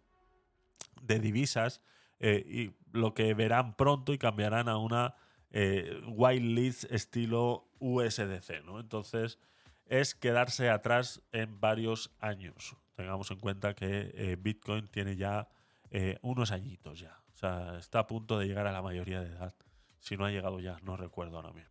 de 1.03 1.19
divisas, 1.19 1.81
eh, 2.21 2.45
y 2.47 2.73
lo 2.97 3.15
que 3.15 3.35
verán 3.35 3.75
pronto 3.75 4.13
y 4.13 4.19
cambiarán 4.19 4.69
a 4.69 4.77
una 4.77 5.17
eh, 5.51 6.01
white 6.07 6.45
list 6.45 6.85
estilo 6.91 7.69
USDC, 7.79 8.65
¿no? 8.65 8.81
Entonces 8.81 9.39
es 9.87 10.15
quedarse 10.15 10.71
atrás 10.71 11.23
en 11.33 11.61
varios 11.61 12.11
años. 12.21 12.77
Tengamos 12.95 13.31
en 13.31 13.39
cuenta 13.39 13.75
que 13.75 14.13
eh, 14.15 14.37
Bitcoin 14.41 14.89
tiene 14.89 15.17
ya 15.17 15.49
eh, 15.91 16.19
unos 16.23 16.53
añitos 16.53 17.01
ya. 17.01 17.21
O 17.35 17.37
sea, 17.37 17.77
está 17.79 18.01
a 18.01 18.07
punto 18.07 18.39
de 18.39 18.47
llegar 18.47 18.67
a 18.67 18.73
la 18.73 18.81
mayoría 18.81 19.21
de 19.21 19.29
edad. 19.29 19.55
Si 20.03 20.17
no 20.17 20.27
ha 20.27 20.31
llegado 20.31 20.61
ya, 20.61 20.79
no 20.83 20.97
recuerdo 20.97 21.37
ahora 21.37 21.53
mismo. 21.53 21.71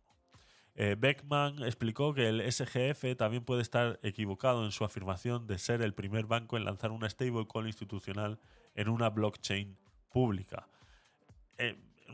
Beckman 0.74 1.62
explicó 1.64 2.14
que 2.14 2.28
el 2.30 2.50
SGF 2.50 3.14
también 3.18 3.44
puede 3.44 3.60
estar 3.60 4.00
equivocado 4.02 4.64
en 4.64 4.72
su 4.72 4.84
afirmación 4.84 5.46
de 5.46 5.58
ser 5.58 5.82
el 5.82 5.92
primer 5.92 6.24
banco 6.24 6.56
en 6.56 6.64
lanzar 6.64 6.92
una 6.92 7.10
stablecoin 7.10 7.66
institucional 7.66 8.40
en 8.74 8.88
una 8.88 9.10
blockchain 9.10 9.76
pública 10.08 10.66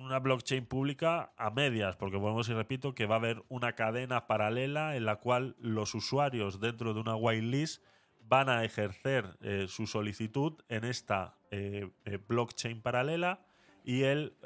una 0.01 0.19
blockchain 0.19 0.66
pública 0.66 1.32
a 1.36 1.51
medias, 1.51 1.97
porque 1.97 2.16
volvemos 2.16 2.49
y 2.49 2.55
repito 2.55 2.95
que 2.95 3.07
va 3.07 3.16
a 3.16 3.19
haber 3.19 3.43
una 3.49 3.74
cadena 3.74 4.27
paralela 4.27 4.97
en 4.97 5.05
la 5.05 5.16
cual 5.16 5.57
los 5.59 5.95
usuarios 5.95 6.61
dentro 6.61 6.95
de 6.95 7.01
una 7.01 7.16
whitelist 7.16 7.82
van 8.23 8.49
a 8.49 8.65
ejercer 8.65 9.39
eh, 9.40 9.66
su 9.69 9.86
solicitud 9.86 10.55
en 10.69 10.85
esta 10.85 11.39
eh, 11.51 11.90
eh, 12.05 12.19
blockchain 12.28 12.82
paralela 12.82 13.40
y 13.89 14.02
él, 14.02 14.36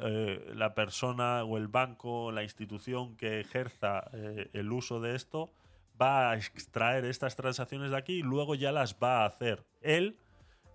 la 0.55 0.73
persona 0.73 1.43
o 1.43 1.59
el 1.59 1.66
banco, 1.66 2.31
la 2.31 2.44
institución 2.44 3.16
que 3.16 3.40
ejerza 3.40 4.09
el 4.12 4.70
uso 4.70 5.01
de 5.01 5.16
esto, 5.16 5.51
va 6.01 6.31
a 6.31 6.36
extraer 6.36 7.05
estas 7.05 7.35
transacciones 7.36 7.90
de 7.90 7.97
aquí 7.97 8.19
y 8.19 8.23
luego 8.23 8.55
ya 8.55 8.73
las 8.73 8.98
va 9.02 9.23
a 9.23 9.27
hacer 9.27 9.64
él 9.81 10.16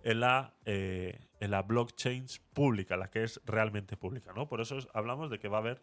en 0.02 0.20
la, 0.20 0.54
eh, 0.64 1.28
en 1.40 1.50
la 1.50 1.62
blockchain 1.62 2.26
pública, 2.52 2.96
la 2.96 3.10
que 3.10 3.24
es 3.24 3.40
realmente 3.44 3.96
pública. 3.96 4.32
¿no? 4.34 4.48
Por 4.48 4.60
eso 4.60 4.78
hablamos 4.94 5.30
de 5.30 5.38
que 5.38 5.48
va 5.48 5.58
a 5.58 5.60
haber, 5.60 5.82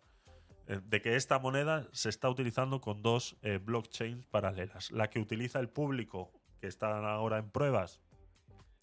eh, 0.68 0.80
de 0.84 1.02
que 1.02 1.16
esta 1.16 1.40
moneda 1.40 1.88
se 1.92 2.10
está 2.10 2.30
utilizando 2.30 2.82
con 2.82 3.02
dos 3.02 3.36
eh, 3.42 3.60
blockchains 3.62 4.26
paralelas. 4.28 4.92
La 4.92 5.10
que 5.10 5.20
utiliza 5.20 5.60
el 5.60 5.70
público, 5.70 6.32
que 6.60 6.68
están 6.68 7.06
ahora 7.06 7.38
en 7.40 7.50
pruebas, 7.50 8.02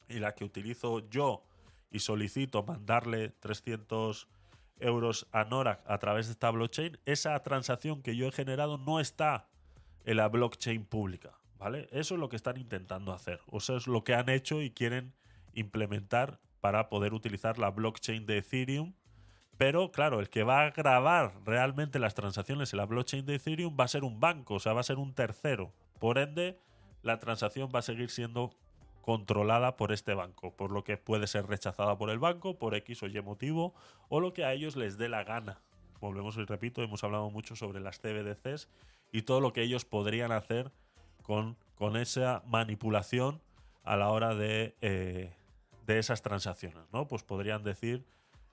y 0.09 0.19
la 0.19 0.35
que 0.35 0.45
utilizo 0.45 1.09
yo 1.09 1.45
y 1.93 2.01
solicito 2.01 2.63
mandarle 2.63 3.29
300 3.29 4.29
euros 4.81 5.29
a 5.31 5.45
Nora 5.45 5.83
a 5.87 5.99
través 5.99 6.27
de 6.27 6.33
esta 6.33 6.51
blockchain, 6.51 6.99
esa 7.05 7.41
transacción 7.43 8.03
que 8.03 8.17
yo 8.17 8.27
he 8.27 8.33
generado 8.33 8.79
no 8.79 8.99
está 8.99 9.49
en 10.05 10.17
la 10.17 10.29
blockchain 10.29 10.85
pública. 10.85 11.39
¿Vale? 11.59 11.89
Eso 11.93 12.15
es 12.15 12.21
lo 12.21 12.29
que 12.29 12.35
están 12.35 12.57
intentando 12.57 13.13
hacer. 13.13 13.41
O 13.47 13.61
sea, 13.61 13.77
es 13.77 13.87
lo 13.87 14.03
que 14.03 14.15
han 14.15 14.29
hecho 14.29 14.63
y 14.63 14.71
quieren 14.71 15.15
implementar 15.55 16.41
para 16.61 16.89
poder 16.89 17.15
utilizar 17.15 17.57
la 17.59 17.71
blockchain 17.71 18.27
de 18.27 18.39
Ethereum. 18.39 18.95
Pero 19.59 19.93
claro, 19.93 20.19
el 20.19 20.29
que 20.29 20.43
va 20.43 20.63
a 20.63 20.71
grabar 20.71 21.35
realmente 21.45 22.01
las 22.01 22.15
transacciones 22.15 22.73
en 22.73 22.79
la 22.79 22.87
blockchain 22.87 23.27
de 23.27 23.37
Ethereum 23.37 23.77
va 23.79 23.85
a 23.85 23.89
ser 23.89 24.03
un 24.03 24.19
banco, 24.19 24.55
o 24.55 24.61
sea, 24.61 24.73
va 24.73 24.81
a 24.81 24.85
ser 24.85 24.99
un 24.99 25.15
tercero. 25.15 25.73
Por 26.01 26.19
ende, 26.19 26.59
la 27.03 27.21
transacción 27.21 27.71
va 27.73 27.79
a 27.79 27.83
seguir 27.83 28.11
siendo 28.11 28.51
controlada 29.03 29.77
por 29.77 29.93
este 29.93 30.15
banco, 30.15 30.57
por 30.57 30.71
lo 30.71 30.85
que 30.85 30.97
puede 30.97 31.27
ser 31.27 31.47
rechazada 31.47 31.99
por 31.99 32.09
el 32.09 32.19
banco, 32.19 32.59
por 32.59 32.75
X 32.75 33.03
o 33.03 33.07
Y 33.07 33.21
motivo, 33.21 33.75
o 34.09 34.21
lo 34.21 34.33
que 34.33 34.45
a 34.45 34.53
ellos 34.55 34.77
les 34.77 34.97
dé 34.97 35.09
la 35.09 35.25
gana. 35.25 35.61
Volvemos 36.01 36.37
y 36.37 36.45
repito, 36.45 36.83
hemos 36.83 37.05
hablado 37.05 37.29
mucho 37.31 37.55
sobre 37.55 37.81
las 37.81 38.01
CBDCs 38.01 38.69
y 39.13 39.23
todo 39.23 39.41
lo 39.41 39.53
que 39.53 39.63
ellos 39.63 39.85
podrían 39.85 40.33
hacer 40.33 40.73
con, 41.23 41.57
con 41.75 41.97
esa 41.97 42.43
manipulación 42.47 43.41
a 43.85 43.97
la 43.97 44.11
hora 44.11 44.35
de, 44.35 44.77
eh, 44.81 45.33
de 45.87 45.99
esas 45.99 46.23
transacciones, 46.23 46.85
¿no? 46.93 47.09
Pues 47.09 47.23
podrían 47.23 47.63
decir, 47.63 48.05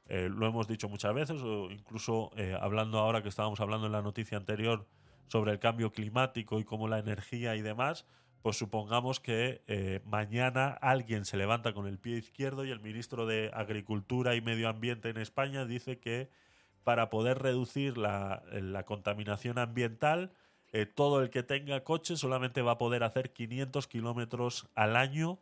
eh, 0.08 0.30
lo 0.30 0.48
hemos 0.48 0.68
dicho 0.68 0.90
muchas 0.90 1.14
veces, 1.14 1.42
o 1.42 1.70
incluso 1.72 2.32
eh, 2.36 2.58
hablando 2.60 3.00
ahora 3.00 3.22
que 3.22 3.30
estábamos 3.30 3.60
hablando 3.60 3.86
en 3.88 3.94
la 3.94 4.02
noticia 4.02 4.38
anterior 4.38 4.88
sobre 5.28 5.52
el 5.52 5.60
cambio 5.60 5.92
climático 5.92 6.60
y 6.60 6.64
cómo 6.64 6.88
la 6.88 7.00
energía 7.00 7.56
y 7.56 7.62
demás, 7.62 8.06
pues 8.42 8.58
supongamos 8.58 9.20
que 9.20 9.62
eh, 9.68 10.02
mañana 10.06 10.70
alguien 10.82 11.26
se 11.26 11.38
levanta 11.38 11.74
con 11.74 11.88
el 11.88 12.00
pie 12.00 12.18
izquierdo 12.18 12.66
y 12.66 12.72
el 12.72 12.80
ministro 12.80 13.26
de 13.26 13.52
Agricultura 13.54 14.36
y 14.36 14.42
Medio 14.42 14.70
Ambiente 14.70 15.10
en 15.10 15.18
España 15.18 15.66
dice 15.66 16.00
que 16.00 16.30
para 16.84 17.10
poder 17.10 17.40
reducir 17.40 17.98
la, 17.98 18.42
contaminación 18.86 19.60
ambiental, 19.60 20.32
todo 20.96 21.22
el 21.22 21.30
que 21.30 21.44
tenga 21.44 21.84
coche 21.84 22.16
solamente 22.16 22.62
va 22.62 22.74
a 22.74 22.78
poder 22.78 23.04
hacer 23.04 23.32
500 23.32 23.88
kilómetros 23.88 24.70
al 24.74 24.96
año 24.96 25.40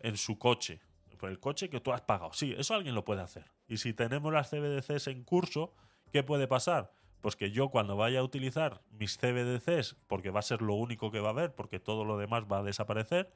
en 0.00 0.16
su 0.16 0.38
coche 0.38 0.80
por 1.20 1.28
el 1.30 1.38
coche 1.38 1.68
que 1.68 1.80
tú 1.80 1.92
has 1.92 2.00
pagado. 2.00 2.32
Sí, 2.32 2.54
eso 2.56 2.74
alguien 2.74 2.94
lo 2.94 3.04
puede 3.04 3.20
hacer. 3.20 3.44
Y 3.68 3.76
si 3.76 3.92
tenemos 3.92 4.32
las 4.32 4.48
CBDCs 4.48 5.08
en 5.08 5.22
curso, 5.22 5.74
¿qué 6.12 6.22
puede 6.22 6.48
pasar? 6.48 6.92
Pues 7.20 7.36
que 7.36 7.50
yo 7.50 7.68
cuando 7.68 7.96
vaya 7.96 8.20
a 8.20 8.22
utilizar 8.22 8.80
mis 8.90 9.18
CBDCs, 9.18 9.96
porque 10.06 10.30
va 10.30 10.40
a 10.40 10.42
ser 10.42 10.62
lo 10.62 10.74
único 10.74 11.10
que 11.10 11.20
va 11.20 11.28
a 11.28 11.32
haber, 11.32 11.54
porque 11.54 11.78
todo 11.78 12.04
lo 12.04 12.16
demás 12.16 12.44
va 12.50 12.58
a 12.58 12.62
desaparecer, 12.62 13.32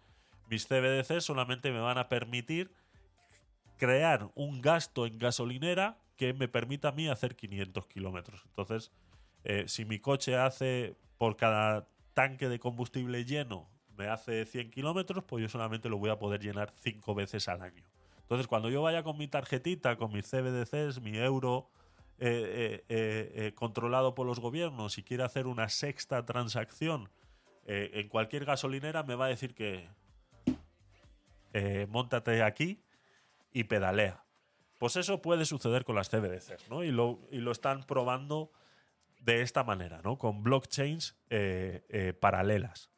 mis 0.48 0.66
CBDCs 0.66 1.24
solamente 1.24 1.70
me 1.70 1.80
van 1.80 1.98
a 1.98 2.08
permitir 2.08 2.72
crear 3.76 4.30
un 4.34 4.60
gasto 4.60 5.06
en 5.06 5.18
gasolinera 5.18 5.98
que 6.16 6.32
me 6.32 6.48
permita 6.48 6.88
a 6.88 6.92
mí 6.92 7.08
hacer 7.08 7.36
500 7.36 7.86
kilómetros. 7.86 8.42
Entonces, 8.46 8.92
eh, 9.44 9.64
si 9.66 9.84
mi 9.84 9.98
coche 9.98 10.36
hace 10.36 10.96
por 11.18 11.36
cada 11.36 11.88
tanque 12.14 12.48
de 12.48 12.58
combustible 12.58 13.24
lleno 13.24 13.68
me 13.96 14.08
hace 14.08 14.44
100 14.44 14.70
kilómetros, 14.70 15.24
pues 15.24 15.42
yo 15.42 15.48
solamente 15.48 15.88
lo 15.88 15.98
voy 15.98 16.10
a 16.10 16.18
poder 16.18 16.40
llenar 16.40 16.72
5 16.76 17.14
veces 17.14 17.48
al 17.48 17.62
año. 17.62 17.84
Entonces, 18.22 18.46
cuando 18.46 18.70
yo 18.70 18.82
vaya 18.82 19.02
con 19.02 19.18
mi 19.18 19.28
tarjetita, 19.28 19.96
con 19.96 20.12
mis 20.12 20.28
CBDCs, 20.28 21.00
mi 21.00 21.16
euro 21.18 21.68
eh, 22.20 22.84
eh, 22.88 23.32
eh, 23.34 23.52
controlado 23.54 24.14
por 24.14 24.24
los 24.24 24.38
gobiernos 24.38 24.98
y 24.98 25.02
quiera 25.02 25.24
hacer 25.24 25.48
una 25.48 25.68
sexta 25.68 26.24
transacción 26.24 27.10
en 27.66 28.10
cualquier 28.10 28.44
gasolinera, 28.44 29.04
me 29.04 29.14
va 29.14 29.24
a 29.24 29.28
decir 29.28 29.54
que 29.54 29.88
montate 31.88 32.42
aquí 32.42 32.82
y 33.54 33.64
pedalea. 33.64 34.22
Pues 34.78 34.96
eso 34.96 35.22
puede 35.22 35.46
suceder 35.46 35.86
con 35.86 35.94
las 35.94 36.10
CBDCs, 36.10 36.68
¿no? 36.68 36.84
Y 36.84 36.90
lo, 36.90 37.20
y 37.30 37.38
lo 37.38 37.52
están 37.52 37.84
probando 37.84 38.52
de 39.20 39.40
esta 39.40 39.64
manera, 39.64 40.02
¿no? 40.04 40.18
Con 40.18 40.42
blockchains 40.42 41.16
paralelas. 42.20 42.90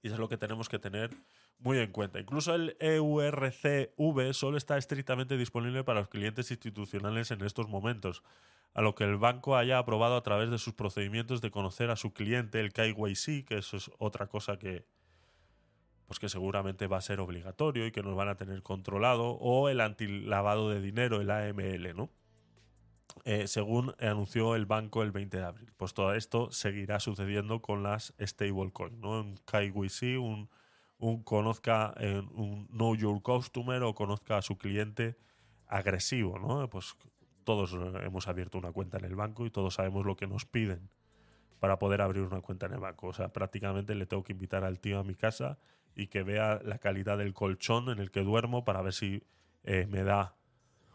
Y 0.00 0.06
eso 0.06 0.14
es 0.14 0.20
lo 0.20 0.28
que 0.28 0.38
tenemos 0.38 0.68
que 0.68 0.78
tener 0.78 1.10
muy 1.58 1.78
en 1.78 1.90
cuenta. 1.92 2.20
Incluso 2.20 2.54
el 2.54 2.76
EURCV 2.80 4.32
solo 4.32 4.56
está 4.56 4.76
estrictamente 4.76 5.36
disponible 5.36 5.84
para 5.84 6.00
los 6.00 6.08
clientes 6.08 6.50
institucionales 6.50 7.30
en 7.30 7.42
estos 7.42 7.68
momentos, 7.68 8.22
a 8.74 8.82
lo 8.82 8.94
que 8.94 9.04
el 9.04 9.16
banco 9.16 9.56
haya 9.56 9.78
aprobado 9.78 10.16
a 10.16 10.22
través 10.22 10.50
de 10.50 10.58
sus 10.58 10.74
procedimientos 10.74 11.40
de 11.40 11.50
conocer 11.50 11.90
a 11.90 11.96
su 11.96 12.12
cliente, 12.12 12.60
el 12.60 12.72
KYC, 12.72 13.46
que 13.46 13.58
eso 13.58 13.78
es 13.78 13.90
otra 13.98 14.26
cosa 14.26 14.58
que, 14.58 14.84
pues 16.06 16.18
que 16.18 16.28
seguramente 16.28 16.86
va 16.86 16.98
a 16.98 17.02
ser 17.02 17.20
obligatorio 17.20 17.86
y 17.86 17.90
que 17.90 18.02
nos 18.02 18.14
van 18.14 18.28
a 18.28 18.36
tener 18.36 18.62
controlado, 18.62 19.30
o 19.30 19.68
el 19.68 19.80
antilavado 19.80 20.68
de 20.68 20.80
dinero, 20.80 21.20
el 21.20 21.30
AML, 21.30 21.96
¿no? 21.96 22.10
Eh, 23.24 23.48
según 23.48 23.94
anunció 23.98 24.54
el 24.54 24.66
banco 24.66 25.02
el 25.02 25.10
20 25.10 25.38
de 25.38 25.44
abril. 25.44 25.72
Pues 25.76 25.94
todo 25.94 26.14
esto 26.14 26.50
seguirá 26.52 27.00
sucediendo 27.00 27.62
con 27.62 27.82
las 27.82 28.14
stablecoins, 28.20 28.98
¿no? 28.98 29.20
Un 29.20 29.36
KYC, 29.46 30.20
un, 30.20 30.50
un 30.98 31.22
conozca, 31.22 31.94
eh, 31.98 32.22
un 32.34 32.66
know 32.68 32.94
your 32.94 33.22
customer 33.22 33.82
o 33.82 33.94
conozca 33.94 34.38
a 34.38 34.42
su 34.42 34.56
cliente 34.56 35.16
agresivo, 35.66 36.38
¿no? 36.38 36.68
Pues 36.70 36.96
todos 37.44 37.72
hemos 38.02 38.28
abierto 38.28 38.58
una 38.58 38.72
cuenta 38.72 38.98
en 38.98 39.04
el 39.04 39.14
banco 39.14 39.46
y 39.46 39.50
todos 39.50 39.74
sabemos 39.74 40.04
lo 40.04 40.16
que 40.16 40.26
nos 40.26 40.44
piden 40.44 40.90
para 41.60 41.78
poder 41.78 42.02
abrir 42.02 42.22
una 42.22 42.40
cuenta 42.40 42.66
en 42.66 42.72
el 42.72 42.80
banco. 42.80 43.08
O 43.08 43.12
sea, 43.12 43.32
prácticamente 43.32 43.94
le 43.94 44.06
tengo 44.06 44.24
que 44.24 44.32
invitar 44.32 44.64
al 44.64 44.80
tío 44.80 44.98
a 44.98 45.04
mi 45.04 45.14
casa 45.14 45.58
y 45.94 46.08
que 46.08 46.22
vea 46.22 46.60
la 46.62 46.78
calidad 46.78 47.18
del 47.18 47.32
colchón 47.32 47.88
en 47.88 47.98
el 47.98 48.10
que 48.10 48.20
duermo 48.20 48.64
para 48.64 48.82
ver 48.82 48.92
si 48.92 49.22
eh, 49.64 49.86
me 49.88 50.02
da 50.02 50.36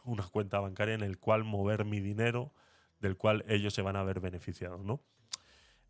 una 0.03 0.28
cuenta 0.28 0.60
bancaria 0.60 0.94
en 0.94 1.02
el 1.02 1.18
cual 1.19 1.44
mover 1.44 1.86
mi 1.86 1.99
dinero, 1.99 2.53
del 2.99 3.18
cual 3.18 3.44
ellos 3.48 3.73
se 3.73 3.82
van 3.82 3.95
a 3.95 4.03
ver 4.03 4.19
beneficiados, 4.19 4.84
¿no? 4.84 5.02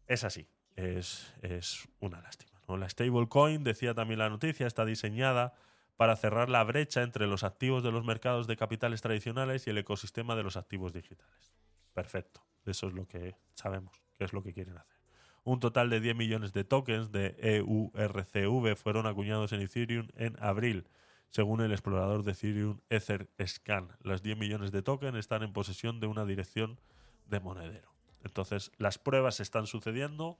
Es 0.07 0.23
así, 0.23 0.47
es, 0.75 1.33
una 1.99 2.21
lástima. 2.21 2.50
La 2.77 2.89
stablecoin, 2.89 3.63
decía 3.63 3.93
también 3.93 4.19
la 4.19 4.29
noticia, 4.29 4.67
está 4.67 4.85
diseñada 4.85 5.53
para 5.97 6.15
cerrar 6.15 6.49
la 6.49 6.63
brecha 6.63 7.03
entre 7.03 7.27
los 7.27 7.43
activos 7.43 7.83
de 7.83 7.91
los 7.91 8.03
mercados 8.03 8.47
de 8.47 8.57
capitales 8.57 9.01
tradicionales 9.01 9.67
y 9.67 9.69
el 9.69 9.77
ecosistema 9.77 10.35
de 10.35 10.43
los 10.43 10.57
activos 10.57 10.93
digitales. 10.93 11.53
Perfecto, 11.93 12.41
eso 12.65 12.87
es 12.87 12.93
lo 12.93 13.07
que 13.07 13.35
sabemos, 13.53 14.01
que 14.17 14.23
es 14.23 14.33
lo 14.33 14.41
que 14.41 14.53
quieren 14.53 14.77
hacer. 14.77 14.97
Un 15.43 15.59
total 15.59 15.89
de 15.89 15.99
10 15.99 16.15
millones 16.15 16.53
de 16.53 16.63
tokens 16.63 17.11
de 17.11 17.35
EURCV 17.39 18.75
fueron 18.75 19.07
acuñados 19.07 19.53
en 19.53 19.61
Ethereum 19.61 20.07
en 20.15 20.35
abril, 20.39 20.87
según 21.29 21.61
el 21.61 21.71
explorador 21.71 22.23
de 22.23 22.31
Ethereum 22.33 22.79
EtherScan. 22.89 23.89
Las 24.01 24.21
10 24.21 24.37
millones 24.37 24.71
de 24.71 24.83
tokens 24.83 25.17
están 25.17 25.41
en 25.41 25.53
posesión 25.53 25.99
de 25.99 26.07
una 26.07 26.25
dirección 26.25 26.79
de 27.25 27.39
monedero. 27.39 27.91
Entonces, 28.23 28.71
las 28.77 28.99
pruebas 28.99 29.39
están 29.39 29.65
sucediendo 29.65 30.37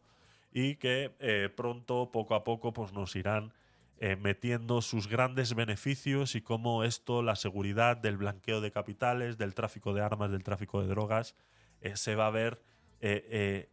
y 0.51 0.75
que 0.75 1.15
eh, 1.19 1.49
pronto, 1.55 2.11
poco 2.11 2.35
a 2.35 2.43
poco, 2.43 2.73
pues 2.73 2.93
nos 2.93 3.15
irán 3.15 3.53
eh, 3.99 4.15
metiendo 4.15 4.81
sus 4.81 5.07
grandes 5.07 5.53
beneficios 5.53 6.35
y 6.35 6.41
cómo 6.41 6.83
esto, 6.83 7.21
la 7.21 7.35
seguridad 7.35 7.97
del 7.97 8.17
blanqueo 8.17 8.59
de 8.61 8.71
capitales, 8.71 9.37
del 9.37 9.53
tráfico 9.53 9.93
de 9.93 10.01
armas, 10.01 10.31
del 10.31 10.43
tráfico 10.43 10.81
de 10.81 10.87
drogas, 10.87 11.35
eh, 11.81 11.95
se 11.95 12.15
va 12.15 12.27
a 12.27 12.31
ver 12.31 12.61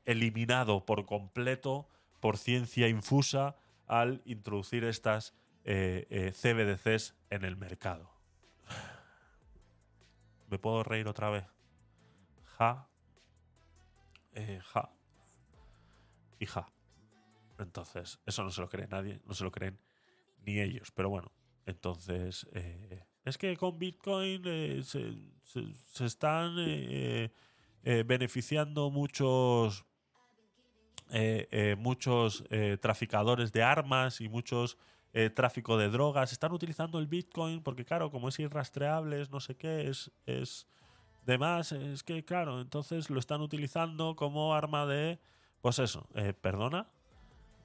eliminado 0.06 0.86
por 0.86 1.04
completo 1.04 1.86
por 2.18 2.38
ciencia 2.38 2.88
infusa 2.88 3.56
al 3.86 4.22
introducir 4.24 4.84
estas 4.84 5.34
CBDCs 5.66 7.14
en 7.28 7.44
el 7.44 7.58
mercado. 7.58 8.10
¿Me 10.48 10.58
puedo 10.58 10.82
reír 10.82 11.08
otra 11.08 11.28
vez? 11.28 11.44
Ja. 12.56 12.88
ja. 14.72 14.97
Y 16.38 16.46
ja. 16.46 16.70
Entonces, 17.58 18.20
eso 18.24 18.44
no 18.44 18.50
se 18.50 18.60
lo 18.60 18.68
cree 18.68 18.86
nadie, 18.86 19.20
no 19.26 19.34
se 19.34 19.44
lo 19.44 19.50
creen 19.50 19.78
ni 20.44 20.60
ellos. 20.60 20.90
Pero 20.92 21.10
bueno, 21.10 21.32
entonces 21.66 22.46
eh, 22.52 23.04
es 23.24 23.36
que 23.36 23.56
con 23.56 23.78
Bitcoin 23.78 24.42
eh, 24.46 24.82
se, 24.82 26.04
están 26.04 26.54
eh, 26.58 27.30
beneficiando 28.06 28.90
muchos 28.90 29.84
muchos 31.78 32.44
traficadores 32.82 33.50
de 33.50 33.62
armas 33.62 34.20
y 34.20 34.28
muchos 34.28 34.76
tráfico 35.34 35.78
de 35.78 35.88
drogas. 35.88 36.32
Están 36.32 36.52
utilizando 36.52 36.98
el 36.98 37.06
Bitcoin 37.06 37.62
porque 37.62 37.86
claro, 37.86 38.10
como 38.10 38.28
es 38.28 38.38
irrastreable, 38.38 39.22
es 39.22 39.30
no 39.30 39.40
sé 39.40 39.56
qué, 39.56 39.88
es, 39.88 40.10
es 40.26 40.66
demás, 41.24 41.72
es 41.72 42.02
que 42.02 42.26
claro, 42.26 42.60
entonces 42.60 43.08
lo 43.08 43.18
están 43.18 43.40
utilizando 43.40 44.16
como 44.16 44.54
arma 44.54 44.84
de, 44.84 45.18
pues 45.60 45.78
eso, 45.78 46.08
perdona, 46.40 46.88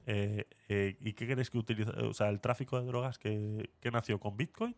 eh, 0.06 0.46
eh, 0.68 0.96
¿Y 1.00 1.14
qué 1.14 1.26
crees 1.26 1.50
que 1.50 1.58
utiliza? 1.58 1.92
O 2.02 2.12
sea, 2.12 2.28
el 2.28 2.40
tráfico 2.40 2.78
de 2.78 2.86
drogas 2.86 3.18
que, 3.18 3.70
nació 3.90 4.20
con 4.20 4.36
Bitcoin. 4.36 4.76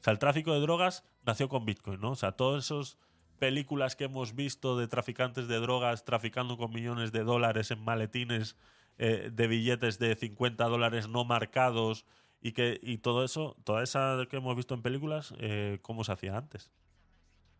O 0.00 0.02
sea, 0.02 0.12
el 0.12 0.18
tráfico 0.18 0.54
de 0.54 0.60
drogas 0.60 1.04
nació 1.26 1.48
con 1.48 1.64
Bitcoin, 1.64 2.00
¿no? 2.00 2.12
O 2.12 2.16
sea, 2.16 2.32
todas 2.32 2.64
esas 2.64 2.98
películas 3.38 3.96
que 3.96 4.04
hemos 4.04 4.34
visto 4.34 4.76
de 4.78 4.88
traficantes 4.88 5.48
de 5.48 5.56
drogas 5.56 6.04
traficando 6.04 6.56
con 6.56 6.72
millones 6.72 7.12
de 7.12 7.24
dólares 7.24 7.70
en 7.70 7.84
maletines 7.84 8.56
eh, 8.98 9.30
de 9.32 9.46
billetes 9.46 9.98
de 9.98 10.14
50 10.16 10.64
dólares 10.64 11.08
no 11.08 11.24
marcados 11.24 12.04
y 12.40 12.52
que 12.52 12.80
y 12.82 12.98
todo 12.98 13.24
eso, 13.24 13.56
toda 13.64 13.82
esa 13.82 14.18
que 14.28 14.38
hemos 14.38 14.56
visto 14.56 14.74
en 14.74 14.82
películas, 14.82 15.34
¿cómo 15.82 16.04
se 16.04 16.12
hacía 16.12 16.36
antes? 16.36 16.70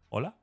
¿Hola? 0.08 0.36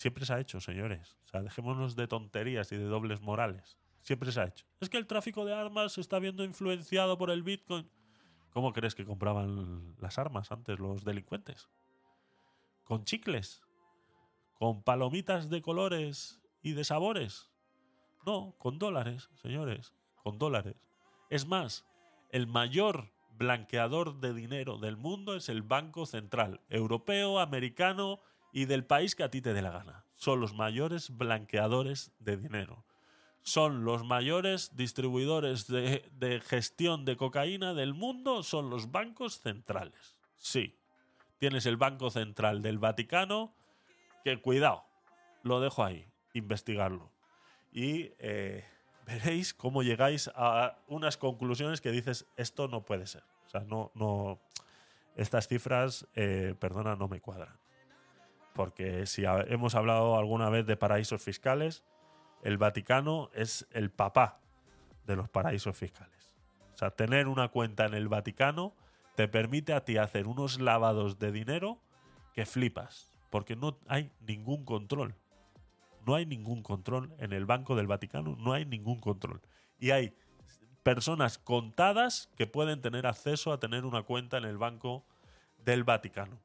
Siempre 0.00 0.24
se 0.24 0.32
ha 0.32 0.40
hecho, 0.40 0.60
señores. 0.60 1.18
O 1.26 1.28
sea, 1.28 1.42
dejémonos 1.42 1.94
de 1.94 2.08
tonterías 2.08 2.72
y 2.72 2.76
de 2.78 2.84
dobles 2.84 3.20
morales. 3.20 3.78
Siempre 4.00 4.32
se 4.32 4.40
ha 4.40 4.46
hecho. 4.46 4.64
Es 4.80 4.88
que 4.88 4.96
el 4.96 5.06
tráfico 5.06 5.44
de 5.44 5.52
armas 5.52 5.92
se 5.92 6.00
está 6.00 6.18
viendo 6.18 6.42
influenciado 6.42 7.18
por 7.18 7.30
el 7.30 7.42
Bitcoin. 7.42 7.86
¿Cómo 8.48 8.72
crees 8.72 8.94
que 8.94 9.04
compraban 9.04 9.94
las 9.98 10.18
armas 10.18 10.50
antes 10.52 10.78
los 10.78 11.04
delincuentes? 11.04 11.68
¿Con 12.84 13.04
chicles? 13.04 13.60
¿Con 14.54 14.82
palomitas 14.82 15.50
de 15.50 15.60
colores 15.60 16.40
y 16.62 16.72
de 16.72 16.84
sabores? 16.84 17.50
No, 18.24 18.54
con 18.56 18.78
dólares, 18.78 19.28
señores, 19.34 19.92
con 20.22 20.38
dólares. 20.38 20.76
Es 21.28 21.46
más, 21.46 21.84
el 22.30 22.46
mayor 22.46 23.12
blanqueador 23.36 24.18
de 24.18 24.32
dinero 24.32 24.78
del 24.78 24.96
mundo 24.96 25.36
es 25.36 25.50
el 25.50 25.60
Banco 25.60 26.06
Central, 26.06 26.62
europeo, 26.70 27.38
americano 27.38 28.20
y 28.52 28.64
del 28.64 28.84
país 28.84 29.14
que 29.14 29.22
a 29.22 29.30
ti 29.30 29.40
te 29.40 29.52
dé 29.52 29.62
la 29.62 29.70
gana. 29.70 30.04
Son 30.14 30.40
los 30.40 30.54
mayores 30.54 31.16
blanqueadores 31.16 32.12
de 32.18 32.36
dinero 32.36 32.84
son 33.42 33.84
los 33.84 34.04
mayores 34.04 34.76
distribuidores 34.76 35.66
de, 35.66 36.42
gestión 36.46 37.04
de 37.04 37.16
cocaína 37.16 37.74
del 37.74 37.94
mundo, 37.94 38.42
son 38.42 38.70
los 38.70 38.90
bancos 38.90 39.40
centrales. 39.40 40.16
Sí, 40.36 40.78
tienes 41.38 41.66
el 41.66 41.76
Banco 41.76 42.10
Central 42.10 42.62
del 42.62 42.78
Vaticano, 42.78 43.54
que 44.24 44.40
cuidado, 44.40 44.84
lo 45.42 45.60
dejo 45.60 45.84
ahí, 45.84 46.06
investigarlo. 46.34 47.10
Y 47.72 48.12
eh, 48.18 48.64
veréis 49.06 49.54
cómo 49.54 49.82
llegáis 49.82 50.30
a 50.34 50.76
unas 50.86 51.16
conclusiones 51.16 51.80
que 51.80 51.90
dices, 51.90 52.26
esto 52.36 52.68
no 52.68 52.84
puede 52.84 53.06
ser. 53.06 53.22
O 53.46 53.48
sea, 53.48 53.60
no, 53.62 53.90
no, 53.94 54.38
estas 55.16 55.48
cifras, 55.48 56.06
eh, 56.14 56.54
perdona, 56.58 56.94
no 56.96 57.08
me 57.08 57.20
cuadran. 57.20 57.58
Porque 58.60 59.06
si 59.06 59.24
hemos 59.24 59.74
hablado 59.74 60.18
alguna 60.18 60.50
vez 60.50 60.66
de 60.66 60.76
paraísos 60.76 61.22
fiscales, 61.22 61.82
el 62.42 62.58
Vaticano 62.58 63.30
es 63.32 63.66
el 63.70 63.90
papá 63.90 64.38
de 65.06 65.16
los 65.16 65.30
paraísos 65.30 65.74
fiscales. 65.74 66.36
O 66.74 66.76
sea, 66.76 66.90
tener 66.90 67.26
una 67.26 67.48
cuenta 67.48 67.86
en 67.86 67.94
el 67.94 68.08
Vaticano 68.08 68.74
te 69.14 69.28
permite 69.28 69.72
a 69.72 69.82
ti 69.82 69.96
hacer 69.96 70.26
unos 70.26 70.60
lavados 70.60 71.18
de 71.18 71.32
dinero 71.32 71.80
que 72.34 72.44
flipas, 72.44 73.10
porque 73.30 73.56
no 73.56 73.78
hay 73.88 74.12
ningún 74.26 74.66
control. 74.66 75.14
No 76.06 76.14
hay 76.14 76.26
ningún 76.26 76.62
control 76.62 77.14
en 77.16 77.32
el 77.32 77.46
Banco 77.46 77.76
del 77.76 77.86
Vaticano, 77.86 78.36
no 78.38 78.52
hay 78.52 78.66
ningún 78.66 79.00
control. 79.00 79.40
Y 79.78 79.92
hay 79.92 80.14
personas 80.82 81.38
contadas 81.38 82.28
que 82.36 82.46
pueden 82.46 82.82
tener 82.82 83.06
acceso 83.06 83.54
a 83.54 83.58
tener 83.58 83.86
una 83.86 84.02
cuenta 84.02 84.36
en 84.36 84.44
el 84.44 84.58
Banco 84.58 85.06
del 85.64 85.82
Vaticano. 85.82 86.38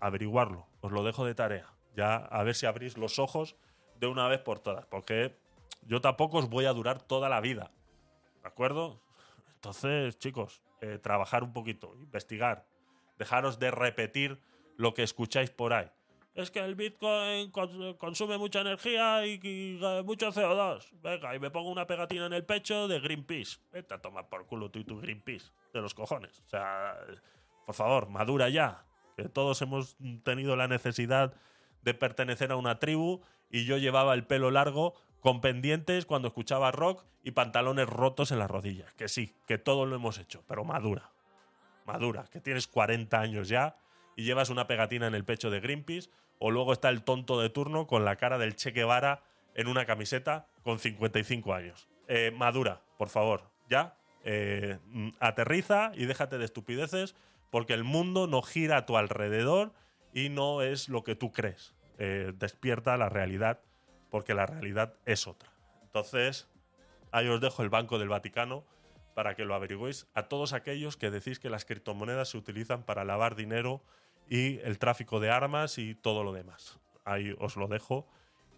Averiguarlo, 0.00 0.66
os 0.80 0.92
lo 0.92 1.02
dejo 1.02 1.24
de 1.24 1.34
tarea. 1.34 1.66
Ya 1.96 2.16
a 2.16 2.42
ver 2.42 2.54
si 2.54 2.66
abrís 2.66 2.96
los 2.96 3.18
ojos 3.18 3.56
de 3.96 4.06
una 4.06 4.28
vez 4.28 4.40
por 4.40 4.60
todas, 4.60 4.86
porque 4.86 5.36
yo 5.82 6.00
tampoco 6.00 6.38
os 6.38 6.48
voy 6.48 6.66
a 6.66 6.72
durar 6.72 7.02
toda 7.02 7.28
la 7.28 7.40
vida. 7.40 7.72
¿De 8.42 8.48
acuerdo? 8.48 9.00
Entonces, 9.54 10.18
chicos, 10.18 10.62
eh, 10.80 10.98
trabajar 10.98 11.42
un 11.42 11.52
poquito, 11.52 11.94
investigar, 11.96 12.66
dejaros 13.18 13.58
de 13.58 13.70
repetir 13.70 14.40
lo 14.76 14.94
que 14.94 15.02
escucháis 15.02 15.50
por 15.50 15.72
ahí. 15.72 15.90
Es 16.34 16.52
que 16.52 16.60
el 16.60 16.76
Bitcoin 16.76 17.50
consume 17.50 18.38
mucha 18.38 18.60
energía 18.60 19.26
y, 19.26 19.80
mucho 20.04 20.30
CO2. 20.30 20.88
Venga, 21.02 21.34
y 21.34 21.40
me 21.40 21.50
pongo 21.50 21.68
una 21.68 21.84
pegatina 21.84 22.26
en 22.26 22.32
el 22.32 22.44
pecho 22.44 22.86
de 22.86 23.00
Greenpeace. 23.00 23.58
Vete 23.72 23.94
a 23.94 23.98
tomar 24.00 24.28
por 24.28 24.46
culo 24.46 24.70
tú 24.70 24.78
y 24.78 24.84
tu 24.84 25.00
Greenpeace. 25.00 25.50
De 25.72 25.80
los 25.80 25.94
cojones. 25.94 26.40
O 26.46 26.48
sea, 26.48 26.96
por 27.66 27.74
favor, 27.74 28.08
madura 28.08 28.48
ya. 28.48 28.84
Que 29.18 29.28
todos 29.28 29.60
hemos 29.62 29.96
tenido 30.22 30.54
la 30.54 30.68
necesidad 30.68 31.34
de 31.82 31.92
pertenecer 31.92 32.52
a 32.52 32.56
una 32.56 32.78
tribu 32.78 33.20
y 33.50 33.64
yo 33.64 33.76
llevaba 33.76 34.14
el 34.14 34.24
pelo 34.24 34.52
largo 34.52 34.94
con 35.20 35.40
pendientes 35.40 36.06
cuando 36.06 36.28
escuchaba 36.28 36.70
rock 36.70 37.04
y 37.24 37.32
pantalones 37.32 37.88
rotos 37.88 38.30
en 38.30 38.38
las 38.38 38.48
rodillas. 38.48 38.94
Que 38.94 39.08
sí, 39.08 39.34
que 39.48 39.58
todo 39.58 39.86
lo 39.86 39.96
hemos 39.96 40.18
hecho, 40.18 40.44
pero 40.46 40.64
madura. 40.64 41.10
Madura, 41.84 42.26
que 42.30 42.40
tienes 42.40 42.68
40 42.68 43.18
años 43.18 43.48
ya 43.48 43.76
y 44.14 44.22
llevas 44.22 44.50
una 44.50 44.68
pegatina 44.68 45.08
en 45.08 45.16
el 45.16 45.24
pecho 45.24 45.50
de 45.50 45.58
Greenpeace, 45.58 46.10
o 46.38 46.52
luego 46.52 46.72
está 46.72 46.88
el 46.88 47.02
tonto 47.02 47.40
de 47.40 47.50
turno 47.50 47.86
con 47.86 48.04
la 48.04 48.16
cara 48.16 48.38
del 48.38 48.54
Che 48.54 48.70
Guevara 48.70 49.22
en 49.54 49.66
una 49.66 49.84
camiseta 49.84 50.46
con 50.62 50.78
55 50.78 51.54
años. 51.54 51.88
Eh, 52.06 52.30
madura, 52.30 52.80
por 52.96 53.08
favor, 53.08 53.50
ya. 53.68 53.96
Eh, 54.24 54.78
mm, 54.86 55.08
aterriza 55.18 55.90
y 55.94 56.06
déjate 56.06 56.38
de 56.38 56.44
estupideces 56.44 57.16
porque 57.50 57.74
el 57.74 57.84
mundo 57.84 58.26
no 58.26 58.42
gira 58.42 58.78
a 58.78 58.86
tu 58.86 58.96
alrededor 58.96 59.72
y 60.12 60.28
no 60.28 60.62
es 60.62 60.88
lo 60.88 61.04
que 61.04 61.14
tú 61.14 61.32
crees. 61.32 61.74
Eh, 61.98 62.32
despierta 62.36 62.96
la 62.96 63.08
realidad, 63.08 63.60
porque 64.10 64.34
la 64.34 64.46
realidad 64.46 64.94
es 65.04 65.26
otra. 65.26 65.50
Entonces, 65.82 66.48
ahí 67.10 67.28
os 67.28 67.40
dejo 67.40 67.62
el 67.62 67.70
Banco 67.70 67.98
del 67.98 68.08
Vaticano 68.08 68.64
para 69.14 69.34
que 69.34 69.44
lo 69.44 69.54
averigüéis. 69.54 70.06
A 70.14 70.28
todos 70.28 70.52
aquellos 70.52 70.96
que 70.96 71.10
decís 71.10 71.40
que 71.40 71.50
las 71.50 71.64
criptomonedas 71.64 72.28
se 72.28 72.38
utilizan 72.38 72.84
para 72.84 73.04
lavar 73.04 73.34
dinero 73.34 73.82
y 74.28 74.58
el 74.60 74.78
tráfico 74.78 75.20
de 75.20 75.30
armas 75.30 75.78
y 75.78 75.94
todo 75.94 76.22
lo 76.22 76.32
demás. 76.32 76.78
Ahí 77.04 77.34
os 77.38 77.56
lo 77.56 77.66
dejo 77.66 78.06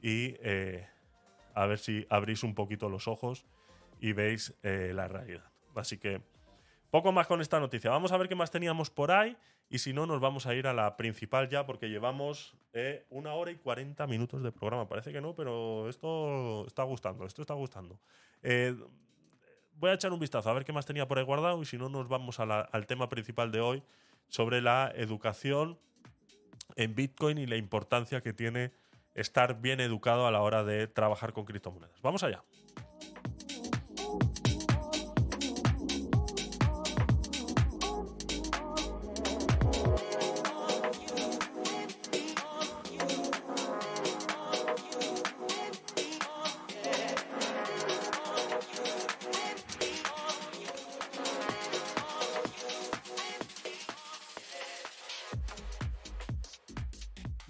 y 0.03 0.35
eh, 0.41 0.87
a 1.55 1.67
ver 1.67 1.79
si 1.79 2.07
abrís 2.11 2.43
un 2.43 2.55
poquito 2.55 2.89
los 2.89 3.09
ojos 3.09 3.47
y 4.01 4.13
veis 4.13 4.55
eh, 4.63 4.93
la 4.95 5.09
realidad. 5.09 5.51
Así 5.75 5.99
que 5.99 6.21
poco 6.91 7.13
más 7.13 7.27
con 7.27 7.41
esta 7.41 7.61
noticia. 7.61 7.91
Vamos 7.91 8.13
a 8.13 8.17
ver 8.17 8.29
qué 8.29 8.35
más 8.35 8.51
teníamos 8.51 8.91
por 8.91 9.13
ahí 9.13 9.37
y 9.69 9.79
si 9.79 9.93
no, 9.93 10.07
nos 10.07 10.21
vamos 10.21 10.47
a 10.47 10.55
ir 10.55 10.67
a 10.67 10.75
la 10.75 10.97
principal 10.97 11.49
ya 11.49 11.65
porque 11.65 11.89
llevamos 11.89 12.55
eh, 12.73 13.07
una 13.11 13.35
hora 13.35 13.53
y 13.53 13.57
40 13.57 14.07
minutos 14.07 14.43
de 14.43 14.53
programa. 14.53 14.89
Parece 14.89 15.13
que 15.13 15.21
no, 15.21 15.35
pero 15.35 15.89
esto 15.89 16.67
está 16.67 16.83
gustando, 16.83 17.25
esto 17.25 17.43
está 17.43 17.55
gustando. 17.55 17.99
Eh, 18.43 18.75
voy 19.75 19.91
a 19.91 19.95
echar 19.95 20.13
un 20.13 20.19
vistazo 20.19 20.51
a 20.51 20.53
ver 20.53 20.65
qué 20.65 20.73
más 20.73 20.87
tenía 20.87 21.07
por 21.07 21.19
ahí 21.19 21.25
guardado 21.25 21.63
y 21.63 21.65
si 21.65 21.79
no, 21.79 21.89
nos 21.89 22.09
vamos 22.09 22.41
al 22.41 22.87
tema 22.87 23.09
principal 23.09 23.53
de 23.53 23.61
hoy 23.61 23.83
sobre 24.29 24.61
la 24.61 24.93
educación 24.95 25.79
en 26.77 26.95
Bitcoin 26.95 27.39
y 27.39 27.47
la 27.47 27.57
importancia 27.57 28.21
que 28.21 28.33
tiene 28.33 28.73
estar 29.15 29.61
bien 29.61 29.81
educado 29.81 30.27
a 30.27 30.31
la 30.31 30.41
hora 30.41 30.65
de 30.65 30.87
trabajar 30.87 31.33
con 31.33 31.45
criptomonedas. 31.45 32.01
Vamos 32.03 32.23
allá. 32.23 32.43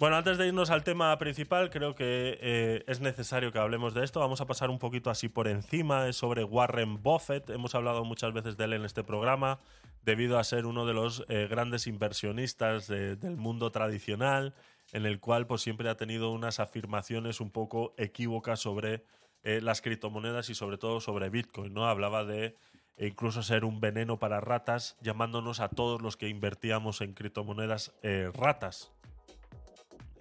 Bueno, 0.01 0.15
antes 0.15 0.39
de 0.39 0.47
irnos 0.47 0.71
al 0.71 0.83
tema 0.83 1.15
principal, 1.19 1.69
creo 1.69 1.93
que 1.93 2.39
eh, 2.41 2.83
es 2.87 3.01
necesario 3.01 3.51
que 3.51 3.59
hablemos 3.59 3.93
de 3.93 4.03
esto. 4.03 4.19
Vamos 4.19 4.41
a 4.41 4.47
pasar 4.47 4.71
un 4.71 4.79
poquito 4.79 5.11
así 5.11 5.29
por 5.29 5.47
encima. 5.47 6.07
Es 6.07 6.15
sobre 6.15 6.43
Warren 6.43 7.03
Buffett. 7.03 7.51
Hemos 7.51 7.75
hablado 7.75 8.03
muchas 8.03 8.33
veces 8.33 8.57
de 8.57 8.63
él 8.63 8.73
en 8.73 8.83
este 8.83 9.03
programa, 9.03 9.59
debido 10.03 10.39
a 10.39 10.43
ser 10.43 10.65
uno 10.65 10.87
de 10.87 10.95
los 10.95 11.23
eh, 11.29 11.45
grandes 11.47 11.85
inversionistas 11.85 12.87
del 12.87 13.37
mundo 13.37 13.71
tradicional, 13.71 14.55
en 14.91 15.05
el 15.05 15.19
cual 15.19 15.45
pues, 15.45 15.61
siempre 15.61 15.87
ha 15.87 15.97
tenido 15.97 16.31
unas 16.31 16.59
afirmaciones 16.59 17.39
un 17.39 17.51
poco 17.51 17.93
equívocas 17.95 18.59
sobre 18.59 19.03
eh, 19.43 19.61
las 19.61 19.81
criptomonedas 19.81 20.49
y 20.49 20.55
sobre 20.55 20.79
todo 20.79 20.99
sobre 20.99 21.29
Bitcoin. 21.29 21.75
¿no? 21.75 21.85
Hablaba 21.85 22.25
de 22.25 22.57
incluso 22.97 23.43
ser 23.43 23.65
un 23.65 23.79
veneno 23.79 24.17
para 24.17 24.41
ratas, 24.41 24.97
llamándonos 24.99 25.59
a 25.59 25.69
todos 25.69 26.01
los 26.01 26.17
que 26.17 26.27
invertíamos 26.27 27.01
en 27.01 27.13
criptomonedas 27.13 27.93
ratas. 28.33 28.91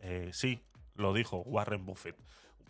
Eh, 0.01 0.31
sí, 0.33 0.63
lo 0.95 1.13
dijo 1.13 1.39
Warren 1.39 1.87
Buffett. 1.87 2.17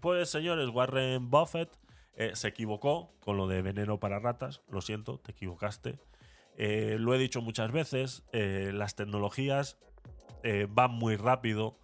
Pues 0.01 0.31
señores, 0.31 0.69
Warren 0.69 1.31
Buffett 1.31 1.71
eh, 2.17 2.33
se 2.35 2.49
equivocó 2.49 3.13
con 3.21 3.37
lo 3.37 3.47
de 3.47 3.63
veneno 3.63 3.99
para 3.99 4.19
ratas. 4.19 4.63
Lo 4.69 4.81
siento, 4.81 5.19
te 5.19 5.33
equivocaste. 5.33 5.99
Eh, 6.57 6.97
lo 6.99 7.15
he 7.15 7.19
dicho 7.19 7.41
muchas 7.41 7.73
veces, 7.73 8.25
las 8.33 8.95
tecnologías 8.95 9.79
van 10.69 10.93
muy 10.93 11.17
rápido. 11.17 11.79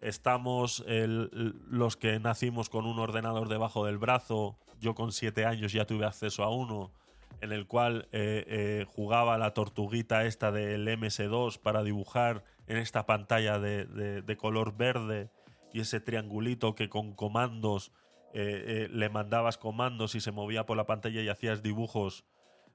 Estamos 0.00 0.84
los 0.86 1.96
que 1.96 2.18
nacimos 2.18 2.68
con 2.68 2.86
un 2.86 2.98
ordenador 2.98 3.48
debajo 3.48 3.86
del 3.86 3.98
brazo. 3.98 4.58
Yo 4.80 4.94
con 4.94 5.12
siete 5.12 5.44
años 5.44 5.72
ya 5.72 5.86
tuve 5.86 6.06
acceso 6.06 6.42
a 6.42 6.50
uno 6.50 6.92
en 7.40 7.52
el 7.52 7.66
cual 7.66 8.08
jugaba 8.86 9.38
la 9.38 9.52
tortuguita 9.52 10.24
esta 10.24 10.52
del 10.52 10.86
MS2 10.86 11.58
para 11.60 11.82
dibujar 11.82 12.44
en 12.66 12.78
esta 12.78 13.06
pantalla 13.06 13.58
de, 13.58 14.36
color 14.38 14.76
verde 14.76 15.30
y 15.72 15.80
ese 15.80 16.00
triangulito 16.00 16.74
que 16.74 16.88
con 16.88 17.14
comandos 17.14 17.92
eh, 18.32 18.84
eh, 18.84 18.88
le 18.90 19.08
mandabas 19.08 19.56
comandos 19.56 20.14
y 20.14 20.20
se 20.20 20.32
movía 20.32 20.66
por 20.66 20.76
la 20.76 20.84
pantalla 20.84 21.22
y 21.22 21.28
hacías 21.28 21.62
dibujos, 21.62 22.24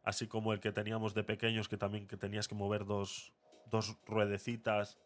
así 0.03 0.27
como 0.27 0.53
el 0.53 0.59
que 0.59 0.71
teníamos 0.71 1.13
de 1.13 1.23
pequeños, 1.23 1.69
que 1.69 1.77
también 1.77 2.07
que 2.07 2.17
tenías 2.17 2.47
que 2.47 2.55
mover 2.55 2.85
dos, 2.85 3.33
dos 3.69 3.97
ruedecitas 4.07 4.97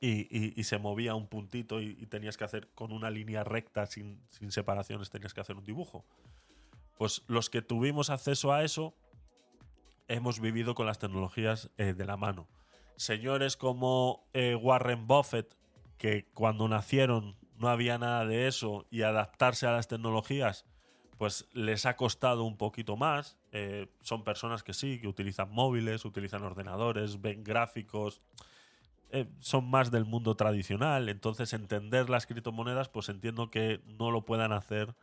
y, 0.00 0.62
se 0.64 0.78
movía 0.78 1.14
un 1.14 1.28
puntito 1.28 1.80
y, 1.80 1.94
tenías 2.06 2.36
que 2.36 2.44
hacer 2.44 2.68
con 2.74 2.92
una 2.92 3.10
línea 3.10 3.44
recta 3.44 3.86
sin, 3.86 4.20
separaciones, 4.48 5.10
tenías 5.10 5.32
que 5.32 5.40
hacer 5.40 5.56
un 5.56 5.64
dibujo. 5.64 6.04
Pues 6.96 7.22
los 7.26 7.50
que 7.50 7.62
tuvimos 7.62 8.10
acceso 8.10 8.52
a 8.52 8.64
eso 8.64 8.94
hemos 10.08 10.40
vivido 10.40 10.74
con 10.74 10.86
las 10.86 10.98
tecnologías 10.98 11.70
eh, 11.78 11.94
de 11.94 12.04
la 12.06 12.16
mano 12.16 12.48
señores 12.96 13.56
como 13.56 14.26
eh, 14.32 14.54
Warren 14.54 15.06
Buffett, 15.06 15.56
que 15.98 16.26
cuando 16.34 16.68
nacieron 16.68 17.36
no 17.58 17.68
había 17.68 17.98
nada 17.98 18.26
de 18.26 18.48
eso 18.48 18.86
y 18.90 19.02
adaptarse 19.02 19.66
a 19.66 19.72
las 19.72 19.88
tecnologías, 19.88 20.66
pues 21.16 21.48
les 21.52 21.86
ha 21.86 21.96
costado 21.96 22.44
un 22.44 22.58
poquito 22.58 22.96
más. 22.96 23.38
Eh, 23.52 23.86
son 24.02 24.24
personas 24.24 24.62
que 24.62 24.74
sí, 24.74 25.00
que 25.00 25.08
utilizan 25.08 25.50
móviles, 25.50 26.04
utilizan 26.04 26.42
ordenadores, 26.42 27.20
ven 27.20 27.44
gráficos, 27.44 28.20
son 29.38 29.70
más 29.70 29.90
del 29.90 30.04
mundo 30.04 30.34
tradicional. 30.34 31.08
Entonces 31.08 31.54
entender 31.54 32.10
las 32.10 32.26
criptomonedas, 32.26 32.90
pues 32.90 33.08
entiendo 33.08 33.50
que 33.50 33.80
no 33.86 34.10
lo 34.10 34.26
puedan 34.26 34.52
hacer 34.52 34.94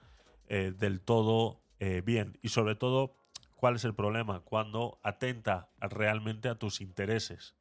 del 0.48 1.02
todo 1.02 1.63
bien. 2.06 2.38
Y 2.42 2.50
sobre 2.50 2.76
todo, 2.76 3.16
¿cuál 3.56 3.76
es 3.76 3.84
el 3.84 3.94
problema? 3.94 4.40
Cuando 4.42 5.00
atenta 5.04 5.70
realmente 5.80 6.50
a 6.50 6.56
tus 6.56 6.82
intereses. 6.82 7.56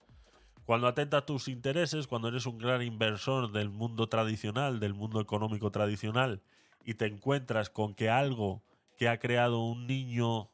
Cuando 0.65 0.87
atenta 0.87 1.19
a 1.19 1.27
tus 1.27 1.49
intereses, 1.49 2.07
cuando 2.07 2.29
eres 2.29 2.47
un 2.47 2.59
gran 2.59 2.83
inversor 2.83 3.51
del 3.51 3.69
mundo 3.69 4.09
tradicional, 4.09 4.79
del 4.79 4.95
mundo 4.95 5.21
económico 5.21 5.73
tradicional, 5.73 6.41
y 6.85 6.95
te 6.95 7.07
encuentras 7.07 7.69
con 7.69 7.95
que 7.95 8.11
algo 8.11 8.63
que 8.97 9.09
ha 9.09 9.19
creado 9.19 9.65
un 9.65 9.87
niño 9.87 10.51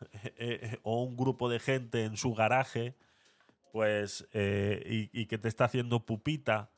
eh, 0.24 0.30
eh, 0.36 0.78
o 0.82 1.02
un 1.02 1.16
grupo 1.16 1.48
de 1.48 1.60
gente 1.60 2.04
en 2.04 2.16
su 2.16 2.34
garaje, 2.34 2.96
pues, 3.72 4.28
eh, 4.32 5.08
y, 5.12 5.26
que 5.26 5.38
te 5.38 5.48
está 5.48 5.64
haciendo 5.64 6.04
pupita, 6.04 6.70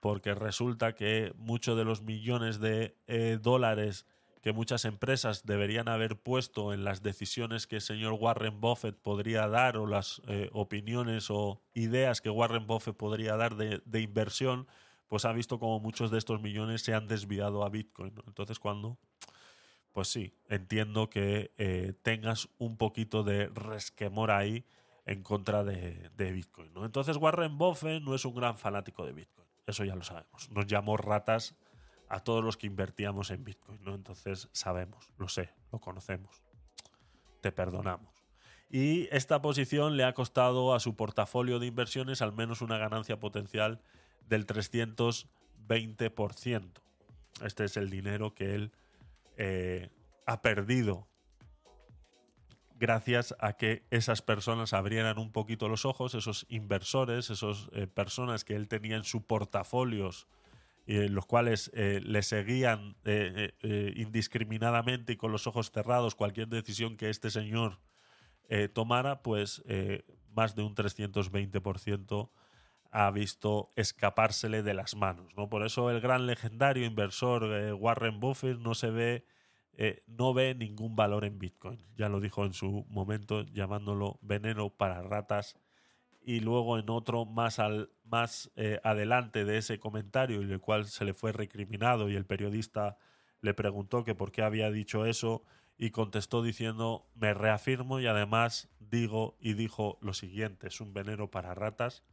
porque 0.00 0.34
resulta 0.34 0.94
que 0.94 1.32
muchos 1.36 1.78
de 1.78 1.84
los 1.84 2.02
millones 2.02 2.60
de 2.60 2.94
dólares 3.40 4.06
que 4.44 4.52
muchas 4.52 4.84
empresas 4.84 5.46
deberían 5.46 5.88
haber 5.88 6.20
puesto 6.20 6.74
en 6.74 6.84
las 6.84 7.02
decisiones 7.02 7.66
que 7.66 7.76
el 7.76 7.80
señor 7.80 8.12
Warren 8.12 8.60
Buffett 8.60 8.94
podría 8.94 9.48
dar 9.48 9.78
o 9.78 9.86
las 9.86 10.20
eh, 10.28 10.50
opiniones 10.52 11.30
o 11.30 11.62
ideas 11.72 12.20
que 12.20 12.28
Warren 12.28 12.66
Buffett 12.66 12.94
podría 12.94 13.36
dar 13.36 13.56
de, 13.56 14.00
inversión, 14.02 14.68
pues 15.08 15.24
ha 15.24 15.32
visto 15.32 15.58
como 15.58 15.80
muchos 15.80 16.10
de 16.10 16.18
estos 16.18 16.42
millones 16.42 16.82
se 16.82 16.92
han 16.92 17.08
desviado 17.08 17.64
a 17.64 17.70
Bitcoin. 17.70 18.12
Entonces, 18.26 18.58
cuando, 18.58 18.98
pues 19.92 20.08
sí, 20.08 20.34
entiendo 20.50 21.08
que 21.08 21.54
eh, 21.56 21.94
tengas 22.02 22.50
un 22.58 22.76
poquito 22.76 23.22
de 23.22 23.46
resquemor 23.46 24.30
ahí 24.30 24.66
en 25.06 25.22
contra 25.22 25.64
de, 25.64 26.10
de 26.18 26.32
Bitcoin. 26.32 26.74
¿no? 26.74 26.84
Entonces, 26.84 27.16
Warren 27.16 27.56
Buffett 27.56 28.02
no 28.02 28.14
es 28.14 28.26
un 28.26 28.34
gran 28.34 28.58
fanático 28.58 29.06
de 29.06 29.14
Bitcoin. 29.14 29.48
Eso 29.66 29.86
ya 29.86 29.96
lo 29.96 30.04
sabemos. 30.04 30.50
Nos 30.50 30.66
llamó 30.66 30.98
ratas 30.98 31.56
a 32.08 32.20
todos 32.20 32.44
los 32.44 32.56
que 32.56 32.66
invertíamos 32.66 33.30
en 33.30 33.44
Bitcoin, 33.44 33.82
¿no? 33.82 33.94
Entonces 33.94 34.48
sabemos, 34.52 35.10
lo 35.18 35.28
sé, 35.28 35.50
lo 35.72 35.80
conocemos. 35.80 36.42
Te 37.40 37.52
perdonamos. 37.52 38.12
Y 38.70 39.08
esta 39.14 39.42
posición 39.42 39.96
le 39.96 40.04
ha 40.04 40.14
costado 40.14 40.74
a 40.74 40.80
su 40.80 40.96
portafolio 40.96 41.58
de 41.58 41.66
inversiones 41.66 42.22
al 42.22 42.32
menos 42.32 42.60
una 42.60 42.78
ganancia 42.78 43.20
potencial 43.20 43.80
del 44.28 44.46
320%. 44.46 46.70
Este 47.42 47.64
es 47.64 47.76
el 47.76 47.90
dinero 47.90 48.34
que 48.34 48.54
él 48.54 48.72
eh, 49.36 49.90
ha 50.26 50.40
perdido 50.42 51.08
gracias 52.76 53.34
a 53.38 53.54
que 53.54 53.84
esas 53.90 54.22
personas 54.22 54.72
abrieran 54.72 55.18
un 55.18 55.32
poquito 55.32 55.68
los 55.68 55.84
ojos, 55.84 56.14
esos 56.14 56.46
inversores, 56.48 57.30
esas 57.30 57.68
eh, 57.72 57.86
personas 57.86 58.44
que 58.44 58.56
él 58.56 58.68
tenía 58.68 58.96
en 58.96 59.04
su 59.04 59.24
portafolios 59.24 60.26
los 60.86 61.26
cuales 61.26 61.70
eh, 61.74 62.00
le 62.04 62.22
seguían 62.22 62.96
eh, 63.04 63.54
eh, 63.62 63.92
indiscriminadamente 63.96 65.14
y 65.14 65.16
con 65.16 65.32
los 65.32 65.46
ojos 65.46 65.70
cerrados 65.70 66.14
cualquier 66.14 66.48
decisión 66.48 66.96
que 66.96 67.10
este 67.10 67.30
señor 67.30 67.80
tomara, 68.74 69.22
pues 69.22 69.64
más 70.34 70.54
de 70.54 70.62
un 70.62 70.74
320% 70.74 72.30
ha 72.90 73.10
visto 73.10 73.72
escapársele 73.74 74.62
de 74.62 74.74
las 74.74 74.96
manos. 74.96 75.34
¿no? 75.34 75.48
Por 75.48 75.64
eso 75.64 75.90
el 75.90 76.02
gran 76.02 76.26
legendario 76.26 76.84
inversor 76.84 77.72
Warren 77.72 78.20
Buffett 78.20 78.58
no 78.58 78.74
se 78.74 78.90
ve, 78.90 79.26
no 80.06 80.34
ve 80.34 80.54
ningún 80.54 80.94
valor 80.94 81.24
en 81.24 81.38
Bitcoin. 81.38 81.82
Ya 81.96 82.10
lo 82.10 82.20
dijo 82.20 82.44
en 82.44 82.52
su 82.52 82.84
momento 82.90 83.44
llamándolo 83.44 84.18
veneno 84.20 84.68
para 84.68 85.02
ratas 85.02 85.56
y 86.24 86.40
luego 86.40 86.78
en 86.78 86.88
otro 86.88 87.26
más, 87.26 87.58
al, 87.58 87.90
más 88.04 88.50
eh, 88.56 88.80
adelante 88.82 89.44
de 89.44 89.58
ese 89.58 89.78
comentario, 89.78 90.40
en 90.40 90.50
el 90.50 90.60
cual 90.60 90.86
se 90.86 91.04
le 91.04 91.12
fue 91.12 91.32
recriminado 91.32 92.08
y 92.08 92.16
el 92.16 92.24
periodista 92.24 92.96
le 93.42 93.52
preguntó 93.52 94.04
que 94.04 94.14
por 94.14 94.32
qué 94.32 94.42
había 94.42 94.70
dicho 94.70 95.04
eso 95.04 95.44
y 95.76 95.90
contestó 95.90 96.42
diciendo 96.42 97.06
me 97.14 97.34
reafirmo 97.34 98.00
y 98.00 98.06
además 98.06 98.70
digo 98.78 99.36
y 99.38 99.52
dijo 99.52 99.98
lo 100.00 100.14
siguiente, 100.14 100.68
es 100.68 100.80
un 100.80 100.94
veneno 100.94 101.30
para 101.30 101.54
ratas 101.54 102.04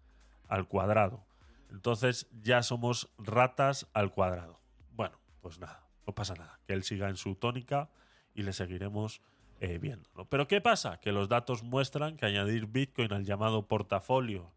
al 0.48 0.68
cuadrado. 0.68 1.26
Entonces 1.70 2.28
ya 2.42 2.64
somos 2.64 3.10
ratas 3.18 3.88
al 3.94 4.12
cuadrado. 4.12 4.60
Bueno, 4.92 5.18
pues 5.42 5.58
nada, 5.60 5.88
no 6.06 6.14
pasa 6.14 6.34
nada, 6.34 6.60
que 6.68 6.74
él 6.74 6.84
siga 6.84 7.08
en 7.08 7.16
su 7.16 7.36
tónica 7.36 7.90
y 8.34 8.44
le 8.44 8.52
seguiremos 8.52 9.22
eh, 9.62 9.98
Pero 10.30 10.48
¿qué 10.48 10.60
pasa? 10.60 11.00
Que 11.00 11.12
los 11.12 11.30
datos 11.30 11.64
muestran 11.64 12.18
que 12.18 12.26
añadir 12.26 12.66
Bitcoin 12.66 13.14
al 13.14 13.26
llamado 13.26 13.68
portafolio 13.68 14.52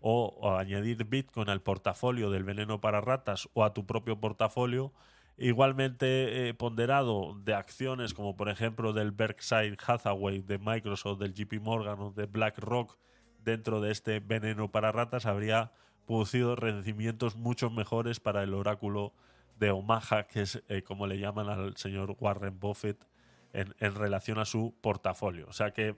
o, 0.00 0.56
añadir 0.56 1.04
Bitcoin 1.04 1.48
al 1.48 1.60
portafolio 1.60 2.30
del 2.30 2.44
veneno 2.44 2.80
para 2.80 3.00
ratas 3.00 3.48
o 3.54 3.64
a 3.64 3.74
tu 3.74 3.86
propio 3.86 4.18
portafolio, 4.18 4.92
igualmente 5.36 6.48
eh, 6.48 6.54
ponderado 6.54 7.36
de 7.44 7.54
acciones 7.54 8.14
como 8.14 8.36
por 8.36 8.48
ejemplo 8.48 8.92
del 8.92 9.10
Berkshire 9.10 9.76
Hathaway, 9.84 10.40
de 10.40 10.58
Microsoft, 10.58 11.18
del 11.18 11.34
JP 11.34 11.60
Morgan 11.60 12.00
o 12.00 12.10
de 12.12 12.26
BlackRock 12.26 12.96
dentro 13.44 13.80
de 13.80 13.92
este 13.92 14.20
veneno 14.20 14.70
para 14.70 14.90
ratas, 14.90 15.26
habría 15.26 15.72
producido 16.06 16.56
rendimientos 16.56 17.36
mucho 17.36 17.68
mejores 17.68 18.20
para 18.20 18.42
el 18.42 18.54
oráculo 18.54 19.12
de 19.58 19.70
Omaha, 19.70 20.26
que 20.28 20.42
es 20.42 20.62
eh, 20.68 20.82
como 20.82 21.06
le 21.06 21.18
llaman 21.18 21.48
al 21.48 21.76
señor 21.76 22.16
Warren 22.20 22.58
Buffett 22.58 23.04
en, 23.52 23.94
relación 23.94 24.38
a 24.38 24.44
su 24.44 24.74
portafolio. 24.80 25.46
O 25.48 25.52
sea 25.52 25.72
que 25.72 25.96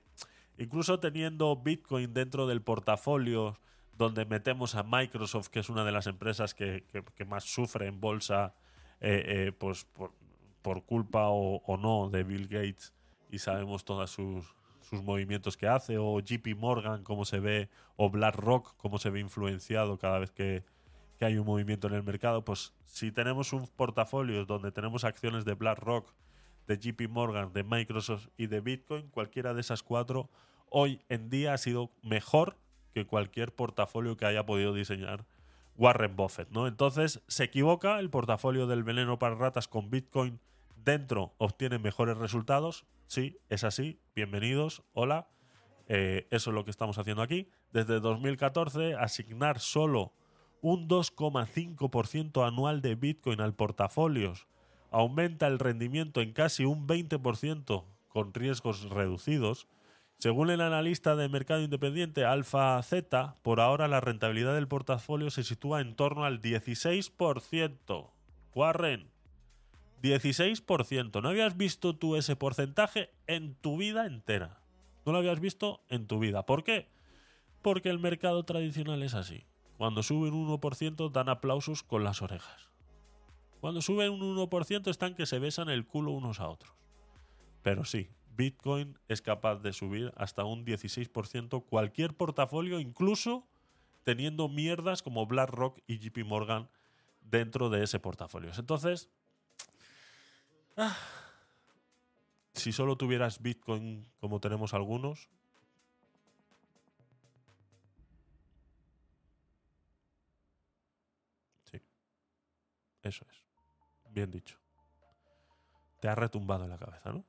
incluso 0.59 1.01
teniendo 1.01 1.57
Bitcoin 1.57 2.13
dentro 2.15 2.47
del 2.47 2.63
portafolio, 2.63 3.59
donde 3.97 4.25
metemos 4.25 4.75
a 4.75 4.83
Microsoft, 4.83 5.49
que 5.49 5.61
es 5.61 5.69
una 5.69 5.85
de 5.85 5.93
las 5.93 6.07
empresas 6.07 6.55
que, 6.55 6.85
que- 7.17 7.25
más 7.25 7.45
sufre 7.45 7.87
en 7.87 8.01
bolsa, 8.01 8.55
eh, 9.01 9.23
eh, 9.27 9.53
pues 9.53 9.85
por, 9.85 10.13
por 10.63 10.85
culpa 10.85 11.29
o, 11.29 11.57
o 11.65 11.77
no 11.77 12.09
de 12.11 12.23
Bill 12.23 12.47
Gates, 12.47 12.93
y 13.31 13.39
sabemos 13.39 13.85
todos 13.85 14.11
sus, 14.11 14.55
sus 14.81 15.03
movimientos 15.03 15.57
que 15.57 15.67
hace, 15.67 15.99
o 15.99 16.21
JP 16.21 16.57
Morgan, 16.57 17.03
cómo 17.03 17.25
se 17.25 17.41
ve, 17.41 17.69
o 17.97 18.09
BlackRock, 18.09 18.77
cómo 18.77 18.99
se 18.99 19.11
ve 19.11 19.21
influenciado 19.21 19.99
cada 19.99 20.19
vez 20.19 20.31
que, 20.31 20.65
que 21.19 21.25
hay 21.25 21.37
un 21.37 21.47
movimiento 21.47 21.89
en 21.89 21.95
el 21.95 22.03
mercado, 22.03 22.45
pues 22.45 22.73
si 22.87 23.13
tenemos 23.13 23.53
un 23.53 23.67
portafolio 23.67 24.45
donde 24.47 24.73
tenemos 24.73 25.05
acciones 25.05 25.45
de 25.45 25.55
BlackRock, 25.55 26.13
de 26.69 26.79
JP 26.79 27.09
Morgan, 27.09 27.53
de 27.53 27.65
Microsoft 27.65 28.29
y 28.37 28.47
de 28.47 28.61
Bitcoin, 28.61 29.09
cualquiera 29.09 29.55
de 29.55 29.63
esas 29.63 29.83
cuatro 29.83 30.31
hoy 30.71 31.01
en 31.09 31.31
día 31.31 31.55
ha 31.55 31.59
sido 31.59 31.91
mejor 32.03 32.59
que 32.93 33.07
cualquier 33.07 33.55
portafolio 33.55 34.17
que 34.17 34.27
haya 34.27 34.45
podido 34.45 34.75
diseñar 34.75 35.27
Warren 35.77 36.15
Buffett, 36.15 36.51
¿no? 36.51 36.67
Entonces, 36.67 37.23
se 37.27 37.45
equivoca 37.45 37.99
el 37.99 38.11
portafolio 38.11 38.67
del 38.67 38.85
veneno 38.85 39.19
para 39.19 39.35
ratas 39.35 39.67
con 39.67 39.91
Bitcoin 39.91 40.41
dentro 40.85 41.35
obtiene 41.39 41.79
mejores 41.79 42.19
resultados. 42.19 42.85
Sí, 43.07 43.39
es 43.49 43.65
así. 43.65 44.01
Bienvenidos. 44.15 44.83
Hola. 44.93 45.29
Eh, 45.87 46.27
eso 46.31 46.51
es 46.51 46.55
lo 46.55 46.65
que 46.65 46.71
estamos 46.71 46.99
haciendo 46.99 47.23
aquí. 47.23 47.49
Desde 47.73 48.01
2014, 48.01 48.95
asignar 48.95 49.61
solo 49.61 50.13
un 50.61 50.89
2,5% 50.89 52.47
anual 52.47 52.83
de 52.83 52.95
Bitcoin 52.95 53.41
al 53.41 53.55
portafolios 53.55 54.49
aumenta 54.91 55.47
el 55.47 55.59
rendimiento 55.59 56.21
en 56.21 56.33
casi 56.33 56.65
un 56.65 56.87
20% 56.87 57.85
con 58.09 58.35
riesgos 58.35 58.89
reducidos. 58.91 59.69
Según 60.19 60.51
el 60.51 60.61
analista 60.61 61.15
de 61.15 61.29
mercado 61.29 61.63
independiente 61.63 62.25
Alpha 62.25 62.83
Z, 62.83 63.37
por 63.43 63.61
ahora 63.61 63.87
la 63.87 64.01
rentabilidad 64.01 64.55
del 64.55 64.67
portafolio 64.67 65.31
se 65.31 65.45
sitúa 65.45 65.81
en 65.81 65.95
torno 65.95 66.25
al 66.25 66.41
16%. 66.41 68.11
Warren, 68.55 69.11
16%. 70.03 71.23
¿No 71.23 71.29
habías 71.29 71.57
visto 71.57 71.97
tú 71.97 72.17
ese 72.17 72.37
porcentaje 72.37 73.11
en 73.27 73.55
tu 73.55 73.77
vida 73.77 74.07
entera? 74.07 74.61
No 75.07 75.13
lo 75.13 75.19
habías 75.19 75.41
visto 75.41 75.81
en 75.89 76.07
tu 76.07 76.19
vida. 76.19 76.45
¿Por 76.47 76.65
qué? 76.65 76.89
Porque 77.63 77.89
el 77.89 77.99
mercado 77.99 78.45
tradicional 78.45 79.03
es 79.03 79.15
así. 79.15 79.45
Cuando 79.77 80.03
sube 80.03 80.31
un 80.31 80.49
1% 80.49 81.11
dan 81.13 81.29
aplausos 81.29 81.83
con 81.83 82.03
las 82.03 82.23
orejas. 82.23 82.69
Cuando 83.61 83.83
sube 83.83 84.09
un 84.09 84.21
1% 84.21 84.89
están 84.89 85.15
que 85.15 85.27
se 85.27 85.39
besan 85.39 85.69
el 85.69 85.87
culo 85.87 86.13
unos 86.13 86.41
a 86.41 86.49
otros. 86.49 86.75
Pero 87.63 87.85
sí, 87.85 88.11
Bitcoin 88.37 88.97
es 89.09 89.21
capaz 89.21 89.57
de 89.57 89.73
subir 89.73 90.13
hasta 90.17 90.45
un 90.45 90.65
16% 90.65 91.65
cualquier 91.65 92.15
portafolio, 92.15 92.79
incluso 92.79 93.49
teniendo 94.05 94.49
mierdas 94.49 95.03
como 95.03 95.27
BlackRock 95.27 95.81
y 95.87 95.99
JP 95.99 96.25
Morgan 96.25 96.69
dentro 97.21 97.69
de 97.69 97.83
ese 97.83 97.99
portafolio. 97.99 98.53
Entonces, 98.57 99.11
ah, 100.77 100.97
si 102.55 102.73
solo 102.73 102.97
tuvieras 102.97 103.43
Bitcoin 103.43 104.07
como 104.21 104.41
tenemos 104.41 104.73
algunos, 104.73 105.29
sí, 111.71 111.83
eso 113.03 113.27
es. 113.31 113.38
Bien 114.19 114.33
dicho. 114.33 114.59
Te 116.01 116.09
ha 116.09 116.17
retumbado 116.17 116.65
en 116.65 116.71
la 116.71 116.79
cabeza, 116.79 117.13
¿no? 117.13 117.25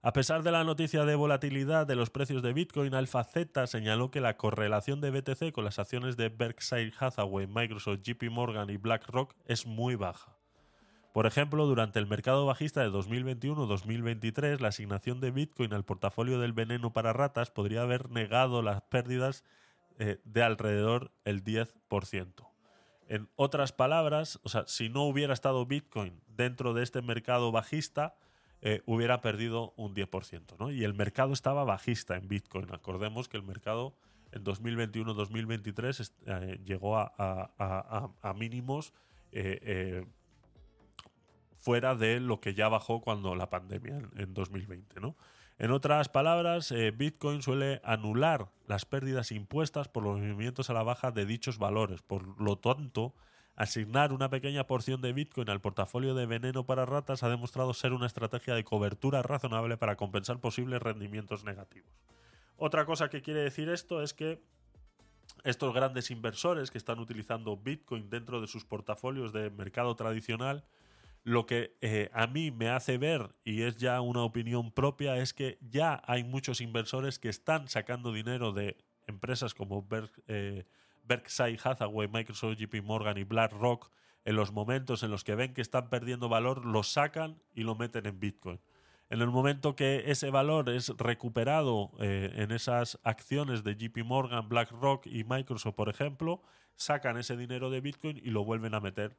A 0.00 0.14
pesar 0.14 0.42
de 0.42 0.50
la 0.50 0.64
noticia 0.64 1.04
de 1.04 1.14
volatilidad 1.14 1.86
de 1.86 1.94
los 1.94 2.08
precios 2.08 2.42
de 2.42 2.54
Bitcoin, 2.54 2.94
Alpha 2.94 3.22
Z 3.22 3.66
señaló 3.66 4.10
que 4.10 4.22
la 4.22 4.38
correlación 4.38 5.02
de 5.02 5.10
BTC 5.10 5.52
con 5.52 5.66
las 5.66 5.78
acciones 5.78 6.16
de 6.16 6.30
Berkshire 6.30 6.94
Hathaway, 6.98 7.46
Microsoft, 7.46 8.00
JP 8.00 8.30
Morgan 8.30 8.70
y 8.70 8.78
BlackRock 8.78 9.34
es 9.44 9.66
muy 9.66 9.94
baja. 9.94 10.38
Por 11.12 11.26
ejemplo, 11.26 11.66
durante 11.66 11.98
el 11.98 12.06
mercado 12.06 12.46
bajista 12.46 12.80
de 12.80 12.88
2021-2023, 12.88 14.60
la 14.60 14.68
asignación 14.68 15.20
de 15.20 15.32
Bitcoin 15.32 15.74
al 15.74 15.84
portafolio 15.84 16.40
del 16.40 16.54
veneno 16.54 16.94
para 16.94 17.12
ratas 17.12 17.50
podría 17.50 17.82
haber 17.82 18.08
negado 18.08 18.62
las 18.62 18.80
pérdidas 18.80 19.44
eh, 19.98 20.18
de 20.24 20.42
alrededor 20.42 21.12
el 21.26 21.44
10%. 21.44 22.47
En 23.08 23.28
otras 23.36 23.72
palabras, 23.72 24.38
o 24.42 24.48
sea, 24.48 24.64
si 24.66 24.88
no 24.90 25.02
hubiera 25.04 25.32
estado 25.34 25.64
Bitcoin 25.66 26.20
dentro 26.36 26.74
de 26.74 26.82
este 26.82 27.02
mercado 27.02 27.50
bajista, 27.50 28.14
eh, 28.60 28.82
hubiera 28.86 29.20
perdido 29.22 29.72
un 29.76 29.94
10%. 29.94 30.56
¿no? 30.58 30.70
Y 30.70 30.84
el 30.84 30.92
mercado 30.94 31.32
estaba 31.32 31.64
bajista 31.64 32.16
en 32.16 32.28
Bitcoin. 32.28 32.66
Acordemos 32.72 33.28
que 33.28 33.36
el 33.38 33.42
mercado 33.44 33.94
en 34.32 34.44
2021-2023 34.44 36.00
est- 36.00 36.14
eh, 36.26 36.60
llegó 36.64 36.98
a- 36.98 37.12
a- 37.16 37.50
a- 37.58 38.10
a 38.30 38.34
mínimos 38.34 38.92
eh, 39.32 39.58
eh, 39.62 40.06
fuera 41.56 41.94
de 41.94 42.20
lo 42.20 42.40
que 42.40 42.54
ya 42.54 42.68
bajó 42.68 43.00
cuando 43.00 43.34
la 43.34 43.50
pandemia 43.50 43.96
en, 43.96 44.10
en 44.16 44.34
2020. 44.34 45.00
¿no? 45.00 45.16
En 45.58 45.72
otras 45.72 46.08
palabras, 46.08 46.70
eh, 46.70 46.92
Bitcoin 46.92 47.42
suele 47.42 47.80
anular 47.82 48.48
las 48.68 48.84
pérdidas 48.84 49.32
impuestas 49.32 49.88
por 49.88 50.04
los 50.04 50.18
movimientos 50.18 50.70
a 50.70 50.72
la 50.72 50.84
baja 50.84 51.10
de 51.10 51.26
dichos 51.26 51.58
valores. 51.58 52.00
Por 52.00 52.40
lo 52.40 52.58
tanto, 52.58 53.12
asignar 53.56 54.12
una 54.12 54.30
pequeña 54.30 54.68
porción 54.68 55.00
de 55.00 55.12
Bitcoin 55.12 55.50
al 55.50 55.60
portafolio 55.60 56.14
de 56.14 56.26
veneno 56.26 56.64
para 56.64 56.86
ratas 56.86 57.24
ha 57.24 57.28
demostrado 57.28 57.74
ser 57.74 57.92
una 57.92 58.06
estrategia 58.06 58.54
de 58.54 58.62
cobertura 58.62 59.20
razonable 59.22 59.76
para 59.76 59.96
compensar 59.96 60.38
posibles 60.38 60.80
rendimientos 60.80 61.42
negativos. 61.42 61.90
Otra 62.56 62.86
cosa 62.86 63.10
que 63.10 63.20
quiere 63.20 63.40
decir 63.40 63.68
esto 63.68 64.00
es 64.00 64.14
que 64.14 64.40
estos 65.42 65.74
grandes 65.74 66.12
inversores 66.12 66.70
que 66.70 66.78
están 66.78 67.00
utilizando 67.00 67.56
Bitcoin 67.56 68.08
dentro 68.10 68.40
de 68.40 68.46
sus 68.46 68.64
portafolios 68.64 69.32
de 69.32 69.50
mercado 69.50 69.96
tradicional, 69.96 70.64
lo 71.24 71.46
que 71.46 71.76
eh, 71.80 72.10
a 72.12 72.26
mí 72.26 72.50
me 72.50 72.68
hace 72.68 72.98
ver, 72.98 73.30
y 73.44 73.62
es 73.62 73.76
ya 73.76 74.00
una 74.00 74.22
opinión 74.22 74.72
propia, 74.72 75.16
es 75.18 75.34
que 75.34 75.58
ya 75.60 76.02
hay 76.06 76.24
muchos 76.24 76.60
inversores 76.60 77.18
que 77.18 77.28
están 77.28 77.68
sacando 77.68 78.12
dinero 78.12 78.52
de 78.52 78.76
empresas 79.06 79.54
como 79.54 79.86
Berk- 79.86 80.22
eh, 80.28 80.64
Berkshire 81.04 81.58
Hathaway, 81.62 82.08
Microsoft, 82.08 82.56
JP 82.58 82.82
Morgan 82.82 83.18
y 83.18 83.24
BlackRock 83.24 83.90
en 84.24 84.36
los 84.36 84.52
momentos 84.52 85.02
en 85.02 85.10
los 85.10 85.24
que 85.24 85.34
ven 85.34 85.54
que 85.54 85.62
están 85.62 85.88
perdiendo 85.88 86.28
valor, 86.28 86.66
lo 86.66 86.82
sacan 86.82 87.40
y 87.54 87.62
lo 87.62 87.74
meten 87.74 88.06
en 88.06 88.20
Bitcoin. 88.20 88.60
En 89.10 89.22
el 89.22 89.28
momento 89.28 89.74
que 89.74 90.04
ese 90.10 90.30
valor 90.30 90.68
es 90.68 90.90
recuperado 90.98 91.92
eh, 91.98 92.30
en 92.36 92.50
esas 92.52 92.98
acciones 93.04 93.64
de 93.64 93.74
JP 93.74 94.04
Morgan, 94.04 94.50
BlackRock 94.50 95.06
y 95.06 95.24
Microsoft, 95.24 95.74
por 95.74 95.88
ejemplo, 95.88 96.42
sacan 96.76 97.16
ese 97.16 97.38
dinero 97.38 97.70
de 97.70 97.80
Bitcoin 97.80 98.18
y 98.18 98.28
lo 98.30 98.44
vuelven 98.44 98.74
a 98.74 98.80
meter 98.80 99.16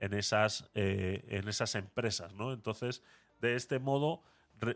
en 0.00 0.14
esas, 0.14 0.68
eh, 0.74 1.24
en 1.28 1.46
esas 1.48 1.74
empresas. 1.76 2.34
¿no? 2.34 2.52
Entonces, 2.52 3.02
de 3.40 3.54
este 3.54 3.78
modo, 3.78 4.22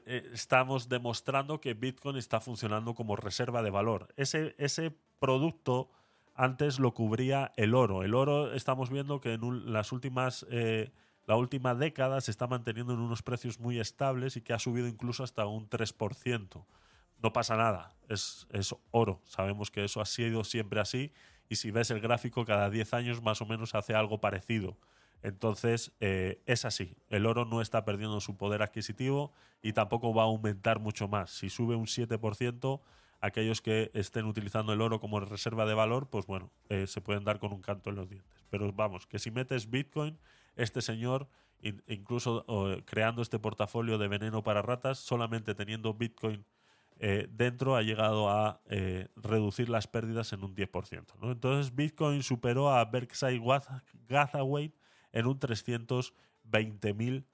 eh, 0.06 0.30
estamos 0.32 0.88
demostrando 0.88 1.60
que 1.60 1.74
Bitcoin 1.74 2.16
está 2.16 2.40
funcionando 2.40 2.94
como 2.94 3.16
reserva 3.16 3.62
de 3.62 3.70
valor. 3.70 4.08
Ese, 4.16 4.54
ese 4.58 4.96
producto 5.18 5.90
antes 6.34 6.78
lo 6.78 6.94
cubría 6.94 7.52
el 7.56 7.74
oro. 7.74 8.02
El 8.02 8.14
oro 8.14 8.52
estamos 8.52 8.90
viendo 8.90 9.20
que 9.20 9.34
en 9.34 9.72
las 9.72 9.92
últimas, 9.92 10.46
eh, 10.50 10.92
la 11.26 11.36
última 11.36 11.74
década 11.74 12.20
se 12.20 12.30
está 12.30 12.46
manteniendo 12.46 12.92
en 12.92 13.00
unos 13.00 13.22
precios 13.22 13.58
muy 13.58 13.80
estables 13.80 14.36
y 14.36 14.42
que 14.42 14.52
ha 14.52 14.58
subido 14.58 14.86
incluso 14.88 15.24
hasta 15.24 15.46
un 15.46 15.68
3%. 15.68 16.64
No 17.22 17.32
pasa 17.32 17.56
nada, 17.56 17.94
es, 18.08 18.46
es 18.50 18.74
oro. 18.90 19.22
Sabemos 19.24 19.70
que 19.70 19.84
eso 19.84 20.02
ha 20.02 20.06
sido 20.06 20.44
siempre 20.44 20.80
así 20.80 21.12
y 21.48 21.56
si 21.56 21.70
ves 21.70 21.90
el 21.90 22.00
gráfico 22.00 22.44
cada 22.44 22.68
10 22.68 22.92
años 22.94 23.22
más 23.22 23.40
o 23.40 23.46
menos 23.46 23.74
hace 23.74 23.94
algo 23.94 24.20
parecido. 24.20 24.76
Entonces, 25.24 25.92
eh, 26.00 26.42
es 26.44 26.66
así. 26.66 26.98
El 27.08 27.24
oro 27.24 27.46
no 27.46 27.62
está 27.62 27.86
perdiendo 27.86 28.20
su 28.20 28.36
poder 28.36 28.60
adquisitivo 28.62 29.32
y 29.62 29.72
tampoco 29.72 30.12
va 30.12 30.22
a 30.22 30.26
aumentar 30.26 30.80
mucho 30.80 31.08
más. 31.08 31.30
Si 31.30 31.48
sube 31.48 31.74
un 31.76 31.86
7%, 31.86 32.82
aquellos 33.22 33.62
que 33.62 33.90
estén 33.94 34.26
utilizando 34.26 34.74
el 34.74 34.82
oro 34.82 35.00
como 35.00 35.18
reserva 35.20 35.64
de 35.64 35.72
valor, 35.72 36.10
pues 36.10 36.26
bueno, 36.26 36.50
eh, 36.68 36.86
se 36.86 37.00
pueden 37.00 37.24
dar 37.24 37.38
con 37.38 37.54
un 37.54 37.62
canto 37.62 37.88
en 37.88 37.96
los 37.96 38.10
dientes. 38.10 38.44
Pero 38.50 38.70
vamos, 38.74 39.06
que 39.06 39.18
si 39.18 39.30
metes 39.30 39.70
Bitcoin, 39.70 40.18
este 40.56 40.82
señor, 40.82 41.26
in- 41.62 41.82
incluso 41.86 42.44
creando 42.84 43.22
este 43.22 43.38
portafolio 43.38 43.96
de 43.96 44.08
veneno 44.08 44.42
para 44.42 44.60
ratas, 44.60 44.98
solamente 44.98 45.54
teniendo 45.54 45.94
Bitcoin 45.94 46.44
eh, 47.00 47.26
dentro 47.30 47.76
ha 47.76 47.82
llegado 47.82 48.28
a 48.28 48.60
reducir 49.16 49.70
las 49.70 49.86
pérdidas 49.88 50.34
en 50.34 50.44
un 50.44 50.54
10%. 50.54 51.14
¿no? 51.20 51.32
Entonces 51.32 51.74
Bitcoin 51.74 52.22
superó 52.22 52.70
a 52.70 52.84
Berkshire 52.84 53.42
Hathaway 54.10 54.72
en 55.14 55.26
un 55.26 55.40
320.000%. 55.40 57.24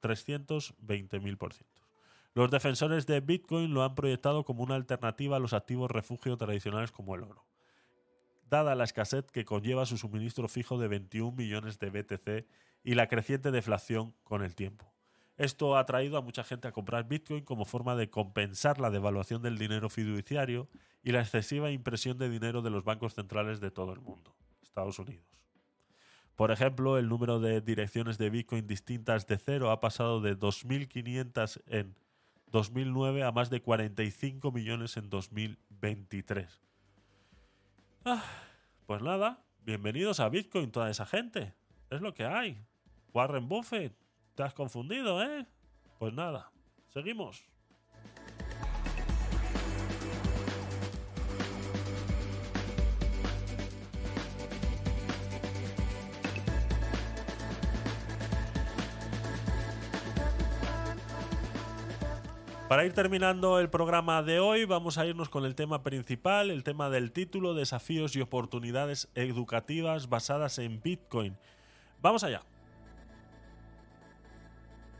320.000%. 0.00 1.66
Los 2.32 2.50
defensores 2.50 3.06
de 3.06 3.20
Bitcoin 3.20 3.74
lo 3.74 3.82
han 3.82 3.94
proyectado 3.94 4.44
como 4.44 4.62
una 4.62 4.76
alternativa 4.76 5.36
a 5.36 5.40
los 5.40 5.52
activos 5.52 5.90
refugio 5.90 6.36
tradicionales 6.36 6.92
como 6.92 7.14
el 7.14 7.24
oro. 7.24 7.44
dada 8.48 8.76
la 8.76 8.84
escasez 8.84 9.24
que 9.32 9.44
conlleva 9.44 9.86
su 9.86 9.98
suministro 9.98 10.46
fijo 10.46 10.78
de 10.78 10.86
21 10.86 11.32
millones 11.32 11.80
de 11.80 11.90
BTC 11.90 12.46
y 12.84 12.94
la 12.94 13.08
creciente 13.08 13.50
deflación 13.50 14.14
con 14.22 14.44
el 14.44 14.54
tiempo. 14.54 14.92
Esto 15.36 15.76
ha 15.76 15.84
traído 15.84 16.16
a 16.16 16.22
mucha 16.22 16.44
gente 16.44 16.68
a 16.68 16.72
comprar 16.72 17.08
Bitcoin 17.08 17.44
como 17.44 17.64
forma 17.64 17.96
de 17.96 18.08
compensar 18.08 18.78
la 18.78 18.90
devaluación 18.90 19.42
del 19.42 19.58
dinero 19.58 19.90
fiduciario 19.90 20.68
y 21.02 21.10
la 21.10 21.22
excesiva 21.22 21.72
impresión 21.72 22.16
de 22.18 22.30
dinero 22.30 22.62
de 22.62 22.70
los 22.70 22.84
bancos 22.84 23.14
centrales 23.14 23.58
de 23.58 23.72
todo 23.72 23.92
el 23.92 24.00
mundo, 24.00 24.36
Estados 24.62 25.00
Unidos. 25.00 25.45
Por 26.36 26.50
ejemplo, 26.50 26.98
el 26.98 27.08
número 27.08 27.40
de 27.40 27.62
direcciones 27.62 28.18
de 28.18 28.28
Bitcoin 28.28 28.66
distintas 28.66 29.26
de 29.26 29.38
cero 29.38 29.70
ha 29.70 29.80
pasado 29.80 30.20
de 30.20 30.38
2.500 30.38 31.62
en 31.66 31.96
2009 32.52 33.24
a 33.24 33.32
más 33.32 33.48
de 33.48 33.62
45 33.62 34.52
millones 34.52 34.98
en 34.98 35.08
2023. 35.08 36.60
Ah, 38.04 38.22
pues 38.86 39.00
nada, 39.00 39.42
bienvenidos 39.64 40.20
a 40.20 40.28
Bitcoin 40.28 40.70
toda 40.70 40.90
esa 40.90 41.06
gente. 41.06 41.54
Es 41.88 42.02
lo 42.02 42.12
que 42.12 42.26
hay. 42.26 42.62
Warren 43.14 43.48
Buffett, 43.48 43.96
te 44.34 44.42
has 44.42 44.52
confundido, 44.52 45.22
¿eh? 45.22 45.46
Pues 45.98 46.12
nada, 46.12 46.52
seguimos. 46.90 47.42
Para 62.68 62.84
ir 62.84 62.94
terminando 62.94 63.60
el 63.60 63.70
programa 63.70 64.24
de 64.24 64.40
hoy, 64.40 64.64
vamos 64.64 64.98
a 64.98 65.06
irnos 65.06 65.28
con 65.28 65.44
el 65.44 65.54
tema 65.54 65.84
principal, 65.84 66.50
el 66.50 66.64
tema 66.64 66.90
del 66.90 67.12
título, 67.12 67.54
desafíos 67.54 68.16
y 68.16 68.20
oportunidades 68.20 69.08
educativas 69.14 70.08
basadas 70.08 70.58
en 70.58 70.82
Bitcoin. 70.82 71.38
Vamos 72.02 72.24
allá. 72.24 72.42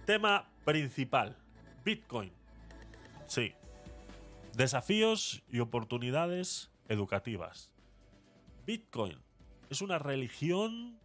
Tema 0.04 0.48
principal, 0.64 1.36
Bitcoin. 1.84 2.32
Sí. 3.26 3.52
Desafíos 4.54 5.42
y 5.50 5.58
oportunidades 5.58 6.70
educativas. 6.88 7.72
Bitcoin, 8.64 9.18
¿es 9.70 9.82
una 9.82 9.98
religión 9.98 11.00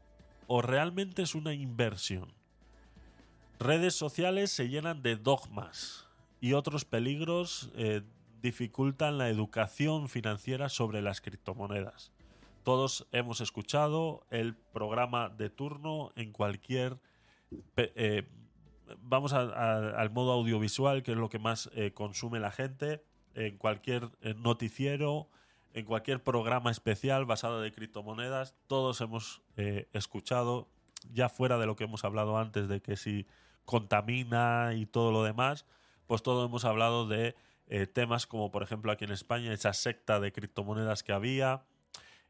o 0.46 0.62
realmente 0.62 1.24
es 1.24 1.34
una 1.34 1.56
inversión? 1.56 2.32
Redes 3.58 3.96
sociales 3.96 4.52
se 4.52 4.70
llenan 4.70 5.02
de 5.02 5.16
dogmas 5.16 6.11
y 6.42 6.54
otros 6.54 6.84
peligros 6.86 7.72
eh, 7.76 8.02
dificultan 8.42 9.20
la 9.20 9.30
educación 9.30 10.10
financiera 10.10 10.68
sobre 10.68 11.02
las 11.04 11.22
criptomonedas. 11.22 12.12
Todos 12.64 13.08
hemos 13.12 13.42
escuchado 13.42 14.26
el 14.32 14.56
programa 14.56 15.30
de 15.30 15.50
turno 15.50 16.12
en 16.16 16.34
cualquier... 16.34 17.00
Eh, 17.78 18.28
vamos 19.02 19.34
al 19.34 20.10
modo 20.10 20.32
audiovisual, 20.34 21.04
que 21.04 21.12
es 21.12 21.18
lo 21.18 21.30
que 21.30 21.40
más 21.40 21.70
eh, 21.76 21.92
consume 21.94 22.40
la 22.40 22.52
gente, 22.52 23.04
en 23.36 23.58
cualquier 23.58 24.10
noticiero, 24.38 25.30
en 25.74 25.86
cualquier 25.86 26.22
programa 26.22 26.72
especial 26.72 27.26
basado 27.26 27.62
de 27.62 27.72
criptomonedas, 27.72 28.56
todos 28.68 29.00
hemos 29.00 29.42
escuchado, 29.94 30.68
ya 31.14 31.30
fuera 31.30 31.58
de 31.58 31.66
lo 31.66 31.78
que 31.78 31.86
hemos 31.86 32.04
hablado 32.04 32.38
antes 32.38 32.68
de 32.68 32.82
que 32.82 32.98
si 32.98 33.26
contamina 33.64 34.74
y 34.76 34.86
todo 34.86 35.14
lo 35.14 35.24
demás, 35.24 35.66
pues 36.12 36.24
todo 36.24 36.46
hemos 36.46 36.66
hablado 36.66 37.08
de 37.08 37.36
eh, 37.70 37.88
temas 37.88 38.28
como 38.28 38.52
por 38.52 38.64
ejemplo 38.64 38.92
aquí 38.92 39.06
en 39.06 39.14
España 39.14 39.54
esa 39.54 39.72
secta 39.72 40.20
de 40.20 40.34
criptomonedas 40.34 41.04
que 41.04 41.14
había 41.14 41.64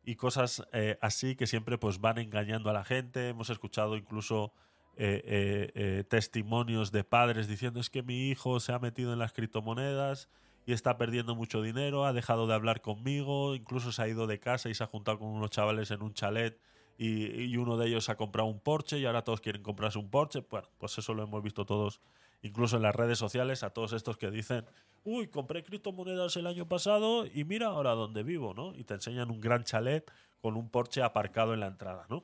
y 0.06 0.18
cosas 0.18 0.62
eh, 0.72 1.00
así 1.02 1.36
que 1.36 1.48
siempre 1.48 1.80
pues 1.80 2.00
van 2.00 2.20
engañando 2.20 2.70
a 2.70 2.74
la 2.74 2.84
gente. 2.86 3.30
Hemos 3.30 3.50
escuchado 3.50 3.98
incluso 3.98 4.54
eh, 4.98 6.04
testimonios 6.10 6.92
de 6.92 7.04
padres 7.04 7.48
diciendo 7.48 7.80
es 7.80 7.90
que 7.90 8.04
mi 8.04 8.30
hijo 8.30 8.60
se 8.60 8.72
ha 8.72 8.78
metido 8.78 9.14
en 9.14 9.18
las 9.18 9.34
criptomonedas 9.34 10.30
y 10.68 10.74
está 10.74 11.00
perdiendo 11.00 11.34
mucho 11.34 11.64
dinero, 11.64 12.06
ha 12.06 12.14
dejado 12.14 12.46
de 12.46 12.54
hablar 12.54 12.82
conmigo, 12.82 13.56
incluso 13.56 13.92
se 13.92 14.04
ha 14.04 14.08
ido 14.08 14.28
de 14.28 14.40
casa 14.40 14.70
y 14.70 14.76
se 14.76 14.84
ha 14.84 14.88
juntado 14.88 15.18
con 15.18 15.30
unos 15.30 15.50
chavales 15.50 15.90
en 15.90 16.04
un 16.04 16.14
chalet 16.14 16.62
y, 17.00 17.46
y 17.46 17.58
uno 17.58 17.78
de 17.78 17.88
ellos 17.88 18.10
ha 18.10 18.16
comprado 18.16 18.48
un 18.48 18.60
Porsche 18.60 19.00
y 19.00 19.08
ahora 19.08 19.24
todos 19.24 19.42
quieren 19.42 19.64
comprarse 19.64 19.98
un 19.98 20.12
Porsche. 20.12 20.46
Bueno, 20.48 20.68
pues 20.78 20.96
eso 21.00 21.16
lo 21.16 21.24
hemos 21.24 21.42
visto 21.42 21.66
todos 21.66 22.00
incluso 22.42 22.78
en 22.78 22.84
las 22.84 22.96
redes 22.96 23.18
sociales, 23.18 23.64
a 23.64 23.72
todos 23.72 23.94
estos 23.94 24.18
que 24.18 24.32
dicen, 24.32 24.66
uy, 25.04 25.28
compré 25.28 25.64
criptomonedas 25.64 26.36
el 26.38 26.48
año 26.48 26.68
pasado 26.68 27.26
y 27.26 27.44
mira 27.44 27.68
ahora 27.68 27.92
dónde 27.92 28.24
vivo, 28.24 28.54
¿no? 28.54 28.76
Y 28.76 28.84
te 28.84 28.96
enseñan 28.96 29.32
un 29.32 29.42
gran 29.42 29.64
chalet 29.64 30.12
con 30.42 30.58
un 30.58 30.70
Porsche 30.70 31.04
aparcado 31.04 31.54
en 31.54 31.60
la 31.60 31.68
entrada, 31.68 32.06
¿no? 32.10 32.24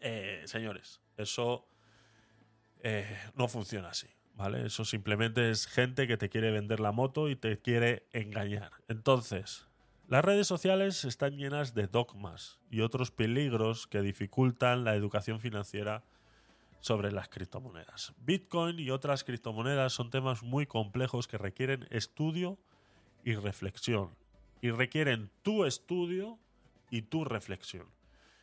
Eh, 0.00 0.42
señores, 0.46 1.00
eso 1.16 1.66
eh, 2.82 3.18
no 3.34 3.48
funciona 3.48 3.88
así, 3.88 4.08
¿vale? 4.34 4.66
Eso 4.66 4.84
simplemente 4.84 5.50
es 5.50 5.66
gente 5.66 6.06
que 6.06 6.16
te 6.16 6.28
quiere 6.28 6.50
vender 6.50 6.80
la 6.80 6.92
moto 6.92 7.28
y 7.28 7.36
te 7.36 7.58
quiere 7.58 8.06
engañar. 8.12 8.72
Entonces, 8.88 9.66
las 10.08 10.24
redes 10.24 10.46
sociales 10.46 11.04
están 11.04 11.36
llenas 11.36 11.74
de 11.74 11.86
dogmas 11.86 12.60
y 12.70 12.82
otros 12.82 13.10
peligros 13.10 13.86
que 13.86 14.02
dificultan 14.02 14.84
la 14.84 14.94
educación 14.94 15.40
financiera 15.40 16.04
sobre 16.86 17.10
las 17.10 17.28
criptomonedas. 17.28 18.14
Bitcoin 18.18 18.78
y 18.78 18.90
otras 18.90 19.24
criptomonedas 19.24 19.92
son 19.92 20.08
temas 20.08 20.44
muy 20.44 20.66
complejos 20.66 21.26
que 21.26 21.36
requieren 21.36 21.88
estudio 21.90 22.58
y 23.24 23.34
reflexión. 23.34 24.14
Y 24.60 24.70
requieren 24.70 25.28
tu 25.42 25.64
estudio 25.64 26.38
y 26.88 27.02
tu 27.02 27.24
reflexión. 27.24 27.88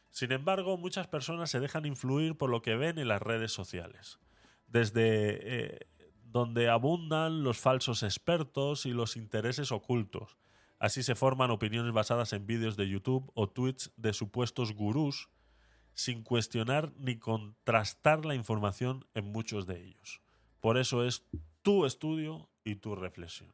Sin 0.09 0.33
embargo, 0.33 0.77
muchas 0.77 1.07
personas 1.07 1.51
se 1.51 1.61
dejan 1.61 1.85
influir 1.85 2.35
por 2.35 2.49
lo 2.49 2.61
que 2.61 2.75
ven 2.75 2.99
en 2.99 3.07
las 3.07 3.21
redes 3.21 3.53
sociales. 3.53 4.19
Desde 4.67 5.75
eh, 5.75 5.87
donde 6.25 6.67
abundan 6.67 7.43
los 7.43 7.59
falsos 7.59 8.03
expertos 8.03 8.85
y 8.85 8.91
los 8.91 9.15
intereses 9.15 9.71
ocultos. 9.71 10.35
Así 10.79 11.01
se 11.01 11.15
forman 11.15 11.49
opiniones 11.49 11.93
basadas 11.93 12.33
en 12.33 12.45
vídeos 12.45 12.75
de 12.75 12.89
YouTube 12.89 13.31
o 13.35 13.47
tweets 13.47 13.93
de 13.95 14.11
supuestos 14.11 14.73
gurús 14.73 15.29
sin 15.93 16.23
cuestionar 16.23 16.91
ni 16.97 17.17
contrastar 17.17 18.25
la 18.25 18.35
información 18.35 19.05
en 19.13 19.31
muchos 19.31 19.67
de 19.67 19.83
ellos. 19.83 20.21
Por 20.59 20.77
eso 20.77 21.03
es 21.03 21.25
tu 21.61 21.85
estudio 21.85 22.49
y 22.63 22.75
tu 22.75 22.95
reflexión. 22.95 23.53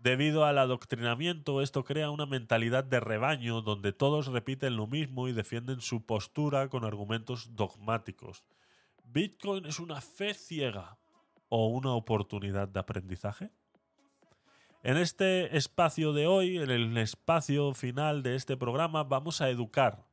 Debido 0.00 0.44
al 0.44 0.58
adoctrinamiento, 0.58 1.60
esto 1.60 1.82
crea 1.82 2.10
una 2.10 2.24
mentalidad 2.24 2.84
de 2.84 3.00
rebaño 3.00 3.62
donde 3.62 3.92
todos 3.92 4.28
repiten 4.28 4.76
lo 4.76 4.86
mismo 4.86 5.26
y 5.26 5.32
defienden 5.32 5.80
su 5.80 6.06
postura 6.06 6.68
con 6.68 6.84
argumentos 6.84 7.56
dogmáticos. 7.56 8.44
¿Bitcoin 9.04 9.66
es 9.66 9.80
una 9.80 10.00
fe 10.00 10.34
ciega 10.34 10.98
o 11.48 11.66
una 11.66 11.94
oportunidad 11.94 12.68
de 12.68 12.78
aprendizaje? 12.78 13.50
En 14.84 14.96
este 14.96 15.56
espacio 15.56 16.12
de 16.12 16.28
hoy, 16.28 16.58
en 16.58 16.70
el 16.70 16.96
espacio 16.96 17.74
final 17.74 18.22
de 18.22 18.36
este 18.36 18.56
programa, 18.56 19.02
vamos 19.02 19.40
a 19.40 19.50
educar 19.50 20.04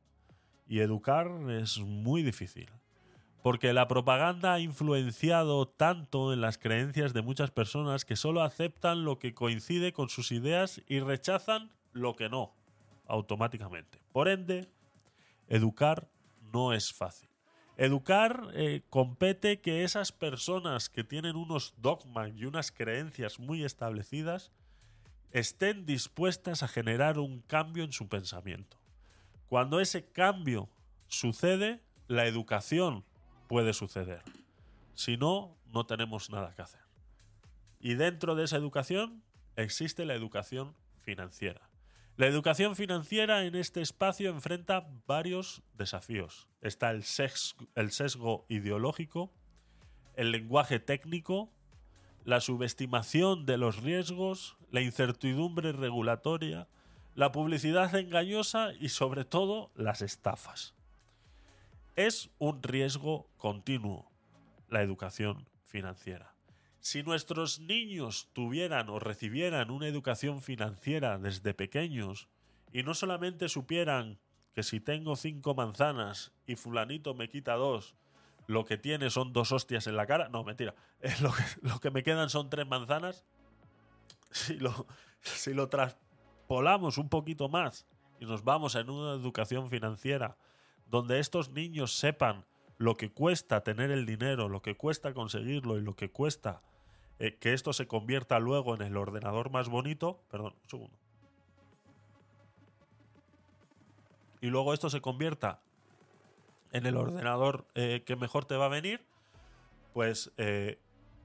y 0.68 0.80
educar 0.80 1.30
es 1.50 1.78
muy 1.78 2.22
difícil. 2.22 2.68
Porque 3.42 3.72
la 3.72 3.86
propaganda 3.86 4.54
ha 4.54 4.60
influenciado 4.60 5.68
tanto 5.68 6.32
en 6.32 6.40
las 6.40 6.58
creencias 6.58 7.12
de 7.12 7.22
muchas 7.22 7.50
personas 7.50 8.04
que 8.04 8.16
solo 8.16 8.42
aceptan 8.42 9.04
lo 9.04 9.18
que 9.18 9.34
coincide 9.34 9.92
con 9.92 10.08
sus 10.08 10.32
ideas 10.32 10.82
y 10.88 11.00
rechazan 11.00 11.70
lo 11.92 12.16
que 12.16 12.28
no, 12.28 12.52
automáticamente. 13.06 14.00
Por 14.12 14.28
ende, 14.28 14.68
educar 15.48 16.08
no 16.52 16.72
es 16.72 16.92
fácil. 16.92 17.28
Educar 17.76 18.48
eh, 18.54 18.82
compete 18.88 19.60
que 19.60 19.84
esas 19.84 20.10
personas 20.10 20.88
que 20.88 21.04
tienen 21.04 21.36
unos 21.36 21.74
dogmas 21.76 22.32
y 22.34 22.46
unas 22.46 22.72
creencias 22.72 23.38
muy 23.38 23.64
establecidas 23.64 24.50
estén 25.30 25.84
dispuestas 25.84 26.62
a 26.62 26.68
generar 26.68 27.18
un 27.18 27.42
cambio 27.42 27.84
en 27.84 27.92
su 27.92 28.08
pensamiento. 28.08 28.78
Cuando 29.48 29.80
ese 29.80 30.04
cambio 30.10 30.68
sucede, 31.08 31.80
la 32.08 32.26
educación 32.26 33.04
puede 33.48 33.72
suceder. 33.72 34.22
Si 34.94 35.16
no, 35.16 35.56
no 35.72 35.86
tenemos 35.86 36.30
nada 36.30 36.54
que 36.54 36.62
hacer. 36.62 36.80
Y 37.80 37.94
dentro 37.94 38.34
de 38.34 38.44
esa 38.44 38.56
educación 38.56 39.22
existe 39.56 40.04
la 40.04 40.14
educación 40.14 40.74
financiera. 41.00 41.60
La 42.16 42.26
educación 42.26 42.76
financiera 42.76 43.44
en 43.44 43.54
este 43.54 43.82
espacio 43.82 44.30
enfrenta 44.30 44.88
varios 45.06 45.62
desafíos. 45.74 46.48
Está 46.62 46.90
el 46.90 47.04
sesgo, 47.04 47.68
el 47.74 47.90
sesgo 47.92 48.46
ideológico, 48.48 49.30
el 50.14 50.32
lenguaje 50.32 50.80
técnico, 50.80 51.50
la 52.24 52.40
subestimación 52.40 53.44
de 53.44 53.58
los 53.58 53.82
riesgos, 53.82 54.56
la 54.70 54.80
incertidumbre 54.80 55.72
regulatoria, 55.72 56.66
la 57.16 57.32
publicidad 57.32 57.94
engañosa 57.94 58.74
y 58.78 58.90
sobre 58.90 59.24
todo 59.24 59.70
las 59.74 60.02
estafas. 60.02 60.74
Es 61.96 62.28
un 62.38 62.62
riesgo 62.62 63.26
continuo 63.38 64.10
la 64.68 64.82
educación 64.82 65.48
financiera. 65.64 66.34
Si 66.78 67.02
nuestros 67.02 67.58
niños 67.58 68.28
tuvieran 68.34 68.90
o 68.90 68.98
recibieran 68.98 69.70
una 69.70 69.88
educación 69.88 70.42
financiera 70.42 71.18
desde 71.18 71.54
pequeños 71.54 72.28
y 72.70 72.82
no 72.82 72.92
solamente 72.92 73.48
supieran 73.48 74.18
que 74.54 74.62
si 74.62 74.78
tengo 74.78 75.16
cinco 75.16 75.54
manzanas 75.54 76.32
y 76.46 76.54
fulanito 76.54 77.14
me 77.14 77.30
quita 77.30 77.54
dos, 77.54 77.94
lo 78.46 78.66
que 78.66 78.76
tiene 78.76 79.08
son 79.08 79.32
dos 79.32 79.52
hostias 79.52 79.86
en 79.86 79.96
la 79.96 80.06
cara. 80.06 80.28
No, 80.28 80.44
mentira. 80.44 80.74
Lo 81.20 81.32
que, 81.32 81.42
lo 81.62 81.80
que 81.80 81.90
me 81.90 82.02
quedan 82.02 82.30
son 82.30 82.48
tres 82.48 82.66
manzanas. 82.66 83.24
Si 84.30 84.58
lo, 84.58 84.86
si 85.20 85.54
lo 85.54 85.68
traspolamos 86.46 86.96
un 86.96 87.08
poquito 87.08 87.48
más 87.48 87.86
y 88.20 88.24
nos 88.24 88.44
vamos 88.44 88.76
en 88.76 88.88
una 88.88 89.14
educación 89.14 89.68
financiera 89.68 90.36
donde 90.88 91.18
estos 91.18 91.50
niños 91.50 91.98
sepan 91.98 92.44
lo 92.78 92.96
que 92.96 93.10
cuesta 93.10 93.64
tener 93.64 93.90
el 93.90 94.06
dinero, 94.06 94.48
lo 94.48 94.62
que 94.62 94.76
cuesta 94.76 95.12
conseguirlo 95.12 95.76
y 95.76 95.80
lo 95.80 95.96
que 95.96 96.12
cuesta 96.12 96.62
eh, 97.18 97.36
que 97.40 97.52
esto 97.52 97.72
se 97.72 97.88
convierta 97.88 98.38
luego 98.38 98.76
en 98.76 98.82
el 98.82 98.96
ordenador 98.96 99.50
más 99.50 99.68
bonito. 99.68 100.20
Perdón, 100.30 100.54
un 100.62 100.70
segundo. 100.70 100.96
Y 104.40 104.46
luego 104.46 104.72
esto 104.72 104.88
se 104.88 105.00
convierta 105.00 105.60
en 106.70 106.86
el 106.86 106.96
ordenador 106.96 107.66
eh, 107.74 108.04
que 108.06 108.14
mejor 108.14 108.44
te 108.44 108.54
va 108.54 108.66
a 108.66 108.68
venir, 108.68 109.04
pues 109.94 110.30
eh, 110.36 110.78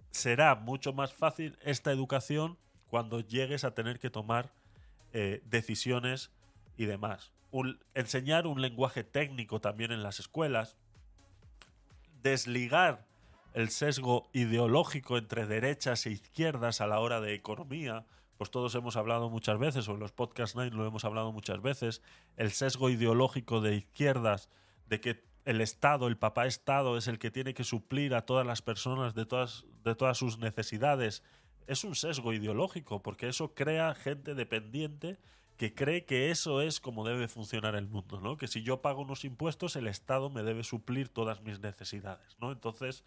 será 0.10 0.56
mucho 0.56 0.94
más 0.94 1.14
fácil 1.14 1.60
esta 1.62 1.92
educación 1.92 2.58
cuando 2.90 3.20
llegues 3.20 3.64
a 3.66 3.76
tener 3.76 4.00
que 4.00 4.10
tomar 4.10 4.52
decisiones 5.12 6.32
y 6.78 6.86
demás. 6.86 7.32
enseñar 7.94 8.48
un 8.48 8.62
lenguaje 8.62 9.04
técnico 9.04 9.60
también 9.60 9.92
en 9.92 10.04
las 10.04 10.20
escuelas, 10.20 10.78
desligar 12.22 13.06
el 13.54 13.70
sesgo 13.70 14.30
ideológico 14.34 15.18
entre 15.18 15.46
derechas 15.46 16.06
e 16.06 16.12
izquierdas 16.12 16.82
a 16.82 16.88
la 16.88 17.00
hora 17.00 17.20
de 17.20 17.34
economía, 17.34 18.06
pues 18.38 18.50
todos 18.50 18.74
hemos 18.76 18.96
hablado 18.96 19.30
muchas 19.30 19.60
veces, 19.60 19.88
o 19.88 19.94
en 19.94 20.00
los 20.00 20.12
podcast 20.12 20.56
Night 20.56 20.74
lo 20.74 20.86
hemos 20.86 21.06
hablado 21.06 21.32
muchas 21.32 21.62
veces, 21.62 22.02
el 22.38 22.52
sesgo 22.52 22.90
ideológico 22.90 23.62
de 23.62 23.76
izquierdas, 23.76 24.50
de 24.88 25.00
que 25.00 25.24
el 25.46 25.62
Estado, 25.62 26.08
el 26.08 26.18
papá 26.18 26.46
Estado, 26.46 26.98
es 26.98 27.08
el 27.08 27.20
que 27.20 27.32
tiene 27.32 27.54
que 27.54 27.64
suplir 27.64 28.16
a 28.16 28.26
todas 28.26 28.46
las 28.46 28.62
personas 28.62 29.14
de 29.14 29.26
todas, 29.26 29.66
de 29.84 29.96
todas 29.96 30.18
sus 30.18 30.38
necesidades, 30.38 31.24
es 31.68 31.84
un 31.84 31.96
sesgo 31.96 32.34
ideológico, 32.34 33.02
porque 33.02 33.28
eso 33.28 33.54
crea 33.54 33.96
gente 33.96 34.36
dependiente 34.36 35.18
que 35.58 35.76
cree 35.76 36.06
que 36.06 36.32
eso 36.32 36.62
es 36.62 36.80
como 36.80 37.08
debe 37.08 37.28
funcionar 37.28 37.76
el 37.76 37.88
mundo, 37.88 38.20
¿no? 38.20 38.36
Que 38.36 38.48
si 38.48 38.64
yo 38.64 38.82
pago 38.82 39.02
unos 39.04 39.24
impuestos, 39.26 39.76
el 39.76 39.88
Estado 39.88 40.30
me 40.32 40.42
debe 40.42 40.64
suplir 40.64 41.10
todas 41.10 41.42
mis 41.42 41.60
necesidades, 41.60 42.36
¿no? 42.40 42.52
Entonces, 42.52 43.04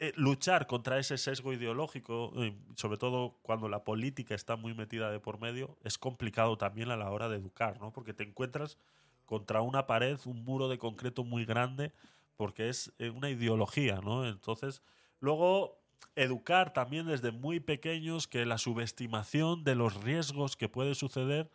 eh, 0.00 0.12
luchar 0.16 0.66
contra 0.66 0.98
ese 0.98 1.16
sesgo 1.16 1.54
ideológico, 1.54 2.32
eh, 2.36 2.54
sobre 2.74 2.98
todo 2.98 3.38
cuando 3.42 3.70
la 3.70 3.84
política 3.84 4.34
está 4.34 4.56
muy 4.56 4.74
metida 4.74 5.10
de 5.10 5.18
por 5.18 5.40
medio, 5.40 5.78
es 5.82 5.96
complicado 5.96 6.58
también 6.58 6.90
a 6.90 6.96
la 6.96 7.10
hora 7.10 7.30
de 7.30 7.36
educar, 7.36 7.80
¿no? 7.80 7.90
Porque 7.90 8.12
te 8.12 8.24
encuentras 8.24 8.76
contra 9.24 9.62
una 9.62 9.86
pared, 9.86 10.18
un 10.26 10.44
muro 10.44 10.68
de 10.68 10.76
concreto 10.76 11.24
muy 11.24 11.46
grande, 11.46 11.92
porque 12.36 12.68
es 12.68 12.92
eh, 12.98 13.08
una 13.08 13.30
ideología, 13.30 14.00
¿no? 14.02 14.26
Entonces, 14.26 14.82
luego 15.20 15.78
educar 16.16 16.72
también 16.72 17.06
desde 17.06 17.32
muy 17.32 17.60
pequeños 17.60 18.28
que 18.28 18.46
la 18.46 18.58
subestimación 18.58 19.64
de 19.64 19.74
los 19.74 20.02
riesgos 20.02 20.56
que 20.56 20.68
puede 20.68 20.94
suceder, 20.94 21.50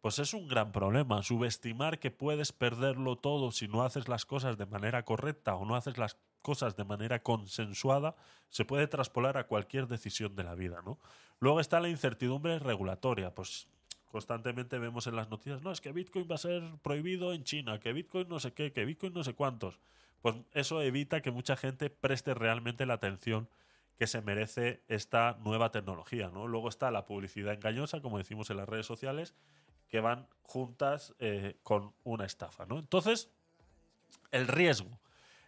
pues 0.00 0.18
es 0.18 0.34
un 0.34 0.48
gran 0.48 0.72
problema. 0.72 1.22
Subestimar 1.22 1.98
que 1.98 2.10
puedes 2.10 2.52
perderlo 2.52 3.16
todo 3.16 3.52
si 3.52 3.68
no 3.68 3.82
haces 3.82 4.08
las 4.08 4.26
cosas 4.26 4.58
de 4.58 4.66
manera 4.66 5.04
correcta 5.04 5.54
o 5.54 5.64
no 5.64 5.76
haces 5.76 5.96
las 5.96 6.16
cosas 6.42 6.76
de 6.76 6.84
manera 6.84 7.22
consensuada 7.22 8.16
se 8.50 8.64
puede 8.64 8.86
traspolar 8.88 9.38
a 9.38 9.46
cualquier 9.46 9.86
decisión 9.86 10.34
de 10.36 10.44
la 10.44 10.54
vida, 10.54 10.82
¿no? 10.84 10.98
Luego 11.38 11.60
está 11.60 11.80
la 11.80 11.88
incertidumbre 11.88 12.58
regulatoria, 12.58 13.34
pues 13.34 13.68
constantemente 14.08 14.78
vemos 14.78 15.06
en 15.06 15.16
las 15.16 15.30
noticias, 15.30 15.62
no, 15.62 15.72
es 15.72 15.80
que 15.80 15.92
Bitcoin 15.92 16.28
va 16.30 16.34
a 16.34 16.38
ser 16.38 16.62
prohibido 16.82 17.32
en 17.32 17.44
China, 17.44 17.80
que 17.80 17.92
Bitcoin 17.92 18.28
no 18.28 18.40
sé 18.40 18.52
qué, 18.52 18.72
que 18.72 18.84
Bitcoin 18.84 19.14
no 19.14 19.24
sé 19.24 19.34
cuántos. 19.34 19.78
Pues 20.20 20.36
eso 20.52 20.82
evita 20.82 21.22
que 21.22 21.30
mucha 21.30 21.56
gente 21.56 21.90
preste 21.90 22.34
realmente 22.34 22.86
la 22.86 22.94
atención 22.94 23.48
que 24.02 24.08
se 24.08 24.20
merece 24.20 24.82
esta 24.88 25.38
nueva 25.44 25.70
tecnología. 25.70 26.28
¿no? 26.28 26.48
Luego 26.48 26.68
está 26.68 26.90
la 26.90 27.06
publicidad 27.06 27.54
engañosa, 27.54 28.00
como 28.00 28.18
decimos 28.18 28.50
en 28.50 28.56
las 28.56 28.68
redes 28.68 28.84
sociales, 28.84 29.32
que 29.88 30.00
van 30.00 30.26
juntas 30.42 31.14
eh, 31.20 31.54
con 31.62 31.94
una 32.02 32.24
estafa. 32.24 32.66
¿no? 32.66 32.80
Entonces, 32.80 33.30
el 34.32 34.48
riesgo. 34.48 34.98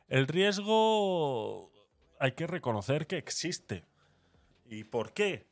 El 0.07 0.29
riesgo 0.29 1.73
hay 2.21 2.31
que 2.37 2.47
reconocer 2.47 3.09
que 3.09 3.17
existe. 3.17 3.85
¿Y 4.67 4.85
por 4.85 5.13
qué 5.13 5.49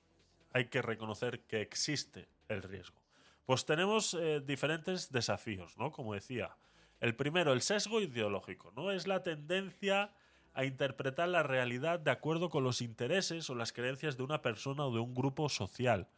hay 0.52 0.66
que 0.66 0.80
reconocer 0.80 1.40
que 1.40 1.60
existe 1.60 2.28
el 2.46 2.62
riesgo? 2.62 3.02
Pues 3.46 3.64
tenemos 3.64 4.14
eh, 4.14 4.40
diferentes 4.46 5.10
desafíos, 5.10 5.76
¿no? 5.76 5.90
Como 5.90 6.14
decía. 6.14 6.56
El 7.00 7.16
primero, 7.16 7.52
el 7.52 7.62
sesgo 7.62 8.00
ideológico, 8.00 8.72
¿no? 8.76 8.92
Es 8.92 9.08
la 9.08 9.24
tendencia 9.24 10.12
a 10.54 10.64
interpretar 10.64 11.28
la 11.28 11.42
realidad 11.42 12.00
de 12.00 12.10
acuerdo 12.10 12.50
con 12.50 12.64
los 12.64 12.82
intereses 12.82 13.48
o 13.50 13.54
las 13.54 13.72
creencias 13.72 14.16
de 14.16 14.22
una 14.22 14.42
persona 14.42 14.84
o 14.84 14.92
de 14.92 15.00
un 15.00 15.14
grupo 15.14 15.48
social, 15.48 16.08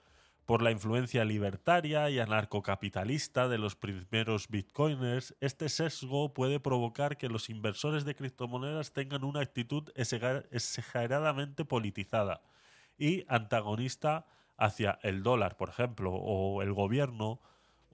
por 0.46 0.60
la 0.60 0.70
influencia 0.70 1.24
libertaria 1.24 2.10
y 2.10 2.18
anarcocapitalista 2.18 3.48
de 3.48 3.56
los 3.56 3.76
primeros 3.76 4.48
bitcoiners, 4.48 5.34
este 5.40 5.70
sesgo 5.70 6.34
puede 6.34 6.60
provocar 6.60 7.16
que 7.16 7.30
los 7.30 7.48
inversores 7.48 8.04
de 8.04 8.14
criptomonedas 8.14 8.92
tengan 8.92 9.24
una 9.24 9.40
actitud 9.40 9.90
exageradamente 9.94 11.64
politizada 11.64 12.42
y 12.98 13.24
antagonista 13.28 14.26
hacia 14.56 14.98
el 15.02 15.22
dólar, 15.22 15.56
por 15.56 15.70
ejemplo, 15.70 16.12
o 16.12 16.60
el 16.62 16.74
gobierno 16.74 17.40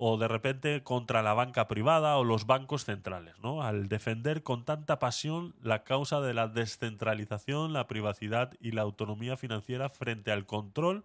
o 0.02 0.16
de 0.16 0.28
repente 0.28 0.82
contra 0.82 1.20
la 1.20 1.34
banca 1.34 1.68
privada 1.68 2.16
o 2.16 2.24
los 2.24 2.46
bancos 2.46 2.86
centrales, 2.86 3.38
¿no? 3.40 3.62
Al 3.62 3.86
defender 3.90 4.42
con 4.42 4.64
tanta 4.64 4.98
pasión 4.98 5.54
la 5.60 5.84
causa 5.84 6.22
de 6.22 6.32
la 6.32 6.48
descentralización, 6.48 7.74
la 7.74 7.86
privacidad 7.86 8.54
y 8.60 8.70
la 8.72 8.80
autonomía 8.80 9.36
financiera 9.36 9.90
frente 9.90 10.32
al 10.32 10.46
control 10.46 11.04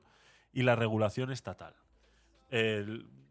y 0.54 0.64
la 0.64 0.78
regulación 0.78 1.30
estatal. 1.30 1.76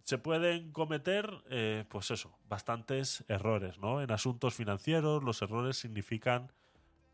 se 0.03 0.19
pueden 0.19 0.71
cometer, 0.71 1.31
eh, 1.49 1.87
pues 1.89 2.11
eso, 2.11 2.39
bastantes 2.47 3.25
errores, 3.29 3.79
¿no? 3.79 4.03
En 4.03 4.11
asuntos 4.11 4.53
financieros 4.53 5.25
los 5.25 5.41
errores 5.41 5.79
significan 5.79 6.53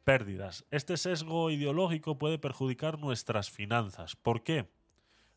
pérdidas. 0.02 0.64
Este 0.72 0.96
sesgo 0.96 1.52
ideológico 1.52 2.18
puede 2.18 2.40
perjudicar 2.40 2.98
nuestras 2.98 3.48
finanzas. 3.48 4.16
¿Por 4.16 4.42
qué? 4.42 4.68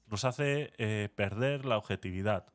Nos 0.07 0.25
hace 0.25 0.73
eh, 0.79 1.09
perder 1.15 1.65
la 1.65 1.77
objetividad 1.77 2.53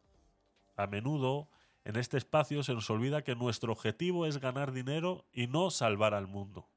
a 0.78 0.86
menudo 0.86 1.48
en 1.84 1.96
este 1.96 2.18
espacio 2.18 2.62
se 2.62 2.74
nos 2.74 2.90
olvida 2.90 3.24
que 3.24 3.34
nuestro 3.34 3.72
objetivo 3.72 4.26
es 4.26 4.38
ganar 4.38 4.72
dinero 4.72 5.24
y 5.32 5.46
no 5.46 5.70
salvar 5.70 6.12
al 6.12 6.26
mundo. 6.26 6.68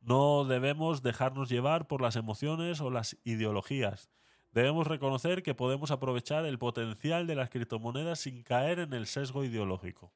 No 0.00 0.44
debemos 0.44 1.02
dejarnos 1.02 1.48
llevar 1.48 1.86
por 1.86 2.02
las 2.02 2.16
emociones 2.16 2.80
o 2.80 2.90
las 2.90 3.16
ideologías. 3.24 4.10
Debemos 4.52 4.86
reconocer 4.86 5.42
que 5.42 5.54
podemos 5.54 5.90
aprovechar 5.90 6.44
el 6.44 6.58
potencial 6.58 7.26
de 7.26 7.34
las 7.34 7.48
criptomonedas 7.48 8.20
sin 8.20 8.42
caer 8.42 8.80
en 8.80 8.92
el 8.92 9.06
sesgo 9.06 9.44
ideológico. 9.44 10.12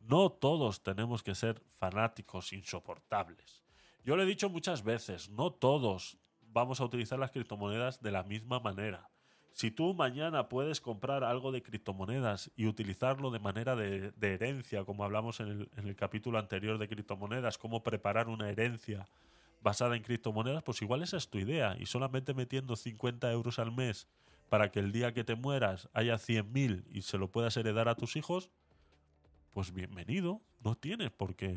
No 0.00 0.30
todos 0.30 0.82
tenemos 0.82 1.22
que 1.22 1.34
ser 1.34 1.60
fanáticos 1.66 2.52
insoportables. 2.52 3.64
Yo 4.04 4.16
lo 4.16 4.22
he 4.22 4.26
dicho 4.26 4.48
muchas 4.48 4.84
veces, 4.84 5.28
no 5.28 5.52
todos 5.52 6.16
vamos 6.40 6.80
a 6.80 6.84
utilizar 6.84 7.18
las 7.18 7.32
criptomonedas 7.32 8.00
de 8.00 8.12
la 8.12 8.22
misma 8.22 8.60
manera. 8.60 9.10
Si 9.56 9.70
tú 9.70 9.94
mañana 9.94 10.50
puedes 10.50 10.82
comprar 10.82 11.24
algo 11.24 11.50
de 11.50 11.62
criptomonedas 11.62 12.50
y 12.56 12.66
utilizarlo 12.66 13.30
de 13.30 13.38
manera 13.38 13.74
de, 13.74 14.12
herencia, 14.20 14.84
como 14.84 15.02
hablamos 15.02 15.40
en 15.40 15.66
el, 15.76 15.96
capítulo 15.96 16.38
anterior 16.38 16.76
de 16.76 16.86
criptomonedas, 16.86 17.56
cómo 17.56 17.82
preparar 17.82 18.28
una 18.28 18.50
herencia 18.50 19.08
basada 19.62 19.96
en 19.96 20.02
criptomonedas, 20.02 20.62
pues 20.62 20.82
igual 20.82 21.02
esa 21.02 21.16
es 21.16 21.30
tu 21.30 21.38
idea. 21.38 21.74
Y 21.80 21.86
solamente 21.86 22.34
metiendo 22.34 22.76
50 22.76 23.32
euros 23.32 23.58
al 23.58 23.72
mes 23.72 24.08
para 24.50 24.70
que 24.70 24.78
el 24.78 24.92
día 24.92 25.14
que 25.14 25.24
te 25.24 25.36
mueras 25.36 25.88
haya 25.94 26.16
100.000 26.16 26.84
y 26.90 27.00
se 27.00 27.16
lo 27.16 27.30
puedas 27.30 27.56
heredar 27.56 27.88
a 27.88 27.94
tus 27.94 28.16
hijos, 28.16 28.50
pues 29.54 29.72
bienvenido. 29.72 30.42
No 30.62 30.74
tienes 30.74 31.12
por 31.12 31.34
qué, 31.34 31.48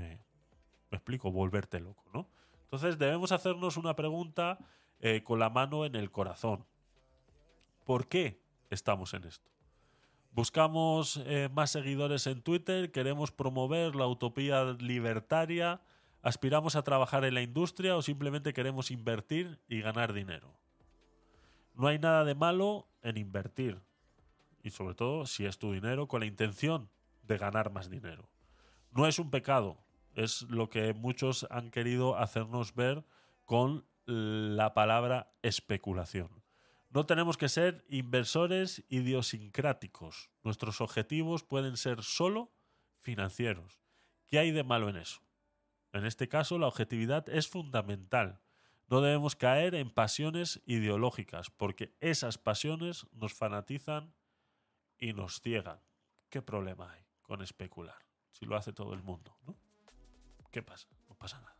me 0.90 0.96
explico, 0.96 1.34
volverte 1.34 1.82
loco, 1.82 2.06
¿no? 2.14 2.30
Entonces 2.62 2.98
debemos 2.98 3.34
hacernos 3.34 3.76
una 3.76 3.98
pregunta 3.98 4.58
eh, 5.02 5.22
con 5.22 5.38
la 5.38 5.50
mano 5.50 5.84
en 5.84 5.98
el 5.98 6.12
corazón. 6.12 6.66
¿Por 7.90 8.08
qué 8.08 8.40
estamos 8.70 9.16
en 9.16 9.24
esto? 9.24 9.50
Buscamos 10.32 11.20
eh, 11.26 11.50
más 11.52 11.72
seguidores 11.72 12.28
en 12.28 12.44
Twitter, 12.44 12.92
queremos 12.92 13.32
promover 13.32 13.96
la 13.96 14.06
utopía 14.06 14.64
libertaria, 14.74 15.82
aspiramos 16.22 16.76
a 16.76 16.84
trabajar 16.84 17.26
en 17.26 17.34
la 17.34 17.42
industria 17.42 17.98
o 17.98 18.04
simplemente 18.04 18.54
queremos 18.54 18.92
invertir 18.92 19.60
y 19.68 19.82
ganar 19.82 20.14
dinero. 20.14 20.54
No 21.74 21.88
hay 21.88 21.98
nada 21.98 22.26
de 22.26 22.36
malo 22.36 22.88
en 23.02 23.18
invertir, 23.18 23.82
y 24.62 24.70
sobre 24.70 24.94
todo 24.94 25.26
si 25.26 25.48
es 25.48 25.58
tu 25.58 25.74
dinero 25.74 26.08
con 26.08 26.20
la 26.20 26.28
intención 26.28 26.92
de 27.24 27.40
ganar 27.40 27.72
más 27.72 27.90
dinero. 27.90 28.30
No 28.92 29.08
es 29.08 29.18
un 29.18 29.32
pecado, 29.32 29.80
es 30.14 30.44
lo 30.44 30.70
que 30.70 30.94
muchos 30.94 31.48
han 31.50 31.72
querido 31.72 32.18
hacernos 32.18 32.76
ver 32.76 33.04
con 33.46 33.84
la 34.06 34.76
palabra 34.76 35.32
especulación. 35.42 36.39
No 36.90 37.06
tenemos 37.06 37.38
que 37.38 37.50
ser 37.50 37.86
inversores 37.88 38.84
idiosincráticos. 38.90 40.32
Nuestros 40.44 40.82
objetivos 40.82 41.44
pueden 41.44 41.78
ser 41.78 42.02
solo 42.02 42.52
financieros. 42.98 43.80
¿Qué 44.28 44.40
hay 44.40 44.52
de 44.52 44.64
malo 44.64 44.90
en 44.90 44.98
eso? 44.98 45.22
En 45.94 46.06
este 46.06 46.28
caso, 46.28 46.58
la 46.58 46.68
objetividad 46.68 47.30
es 47.30 47.48
fundamental. 47.48 48.42
No 48.88 49.02
debemos 49.02 49.36
caer 49.36 49.76
en 49.76 49.92
pasiones 49.92 50.62
ideológicas, 50.66 51.52
porque 51.52 51.96
esas 52.00 52.40
pasiones 52.40 53.06
nos 53.12 53.34
fanatizan 53.36 54.16
y 54.98 55.14
nos 55.14 55.42
ciegan. 55.42 55.80
¿Qué 56.30 56.42
problema 56.42 56.92
hay 56.92 57.06
con 57.22 57.44
especular? 57.44 58.00
Si 58.32 58.46
lo 58.46 58.56
hace 58.56 58.74
todo 58.74 58.94
el 58.94 59.04
mundo, 59.04 59.38
¿no? 59.46 59.56
¿Qué 60.52 60.64
pasa? 60.64 60.88
No 61.08 61.16
pasa 61.16 61.40
nada. 61.40 61.59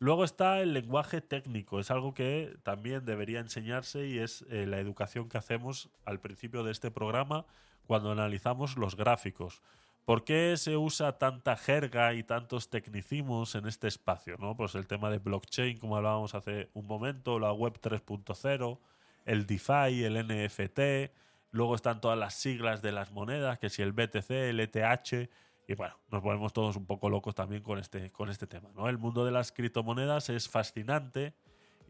Luego 0.00 0.24
está 0.24 0.60
el 0.60 0.74
lenguaje 0.74 1.20
técnico, 1.20 1.80
es 1.80 1.90
algo 1.90 2.14
que 2.14 2.56
también 2.62 3.04
debería 3.04 3.40
enseñarse 3.40 4.06
y 4.06 4.18
es 4.18 4.42
eh, 4.48 4.64
la 4.64 4.78
educación 4.78 5.28
que 5.28 5.38
hacemos 5.38 5.90
al 6.04 6.20
principio 6.20 6.62
de 6.62 6.70
este 6.70 6.92
programa 6.92 7.46
cuando 7.86 8.12
analizamos 8.12 8.76
los 8.76 8.94
gráficos. 8.94 9.60
¿Por 10.04 10.24
qué 10.24 10.54
se 10.56 10.76
usa 10.76 11.18
tanta 11.18 11.56
jerga 11.56 12.14
y 12.14 12.22
tantos 12.22 12.70
tecnicismos 12.70 13.56
en 13.56 13.66
este 13.66 13.88
espacio? 13.88 14.36
¿no? 14.38 14.56
Pues 14.56 14.74
el 14.76 14.86
tema 14.86 15.10
de 15.10 15.18
blockchain, 15.18 15.78
como 15.78 15.96
hablábamos 15.96 16.34
hace 16.34 16.70
un 16.74 16.86
momento, 16.86 17.40
la 17.40 17.52
web 17.52 17.78
3.0, 17.80 18.78
el 19.26 19.46
DeFi, 19.46 20.04
el 20.04 20.26
NFT, 20.26 21.12
luego 21.50 21.74
están 21.74 22.00
todas 22.00 22.18
las 22.18 22.34
siglas 22.34 22.82
de 22.82 22.92
las 22.92 23.10
monedas, 23.10 23.58
que 23.58 23.68
si 23.68 23.82
el 23.82 23.92
BTC, 23.92 24.30
el 24.30 24.60
ETH, 24.60 25.28
y 25.68 25.74
bueno, 25.74 25.94
nos 26.10 26.22
volvemos 26.22 26.54
todos 26.54 26.76
un 26.76 26.86
poco 26.86 27.10
locos 27.10 27.34
también 27.34 27.62
con 27.62 27.78
este, 27.78 28.08
con 28.10 28.30
este 28.30 28.46
tema. 28.46 28.70
¿no? 28.74 28.88
El 28.88 28.96
mundo 28.96 29.26
de 29.26 29.30
las 29.30 29.52
criptomonedas 29.52 30.30
es 30.30 30.48
fascinante 30.48 31.34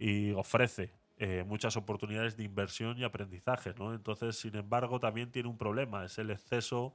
y 0.01 0.33
ofrece 0.33 0.93
eh, 1.19 1.45
muchas 1.47 1.77
oportunidades 1.77 2.37
de 2.37 2.43
inversión 2.43 2.99
y 2.99 3.05
aprendizaje. 3.05 3.75
¿no? 3.79 3.95
Entonces, 3.95 4.37
sin 4.37 4.57
embargo, 4.57 4.99
también 4.99 5.31
tiene 5.31 5.49
un 5.49 5.57
problema, 5.57 6.05
es 6.05 6.19
el 6.19 6.31
exceso 6.31 6.93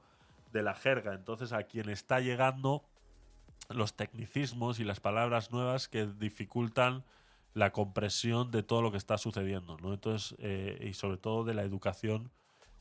de 0.52 0.62
la 0.62 0.74
jerga. 0.74 1.14
Entonces, 1.14 1.54
a 1.54 1.62
quien 1.62 1.88
está 1.88 2.20
llegando 2.20 2.84
los 3.70 3.94
tecnicismos 3.94 4.78
y 4.78 4.84
las 4.84 5.00
palabras 5.00 5.52
nuevas 5.52 5.88
que 5.88 6.04
dificultan 6.06 7.02
la 7.54 7.72
compresión 7.72 8.50
de 8.50 8.62
todo 8.62 8.82
lo 8.82 8.90
que 8.90 8.98
está 8.98 9.16
sucediendo. 9.16 9.78
¿no? 9.78 9.94
Entonces, 9.94 10.36
eh, 10.38 10.86
y 10.86 10.92
sobre 10.92 11.16
todo 11.16 11.44
de 11.44 11.54
la 11.54 11.62
educación 11.62 12.30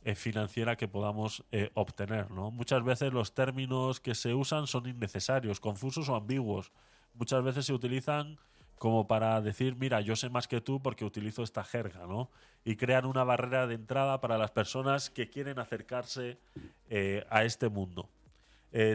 eh, 0.05 0.15
financiera 0.15 0.75
que 0.75 0.89
podamos 0.89 1.45
eh, 1.53 1.71
obtener. 1.75 2.29
¿no? 2.29 2.51
Muchas 2.51 2.83
veces 2.83 3.13
los 3.13 3.33
términos 3.33 4.01
que 4.01 4.15
se 4.15 4.33
usan 4.33 4.67
son 4.67 4.85
innecesarios, 4.85 5.61
confusos 5.61 6.09
o 6.09 6.15
ambiguos. 6.15 6.73
Muchas 7.13 7.41
veces 7.41 7.65
se 7.65 7.73
utilizan 7.73 8.37
como 8.77 9.07
para 9.07 9.39
decir, 9.39 9.77
mira, 9.77 10.01
yo 10.01 10.17
sé 10.17 10.27
más 10.29 10.49
que 10.49 10.59
tú 10.59 10.81
porque 10.81 11.05
utilizo 11.05 11.41
esta 11.41 11.63
jerga, 11.63 12.05
¿no? 12.05 12.29
Y 12.65 12.75
crean 12.75 13.05
una 13.05 13.23
barrera 13.23 13.65
de 13.65 13.75
entrada 13.75 14.19
para 14.19 14.37
las 14.37 14.51
personas 14.51 15.09
que 15.09 15.29
quieren 15.29 15.57
acercarse 15.57 16.37
eh, 16.89 17.25
a 17.29 17.45
este 17.45 17.69
mundo. 17.69 18.09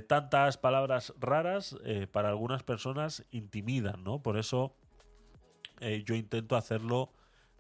tantas 0.08 0.58
palabras 0.58 1.14
raras 1.20 1.76
para 2.12 2.28
algunas 2.28 2.64
personas 2.64 3.24
intimidan, 3.30 4.02
¿no? 4.04 4.20
Por 4.20 4.36
eso 4.36 4.74
yo 6.04 6.14
intento 6.16 6.56
hacerlo 6.56 7.10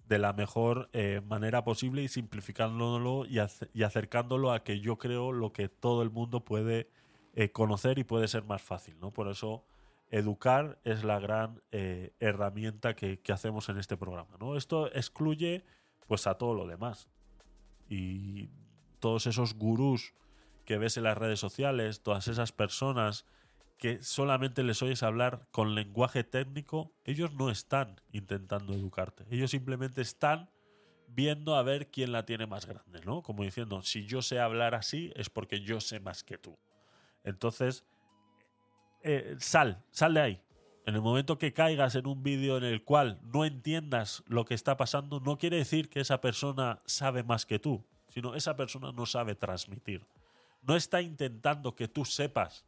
de 0.08 0.18
la 0.18 0.32
mejor 0.32 0.88
eh, 0.92 1.20
manera 1.26 1.64
posible 1.64 2.02
y 2.02 2.08
simplificándolo 2.08 3.26
y, 3.26 3.38
acercándolo 3.82 4.52
a 4.52 4.64
que 4.64 4.80
yo 4.80 4.96
creo 4.96 5.32
lo 5.32 5.52
que 5.52 5.68
todo 5.68 6.02
el 6.02 6.10
mundo 6.10 6.44
puede 6.44 6.88
eh, 7.34 7.52
conocer 7.52 7.98
y 7.98 8.04
puede 8.04 8.26
ser 8.26 8.44
más 8.44 8.62
fácil. 8.62 8.98
¿no? 9.00 9.10
Por 9.12 9.28
eso 9.28 9.64
educar 10.10 10.78
es 10.84 11.04
la 11.04 11.20
gran 11.20 11.62
eh, 11.72 12.14
herramienta 12.20 12.96
que, 12.96 13.20
hacemos 13.30 13.68
en 13.68 13.78
este 13.78 13.98
programa. 13.98 14.36
¿no? 14.40 14.56
Esto 14.56 14.90
excluye 14.94 15.64
pues 16.06 16.26
a 16.26 16.34
todo 16.34 16.54
lo 16.54 16.66
demás. 16.66 17.08
Y 17.90 18.48
todos 18.98 19.26
esos 19.26 19.54
gurús 19.54 20.14
que 20.64 20.78
ves 20.78 20.96
en 20.96 21.04
las 21.04 21.18
redes 21.18 21.38
sociales, 21.38 22.02
todas 22.02 22.28
esas 22.28 22.52
personas 22.52 23.26
que 23.78 24.02
solamente 24.02 24.64
les 24.64 24.82
oyes 24.82 25.02
hablar 25.02 25.46
con 25.52 25.74
lenguaje 25.74 26.24
técnico, 26.24 26.92
ellos 27.04 27.32
no 27.32 27.48
están 27.48 28.00
intentando 28.12 28.74
educarte. 28.74 29.24
Ellos 29.30 29.52
simplemente 29.52 30.02
están 30.02 30.50
viendo 31.06 31.54
a 31.54 31.62
ver 31.62 31.88
quién 31.90 32.12
la 32.12 32.26
tiene 32.26 32.46
más 32.46 32.66
grande, 32.66 33.00
¿no? 33.04 33.22
Como 33.22 33.44
diciendo, 33.44 33.80
si 33.82 34.04
yo 34.04 34.20
sé 34.20 34.40
hablar 34.40 34.74
así 34.74 35.12
es 35.14 35.30
porque 35.30 35.60
yo 35.60 35.80
sé 35.80 36.00
más 36.00 36.24
que 36.24 36.38
tú. 36.38 36.58
Entonces, 37.22 37.84
eh, 39.02 39.36
sal, 39.38 39.84
sal 39.90 40.14
de 40.14 40.20
ahí. 40.20 40.42
En 40.84 40.94
el 40.94 41.00
momento 41.00 41.38
que 41.38 41.52
caigas 41.52 41.94
en 41.94 42.06
un 42.06 42.22
vídeo 42.22 42.56
en 42.56 42.64
el 42.64 42.82
cual 42.82 43.20
no 43.22 43.44
entiendas 43.44 44.24
lo 44.26 44.44
que 44.44 44.54
está 44.54 44.76
pasando, 44.76 45.20
no 45.20 45.38
quiere 45.38 45.58
decir 45.58 45.88
que 45.88 46.00
esa 46.00 46.20
persona 46.20 46.80
sabe 46.84 47.22
más 47.22 47.46
que 47.46 47.58
tú, 47.58 47.84
sino 48.08 48.34
esa 48.34 48.56
persona 48.56 48.90
no 48.90 49.06
sabe 49.06 49.34
transmitir. 49.34 50.06
No 50.62 50.74
está 50.74 51.00
intentando 51.00 51.76
que 51.76 51.88
tú 51.88 52.04
sepas 52.04 52.64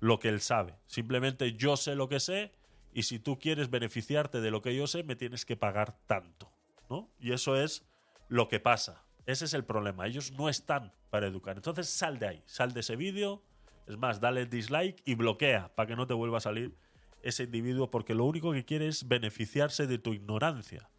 lo 0.00 0.18
que 0.18 0.28
él 0.28 0.40
sabe. 0.40 0.74
Simplemente 0.86 1.52
yo 1.52 1.76
sé 1.76 1.94
lo 1.94 2.08
que 2.08 2.20
sé 2.20 2.52
y 2.92 3.04
si 3.04 3.18
tú 3.18 3.38
quieres 3.38 3.70
beneficiarte 3.70 4.40
de 4.40 4.50
lo 4.50 4.62
que 4.62 4.74
yo 4.74 4.86
sé, 4.86 5.04
me 5.04 5.16
tienes 5.16 5.44
que 5.44 5.56
pagar 5.56 5.96
tanto. 6.06 6.50
¿no? 6.88 7.08
Y 7.20 7.32
eso 7.32 7.56
es 7.56 7.86
lo 8.28 8.48
que 8.48 8.60
pasa. 8.60 9.04
Ese 9.26 9.44
es 9.44 9.54
el 9.54 9.64
problema. 9.64 10.06
Ellos 10.06 10.32
no 10.32 10.48
están 10.48 10.92
para 11.10 11.26
educar. 11.26 11.56
Entonces 11.56 11.88
sal 11.88 12.18
de 12.18 12.28
ahí, 12.28 12.42
sal 12.46 12.72
de 12.72 12.80
ese 12.80 12.96
vídeo. 12.96 13.42
Es 13.86 13.96
más, 13.96 14.20
dale 14.20 14.46
dislike 14.46 15.02
y 15.04 15.14
bloquea 15.14 15.74
para 15.74 15.86
que 15.86 15.96
no 15.96 16.06
te 16.06 16.14
vuelva 16.14 16.38
a 16.38 16.40
salir 16.40 16.76
ese 17.22 17.44
individuo 17.44 17.90
porque 17.90 18.14
lo 18.14 18.24
único 18.24 18.52
que 18.52 18.64
quiere 18.64 18.88
es 18.88 19.06
beneficiarse 19.06 19.86
de 19.86 19.98
tu 19.98 20.12
ignorancia. 20.12 20.90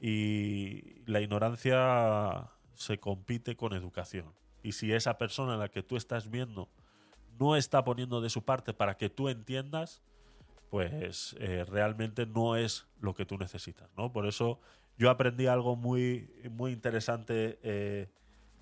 Y 0.00 1.02
la 1.06 1.20
ignorancia 1.20 2.50
se 2.74 3.00
compite 3.00 3.56
con 3.56 3.72
educación. 3.72 4.32
Y 4.62 4.72
si 4.72 4.92
esa 4.92 5.18
persona 5.18 5.54
a 5.54 5.56
la 5.56 5.68
que 5.68 5.82
tú 5.82 5.96
estás 5.96 6.30
viendo 6.30 6.68
no 7.38 7.56
está 7.56 7.84
poniendo 7.84 8.20
de 8.20 8.30
su 8.30 8.44
parte 8.44 8.72
para 8.72 8.96
que 8.96 9.10
tú 9.10 9.28
entiendas, 9.28 10.02
pues 10.70 11.36
eh, 11.38 11.64
realmente 11.68 12.26
no 12.26 12.56
es 12.56 12.86
lo 13.00 13.14
que 13.14 13.24
tú 13.24 13.38
necesitas, 13.38 13.88
¿no? 13.96 14.12
Por 14.12 14.26
eso 14.26 14.60
yo 14.98 15.10
aprendí 15.10 15.46
algo 15.46 15.76
muy, 15.76 16.30
muy 16.50 16.72
interesante 16.72 17.58
eh, 17.62 18.08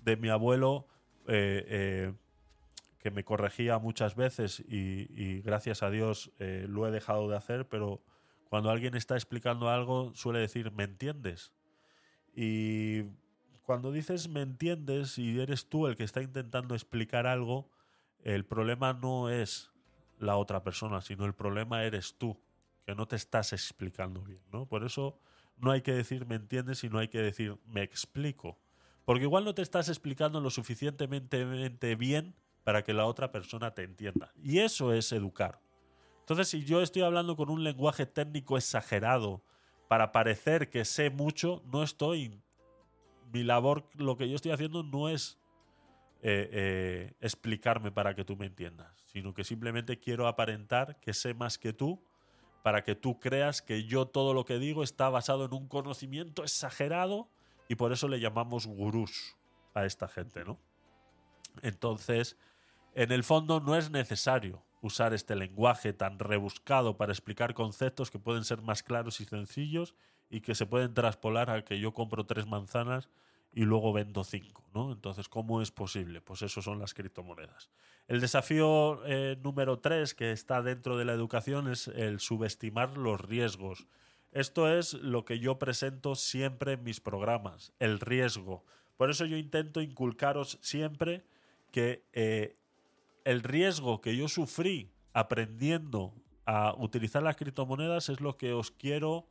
de 0.03 0.17
mi 0.17 0.29
abuelo, 0.29 0.87
eh, 1.27 2.13
que 2.99 3.11
me 3.11 3.23
corregía 3.23 3.79
muchas 3.79 4.15
veces 4.15 4.61
y, 4.61 5.07
y 5.13 5.41
gracias 5.41 5.83
a 5.83 5.89
Dios 5.89 6.31
lo 6.39 6.87
he 6.87 6.91
dejado 6.91 7.27
de 7.29 7.35
hacer, 7.35 7.67
pero 7.67 8.01
cuando 8.49 8.69
alguien 8.69 8.95
está 8.95 9.15
explicando 9.15 9.69
algo 9.69 10.13
suele 10.15 10.39
decir, 10.39 10.71
¿me 10.71 10.83
entiendes? 10.83 11.51
Y 12.33 13.03
cuando 13.63 13.91
dices 13.91 14.29
me 14.29 14.41
entiendes 14.41 15.17
y 15.17 15.39
eres 15.39 15.67
tú 15.67 15.87
el 15.87 15.97
que 15.97 16.05
está 16.05 16.21
intentando 16.21 16.75
explicar 16.75 17.27
algo, 17.27 17.69
el 18.23 18.45
problema 18.45 18.93
no 18.93 19.29
es 19.29 19.71
la 20.19 20.37
otra 20.37 20.63
persona, 20.63 21.01
sino 21.01 21.25
el 21.25 21.33
problema 21.33 21.83
eres 21.83 22.15
tú, 22.17 22.39
que 22.85 22.95
no 22.95 23.07
te 23.07 23.15
estás 23.15 23.53
explicando 23.53 24.21
bien, 24.21 24.41
¿no? 24.51 24.65
Por 24.65 24.83
eso 24.83 25.19
no 25.57 25.71
hay 25.71 25.81
que 25.81 25.93
decir 25.93 26.25
me 26.25 26.35
entiendes, 26.35 26.79
sino 26.79 26.99
hay 26.99 27.07
que 27.07 27.21
decir 27.21 27.57
me 27.65 27.81
explico. 27.83 28.57
Porque 29.05 29.23
igual 29.23 29.45
no 29.45 29.55
te 29.55 29.61
estás 29.61 29.87
explicando 29.89 30.41
lo 30.41 30.49
suficientemente 30.49 31.95
bien 31.95 32.35
para 32.63 32.83
que 32.83 32.93
la 32.93 33.05
otra 33.05 33.31
persona 33.31 33.73
te 33.73 33.83
entienda. 33.83 34.33
Y 34.35 34.59
eso 34.59 34.93
es 34.93 35.11
educar. 35.13 35.61
Entonces, 36.19 36.49
si 36.49 36.65
yo 36.65 36.81
estoy 36.81 37.03
hablando 37.03 37.37
con 37.37 37.49
un 37.49 37.63
lenguaje 37.63 38.05
técnico 38.05 38.57
exagerado 38.57 39.41
para 39.87 40.11
parecer 40.11 40.69
que 40.69 40.83
sé 40.83 41.09
mucho, 41.09 41.63
no 41.71 41.83
estoy... 41.83 42.41
Mi 43.31 43.43
labor, 43.43 43.87
lo 43.95 44.17
que 44.17 44.27
yo 44.27 44.35
estoy 44.35 44.51
haciendo 44.51 44.83
no 44.83 45.07
es 45.07 45.37
eh, 46.21 46.49
eh, 46.51 47.13
explicarme 47.19 47.91
para 47.91 48.15
que 48.15 48.25
tú 48.25 48.35
me 48.35 48.47
entiendas, 48.47 49.03
sino 49.07 49.33
que 49.33 49.43
simplemente 49.43 49.99
quiero 49.99 50.27
aparentar 50.27 50.99
que 50.99 51.13
sé 51.13 51.33
más 51.33 51.57
que 51.57 51.73
tú 51.73 52.03
para 52.67 52.83
que 52.83 52.95
tú 52.95 53.17
creas 53.19 53.61
que 53.61 53.85
yo 53.85 54.07
todo 54.07 54.33
lo 54.33 54.43
que 54.43 54.59
digo 54.59 54.83
está 54.83 55.09
basado 55.09 55.45
en 55.45 55.53
un 55.53 55.69
conocimiento 55.69 56.43
exagerado 56.43 57.29
y 57.69 57.75
por 57.75 57.93
eso 57.93 58.09
le 58.09 58.19
llamamos 58.19 58.67
gurús 58.67 59.37
a 59.73 59.85
esta 59.85 60.09
gente, 60.09 60.43
¿no? 60.43 60.59
Entonces, 61.61 62.37
en 62.93 63.11
el 63.13 63.23
fondo 63.23 63.61
no 63.61 63.77
es 63.77 63.89
necesario 63.89 64.65
usar 64.81 65.13
este 65.13 65.35
lenguaje 65.35 65.93
tan 65.93 66.19
rebuscado 66.19 66.97
para 66.97 67.13
explicar 67.13 67.53
conceptos 67.53 68.11
que 68.11 68.19
pueden 68.19 68.43
ser 68.43 68.61
más 68.61 68.83
claros 68.83 69.21
y 69.21 69.25
sencillos 69.25 69.95
y 70.29 70.41
que 70.41 70.53
se 70.53 70.65
pueden 70.65 70.93
traspolar 70.93 71.49
a 71.49 71.63
que 71.63 71.79
yo 71.79 71.93
compro 71.93 72.25
tres 72.25 72.47
manzanas 72.47 73.09
y 73.53 73.63
luego 73.63 73.93
vendo 73.93 74.23
5, 74.23 74.69
¿no? 74.73 74.91
Entonces, 74.91 75.29
¿cómo 75.29 75.61
es 75.61 75.71
posible? 75.71 76.21
Pues 76.21 76.41
eso 76.41 76.61
son 76.61 76.79
las 76.79 76.93
criptomonedas. 76.93 77.69
El 78.07 78.21
desafío 78.21 79.05
eh, 79.05 79.37
número 79.41 79.79
3 79.79 80.13
que 80.13 80.31
está 80.31 80.61
dentro 80.61 80.97
de 80.97 81.05
la 81.05 81.13
educación 81.13 81.69
es 81.71 81.87
el 81.87 82.19
subestimar 82.19 82.97
los 82.97 83.19
riesgos. 83.19 83.87
Esto 84.31 84.71
es 84.71 84.93
lo 84.93 85.25
que 85.25 85.39
yo 85.39 85.57
presento 85.57 86.15
siempre 86.15 86.73
en 86.73 86.83
mis 86.83 87.01
programas, 87.01 87.73
el 87.79 87.99
riesgo. 87.99 88.63
Por 88.97 89.09
eso 89.09 89.25
yo 89.25 89.37
intento 89.37 89.81
inculcaros 89.81 90.59
siempre 90.61 91.25
que 91.71 92.03
eh, 92.13 92.55
el 93.25 93.43
riesgo 93.43 94.01
que 94.01 94.15
yo 94.15 94.27
sufrí 94.27 94.91
aprendiendo 95.13 96.13
a 96.45 96.73
utilizar 96.77 97.23
las 97.23 97.35
criptomonedas 97.35 98.09
es 98.09 98.21
lo 98.21 98.37
que 98.37 98.53
os 98.53 98.71
quiero 98.71 99.27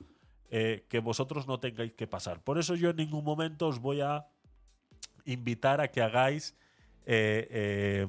eh, 0.50 0.84
que 0.88 1.00
vosotros 1.00 1.46
no 1.46 1.58
tengáis 1.58 1.92
que 1.92 2.06
pasar. 2.06 2.40
Por 2.42 2.58
eso 2.58 2.74
yo 2.74 2.90
en 2.90 2.96
ningún 2.96 3.24
momento 3.24 3.66
os 3.66 3.80
voy 3.80 4.00
a 4.00 4.26
invitar 5.24 5.80
a 5.80 5.88
que 5.88 6.02
hagáis, 6.02 6.54
eh, 7.04 7.48
eh, 7.50 8.06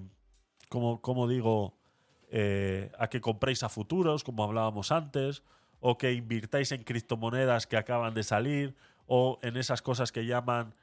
como, 0.70 1.02
como, 1.02 1.28
digo, 1.28 1.76
a 3.00 3.08
que 3.08 3.22
compréis 3.22 3.64
a 3.64 3.70
futuros, 3.70 4.24
como 4.24 4.44
hablábamos 4.44 4.92
antes, 4.92 5.44
o 5.80 5.98
que 5.98 6.14
invirtáis 6.14 6.72
en 6.72 6.84
criptomonedas 6.84 7.66
que 7.66 7.78
acaban 7.78 8.14
de 8.14 8.24
salir, 8.24 8.76
o 9.08 9.40
en 9.42 9.58
esas 9.58 9.82
cosas 9.82 10.12
que 10.12 10.26
llaman 10.26 10.76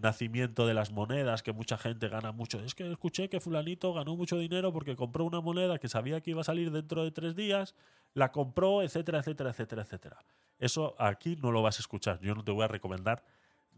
nacimiento 0.00 0.66
de 0.66 0.74
las 0.74 0.90
monedas, 0.90 1.42
que 1.42 1.52
mucha 1.52 1.78
gente 1.78 2.08
gana 2.08 2.32
mucho. 2.32 2.60
Es 2.60 2.74
que 2.74 2.90
escuché 2.90 3.28
que 3.28 3.40
fulanito 3.40 3.92
ganó 3.94 4.16
mucho 4.16 4.36
dinero 4.36 4.72
porque 4.72 4.96
compró 4.96 5.24
una 5.24 5.40
moneda 5.40 5.78
que 5.78 5.88
sabía 5.88 6.20
que 6.20 6.30
iba 6.30 6.40
a 6.40 6.44
salir 6.44 6.70
dentro 6.70 7.04
de 7.04 7.10
tres 7.12 7.36
días 7.36 7.74
la 8.14 8.32
compró, 8.32 8.82
etcétera, 8.82 9.18
etcétera, 9.18 9.50
etcétera, 9.50 9.82
etcétera. 9.82 10.24
Eso 10.58 10.94
aquí 10.98 11.36
no 11.36 11.50
lo 11.50 11.62
vas 11.62 11.78
a 11.78 11.80
escuchar. 11.80 12.20
Yo 12.20 12.34
no 12.34 12.44
te 12.44 12.52
voy 12.52 12.64
a 12.64 12.68
recomendar 12.68 13.24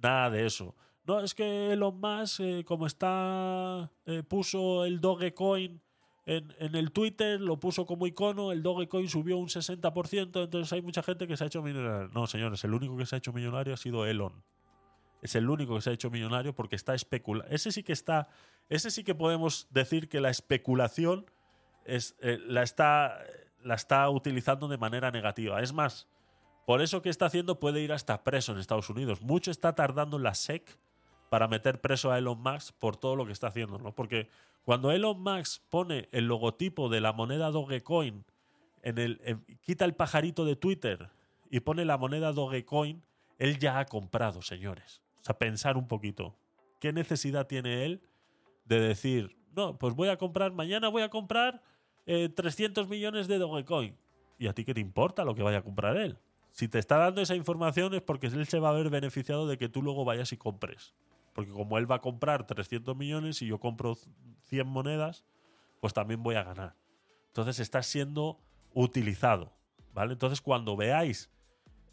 nada 0.00 0.30
de 0.30 0.46
eso. 0.46 0.74
No, 1.06 1.20
es 1.20 1.34
que 1.34 1.72
Elon 1.72 1.98
Musk, 1.98 2.40
eh, 2.40 2.64
como 2.64 2.86
está, 2.86 3.90
eh, 4.04 4.22
puso 4.22 4.84
el 4.84 5.00
Dogecoin 5.00 5.80
en, 6.26 6.52
el 6.58 6.90
Twitter, 6.90 7.40
lo 7.40 7.60
puso 7.60 7.86
como 7.86 8.06
icono, 8.06 8.50
el 8.50 8.62
Dogecoin 8.62 9.08
subió 9.08 9.38
un 9.38 9.46
60%, 9.46 10.42
entonces 10.42 10.72
hay 10.72 10.82
mucha 10.82 11.04
gente 11.04 11.28
que 11.28 11.36
se 11.36 11.44
ha 11.44 11.46
hecho 11.46 11.62
millonario. 11.62 12.08
No, 12.08 12.26
señores, 12.26 12.64
el 12.64 12.74
único 12.74 12.96
que 12.96 13.06
se 13.06 13.14
ha 13.14 13.18
hecho 13.18 13.32
millonario 13.32 13.72
ha 13.74 13.76
sido 13.76 14.04
Elon. 14.04 14.42
Es 15.26 15.34
el 15.34 15.50
único 15.50 15.74
que 15.74 15.82
se 15.82 15.90
ha 15.90 15.92
hecho 15.92 16.10
millonario 16.10 16.54
porque 16.54 16.76
está 16.76 16.94
especulando. 16.94 17.52
Ese 17.52 17.72
sí 17.72 17.82
que 17.82 17.92
está, 17.92 18.28
ese 18.68 18.90
sí 18.90 19.04
que 19.04 19.14
podemos 19.14 19.66
decir 19.70 20.08
que 20.08 20.20
la 20.20 20.30
especulación 20.30 21.26
es, 21.84 22.16
eh, 22.20 22.38
la 22.46 22.62
está 22.62 23.20
la 23.66 23.74
está 23.74 24.08
utilizando 24.08 24.68
de 24.68 24.78
manera 24.78 25.10
negativa. 25.10 25.60
Es 25.60 25.72
más, 25.72 26.06
por 26.66 26.80
eso 26.80 27.02
que 27.02 27.10
está 27.10 27.26
haciendo 27.26 27.58
puede 27.58 27.80
ir 27.80 27.92
hasta 27.92 28.22
preso 28.22 28.52
en 28.52 28.58
Estados 28.58 28.88
Unidos. 28.90 29.22
Mucho 29.22 29.50
está 29.50 29.74
tardando 29.74 30.18
la 30.18 30.34
SEC 30.34 30.78
para 31.28 31.48
meter 31.48 31.80
preso 31.80 32.12
a 32.12 32.18
Elon 32.18 32.40
Musk 32.40 32.74
por 32.78 32.96
todo 32.96 33.16
lo 33.16 33.26
que 33.26 33.32
está 33.32 33.48
haciendo, 33.48 33.78
¿no? 33.78 33.92
Porque 33.92 34.28
cuando 34.64 34.92
Elon 34.92 35.20
Musk 35.20 35.62
pone 35.68 36.08
el 36.12 36.26
logotipo 36.26 36.88
de 36.88 37.00
la 37.00 37.12
moneda 37.12 37.50
Dogecoin 37.50 38.24
en 38.82 38.98
el 38.98 39.20
quita 39.62 39.84
el 39.84 39.94
pajarito 39.94 40.44
de 40.44 40.54
Twitter 40.54 41.10
y 41.50 41.60
pone 41.60 41.84
la 41.84 41.98
moneda 41.98 42.32
Dogecoin, 42.32 43.02
él 43.38 43.58
ya 43.58 43.80
ha 43.80 43.86
comprado, 43.86 44.42
señores. 44.42 45.02
Sea, 45.26 45.36
pensar 45.36 45.76
un 45.76 45.88
poquito. 45.88 46.36
¿Qué 46.78 46.92
necesidad 46.92 47.48
tiene 47.48 47.84
él 47.84 48.00
de 48.64 48.78
decir, 48.78 49.36
no, 49.56 49.76
pues 49.76 49.92
voy 49.94 50.08
a 50.08 50.18
comprar, 50.18 50.52
mañana 50.52 50.86
voy 50.86 51.02
a 51.02 51.08
comprar 51.08 51.62
300 52.04 52.86
eh, 52.86 52.88
millones 52.88 53.26
de 53.26 53.38
Dogecoin. 53.38 53.96
¿Y 54.38 54.46
a 54.46 54.52
ti 54.52 54.64
qué 54.64 54.72
te 54.72 54.80
importa 54.80 55.24
lo 55.24 55.34
que 55.34 55.42
vaya 55.42 55.58
a 55.58 55.62
comprar 55.62 55.96
él? 55.96 56.16
Si 56.52 56.68
te 56.68 56.78
está 56.78 56.98
dando 56.98 57.22
esa 57.22 57.34
información 57.34 57.92
es 57.94 58.02
porque 58.02 58.28
él 58.28 58.46
se 58.46 58.60
va 58.60 58.68
a 58.68 58.72
ver 58.72 58.88
beneficiado 58.88 59.48
de 59.48 59.58
que 59.58 59.68
tú 59.68 59.82
luego 59.82 60.04
vayas 60.04 60.30
y 60.32 60.36
compres. 60.36 60.94
Porque 61.34 61.50
como 61.50 61.76
él 61.76 61.90
va 61.90 61.96
a 61.96 62.00
comprar 62.00 62.46
300 62.46 62.96
millones 62.96 63.42
y 63.42 63.48
yo 63.48 63.58
compro 63.58 63.96
100 64.42 64.64
monedas, 64.64 65.24
pues 65.80 65.92
también 65.92 66.22
voy 66.22 66.36
a 66.36 66.44
ganar. 66.44 66.76
Entonces 67.26 67.58
está 67.58 67.82
siendo 67.82 68.38
utilizado. 68.74 69.52
¿Vale? 69.92 70.12
Entonces 70.12 70.40
cuando 70.40 70.76
veáis 70.76 71.32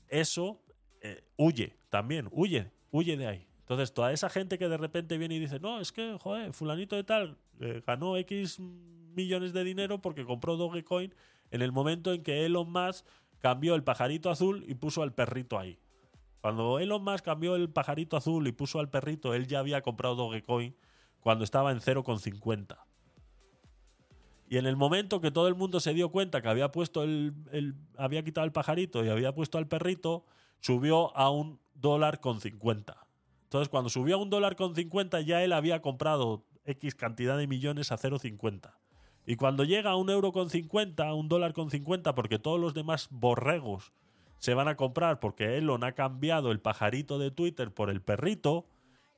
eso, 0.07 0.61
eh, 1.01 1.23
huye 1.35 1.76
también, 1.89 2.30
huye, 2.31 2.72
huye 2.94 3.18
de 3.18 3.28
ahí. 3.28 3.48
Entonces 3.60 3.94
toda 3.94 4.14
esa 4.14 4.30
gente 4.30 4.57
que 4.57 4.70
de 4.70 4.78
repente 4.78 5.18
viene 5.18 5.36
y 5.36 5.40
dice, 5.40 5.60
no, 5.60 5.82
es 5.82 5.91
que, 5.91 6.18
joder, 6.22 6.53
fulanito 6.53 6.95
de 6.95 7.03
tal 7.03 7.38
eh, 7.60 7.82
ganó 7.86 8.15
X 8.18 8.60
millones 8.60 9.52
de 9.52 9.64
dinero 9.64 10.02
porque 10.02 10.26
compró 10.26 10.56
Dogecoin 10.56 11.14
en 11.52 11.61
el 11.61 11.72
momento 11.72 12.14
en 12.14 12.24
que 12.24 12.45
Elon 12.45 12.72
Musk 12.72 13.06
cambió 13.40 13.76
el 13.76 13.84
pajarito 13.84 14.30
azul 14.30 14.64
y 14.68 14.76
puso 14.76 15.02
al 15.02 15.14
perrito 15.14 15.60
ahí. 15.60 15.80
Cuando 16.41 16.80
Elon 16.80 17.03
Musk 17.03 17.26
cambió 17.26 17.56
el 17.56 17.70
pajarito 17.70 18.15
azul 18.15 18.48
y 18.48 18.52
puso 18.52 18.80
al 18.80 18.90
perrito, 18.90 19.34
él 19.34 19.48
ya 19.48 19.60
había 19.60 19.82
comprado 19.82 20.15
Dogecoin 20.15 20.76
cuando 21.20 21.44
estaba 21.44 21.72
en 21.72 21.80
0,50. 21.80 22.78
Y 24.49 24.57
en 24.57 24.65
el 24.68 24.76
momento 24.76 25.20
que 25.20 25.32
todo 25.32 25.48
el 25.48 25.56
mundo 25.56 25.80
se 25.80 25.94
dio 25.94 26.10
cuenta 26.10 26.41
que 26.41 26.49
había 26.49 26.72
puesto 26.72 27.02
el, 27.03 27.34
había 27.98 28.24
quitado 28.24 28.45
el 28.45 28.52
pajarito 28.52 29.03
y 29.03 29.10
había 29.10 29.34
puesto 29.34 29.57
al 29.57 29.68
perrito, 29.68 30.26
subió 30.64 31.15
a 31.18 31.30
un 31.30 31.60
dólar 31.76 32.22
con 32.22 32.40
50. 32.40 33.06
Entonces, 33.44 33.68
cuando 33.68 33.90
subió 33.90 34.15
a 34.15 34.22
un 34.22 34.30
dólar 34.30 34.56
con 34.56 34.76
50, 34.76 35.19
ya 35.22 35.44
él 35.44 35.52
había 35.52 35.81
comprado 35.81 36.45
X 36.64 36.95
cantidad 36.95 37.38
de 37.38 37.48
millones 37.48 37.91
a 37.91 37.98
0,50. 37.98 38.73
Y 39.26 39.35
cuando 39.35 39.65
llega 39.65 39.91
a 39.91 39.98
un 39.98 40.10
euro 40.10 40.31
con 40.31 40.49
50, 40.49 41.06
a 41.06 41.14
un 41.14 41.27
dólar 41.27 41.53
con 41.53 41.69
50, 41.69 42.15
porque 42.15 42.40
todos 42.40 42.61
los 42.61 42.73
demás 42.73 43.10
borregos 43.11 43.91
se 44.40 44.53
van 44.53 44.69
a 44.69 44.76
comprar 44.76 45.19
porque 45.19 45.57
Elon 45.57 45.84
ha 45.84 45.94
cambiado 45.94 46.52
el 46.52 46.61
pajarito 46.61 47.19
de 47.19 47.31
Twitter 47.31 47.73
por 47.73 47.90
el 47.90 48.02
perrito, 48.02 48.65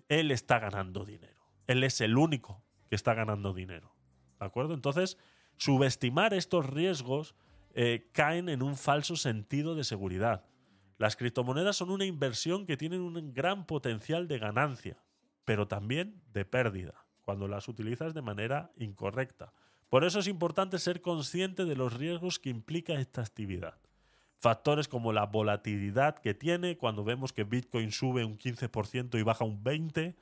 él 0.09 0.31
está 0.31 0.57
ganando 0.57 1.05
dinero. 1.05 1.45
Él 1.67 1.83
es 1.83 2.01
el 2.01 2.17
único 2.17 2.63
que 2.89 2.95
está 2.95 3.13
ganando 3.13 3.53
dinero. 3.53 3.93
¿De 4.39 4.47
acuerdo? 4.47 4.73
Entonces, 4.73 5.17
subestimar 5.57 6.33
estos 6.33 6.65
riesgos 6.65 7.35
eh, 7.75 8.09
caen 8.13 8.49
en 8.49 8.63
un 8.63 8.75
falso 8.75 9.15
sentido 9.15 9.75
de 9.75 9.83
seguridad. 9.83 10.43
Las 10.97 11.15
criptomonedas 11.15 11.75
son 11.75 11.89
una 11.89 12.05
inversión 12.05 12.65
que 12.65 12.77
tienen 12.77 13.01
un 13.01 13.33
gran 13.33 13.65
potencial 13.65 14.27
de 14.27 14.39
ganancia, 14.39 14.97
pero 15.43 15.67
también 15.67 16.21
de 16.33 16.45
pérdida, 16.45 17.05
cuando 17.23 17.47
las 17.47 17.67
utilizas 17.67 18.13
de 18.13 18.21
manera 18.21 18.71
incorrecta. 18.77 19.51
Por 19.89 20.03
eso 20.03 20.19
es 20.19 20.27
importante 20.27 20.79
ser 20.79 21.01
consciente 21.01 21.65
de 21.65 21.75
los 21.75 21.93
riesgos 21.93 22.39
que 22.39 22.49
implica 22.49 22.93
esta 22.93 23.21
actividad. 23.21 23.77
Factores 24.37 24.87
como 24.87 25.13
la 25.13 25.25
volatilidad 25.25 26.19
que 26.19 26.33
tiene 26.33 26.77
cuando 26.77 27.03
vemos 27.03 27.33
que 27.33 27.43
Bitcoin 27.43 27.91
sube 27.91 28.25
un 28.25 28.37
15% 28.37 29.19
y 29.19 29.23
baja 29.23 29.45
un 29.45 29.63
20%, 29.63 30.15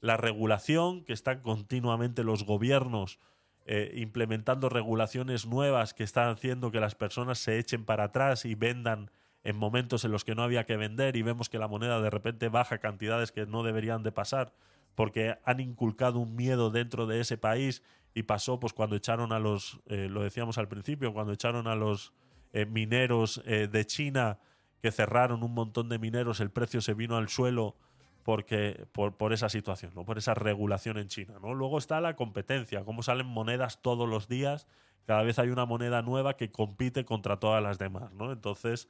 la 0.00 0.16
regulación 0.16 1.04
que 1.04 1.12
están 1.12 1.40
continuamente 1.40 2.24
los 2.24 2.44
gobiernos 2.44 3.18
eh, 3.66 3.92
implementando 3.96 4.68
regulaciones 4.68 5.46
nuevas 5.46 5.92
que 5.92 6.02
están 6.02 6.30
haciendo 6.30 6.70
que 6.70 6.80
las 6.80 6.94
personas 6.94 7.38
se 7.38 7.58
echen 7.58 7.84
para 7.84 8.04
atrás 8.04 8.44
y 8.46 8.54
vendan 8.54 9.10
en 9.44 9.56
momentos 9.56 10.04
en 10.04 10.12
los 10.12 10.24
que 10.24 10.34
no 10.34 10.42
había 10.42 10.64
que 10.64 10.76
vender 10.76 11.16
y 11.16 11.22
vemos 11.22 11.48
que 11.48 11.58
la 11.58 11.68
moneda 11.68 12.00
de 12.00 12.10
repente 12.10 12.48
baja 12.48 12.78
cantidades 12.78 13.32
que 13.32 13.46
no 13.46 13.62
deberían 13.62 14.02
de 14.02 14.12
pasar 14.12 14.52
porque 14.94 15.38
han 15.44 15.60
inculcado 15.60 16.18
un 16.18 16.36
miedo 16.36 16.70
dentro 16.70 17.06
de 17.06 17.20
ese 17.20 17.38
país 17.38 17.82
y 18.14 18.24
pasó 18.24 18.60
pues 18.60 18.72
cuando 18.72 18.96
echaron 18.96 19.32
a 19.32 19.38
los, 19.38 19.80
eh, 19.86 20.08
lo 20.10 20.22
decíamos 20.22 20.58
al 20.58 20.68
principio, 20.68 21.12
cuando 21.12 21.32
echaron 21.32 21.68
a 21.68 21.74
los 21.74 22.12
eh, 22.52 22.66
mineros 22.66 23.42
eh, 23.46 23.68
de 23.70 23.86
China 23.86 24.38
que 24.82 24.90
cerraron 24.90 25.42
un 25.42 25.54
montón 25.54 25.88
de 25.88 25.98
mineros, 25.98 26.40
el 26.40 26.50
precio 26.50 26.80
se 26.80 26.94
vino 26.94 27.16
al 27.16 27.28
suelo 27.28 27.76
porque 28.24 28.86
por, 28.92 29.16
por, 29.16 29.32
esa 29.32 29.48
situación, 29.48 29.92
¿no? 29.94 30.04
por 30.04 30.18
esa 30.18 30.34
regulación 30.34 30.98
en 30.98 31.08
China. 31.08 31.34
¿no? 31.40 31.54
Luego 31.54 31.78
está 31.78 32.00
la 32.00 32.16
competencia, 32.16 32.84
cómo 32.84 33.02
salen 33.02 33.26
monedas 33.26 33.80
todos 33.80 34.08
los 34.08 34.28
días, 34.28 34.66
cada 35.06 35.22
vez 35.22 35.38
hay 35.38 35.48
una 35.48 35.64
moneda 35.64 36.02
nueva 36.02 36.36
que 36.36 36.50
compite 36.50 37.04
contra 37.04 37.38
todas 37.38 37.62
las 37.62 37.78
demás. 37.78 38.12
¿no? 38.12 38.32
Entonces, 38.32 38.88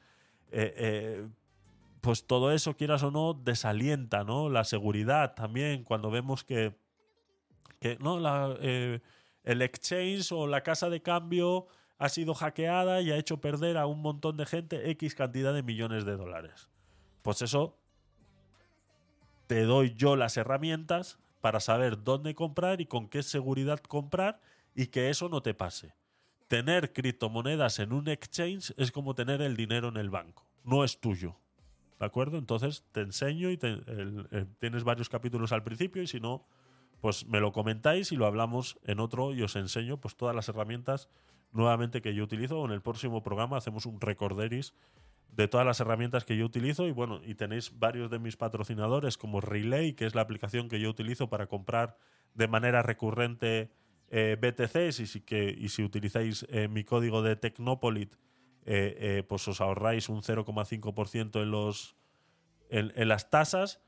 pues 2.01 2.27
todo 2.27 2.53
eso, 2.53 2.77
quieras 2.77 3.03
o 3.03 3.11
no, 3.11 3.35
desalienta, 3.35 4.25
¿no? 4.25 4.49
La 4.49 4.65
seguridad 4.65 5.35
también, 5.35 5.85
cuando 5.85 6.11
vemos 6.11 6.45
que, 6.45 6.75
que 7.79 7.99
no, 8.01 8.19
eh, 8.61 9.01
el 9.45 9.63
exchange 9.63 10.33
o 10.33 10.47
la 10.47 10.63
casa 10.63 10.89
de 10.89 11.03
cambio 11.03 11.67
ha 11.99 12.09
sido 12.09 12.35
hackeada 12.35 13.03
y 13.03 13.11
ha 13.11 13.17
hecho 13.17 13.41
perder 13.41 13.77
a 13.77 13.87
un 13.87 14.01
montón 14.01 14.37
de 14.37 14.47
gente 14.47 14.91
X 14.91 15.15
cantidad 15.15 15.53
de 15.53 15.63
millones 15.63 16.05
de 16.05 16.17
dólares. 16.17 16.71
Pues 17.23 17.43
eso, 17.43 17.77
te 19.47 19.65
doy 19.65 19.95
yo 19.95 20.17
las 20.17 20.37
herramientas 20.37 21.19
para 21.41 21.61
saber 21.61 22.03
dónde 22.03 22.35
comprar 22.35 22.81
y 22.81 22.87
con 22.87 23.09
qué 23.09 23.23
seguridad 23.23 23.81
comprar 23.81 24.41
y 24.75 24.87
que 24.87 25.11
eso 25.11 25.29
no 25.29 25.43
te 25.43 25.53
pase. 25.53 25.95
Tener 26.51 26.93
criptomonedas 26.93 27.79
en 27.79 27.93
un 27.93 28.09
exchange 28.09 28.75
es 28.77 28.91
como 28.91 29.15
tener 29.15 29.41
el 29.41 29.57
dinero 29.57 29.87
en 29.87 29.97
el 29.97 30.11
banco, 30.11 30.49
no 30.65 30.83
es 30.83 30.99
tuyo. 30.99 31.37
¿De 32.01 32.07
acuerdo? 32.07 32.39
Entonces 32.39 32.85
te 32.91 33.03
enseño 33.03 33.53
y 33.53 33.59
eh, 33.63 34.47
tienes 34.59 34.83
varios 34.83 35.09
capítulos 35.09 35.53
al 35.53 35.63
principio 35.63 36.03
y 36.03 36.09
si 36.09 36.19
no, 36.19 36.45
pues 37.01 37.25
me 37.29 37.39
lo 37.39 37.53
comentáis 37.53 38.11
y 38.11 38.17
lo 38.17 38.27
hablamos 38.27 38.81
en 38.83 38.99
otro 38.99 39.33
y 39.33 39.43
os 39.43 39.55
enseño 39.55 39.99
pues 40.01 40.17
todas 40.17 40.35
las 40.35 40.49
herramientas 40.49 41.09
nuevamente 41.53 42.03
que 42.03 42.17
yo 42.17 42.25
utilizo. 42.25 42.65
En 42.65 42.73
el 42.73 42.83
próximo 42.83 43.23
programa 43.23 43.57
hacemos 43.57 43.87
un 43.87 44.01
recorderis 44.01 44.75
de 45.29 45.47
todas 45.47 45.65
las 45.65 45.79
herramientas 45.79 46.25
que 46.25 46.37
yo 46.37 46.47
utilizo 46.47 46.89
y 46.89 46.91
bueno, 46.91 47.21
y 47.25 47.37
tenéis 47.37 47.79
varios 47.79 48.11
de 48.11 48.19
mis 48.19 48.37
patrocinadores 48.37 49.17
como 49.17 49.41
Relay, 49.41 49.93
que 49.93 50.05
es 50.05 50.17
la 50.17 50.23
aplicación 50.23 50.69
que 50.69 50.81
yo 50.81 50.91
utilizo 50.91 51.31
para 51.31 51.47
comprar 51.47 51.97
de 52.35 52.49
manera 52.49 52.83
recurrente 52.83 53.71
eh, 54.11 54.37
BTCs 54.41 55.01
y 55.01 55.07
si, 55.07 55.21
que, 55.21 55.55
y 55.57 55.69
si 55.69 55.83
utilizáis 55.83 56.47
eh, 56.51 56.69
mi 56.69 56.85
código 56.85 57.23
de 57.23 57.37
Tecnopolit 57.37 58.15
eh, 58.67 58.97
eh, 59.19 59.23
pues 59.23 59.49
os 59.49 59.61
ahorráis 59.61 60.09
un 60.09 60.23
0,5% 60.23 61.97
en, 62.69 62.93
en, 62.95 63.09
las 63.09 63.31
tasas, 63.31 63.81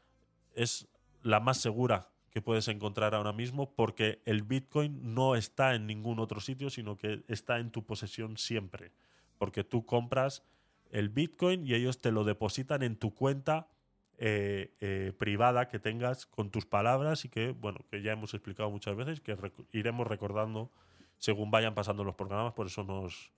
es 0.55 0.89
la 1.23 1.41
más 1.41 1.59
segura 1.59 2.09
que 2.31 2.41
puedes 2.41 2.69
encontrar 2.69 3.15
ahora 3.15 3.33
mismo 3.33 3.75
porque 3.75 4.23
el 4.25 4.43
Bitcoin 4.43 5.15
no 5.15 5.37
está 5.37 5.75
en 5.75 5.87
ningún 5.87 6.19
otro 6.19 6.41
sitio, 6.41 6.71
sino 6.71 6.97
que 6.97 7.23
está 7.29 7.59
en 7.59 7.71
tu 7.71 7.85
posesión 7.85 8.39
siempre. 8.39 8.93
Porque 9.37 9.63
tú 9.63 9.85
compras 9.85 10.43
el 10.91 11.11
Bitcoin 11.11 11.67
y 11.67 11.75
ellos 11.75 12.01
te 12.01 12.11
lo 12.11 12.25
depositan 12.25 12.83
en 12.83 12.97
tu 12.97 13.15
cuenta 13.15 13.69
eh, 14.19 14.75
eh, 14.81 15.13
privada 15.19 15.69
que 15.69 15.79
tengas 15.79 16.27
con 16.27 16.51
tus 16.51 16.67
palabras 16.67 17.25
y 17.25 17.29
que, 17.29 17.53
bueno, 17.53 17.81
que 17.91 18.03
ya 18.03 18.13
hemos 18.13 18.35
explicado 18.35 18.71
muchas 18.71 18.95
veces, 18.95 19.21
que 19.21 19.37
iremos 19.73 20.07
recordando 20.07 20.71
según 21.19 21.51
vayan 21.51 21.75
pasando 21.75 22.05
los 22.05 22.15
programas, 22.15 22.53
por 22.53 22.67
eso 22.67 22.85
no 22.85 23.03
os, 23.03 23.33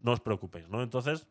no 0.00 0.12
os 0.12 0.20
preocupéis, 0.20 0.68
¿no? 0.68 0.82
Entonces, 0.82 1.28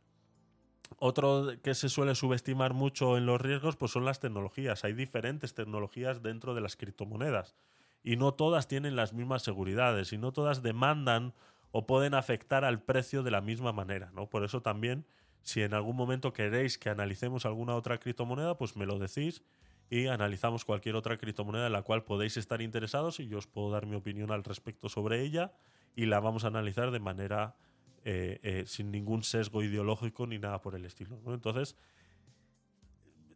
otro 0.97 1.47
que 1.63 1.73
se 1.73 1.89
suele 1.89 2.15
subestimar 2.15 2.73
mucho 2.73 3.18
en 3.18 3.26
los 3.26 3.39
riesgos 3.39 3.76
pues 3.76 3.91
son 3.91 4.05
las 4.05 4.19
tecnologías. 4.19 4.84
Hay 4.84 4.93
diferentes 4.93 5.53
tecnologías 5.53 6.22
dentro 6.22 6.53
de 6.53 6.61
las 6.61 6.76
criptomonedas 6.76 7.55
y 8.03 8.18
no 8.18 8.34
todas 8.34 8.68
tienen 8.68 8.95
las 8.95 9.13
mismas 9.13 9.43
seguridades 9.43 10.11
y 10.11 10.18
no 10.18 10.31
todas 10.31 10.61
demandan 10.63 11.34
o 11.72 11.85
pueden 11.85 12.13
afectar 12.13 12.65
al 12.65 12.81
precio 12.81 13.23
de 13.23 13.31
la 13.31 13.41
misma 13.41 13.72
manera, 13.72 14.11
¿no? 14.13 14.27
Por 14.30 14.43
eso 14.43 14.61
también 14.61 15.05
si 15.43 15.61
en 15.61 15.73
algún 15.73 15.95
momento 15.95 16.34
queréis 16.34 16.77
que 16.77 16.89
analicemos 16.89 17.45
alguna 17.45 17.76
otra 17.76 17.99
criptomoneda, 17.99 18.57
pues 18.57 18.76
me 18.76 18.85
lo 18.85 18.99
decís 18.99 19.43
y 19.89 20.07
analizamos 20.07 20.63
cualquier 20.63 20.95
otra 20.95 21.18
criptomoneda 21.18 21.68
en 21.68 21.73
la 21.73 21.81
cual 21.81 22.03
podéis 22.03 22.38
estar 22.38 22.61
interesados 22.61 23.19
y 23.19 23.27
yo 23.27 23.38
os 23.38 23.47
puedo 23.47 23.72
dar 23.72 23.85
mi 23.85 23.95
opinión 23.95 24.31
al 24.31 24.43
respecto 24.43 24.88
sobre 24.88 25.22
ella 25.22 25.51
y 25.95 26.05
la 26.05 26.19
vamos 26.19 26.45
a 26.45 26.47
analizar 26.47 26.91
de 26.91 26.99
manera 26.99 27.55
eh, 28.05 28.39
eh, 28.41 28.63
sin 28.65 28.89
ningún 28.89 29.23
sesgo 29.23 29.61
ideológico 29.61 30.26
ni 30.26 30.39
nada 30.39 30.61
por 30.61 30.76
el 30.76 30.85
estilo. 30.85 31.19
Entonces, 31.27 31.76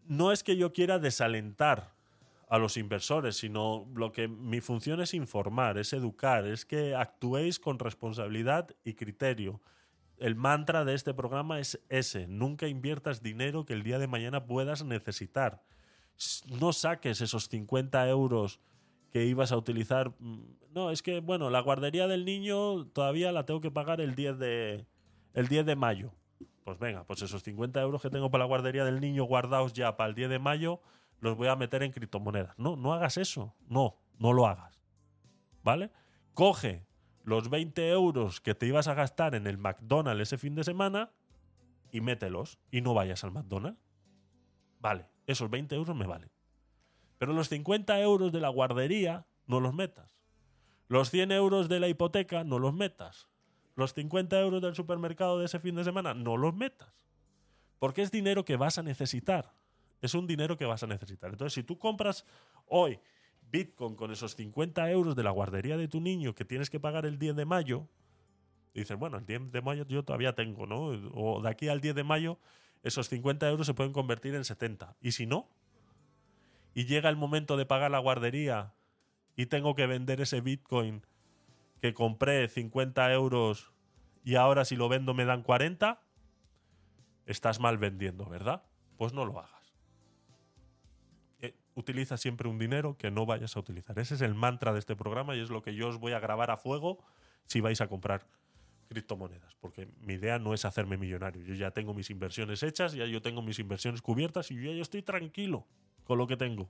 no 0.08 0.32
es 0.32 0.44
que 0.44 0.56
yo 0.56 0.72
quiera 0.72 0.98
desalentar 0.98 1.94
a 2.48 2.58
los 2.58 2.78
inversores, 2.78 3.38
sino 3.38 3.88
lo 3.94 4.12
que 4.12 4.28
mi 4.28 4.62
función 4.62 5.02
es 5.02 5.14
informar, 5.14 5.78
es 5.78 5.94
educar, 5.94 6.46
es 6.46 6.66
que 6.66 6.96
actuéis 6.96 7.60
con 7.60 7.80
responsabilidad 7.80 8.70
y 8.84 8.94
criterio. 8.94 9.62
El 10.18 10.36
mantra 10.36 10.86
de 10.86 10.94
este 10.94 11.14
programa 11.14 11.60
es 11.60 11.82
ese, 11.90 12.28
nunca 12.28 12.68
inviertas 12.68 13.22
dinero 13.22 13.66
que 13.66 13.74
el 13.74 13.84
día 13.84 14.00
de 14.00 14.08
mañana 14.08 14.46
puedas 14.46 14.84
necesitar. 14.84 15.62
No 16.48 16.72
saques 16.72 17.20
esos 17.20 17.50
50 17.50 18.08
euros 18.10 18.62
que 19.12 19.26
ibas 19.26 19.52
a 19.52 19.58
utilizar. 19.58 20.14
Mm, 20.20 20.44
no, 20.74 20.92
es 20.92 21.02
que, 21.02 21.20
bueno, 21.20 21.50
la 21.50 21.60
guardería 21.60 22.08
del 22.08 22.26
niño 22.26 22.86
todavía 22.88 23.32
la 23.32 23.46
tengo 23.46 23.62
que 23.62 23.72
pagar 23.72 24.00
el 24.02 24.16
10 24.16 24.40
de, 24.40 24.86
el 25.34 25.48
10 25.48 25.66
de 25.66 25.76
mayo. 25.76 26.14
Pues 26.64 26.80
venga, 26.80 27.04
pues 27.04 27.22
esos 27.22 27.44
50 27.44 27.80
euros 27.82 28.02
que 28.02 28.10
tengo 28.10 28.32
para 28.32 28.44
la 28.44 28.48
guardería 28.48 28.86
del 28.86 29.00
niño 29.00 29.26
guardados 29.26 29.74
ya 29.74 29.98
para 29.98 30.10
el 30.10 30.16
10 30.16 30.30
de 30.30 30.40
mayo, 30.40 30.82
los 31.20 31.38
voy 31.38 31.48
a 31.48 31.56
meter 31.56 31.84
en 31.84 31.92
criptomonedas. 31.92 32.58
No, 32.58 32.76
no 32.76 32.94
hagas 32.94 33.18
eso. 33.18 33.54
No, 33.68 33.98
no 34.18 34.34
lo 34.34 34.48
hagas. 34.48 34.82
¿Vale? 35.64 35.92
Coge 36.34 36.85
los 37.26 37.50
20 37.50 37.90
euros 37.90 38.40
que 38.40 38.54
te 38.54 38.68
ibas 38.68 38.88
a 38.88 38.94
gastar 38.94 39.34
en 39.34 39.48
el 39.48 39.58
McDonald's 39.58 40.22
ese 40.22 40.38
fin 40.38 40.54
de 40.54 40.64
semana 40.64 41.12
y 41.92 42.02
mételos 42.02 42.60
y 42.72 42.82
no 42.82 42.94
vayas 42.94 43.24
al 43.24 43.32
McDonald's. 43.32 43.82
Vale, 44.80 45.08
esos 45.26 45.50
20 45.50 45.76
euros 45.76 45.96
me 45.96 46.06
valen. 46.06 46.30
Pero 47.18 47.34
los 47.34 47.50
50 47.50 48.00
euros 48.00 48.32
de 48.32 48.40
la 48.40 48.50
guardería 48.50 49.26
no 49.48 49.60
los 49.60 49.74
metas. 49.74 50.12
Los 50.88 51.10
100 51.10 51.32
euros 51.32 51.68
de 51.68 51.80
la 51.80 51.88
hipoteca 51.88 52.44
no 52.44 52.60
los 52.60 52.74
metas. 52.76 53.28
Los 53.76 53.96
50 53.96 54.40
euros 54.40 54.62
del 54.62 54.76
supermercado 54.76 55.40
de 55.40 55.46
ese 55.46 55.60
fin 55.60 55.76
de 55.76 55.84
semana 55.84 56.14
no 56.14 56.38
los 56.38 56.54
metas. 56.54 56.94
Porque 57.80 58.04
es 58.04 58.12
dinero 58.12 58.46
que 58.46 58.56
vas 58.56 58.78
a 58.78 58.84
necesitar. 58.84 59.52
Es 60.02 60.14
un 60.14 60.28
dinero 60.28 60.58
que 60.58 60.66
vas 60.66 60.84
a 60.84 60.88
necesitar. 60.88 61.32
Entonces, 61.32 61.54
si 61.54 61.64
tú 61.64 61.80
compras 61.80 62.24
hoy 62.68 63.00
Bitcoin 63.52 63.96
con 63.96 64.12
esos 64.12 64.36
50 64.36 64.90
euros 64.92 65.16
de 65.16 65.24
la 65.24 65.32
guardería 65.32 65.78
de 65.78 65.88
tu 65.88 66.02
niño 66.02 66.36
que 66.36 66.46
tienes 66.46 66.70
que 66.70 66.80
pagar 66.80 67.06
el 67.06 67.18
10 67.18 67.36
de 67.36 67.46
mayo, 67.46 67.88
dices, 68.74 68.98
bueno, 68.98 69.18
el 69.18 69.26
10 69.26 69.52
de 69.52 69.62
mayo 69.62 69.86
yo 69.88 70.04
todavía 70.04 70.34
tengo, 70.34 70.68
¿no? 70.68 70.88
O 71.14 71.42
de 71.42 71.50
aquí 71.50 71.68
al 71.70 71.82
10 71.82 71.96
de 71.96 72.04
mayo, 72.04 72.38
esos 72.84 73.10
50 73.10 73.50
euros 73.50 73.66
se 73.66 73.74
pueden 73.74 73.94
convertir 73.94 74.36
en 74.36 74.46
70. 74.46 74.96
Y 75.02 75.14
si 75.14 75.26
no, 75.26 75.50
y 76.74 76.86
llega 76.86 77.10
el 77.10 77.16
momento 77.16 77.58
de 77.58 77.66
pagar 77.66 77.90
la 77.90 78.00
guardería 78.00 78.74
y 79.36 79.48
tengo 79.48 79.76
que 79.76 79.88
vender 79.88 80.22
ese 80.22 80.42
Bitcoin 80.42 81.06
que 81.82 81.94
compré 81.94 82.48
50 82.48 83.12
euros 83.14 83.72
y 84.24 84.36
ahora 84.36 84.66
si 84.66 84.76
lo 84.76 84.90
vendo 84.90 85.14
me 85.14 85.26
dan 85.26 85.42
40, 85.42 86.02
estás 87.26 87.60
mal 87.60 87.78
vendiendo, 87.78 88.26
¿verdad? 88.26 88.64
Pues 88.98 89.14
no 89.14 89.26
lo 89.26 89.40
hagas. 89.40 89.55
Utiliza 91.76 92.18
siempre 92.18 92.50
un 92.50 92.58
dinero 92.58 92.98
que 92.98 93.12
no 93.12 93.26
vayas 93.26 93.56
a 93.56 93.60
utilizar. 93.60 94.00
Ese 94.00 94.16
es 94.16 94.22
el 94.22 94.34
mantra 94.34 94.74
de 94.74 94.80
este 94.80 94.96
programa 94.96 95.36
y 95.36 95.42
es 95.42 95.50
lo 95.50 95.62
que 95.62 95.76
yo 95.76 95.90
os 95.90 96.00
voy 96.00 96.14
a 96.14 96.20
grabar 96.20 96.50
a 96.50 96.58
fuego 96.58 97.04
si 97.46 97.62
vais 97.62 97.82
a 97.82 97.88
comprar 97.88 98.26
criptomonedas, 98.88 99.56
porque 99.56 99.88
mi 100.00 100.14
idea 100.14 100.40
no 100.40 100.54
es 100.54 100.66
hacerme 100.66 100.98
millonario. 100.98 101.44
Yo 101.44 101.54
ya 101.56 101.72
tengo 101.72 101.94
mis 101.94 102.10
inversiones 102.10 102.64
hechas, 102.64 102.94
ya 102.94 103.06
yo 103.06 103.22
tengo 103.22 103.42
mis 103.42 103.60
inversiones 103.60 104.02
cubiertas 104.02 104.52
y 104.52 104.56
yo 104.56 104.72
ya 104.72 104.82
estoy 104.82 105.02
tranquilo 105.02 105.68
con 106.04 106.18
lo 106.18 106.28
que 106.28 106.38
tengo. 106.38 106.70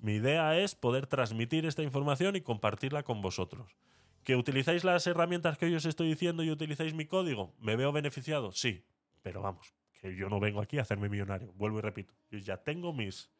Mi 0.00 0.14
idea 0.14 0.58
es 0.58 0.74
poder 0.74 1.06
transmitir 1.06 1.66
esta 1.66 1.82
información 1.82 2.34
y 2.34 2.40
compartirla 2.40 3.02
con 3.02 3.20
vosotros. 3.20 3.76
¿Que 4.24 4.36
utilizáis 4.36 4.84
las 4.84 5.06
herramientas 5.06 5.58
que 5.58 5.70
yo 5.70 5.76
os 5.76 5.84
estoy 5.84 6.08
diciendo 6.08 6.42
y 6.42 6.50
utilizáis 6.50 6.94
mi 6.94 7.06
código? 7.06 7.54
¿Me 7.60 7.76
veo 7.76 7.92
beneficiado? 7.92 8.52
Sí, 8.52 8.84
pero 9.22 9.42
vamos, 9.42 9.74
que 10.00 10.14
yo 10.16 10.28
no 10.28 10.40
vengo 10.40 10.60
aquí 10.60 10.78
a 10.78 10.82
hacerme 10.82 11.08
millonario. 11.08 11.52
Vuelvo 11.54 11.78
y 11.78 11.82
repito, 11.82 12.14
yo 12.30 12.38
ya 12.38 12.56
tengo 12.56 12.92
mis, 12.92 13.30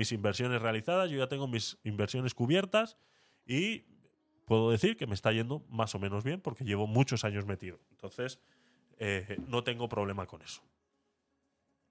mis 0.00 0.12
inversiones 0.12 0.62
realizadas, 0.62 1.10
yo 1.10 1.18
ya 1.18 1.28
tengo 1.28 1.46
mis 1.46 1.78
inversiones 1.84 2.34
cubiertas 2.34 2.96
y 3.44 3.84
puedo 4.46 4.70
decir 4.70 4.96
que 4.96 5.06
me 5.06 5.14
está 5.14 5.30
yendo 5.30 5.64
más 5.68 5.94
o 5.94 5.98
menos 5.98 6.24
bien 6.24 6.40
porque 6.40 6.64
llevo 6.64 6.86
muchos 6.86 7.24
años 7.24 7.44
metido. 7.44 7.78
Entonces, 7.90 8.40
eh, 8.98 9.36
no 9.46 9.62
tengo 9.62 9.88
problema 9.88 10.26
con 10.26 10.42
eso. 10.42 10.62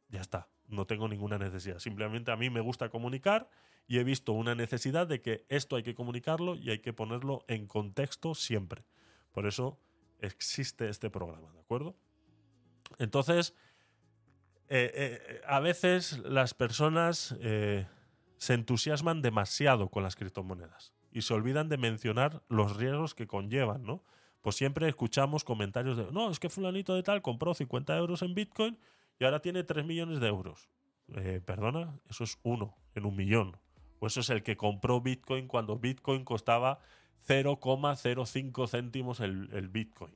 Ya 0.09 0.21
está 0.21 0.49
no 0.69 0.85
tengo 0.85 1.07
ninguna 1.07 1.37
necesidad. 1.37 1.79
Simplemente 1.79 2.31
a 2.31 2.37
mí 2.37 2.49
me 2.49 2.61
gusta 2.61 2.89
comunicar 2.89 3.49
y 3.87 3.97
he 3.97 4.03
visto 4.03 4.33
una 4.33 4.55
necesidad 4.55 5.07
de 5.07 5.21
que 5.21 5.45
esto 5.49 5.75
hay 5.75 5.83
que 5.83 5.95
comunicarlo 5.95 6.55
y 6.55 6.69
hay 6.69 6.79
que 6.79 6.93
ponerlo 6.93 7.43
en 7.47 7.67
contexto 7.67 8.35
siempre. 8.35 8.83
Por 9.31 9.47
eso 9.47 9.79
existe 10.19 10.89
este 10.89 11.09
programa, 11.09 11.51
¿de 11.53 11.59
acuerdo? 11.59 11.95
Entonces, 12.99 13.55
eh, 14.69 14.91
eh, 14.93 15.41
a 15.45 15.59
veces 15.59 16.19
las 16.19 16.53
personas 16.53 17.35
se 18.39 18.53
entusiasman 18.53 19.21
demasiado 19.21 19.89
con 19.89 20.01
las 20.01 20.15
criptomonedas 20.15 20.93
y 21.11 21.21
se 21.21 21.33
olvidan 21.33 21.67
de 21.67 21.77
mencionar 21.77 22.41
los 22.47 22.77
riesgos 22.77 23.13
que 23.13 23.27
conllevan, 23.27 23.83
¿no? 23.83 24.03
Pues 24.41 24.55
siempre 24.55 24.87
escuchamos 24.87 25.43
comentarios 25.43 25.97
de, 25.97 26.09
no, 26.11 26.31
es 26.31 26.39
que 26.39 26.49
fulanito 26.49 26.95
de 26.95 27.03
tal 27.03 27.21
compró 27.21 27.53
50 27.53 27.97
euros 27.97 28.21
en 28.21 28.33
Bitcoin 28.33 28.79
y 29.19 29.25
ahora 29.25 29.41
tiene 29.41 29.63
3 29.63 29.85
millones 29.85 30.21
de 30.21 30.27
euros. 30.27 30.69
Eh, 31.15 31.41
perdona, 31.45 31.99
eso 32.09 32.23
es 32.23 32.39
uno 32.43 32.77
en 32.95 33.05
un 33.05 33.17
millón. 33.17 33.57
O 33.99 34.07
eso 34.07 34.21
es 34.21 34.29
el 34.29 34.41
que 34.41 34.55
compró 34.55 35.01
Bitcoin 35.01 35.47
cuando 35.47 35.77
Bitcoin 35.77 36.23
costaba 36.23 36.79
0,05 37.27 38.69
céntimos 38.69 39.19
el, 39.19 39.49
el, 39.51 39.67
Bitcoin. 39.67 40.13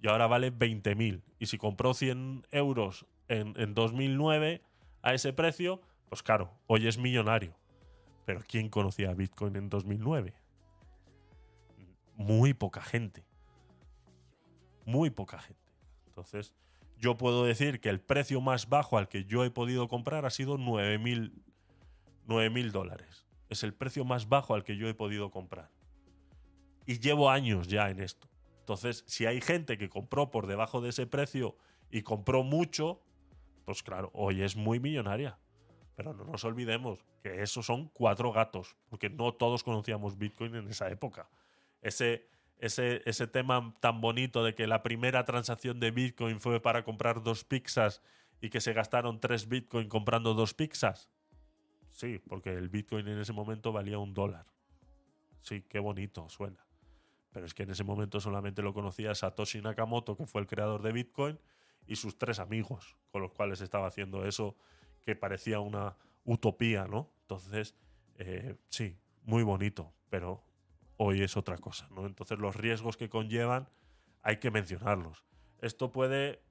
Y 0.00 0.08
ahora 0.08 0.26
vale 0.26 0.50
20.000. 0.50 1.22
Y 1.38 1.46
si 1.46 1.58
compró 1.58 1.92
100 1.92 2.46
euros 2.50 3.04
en, 3.28 3.52
en 3.60 3.74
2009 3.74 4.62
a 5.02 5.12
ese 5.12 5.34
precio, 5.34 5.82
pues 6.14 6.22
claro, 6.22 6.52
hoy 6.68 6.86
es 6.86 6.96
millonario. 6.96 7.56
Pero 8.24 8.40
¿quién 8.46 8.68
conocía 8.68 9.12
Bitcoin 9.14 9.56
en 9.56 9.68
2009? 9.68 10.32
Muy 12.14 12.54
poca 12.54 12.82
gente. 12.82 13.26
Muy 14.84 15.10
poca 15.10 15.40
gente. 15.40 15.72
Entonces, 16.06 16.54
yo 16.98 17.16
puedo 17.16 17.44
decir 17.44 17.80
que 17.80 17.88
el 17.88 18.00
precio 18.00 18.40
más 18.40 18.68
bajo 18.68 18.96
al 18.96 19.08
que 19.08 19.24
yo 19.24 19.44
he 19.44 19.50
podido 19.50 19.88
comprar 19.88 20.24
ha 20.24 20.30
sido 20.30 20.56
9.000 20.56 22.52
mil 22.52 22.70
dólares. 22.70 23.26
Es 23.48 23.64
el 23.64 23.74
precio 23.74 24.04
más 24.04 24.28
bajo 24.28 24.54
al 24.54 24.62
que 24.62 24.76
yo 24.76 24.88
he 24.88 24.94
podido 24.94 25.32
comprar. 25.32 25.72
Y 26.86 27.00
llevo 27.00 27.28
años 27.28 27.66
ya 27.66 27.90
en 27.90 27.98
esto. 27.98 28.28
Entonces, 28.60 29.02
si 29.08 29.26
hay 29.26 29.40
gente 29.40 29.78
que 29.78 29.88
compró 29.88 30.30
por 30.30 30.46
debajo 30.46 30.80
de 30.80 30.90
ese 30.90 31.08
precio 31.08 31.56
y 31.90 32.02
compró 32.02 32.44
mucho, 32.44 33.02
pues 33.64 33.82
claro, 33.82 34.12
hoy 34.14 34.42
es 34.42 34.54
muy 34.54 34.78
millonaria. 34.78 35.40
Pero 35.96 36.12
no 36.12 36.24
nos 36.24 36.44
olvidemos 36.44 37.04
que 37.22 37.42
esos 37.42 37.66
son 37.66 37.88
cuatro 37.88 38.32
gatos, 38.32 38.76
porque 38.88 39.08
no 39.08 39.32
todos 39.32 39.62
conocíamos 39.62 40.18
Bitcoin 40.18 40.54
en 40.56 40.68
esa 40.68 40.88
época. 40.90 41.28
Ese, 41.82 42.28
ese, 42.58 43.02
ese 43.04 43.26
tema 43.26 43.74
tan 43.80 44.00
bonito 44.00 44.42
de 44.42 44.54
que 44.54 44.66
la 44.66 44.82
primera 44.82 45.24
transacción 45.24 45.78
de 45.78 45.90
Bitcoin 45.92 46.40
fue 46.40 46.60
para 46.60 46.84
comprar 46.84 47.22
dos 47.22 47.44
pizzas 47.44 48.02
y 48.40 48.50
que 48.50 48.60
se 48.60 48.72
gastaron 48.72 49.20
tres 49.20 49.48
Bitcoin 49.48 49.88
comprando 49.88 50.34
dos 50.34 50.52
pizzas. 50.54 51.10
Sí, 51.90 52.20
porque 52.28 52.52
el 52.52 52.68
Bitcoin 52.68 53.06
en 53.06 53.20
ese 53.20 53.32
momento 53.32 53.72
valía 53.72 53.98
un 53.98 54.14
dólar. 54.14 54.46
Sí, 55.40 55.62
qué 55.62 55.78
bonito 55.78 56.28
suena. 56.28 56.66
Pero 57.30 57.46
es 57.46 57.54
que 57.54 57.62
en 57.62 57.70
ese 57.70 57.84
momento 57.84 58.18
solamente 58.18 58.62
lo 58.62 58.74
conocía 58.74 59.14
Satoshi 59.14 59.60
Nakamoto, 59.60 60.16
que 60.16 60.26
fue 60.26 60.40
el 60.40 60.46
creador 60.48 60.82
de 60.82 60.92
Bitcoin, 60.92 61.38
y 61.86 61.96
sus 61.96 62.18
tres 62.18 62.38
amigos, 62.38 62.96
con 63.12 63.22
los 63.22 63.32
cuales 63.32 63.60
estaba 63.60 63.86
haciendo 63.86 64.24
eso 64.24 64.56
que 65.04 65.16
parecía 65.16 65.60
una 65.60 65.96
utopía, 66.24 66.86
¿no? 66.86 67.10
Entonces, 67.22 67.74
eh, 68.16 68.56
sí, 68.68 68.96
muy 69.22 69.42
bonito, 69.42 69.92
pero 70.10 70.42
hoy 70.96 71.22
es 71.22 71.36
otra 71.36 71.58
cosa, 71.58 71.88
¿no? 71.90 72.06
Entonces 72.06 72.38
los 72.38 72.56
riesgos 72.56 72.96
que 72.96 73.08
conllevan 73.08 73.68
hay 74.22 74.38
que 74.38 74.50
mencionarlos. 74.50 75.24
Esto 75.60 75.92
puede 75.92 76.42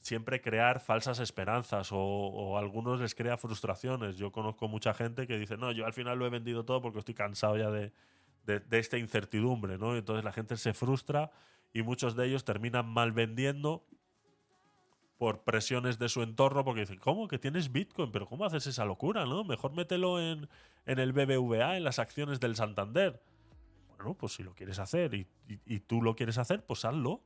siempre 0.00 0.42
crear 0.42 0.80
falsas 0.80 1.18
esperanzas 1.18 1.88
o, 1.90 2.56
a 2.56 2.60
algunos 2.60 3.00
les 3.00 3.14
crea 3.14 3.38
frustraciones. 3.38 4.16
Yo 4.16 4.32
conozco 4.32 4.68
mucha 4.68 4.92
gente 4.92 5.26
que 5.26 5.38
dice, 5.38 5.56
no, 5.56 5.72
yo 5.72 5.86
al 5.86 5.94
final 5.94 6.18
lo 6.18 6.26
he 6.26 6.30
vendido 6.30 6.64
todo 6.64 6.82
porque 6.82 6.98
estoy 6.98 7.14
cansado 7.14 7.56
ya 7.56 7.70
de, 7.70 7.92
de, 8.44 8.78
esta 8.78 8.98
incertidumbre, 8.98 9.78
¿no? 9.78 9.96
Entonces 9.96 10.22
la 10.22 10.32
gente 10.32 10.58
se 10.58 10.74
frustra 10.74 11.30
y 11.72 11.82
muchos 11.82 12.16
de 12.16 12.26
ellos 12.26 12.44
terminan 12.44 12.86
mal 12.86 13.12
vendiendo 13.12 13.86
por 15.18 15.42
presiones 15.42 15.98
de 15.98 16.08
su 16.08 16.22
entorno 16.22 16.64
porque 16.64 16.80
dicen, 16.80 16.98
¿cómo? 16.98 17.28
Que 17.28 17.38
tienes 17.38 17.72
Bitcoin, 17.72 18.10
pero 18.12 18.26
¿cómo 18.26 18.44
haces 18.44 18.66
esa 18.66 18.84
locura, 18.84 19.24
no? 19.24 19.44
Mejor 19.44 19.72
mételo 19.72 20.20
en, 20.20 20.48
en 20.86 20.98
el 20.98 21.12
BBVA, 21.12 21.76
en 21.76 21.84
las 21.84 21.98
acciones 21.98 22.40
del 22.40 22.56
Santander. 22.56 23.22
Bueno, 23.96 24.14
pues 24.14 24.34
si 24.34 24.42
lo 24.42 24.54
quieres 24.54 24.78
hacer 24.78 25.14
y, 25.14 25.26
y 25.66 25.80
tú 25.80 26.02
lo 26.02 26.16
quieres 26.16 26.38
hacer, 26.38 26.64
pues 26.64 26.84
hazlo 26.84 27.22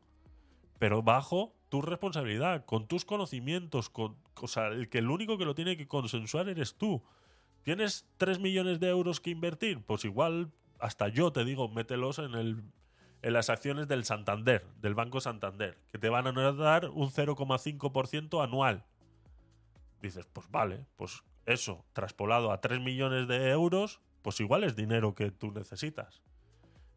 pero 0.78 1.02
bajo 1.02 1.54
tu 1.68 1.82
responsabilidad, 1.82 2.64
con 2.64 2.86
tus 2.86 3.04
conocimientos, 3.04 3.90
con, 3.90 4.16
o 4.40 4.48
sea, 4.48 4.68
el 4.68 4.88
que 4.88 4.98
el 4.98 5.10
único 5.10 5.36
que 5.36 5.44
lo 5.44 5.54
tiene 5.54 5.76
que 5.76 5.88
consensuar 5.88 6.48
eres 6.48 6.76
tú. 6.76 7.02
¿Tienes 7.62 8.06
3 8.16 8.38
millones 8.38 8.80
de 8.80 8.88
euros 8.88 9.20
que 9.20 9.30
invertir? 9.30 9.82
Pues 9.82 10.04
igual, 10.04 10.50
hasta 10.78 11.08
yo 11.08 11.32
te 11.32 11.44
digo, 11.44 11.68
mételos 11.68 12.18
en, 12.18 12.34
el, 12.34 12.62
en 13.22 13.32
las 13.32 13.50
acciones 13.50 13.88
del 13.88 14.04
Santander, 14.04 14.66
del 14.80 14.94
Banco 14.94 15.20
Santander, 15.20 15.78
que 15.90 15.98
te 15.98 16.08
van 16.08 16.26
a 16.26 16.52
dar 16.52 16.88
un 16.90 17.10
0,5% 17.10 18.42
anual. 18.42 18.84
Dices, 20.00 20.26
pues 20.32 20.50
vale, 20.50 20.86
pues 20.96 21.22
eso, 21.46 21.84
traspolado 21.92 22.52
a 22.52 22.60
3 22.60 22.80
millones 22.80 23.26
de 23.26 23.50
euros, 23.50 24.00
pues 24.22 24.38
igual 24.40 24.64
es 24.64 24.76
dinero 24.76 25.14
que 25.14 25.30
tú 25.30 25.50
necesitas. 25.50 26.22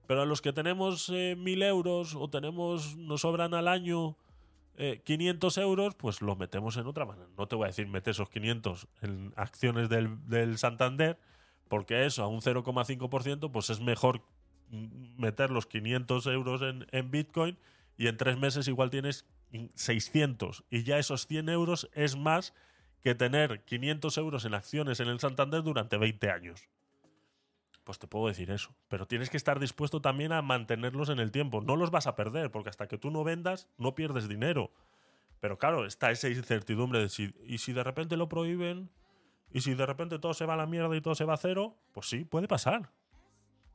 Pero 0.08 0.24
a 0.24 0.26
los 0.26 0.42
que 0.42 0.54
tenemos 0.54 1.10
eh, 1.10 1.36
mil 1.38 1.64
euros 1.64 2.16
o 2.16 2.30
tenemos, 2.30 2.98
nos 2.98 3.22
sobran 3.22 3.54
al 3.54 3.68
año 3.68 4.18
500 5.06 5.58
eh, 5.58 5.62
euros, 5.62 5.96
pues 5.96 6.22
los 6.22 6.38
metemos 6.38 6.78
en 6.78 6.88
otra 6.88 7.06
manera. 7.06 7.28
No 7.38 7.48
te 7.48 7.56
voy 7.56 7.66
a 7.66 7.68
decir 7.68 7.88
mete 7.88 8.12
esos 8.12 8.30
500 8.30 8.88
en 9.02 9.34
acciones 9.36 9.90
del, 9.90 10.58
Santander, 10.58 11.20
porque 11.68 12.06
eso 12.06 12.24
a 12.24 12.28
un 12.28 12.42
0,5%, 12.42 13.52
pues 13.52 13.70
es 13.70 13.80
mejor 13.80 14.22
meter 14.72 15.52
los 15.52 15.66
500 15.66 16.28
euros 16.28 16.62
en, 16.62 17.12
Bitcoin 17.12 17.58
y 17.98 18.08
en 18.08 18.18
tres 18.18 18.38
meses 18.38 18.68
igual 18.68 18.90
tienes 18.90 19.26
600 19.76 20.64
y 20.70 20.84
ya 20.84 20.98
esos 20.98 21.28
100 21.28 21.50
euros 21.50 21.90
es 21.94 22.16
más 22.16 22.54
que 23.02 23.16
tener 23.16 23.64
500 23.66 24.18
euros 24.18 24.46
en 24.46 24.54
acciones 24.54 25.00
en 25.00 25.08
el 25.08 25.20
Santander 25.20 25.64
durante 25.64 25.98
20 25.98 26.30
años. 26.30 26.70
Pues 27.84 27.98
te 27.98 28.08
puedo 28.08 28.28
decir 28.28 28.52
eso. 28.52 28.76
Pero 28.88 29.08
tienes 29.08 29.30
que 29.30 29.38
estar 29.38 29.60
dispuesto 29.60 30.02
también 30.02 30.32
a 30.32 30.44
mantenerlos 30.44 31.10
en 31.10 31.20
el 31.20 31.32
tiempo. 31.32 31.62
No 31.62 31.76
los 31.76 31.90
vas 31.90 32.06
a 32.06 32.16
perder, 32.16 32.52
porque 32.52 32.70
hasta 32.70 32.88
que 32.88 33.00
tú 33.00 33.10
no 33.10 33.24
vendas, 33.24 33.68
no 33.78 33.96
pierdes 33.96 34.30
dinero. 34.30 34.72
Pero 35.40 35.58
claro, 35.58 35.88
está 35.88 36.12
esa 36.12 36.30
incertidumbre 36.30 37.00
de 37.00 37.34
y 37.46 37.58
si 37.58 37.74
de 37.74 37.84
repente 37.84 38.18
lo 38.18 38.30
prohíben, 38.30 38.92
y 39.54 39.62
si 39.62 39.74
de 39.74 39.86
repente 39.86 40.20
todo 40.20 40.34
se 40.34 40.46
va 40.46 40.54
a 40.54 40.58
la 40.58 40.66
mierda 40.66 40.96
y 40.96 41.02
todo 41.02 41.16
se 41.16 41.26
va 41.26 41.34
a 41.34 41.38
cero, 41.38 41.76
pues 41.92 42.08
sí, 42.08 42.24
puede 42.24 42.48
pasar. 42.48 42.92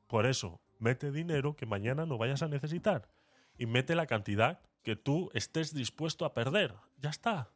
Por 0.07 0.27
eso, 0.27 0.61
mete 0.79 1.11
dinero 1.11 1.57
que 1.57 1.67
mañana 1.67 2.07
no 2.07 2.19
vayas 2.19 2.43
a 2.43 2.49
necesitar. 2.49 3.09
Y 3.59 3.67
mete 3.67 3.95
la 3.95 4.07
cantidad 4.07 4.61
que 4.83 4.97
tú 4.97 5.31
estés 5.35 5.75
dispuesto 5.75 6.25
a 6.25 6.35
perder. 6.35 6.75
Ya 6.99 7.11
está. 7.11 7.51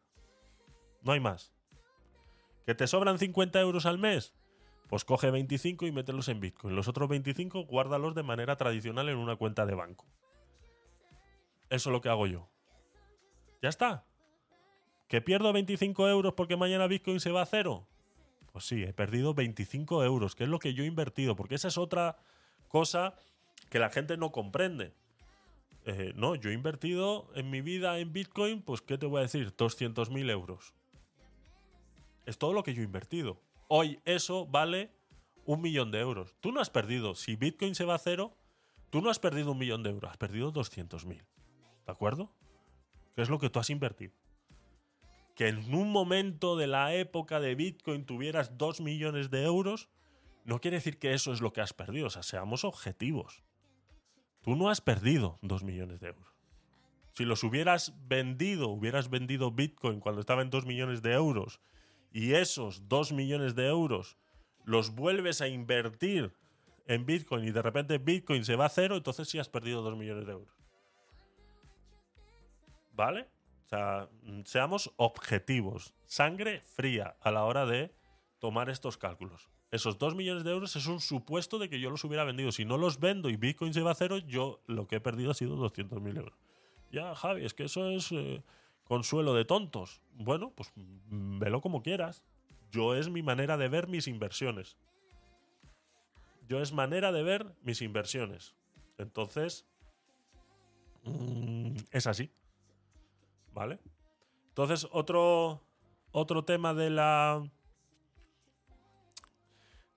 No 1.02 1.12
hay 1.12 1.20
más. 1.20 1.52
¿Que 2.66 2.74
te 2.74 2.86
sobran 2.86 3.18
50 3.18 3.60
euros 3.60 3.86
al 3.86 3.98
mes? 3.98 4.34
Pues 4.88 5.04
coge 5.04 5.30
25 5.30 5.86
y 5.86 5.92
mételos 5.92 6.28
en 6.28 6.40
Bitcoin. 6.40 6.74
Los 6.74 6.88
otros 6.88 7.08
25 7.08 7.64
guárdalos 7.66 8.14
de 8.14 8.22
manera 8.22 8.56
tradicional 8.56 9.08
en 9.08 9.18
una 9.18 9.36
cuenta 9.36 9.64
de 9.66 9.74
banco. 9.74 10.06
Eso 11.68 11.90
es 11.90 11.92
lo 11.92 12.00
que 12.00 12.08
hago 12.08 12.26
yo. 12.26 12.48
Ya 13.62 13.68
está. 13.68 14.04
¿Que 15.06 15.20
pierdo 15.20 15.52
25 15.52 16.08
euros 16.08 16.34
porque 16.34 16.56
mañana 16.56 16.86
Bitcoin 16.86 17.20
se 17.20 17.30
va 17.30 17.42
a 17.42 17.46
cero? 17.46 17.86
Pues 18.52 18.64
sí, 18.64 18.82
he 18.82 18.92
perdido 18.92 19.34
25 19.34 20.02
euros, 20.04 20.34
que 20.34 20.44
es 20.44 20.50
lo 20.50 20.58
que 20.58 20.74
yo 20.74 20.82
he 20.82 20.86
invertido, 20.86 21.36
porque 21.36 21.54
esa 21.54 21.68
es 21.68 21.78
otra 21.78 22.18
cosa 22.70 23.14
que 23.68 23.78
la 23.78 23.90
gente 23.90 24.16
no 24.16 24.32
comprende. 24.32 24.94
Eh, 25.84 26.12
no, 26.14 26.34
yo 26.34 26.50
he 26.50 26.54
invertido 26.54 27.30
en 27.34 27.50
mi 27.50 27.60
vida 27.60 27.98
en 27.98 28.12
Bitcoin, 28.12 28.62
pues 28.62 28.80
¿qué 28.80 28.96
te 28.96 29.06
voy 29.06 29.18
a 29.18 29.22
decir? 29.22 29.54
200.000 29.54 30.30
euros. 30.30 30.72
Es 32.26 32.38
todo 32.38 32.52
lo 32.52 32.62
que 32.62 32.72
yo 32.72 32.82
he 32.82 32.84
invertido. 32.84 33.40
Hoy 33.68 34.00
eso 34.04 34.46
vale 34.46 34.90
un 35.44 35.60
millón 35.60 35.90
de 35.90 36.00
euros. 36.00 36.34
Tú 36.40 36.52
no 36.52 36.60
has 36.60 36.70
perdido, 36.70 37.14
si 37.14 37.36
Bitcoin 37.36 37.74
se 37.74 37.84
va 37.84 37.94
a 37.94 37.98
cero, 37.98 38.36
tú 38.90 39.00
no 39.00 39.10
has 39.10 39.18
perdido 39.18 39.52
un 39.52 39.58
millón 39.58 39.82
de 39.82 39.90
euros, 39.90 40.10
has 40.10 40.16
perdido 40.16 40.52
200.000. 40.52 41.06
¿De 41.06 41.24
acuerdo? 41.86 42.30
¿Qué 43.14 43.22
es 43.22 43.28
lo 43.28 43.38
que 43.38 43.50
tú 43.50 43.58
has 43.58 43.70
invertido? 43.70 44.12
Que 45.34 45.48
en 45.48 45.74
un 45.74 45.90
momento 45.90 46.56
de 46.56 46.66
la 46.66 46.94
época 46.94 47.40
de 47.40 47.54
Bitcoin 47.54 48.04
tuvieras 48.04 48.58
2 48.58 48.80
millones 48.80 49.30
de 49.30 49.44
euros, 49.44 49.88
no 50.44 50.60
quiere 50.60 50.78
decir 50.78 50.98
que 50.98 51.12
eso 51.12 51.32
es 51.32 51.40
lo 51.40 51.52
que 51.52 51.60
has 51.60 51.72
perdido. 51.72 52.06
O 52.06 52.10
sea, 52.10 52.22
seamos 52.22 52.64
objetivos. 52.64 53.42
Tú 54.42 54.56
no 54.56 54.70
has 54.70 54.80
perdido 54.80 55.38
2 55.42 55.62
millones 55.64 56.00
de 56.00 56.08
euros. 56.08 56.34
Si 57.12 57.24
los 57.24 57.44
hubieras 57.44 57.94
vendido, 58.06 58.68
hubieras 58.68 59.10
vendido 59.10 59.50
Bitcoin 59.50 60.00
cuando 60.00 60.20
estaba 60.20 60.42
en 60.42 60.50
2 60.50 60.64
millones 60.64 61.02
de 61.02 61.12
euros 61.12 61.60
y 62.12 62.34
esos 62.34 62.88
2 62.88 63.12
millones 63.12 63.54
de 63.54 63.66
euros 63.66 64.16
los 64.64 64.94
vuelves 64.94 65.40
a 65.40 65.48
invertir 65.48 66.34
en 66.86 67.06
Bitcoin 67.06 67.44
y 67.44 67.50
de 67.50 67.62
repente 67.62 67.98
Bitcoin 67.98 68.44
se 68.44 68.56
va 68.56 68.66
a 68.66 68.68
cero, 68.68 68.96
entonces 68.96 69.28
sí 69.28 69.38
has 69.38 69.48
perdido 69.48 69.82
2 69.82 69.96
millones 69.96 70.26
de 70.26 70.32
euros. 70.32 70.54
¿Vale? 72.92 73.28
O 73.64 73.68
sea, 73.68 74.08
seamos 74.44 74.92
objetivos, 74.96 75.94
sangre 76.06 76.60
fría 76.60 77.16
a 77.20 77.30
la 77.30 77.44
hora 77.44 77.66
de 77.66 77.94
tomar 78.40 78.68
estos 78.68 78.98
cálculos. 78.98 79.48
Esos 79.70 79.98
2 79.98 80.16
millones 80.16 80.42
de 80.42 80.50
euros 80.50 80.74
es 80.74 80.86
un 80.86 81.00
supuesto 81.00 81.58
de 81.58 81.68
que 81.68 81.78
yo 81.78 81.90
los 81.90 82.02
hubiera 82.04 82.24
vendido. 82.24 82.50
Si 82.50 82.64
no 82.64 82.76
los 82.76 82.98
vendo 82.98 83.30
y 83.30 83.36
Bitcoin 83.36 83.72
se 83.72 83.82
va 83.82 83.92
a 83.92 83.94
cero, 83.94 84.18
yo 84.18 84.60
lo 84.66 84.88
que 84.88 84.96
he 84.96 85.00
perdido 85.00 85.30
ha 85.30 85.34
sido 85.34 85.56
200.000 85.56 86.16
euros. 86.16 86.34
Ya, 86.90 87.14
Javi, 87.14 87.44
es 87.44 87.54
que 87.54 87.64
eso 87.64 87.88
es 87.88 88.10
eh, 88.10 88.42
consuelo 88.84 89.32
de 89.34 89.44
tontos. 89.44 90.00
Bueno, 90.14 90.52
pues 90.56 90.72
velo 90.74 91.60
como 91.60 91.82
quieras. 91.82 92.24
Yo 92.72 92.96
es 92.96 93.08
mi 93.08 93.22
manera 93.22 93.56
de 93.56 93.68
ver 93.68 93.86
mis 93.86 94.08
inversiones. 94.08 94.76
Yo 96.48 96.60
es 96.60 96.72
manera 96.72 97.12
de 97.12 97.22
ver 97.22 97.54
mis 97.62 97.80
inversiones. 97.80 98.56
Entonces, 98.98 99.66
mm, 101.04 101.76
es 101.92 102.06
así. 102.08 102.32
¿Vale? 103.52 103.78
Entonces, 104.48 104.88
otro, 104.90 105.62
otro 106.10 106.44
tema 106.44 106.74
de 106.74 106.90
la... 106.90 107.48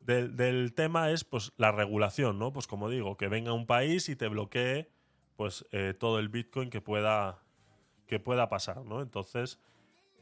del 0.05 0.73
tema 0.73 1.11
es 1.11 1.23
pues 1.23 1.51
la 1.57 1.71
regulación, 1.71 2.39
¿no? 2.39 2.51
Pues 2.53 2.67
como 2.67 2.89
digo, 2.89 3.17
que 3.17 3.27
venga 3.27 3.53
un 3.53 3.65
país 3.65 4.09
y 4.09 4.15
te 4.15 4.27
bloquee 4.27 4.89
pues 5.35 5.65
eh, 5.71 5.93
todo 5.97 6.19
el 6.19 6.29
Bitcoin 6.29 6.69
que 6.69 6.81
pueda 6.81 7.43
que 8.07 8.19
pueda 8.19 8.49
pasar, 8.49 8.85
¿no? 8.85 9.01
Entonces, 9.01 9.59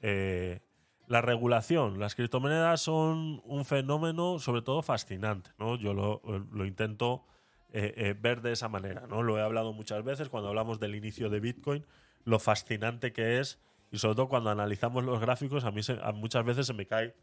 eh, 0.01 0.61
la 1.07 1.21
regulación, 1.21 1.99
las 1.99 2.15
criptomonedas 2.15 2.81
son 2.81 3.41
un 3.43 3.65
fenómeno 3.65 4.39
sobre 4.39 4.61
todo 4.61 4.81
fascinante, 4.81 5.51
¿no? 5.57 5.75
Yo 5.75 5.93
lo, 5.93 6.65
intento 6.65 7.25
eh, 7.73 7.93
eh, 7.97 8.15
ver 8.17 8.41
de 8.41 8.53
esa 8.53 8.69
manera, 8.69 9.07
¿no? 9.07 9.21
Lo 9.21 9.37
he 9.37 9.41
hablado 9.41 9.73
muchas 9.73 10.03
veces 10.03 10.29
cuando 10.29 10.49
hablamos 10.49 10.79
del 10.79 10.95
inicio 10.95 11.29
de 11.29 11.41
Bitcoin, 11.41 11.85
lo 12.23 12.39
fascinante 12.39 13.11
que 13.11 13.39
es 13.39 13.59
y 13.91 13.97
sobre 13.97 14.15
todo 14.15 14.29
cuando 14.29 14.51
analizamos 14.51 15.03
los 15.03 15.19
gráficos, 15.19 15.65
a 15.65 15.71
mí 15.71 15.81
muchas 16.15 16.45
veces 16.45 16.65
se 16.67 16.73
me 16.73 16.85
cae, 16.85 17.13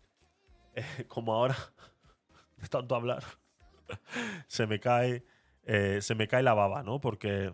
como 1.09 1.33
ahora, 1.33 1.57
de 2.63 2.69
tanto 2.69 2.95
hablar, 2.95 3.25
se 4.47 4.67
me 4.67 4.81
cae, 4.81 5.25
se 6.01 6.15
me 6.15 6.29
cae 6.29 6.43
la 6.43 6.55
baba, 6.55 6.83
¿no? 6.83 7.01
Porque 7.01 7.53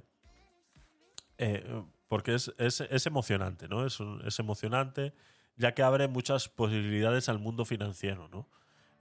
porque 2.08 2.34
es, 2.34 2.52
es, 2.58 3.06
emocionante, 3.06 3.66
¿no? 3.66 3.84
Es, 3.84 3.98
es, 4.24 4.38
emocionante, 4.38 5.12
ya 5.56 5.74
que 5.74 5.82
abre 5.82 6.06
muchas 6.06 6.48
posibilidades 6.48 7.28
al 7.28 7.40
mundo 7.40 7.64
financiero, 7.64 8.28
¿no? 8.28 8.48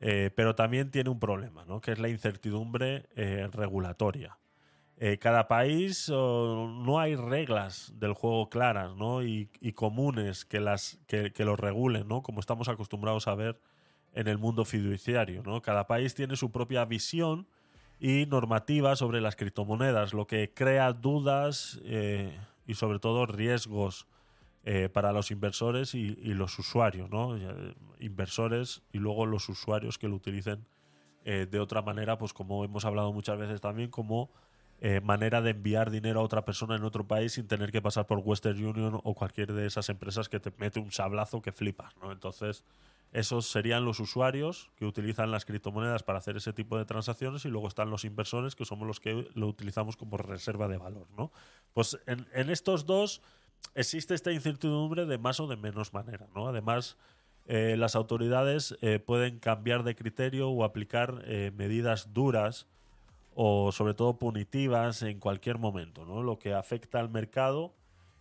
Eh, 0.05 0.31
pero 0.35 0.53
también 0.53 0.91
tiene 0.91 1.09
un 1.09 1.19
problema, 1.19 1.63
¿no? 1.63 1.79
Que 1.79 1.93
es 1.93 1.99
la 1.99 2.09
incertidumbre 2.09 3.07
eh, 3.15 3.47
regulatoria. 3.51 4.37
Eh, 4.97 5.17
cada 5.17 5.47
país 5.47 6.09
no 6.09 6.99
hay 6.99 7.15
reglas 7.15 7.93
del 7.95 8.13
juego 8.13 8.49
claras, 8.49 8.95
¿no? 8.95 9.23
Y, 9.23 9.47
comunes 9.75 10.43
que 10.43 10.59
las 10.59 10.99
que, 11.07 11.31
que 11.31 11.45
lo 11.45 11.55
regulen, 11.55 12.07
¿no? 12.07 12.21
Como 12.21 12.41
estamos 12.41 12.67
acostumbrados 12.67 13.27
a 13.27 13.35
ver 13.35 13.61
en 14.13 14.27
el 14.27 14.37
mundo 14.37 14.65
fiduciario, 14.65 15.43
¿no? 15.43 15.61
Cada 15.61 15.87
país 15.87 16.15
tiene 16.15 16.35
su 16.35 16.51
propia 16.51 16.85
visión 16.85 17.47
y 17.99 18.25
normativa 18.25 18.95
sobre 18.95 19.21
las 19.21 19.35
criptomonedas, 19.35 20.13
lo 20.13 20.27
que 20.27 20.51
crea 20.53 20.93
dudas 20.93 21.79
y 22.65 22.73
sobre 22.73 22.99
todo 22.99 23.25
riesgos 23.25 24.07
eh, 24.65 24.87
para 24.87 25.11
los 25.11 25.29
inversores 25.29 25.93
y, 25.93 26.15
los 26.33 26.57
usuarios, 26.57 27.09
¿no? 27.09 27.37
Inversores 27.99 28.81
y 28.93 28.97
luego 28.97 29.25
los 29.25 29.49
usuarios 29.49 29.97
que 29.97 30.07
lo 30.07 30.15
utilicen 30.15 30.65
eh, 31.25 31.47
de 31.51 31.59
otra 31.59 31.81
manera, 31.81 32.17
pues 32.17 32.31
como 32.31 32.63
hemos 32.63 32.85
hablado 32.85 33.11
muchas 33.11 33.37
veces 33.37 33.59
también, 33.59 33.89
como 33.89 34.29
eh, 34.79 35.01
manera 35.01 35.41
de 35.41 35.51
enviar 35.51 35.91
dinero 35.91 36.21
a 36.21 36.23
otra 36.23 36.45
persona 36.45 36.77
en 36.77 36.85
otro 36.85 37.05
país 37.05 37.33
sin 37.33 37.45
tener 37.45 37.73
que 37.73 37.81
pasar 37.81 38.07
por 38.07 38.19
Western 38.19 38.63
Union 38.63 39.01
o 39.03 39.13
cualquier 39.13 39.51
de 39.51 39.65
esas 39.65 39.89
empresas 39.89 40.29
que 40.29 40.39
te 40.39 40.53
mete 40.57 40.79
un 40.79 40.93
sablazo 40.93 41.41
que 41.41 41.51
flipas, 41.51 41.97
¿no? 41.97 42.13
Entonces, 42.13 42.63
esos 43.13 43.45
serían 43.45 43.85
los 43.85 43.99
usuarios 43.99 44.71
que 44.75 44.85
utilizan 44.85 45.29
las 45.29 45.45
criptomonedas 45.45 46.01
para 46.01 46.17
hacer 46.17 46.35
ese 46.35 46.51
tipo 46.51 46.79
de 46.79 46.85
transacciones 46.85 47.45
y 47.45 47.49
luego 47.49 47.67
están 47.67 47.91
los 47.91 48.05
inversores 48.05 48.55
que 48.55 48.65
somos 48.65 48.87
los 48.87 48.99
que 48.99 49.29
lo 49.35 49.47
utilizamos 49.47 49.95
como 49.95 50.17
reserva 50.17 50.67
de 50.67 50.77
valor, 50.77 51.07
¿no? 51.15 51.31
Pues 51.73 51.99
en, 52.07 52.49
estos 52.49 52.87
dos 52.87 53.21
existe 53.75 54.15
esta 54.15 54.31
incertidumbre 54.31 55.05
de 55.05 55.19
más 55.19 55.39
o 55.39 55.47
de 55.47 55.57
menos 55.57 55.93
manera, 55.93 56.27
¿no? 56.33 56.47
Además, 56.47 56.97
eh, 57.45 57.75
las 57.77 57.95
autoridades 57.95 58.75
eh, 58.81 58.97
pueden 58.97 59.37
cambiar 59.37 59.83
de 59.83 59.95
criterio 59.95 60.49
o 60.49 60.63
aplicar 60.63 61.23
eh, 61.25 61.51
medidas 61.55 62.13
duras 62.13 62.65
o 63.35 63.71
sobre 63.71 63.93
todo 63.93 64.17
punitivas 64.17 65.03
en 65.03 65.19
cualquier 65.19 65.59
momento, 65.59 66.05
¿no? 66.05 66.21
lo 66.23 66.39
que 66.39 66.53
afecta 66.53 66.99
al 66.99 67.09
mercado 67.09 67.73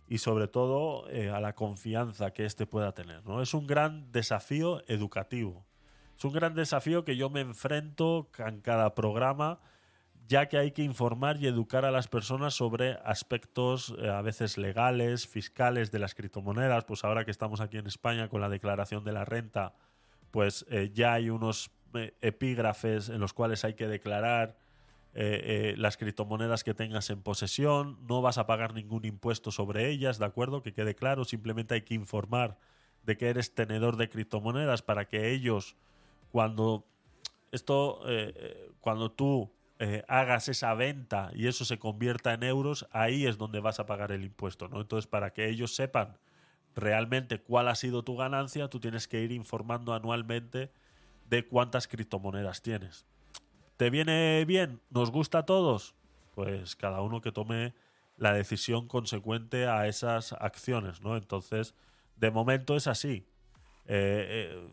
y 0.07 0.17
sobre 0.17 0.47
todo 0.47 1.05
a 1.05 1.39
la 1.39 1.53
confianza 1.55 2.31
que 2.31 2.45
éste 2.45 2.65
pueda 2.65 2.93
tener. 2.93 3.25
¿no? 3.25 3.41
Es 3.41 3.53
un 3.53 3.67
gran 3.67 4.11
desafío 4.11 4.83
educativo. 4.87 5.65
Es 6.17 6.25
un 6.25 6.33
gran 6.33 6.53
desafío 6.53 7.03
que 7.03 7.15
yo 7.15 7.29
me 7.29 7.41
enfrento 7.41 8.29
en 8.37 8.61
cada 8.61 8.93
programa 8.95 9.59
ya 10.27 10.47
que 10.47 10.57
hay 10.57 10.71
que 10.71 10.83
informar 10.83 11.37
y 11.37 11.47
educar 11.47 11.85
a 11.85 11.91
las 11.91 12.07
personas 12.07 12.53
sobre 12.53 12.97
aspectos 13.03 13.93
eh, 13.99 14.09
a 14.09 14.21
veces 14.21 14.57
legales, 14.57 15.27
fiscales 15.27 15.91
de 15.91 15.99
las 15.99 16.15
criptomonedas. 16.15 16.85
Pues 16.85 17.03
ahora 17.03 17.25
que 17.25 17.31
estamos 17.31 17.61
aquí 17.61 17.77
en 17.77 17.87
España 17.87 18.29
con 18.29 18.41
la 18.41 18.49
declaración 18.49 19.03
de 19.03 19.11
la 19.11 19.25
renta, 19.25 19.73
pues 20.31 20.65
eh, 20.69 20.91
ya 20.93 21.13
hay 21.13 21.29
unos 21.29 21.71
eh, 21.93 22.15
epígrafes 22.21 23.09
en 23.09 23.19
los 23.19 23.33
cuales 23.33 23.65
hay 23.65 23.73
que 23.73 23.87
declarar 23.87 24.57
las 25.13 25.97
criptomonedas 25.97 26.63
que 26.63 26.73
tengas 26.73 27.09
en 27.09 27.21
posesión. 27.21 27.99
No 28.07 28.21
vas 28.21 28.37
a 28.37 28.47
pagar 28.47 28.73
ningún 28.73 29.05
impuesto 29.05 29.51
sobre 29.51 29.89
ellas, 29.89 30.17
¿de 30.19 30.25
acuerdo? 30.25 30.63
Que 30.63 30.73
quede 30.73 30.95
claro, 30.95 31.23
simplemente 31.23 31.75
hay 31.75 31.81
que 31.83 31.93
informar 31.93 32.57
de 33.03 33.17
que 33.17 33.29
eres 33.29 33.53
tenedor 33.53 33.97
de 33.97 34.09
criptomonedas 34.09 34.81
para 34.81 35.07
que 35.07 35.31
ellos, 35.31 35.75
cuando 36.31 36.87
esto, 37.51 38.01
cuando 38.79 39.11
tú 39.11 39.51
eh, 39.85 40.05
hagas 40.07 40.47
esa 40.47 40.73
venta 40.75 41.31
y 41.33 41.47
eso 41.47 41.65
se 41.65 41.77
convierta 41.77 42.33
en 42.33 42.43
euros, 42.43 42.87
ahí 42.91 43.25
es 43.25 43.37
donde 43.37 43.59
vas 43.59 43.81
a 43.81 43.85
pagar 43.85 44.13
el 44.13 44.23
impuesto, 44.23 44.69
¿no? 44.69 44.79
Entonces, 44.79 45.07
para 45.07 45.33
que 45.33 45.49
ellos 45.49 45.75
sepan 45.75 46.19
realmente 46.73 47.41
cuál 47.41 47.67
ha 47.67 47.75
sido 47.75 48.01
tu 48.01 48.15
ganancia, 48.15 48.69
tú 48.69 48.79
tienes 48.79 49.09
que 49.09 49.21
ir 49.21 49.33
informando 49.33 49.93
anualmente 49.93 50.71
de 51.27 51.45
cuántas 51.47 51.89
criptomonedas 51.89 52.61
tienes. 52.61 53.05
¿Te 53.77 53.89
viene 53.89 54.45
bien? 54.45 54.81
¿Nos 54.89 55.11
gusta 55.11 55.39
a 55.39 55.45
todos? 55.45 55.95
Pues 56.35 56.75
cada 56.75 57.01
uno 57.01 57.21
que 57.21 57.31
tome 57.31 57.73
la 58.17 58.33
decisión 58.33 58.87
consecuente 58.87 59.65
a 59.67 59.87
esas 59.87 60.33
acciones, 60.33 61.01
¿no? 61.01 61.17
Entonces, 61.17 61.75
de 62.17 62.31
momento 62.31 62.75
es 62.75 62.87
así. 62.87 63.25
Eh, 63.85 64.51
eh, 64.53 64.69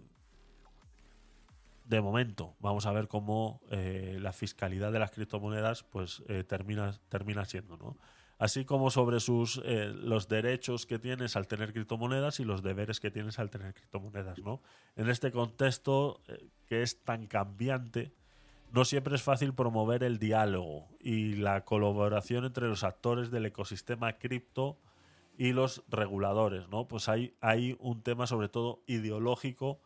de 1.85 2.01
momento. 2.01 2.55
Vamos 2.61 2.87
a 2.87 2.93
ver 2.93 3.09
cómo 3.09 3.61
eh, 3.71 4.19
la 4.21 4.33
fiscalidad 4.33 4.93
de 4.93 5.01
las 5.01 5.11
criptomonedas 5.11 5.83
pues 5.83 6.23
termina, 6.47 7.01
termina 7.09 7.45
siendo, 7.45 7.77
¿no? 7.77 7.97
Así 8.39 8.65
como 8.65 8.91
sobre 8.91 9.21
sus 9.21 9.61
los 9.65 10.29
derechos 10.29 10.87
que 10.87 10.99
tienes 10.99 11.37
al 11.37 11.47
tener 11.47 11.73
criptomonedas 11.73 12.41
y 12.41 12.45
los 12.45 12.63
deberes 12.63 13.01
que 13.01 13.11
tienes 13.11 13.39
al 13.39 13.51
tener 13.51 13.75
criptomonedas, 13.75 14.39
¿no? 14.39 14.63
En 14.97 15.11
este 15.11 15.31
contexto 15.31 16.23
que 16.67 16.83
es 16.83 17.03
tan 17.03 17.27
cambiante, 17.27 18.15
no 18.73 18.85
siempre 18.85 19.17
es 19.17 19.23
fácil 19.23 19.55
promover 19.55 20.03
el 20.05 20.19
diálogo 20.19 20.89
y 21.01 21.35
la 21.35 21.65
colaboración 21.65 22.45
entre 22.45 22.69
los 22.69 22.85
actores 22.85 23.31
del 23.31 23.47
ecosistema 23.47 24.19
cripto 24.19 24.79
y 25.37 25.53
los 25.53 25.83
reguladores, 25.89 26.69
¿no? 26.69 26.87
Pues 26.87 27.09
hay, 27.09 27.35
hay 27.41 27.77
un 27.81 28.03
tema 28.03 28.27
sobre 28.27 28.49
todo 28.49 28.83
ideológico 28.87 29.81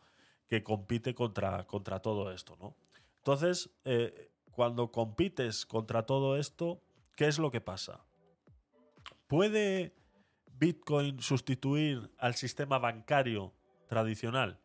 que 0.47 0.63
compite 0.63 1.15
contra, 1.15 1.65
contra 1.65 2.01
todo 2.01 2.31
esto, 2.31 2.57
¿no? 2.59 2.75
Entonces, 3.17 3.71
eh, 3.85 4.31
cuando 4.51 4.91
compites 4.91 5.65
contra 5.65 6.05
todo 6.05 6.37
esto, 6.37 6.81
¿qué 7.15 7.27
es 7.27 7.39
lo 7.39 7.51
que 7.51 7.61
pasa? 7.61 8.05
¿Puede 9.27 9.95
Bitcoin 10.51 11.19
sustituir 11.19 12.11
al 12.19 12.35
sistema 12.35 12.77
bancario 12.77 13.53
tradicional? 13.87 14.59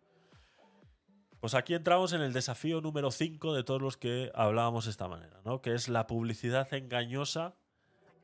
Pues 1.40 1.54
aquí 1.54 1.74
entramos 1.74 2.12
en 2.12 2.20
el 2.20 2.32
desafío 2.32 2.80
número 2.80 3.10
5 3.10 3.54
de 3.54 3.64
todos 3.64 3.80
los 3.80 3.96
que 3.96 4.30
hablábamos 4.34 4.84
de 4.84 4.90
esta 4.90 5.08
manera, 5.08 5.40
¿no? 5.44 5.62
Que 5.62 5.74
es 5.74 5.88
la 5.88 6.06
publicidad 6.06 6.72
engañosa 6.74 7.54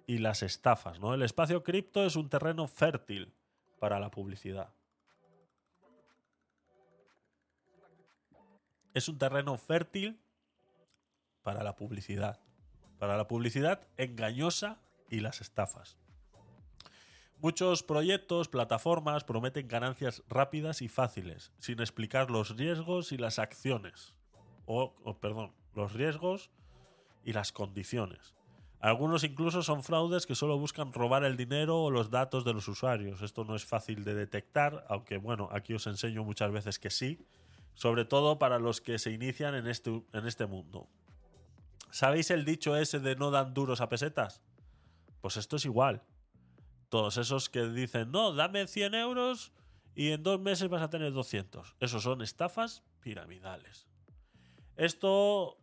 y 0.06 0.18
las 0.18 0.42
estafas, 0.42 1.00
¿no? 1.00 1.14
El 1.14 1.22
espacio 1.22 1.64
cripto 1.64 2.04
es 2.04 2.16
un 2.16 2.28
terreno 2.28 2.66
fértil 2.66 3.32
para 3.78 3.98
la 3.98 4.10
publicidad. 4.10 4.68
es 8.96 9.10
un 9.10 9.18
terreno 9.18 9.58
fértil 9.58 10.18
para 11.42 11.62
la 11.62 11.76
publicidad. 11.76 12.40
Para 12.98 13.18
la 13.18 13.28
publicidad 13.28 13.86
engañosa 13.98 14.78
y 15.10 15.20
las 15.20 15.42
estafas. 15.42 15.98
Muchos 17.46 17.84
proyectos, 17.84 18.48
plataformas 18.48 19.22
prometen 19.22 19.68
ganancias 19.68 20.24
rápidas 20.28 20.82
y 20.82 20.88
fáciles, 20.88 21.52
sin 21.58 21.78
explicar 21.78 22.28
los 22.28 22.56
riesgos 22.56 23.12
y 23.12 23.18
las 23.18 23.38
acciones. 23.38 24.16
O, 24.64 24.96
perdón, 25.20 25.52
los 25.72 25.92
riesgos 25.92 26.50
y 27.22 27.34
las 27.34 27.52
condiciones. 27.52 28.34
Algunos 28.80 29.22
incluso 29.22 29.62
son 29.62 29.84
fraudes 29.84 30.26
que 30.26 30.34
solo 30.34 30.58
buscan 30.58 30.92
robar 30.92 31.22
el 31.22 31.36
dinero 31.36 31.84
o 31.84 31.92
los 31.92 32.10
datos 32.10 32.44
de 32.44 32.52
los 32.52 32.66
usuarios. 32.66 33.22
Esto 33.22 33.44
no 33.44 33.54
es 33.54 33.64
fácil 33.64 34.02
de 34.02 34.16
detectar, 34.16 34.84
aunque 34.88 35.16
bueno, 35.16 35.48
aquí 35.52 35.72
os 35.72 35.86
enseño 35.86 36.24
muchas 36.24 36.50
veces 36.50 36.80
que 36.80 36.90
sí, 36.90 37.28
sobre 37.74 38.04
todo 38.04 38.40
para 38.40 38.58
los 38.58 38.80
que 38.80 38.98
se 38.98 39.12
inician 39.12 39.54
en 39.54 39.68
este, 39.68 40.02
en 40.14 40.26
este 40.26 40.46
mundo. 40.46 40.88
¿Sabéis 41.92 42.32
el 42.32 42.44
dicho 42.44 42.76
ese 42.76 42.98
de 42.98 43.14
no 43.14 43.30
dan 43.30 43.54
duros 43.54 43.80
a 43.80 43.88
pesetas? 43.88 44.42
Pues 45.20 45.36
esto 45.36 45.54
es 45.54 45.64
igual. 45.64 46.02
Todos 46.88 47.16
esos 47.16 47.48
que 47.50 47.66
dicen, 47.68 48.10
no, 48.12 48.32
dame 48.32 48.66
100 48.66 48.94
euros 48.94 49.52
y 49.94 50.10
en 50.10 50.22
dos 50.22 50.40
meses 50.40 50.68
vas 50.68 50.82
a 50.82 50.90
tener 50.90 51.12
200. 51.12 51.76
Esos 51.80 52.02
son 52.02 52.22
estafas 52.22 52.84
piramidales. 53.00 53.86
Esto, 54.76 55.58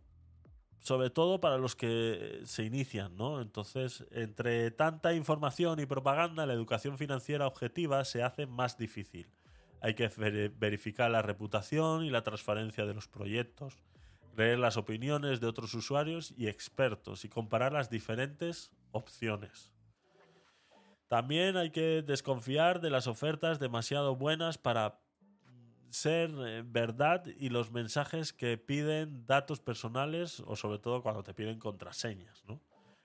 sobre 0.80 1.10
todo 1.10 1.40
para 1.40 1.58
los 1.58 1.76
que 1.76 2.42
se 2.46 2.64
inician, 2.64 3.16
¿no? 3.16 3.42
Entonces, 3.42 4.06
entre 4.12 4.72
tanta 4.72 5.14
información 5.14 5.80
y 5.80 5.86
propaganda, 5.86 6.46
la 6.46 6.54
educación 6.54 6.98
financiera 6.98 7.48
objetiva 7.48 8.04
se 8.06 8.24
hace 8.24 8.48
más 8.48 8.78
difícil. 8.78 9.30
Hay 9.82 9.94
que 9.94 10.08
verificar 10.58 11.12
la 11.12 11.22
reputación 11.22 12.06
y 12.06 12.10
la 12.10 12.24
transparencia 12.24 12.86
de 12.86 12.94
los 12.94 13.08
proyectos, 13.08 13.78
leer 14.36 14.58
las 14.58 14.78
opiniones 14.78 15.42
de 15.42 15.48
otros 15.48 15.74
usuarios 15.74 16.34
y 16.38 16.48
expertos 16.48 17.24
y 17.26 17.30
comparar 17.30 17.74
las 17.74 17.90
diferentes 17.90 18.72
opciones. 18.92 19.73
También 21.14 21.58
hay 21.58 21.70
que 21.70 22.02
desconfiar 22.02 22.82
de 22.82 22.90
las 22.90 23.06
ofertas 23.06 23.60
demasiado 23.60 24.16
buenas 24.16 24.58
para 24.58 25.00
ser 25.92 26.32
eh, 26.40 26.64
verdad 26.66 27.24
y 27.38 27.50
los 27.50 27.72
mensajes 27.72 28.34
que 28.34 28.58
piden 28.58 29.28
datos 29.28 29.60
personales 29.60 30.40
o 30.48 30.56
sobre 30.56 30.80
todo 30.80 31.04
cuando 31.04 31.22
te 31.22 31.36
piden 31.36 31.60
contraseñas. 31.60 32.44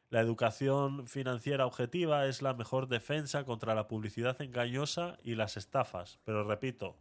La 0.09 0.22
educación 0.22 1.06
financiera 1.06 1.66
objetiva 1.66 2.24
es 2.24 2.40
la 2.40 2.55
mejor 2.55 2.89
defensa 2.89 3.44
contra 3.44 3.74
la 3.74 3.89
publicidad 3.89 4.40
engañosa 4.40 5.18
y 5.22 5.35
las 5.35 5.59
estafas. 5.59 6.18
Pero 6.24 6.44
repito, 6.44 6.97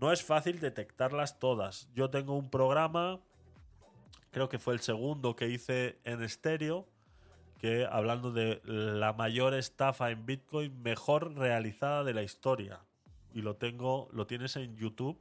no 0.00 0.10
es 0.10 0.24
fácil 0.24 0.58
detectarlas 0.58 1.38
todas. 1.38 1.90
Yo 1.94 2.08
tengo 2.08 2.34
un 2.34 2.48
programa, 2.48 3.20
creo 4.30 4.48
que 4.48 4.58
fue 4.58 4.72
el 4.72 4.80
segundo 4.80 5.36
que 5.36 5.50
hice 5.50 5.98
en 6.04 6.22
estéreo, 6.22 6.88
que 7.64 7.86
hablando 7.90 8.30
de 8.30 8.60
la 8.66 9.14
mayor 9.14 9.54
estafa 9.54 10.10
en 10.10 10.26
Bitcoin 10.26 10.82
mejor 10.82 11.34
realizada 11.34 12.04
de 12.04 12.12
la 12.12 12.22
historia. 12.22 12.80
Y 13.32 13.40
lo 13.40 13.56
tengo, 13.56 14.10
lo 14.12 14.26
tienes 14.26 14.56
en 14.56 14.76
YouTube, 14.76 15.18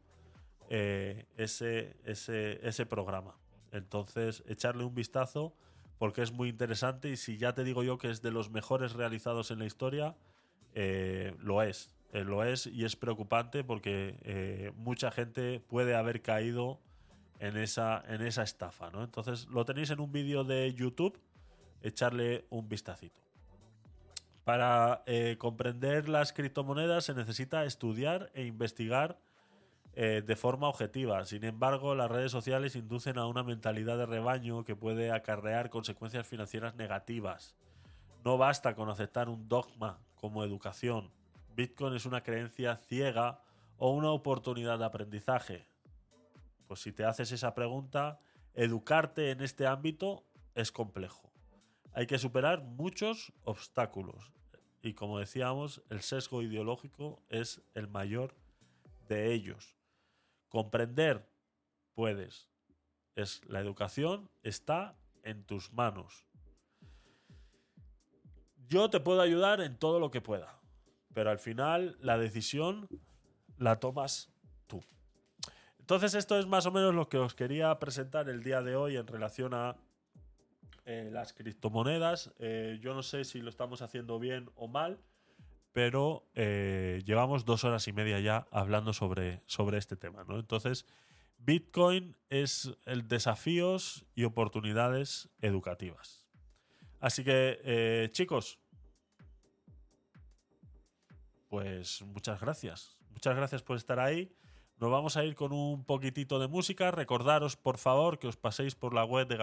eh, 0.70 1.26
ese, 1.38 1.96
ese, 2.04 2.60
ese 2.68 2.86
programa. 2.86 3.38
Entonces, 3.72 4.44
echarle 4.46 4.84
un 4.84 4.94
vistazo 4.94 5.54
porque 5.98 6.22
es 6.22 6.34
muy 6.34 6.50
interesante 6.50 7.08
y 7.08 7.16
si 7.16 7.38
ya 7.38 7.54
te 7.54 7.64
digo 7.64 7.82
yo 7.82 7.98
que 7.98 8.10
es 8.10 8.22
de 8.22 8.32
los 8.32 8.50
mejores 8.50 8.92
realizados 8.92 9.50
en 9.50 9.60
la 9.60 9.66
historia, 9.66 10.18
eh, 10.76 11.34
lo 11.40 11.62
es. 11.62 11.96
Eh, 12.12 12.26
lo 12.26 12.44
es 12.44 12.68
y 12.68 12.84
es 12.84 12.98
preocupante 12.98 13.64
porque 13.64 14.74
mucha 14.76 15.12
gente 15.12 15.62
puede 15.62 15.96
haber 15.96 16.22
caído 16.22 16.82
en 17.40 17.56
esa, 17.56 18.04
en 18.06 18.22
esa 18.22 18.44
estafa. 18.44 18.92
¿no? 18.92 19.02
Entonces 19.02 19.48
lo 19.48 19.64
tenéis 19.64 19.92
en 19.92 20.02
un 20.02 20.12
vídeo 20.12 20.44
de 20.44 20.74
YouTube, 20.74 21.18
echarle 21.84 22.46
un 22.50 22.68
vistacito. 22.68 23.22
Para 24.44 25.04
comprender 25.38 26.10
las 26.10 26.34
criptomonedas 26.34 27.06
se 27.06 27.14
necesita 27.14 27.64
estudiar 27.64 28.30
e 28.34 28.44
investigar 28.46 29.18
eh, 29.96 30.24
de 30.26 30.36
forma 30.36 30.68
objetiva. 30.70 31.24
Sin 31.26 31.44
embargo, 31.44 31.94
las 31.94 32.10
redes 32.10 32.32
sociales 32.32 32.76
inducen 32.76 33.20
a 33.20 33.28
una 33.28 33.44
mentalidad 33.44 33.96
de 33.96 34.08
rebaño 34.08 34.64
que 34.64 34.76
puede 34.76 35.12
acarrear 35.12 35.70
consecuencias 35.70 36.26
financieras 36.26 36.74
negativas. 36.76 37.56
No 38.26 38.40
basta 38.40 38.74
con 38.74 38.90
aceptar 38.90 39.30
un 39.30 39.48
dogma 39.48 40.00
como 40.16 40.44
educación. 40.44 41.12
Bitcoin 41.56 41.94
es 41.94 42.08
una 42.08 42.24
creencia 42.24 42.78
ciega 42.78 43.42
o 43.78 43.92
una 43.92 44.10
oportunidad 44.10 44.80
de 44.80 44.86
aprendizaje. 44.86 45.68
Pues 46.68 46.82
si 46.82 46.92
te 46.92 47.06
haces 47.06 47.32
esa 47.32 47.54
pregunta, 47.54 48.20
educarte 48.56 49.30
en 49.30 49.42
este 49.42 49.68
ámbito 49.68 50.24
es 50.56 50.72
complejo. 50.72 51.33
Hay 51.94 52.08
que 52.08 52.18
superar 52.18 52.64
muchos 52.64 53.32
obstáculos. 53.44 54.32
Y 54.82 54.94
como 54.94 55.20
decíamos, 55.20 55.82
el 55.90 56.02
sesgo 56.02 56.42
ideológico 56.42 57.22
es 57.30 57.62
el 57.74 57.88
mayor 57.88 58.36
de 59.08 59.34
ellos. 59.34 59.78
Comprender 60.50 61.30
puedes. 61.94 62.50
Es 63.16 63.42
la 63.48 63.60
educación 63.60 64.30
está 64.42 64.98
en 65.24 65.44
tus 65.44 65.72
manos. 65.72 66.26
Yo 68.68 68.90
te 68.90 69.00
puedo 69.00 69.22
ayudar 69.22 69.62
en 69.62 69.78
todo 69.78 70.00
lo 70.00 70.10
que 70.10 70.20
pueda, 70.20 70.60
pero 71.14 71.30
al 71.30 71.38
final 71.38 71.96
la 72.02 72.18
decisión 72.18 72.90
la 73.58 73.80
tomas 73.80 74.32
tú. 74.68 74.82
Entonces 75.80 76.16
esto 76.16 76.40
es 76.40 76.48
más 76.48 76.66
o 76.66 76.72
menos 76.72 76.96
lo 76.96 77.08
que 77.08 77.20
os 77.20 77.36
quería 77.36 77.78
presentar 77.78 78.30
el 78.30 78.42
día 78.42 78.64
de 78.64 78.76
hoy 78.76 78.98
en 78.98 79.06
relación 79.06 79.54
a 79.54 79.76
eh, 80.86 81.10
las 81.12 81.34
criptomonedas. 81.34 82.34
Eh, 82.40 82.80
yo 82.82 82.94
no 82.94 83.04
sé 83.04 83.24
si 83.24 83.40
lo 83.40 83.50
estamos 83.50 83.82
haciendo 83.82 84.20
bien 84.20 84.50
o 84.56 84.68
mal 84.68 85.00
pero 85.72 86.30
eh, 86.36 87.02
llevamos 87.04 87.46
dos 87.46 87.64
horas 87.64 87.88
y 87.88 87.94
media 87.94 88.20
ya 88.20 88.46
hablando 88.52 88.94
sobre, 88.94 89.42
sobre 89.48 89.80
este 89.80 89.96
tema. 89.96 90.24
¿no? 90.24 90.38
Entonces, 90.38 90.86
Bitcoin 91.40 92.16
es 92.30 92.78
el 92.86 93.08
desafíos 93.08 94.06
y 94.14 94.26
oportunidades 94.26 95.30
educativas. 95.42 96.28
Así 97.00 97.24
que, 97.24 98.08
chicos, 98.12 98.60
pues 101.50 102.04
muchas 102.04 102.40
gracias. 102.40 103.00
Muchas 103.10 103.36
gracias 103.36 103.64
por 103.64 103.76
estar 103.76 104.00
ahí. 104.00 104.32
Nos 104.84 104.92
vamos 104.92 105.16
a 105.18 105.24
ir 105.24 105.34
con 105.34 105.54
un 105.54 105.86
poquitito 105.86 106.40
de 106.40 106.48
música. 106.48 106.92
Recordaros, 106.92 107.56
por 107.56 107.78
favor, 107.78 108.20
que 108.20 108.28
os 108.28 108.38
paséis 108.38 108.76
por 108.76 108.94
la 108.94 109.06
web 109.06 109.28
de 109.28 109.38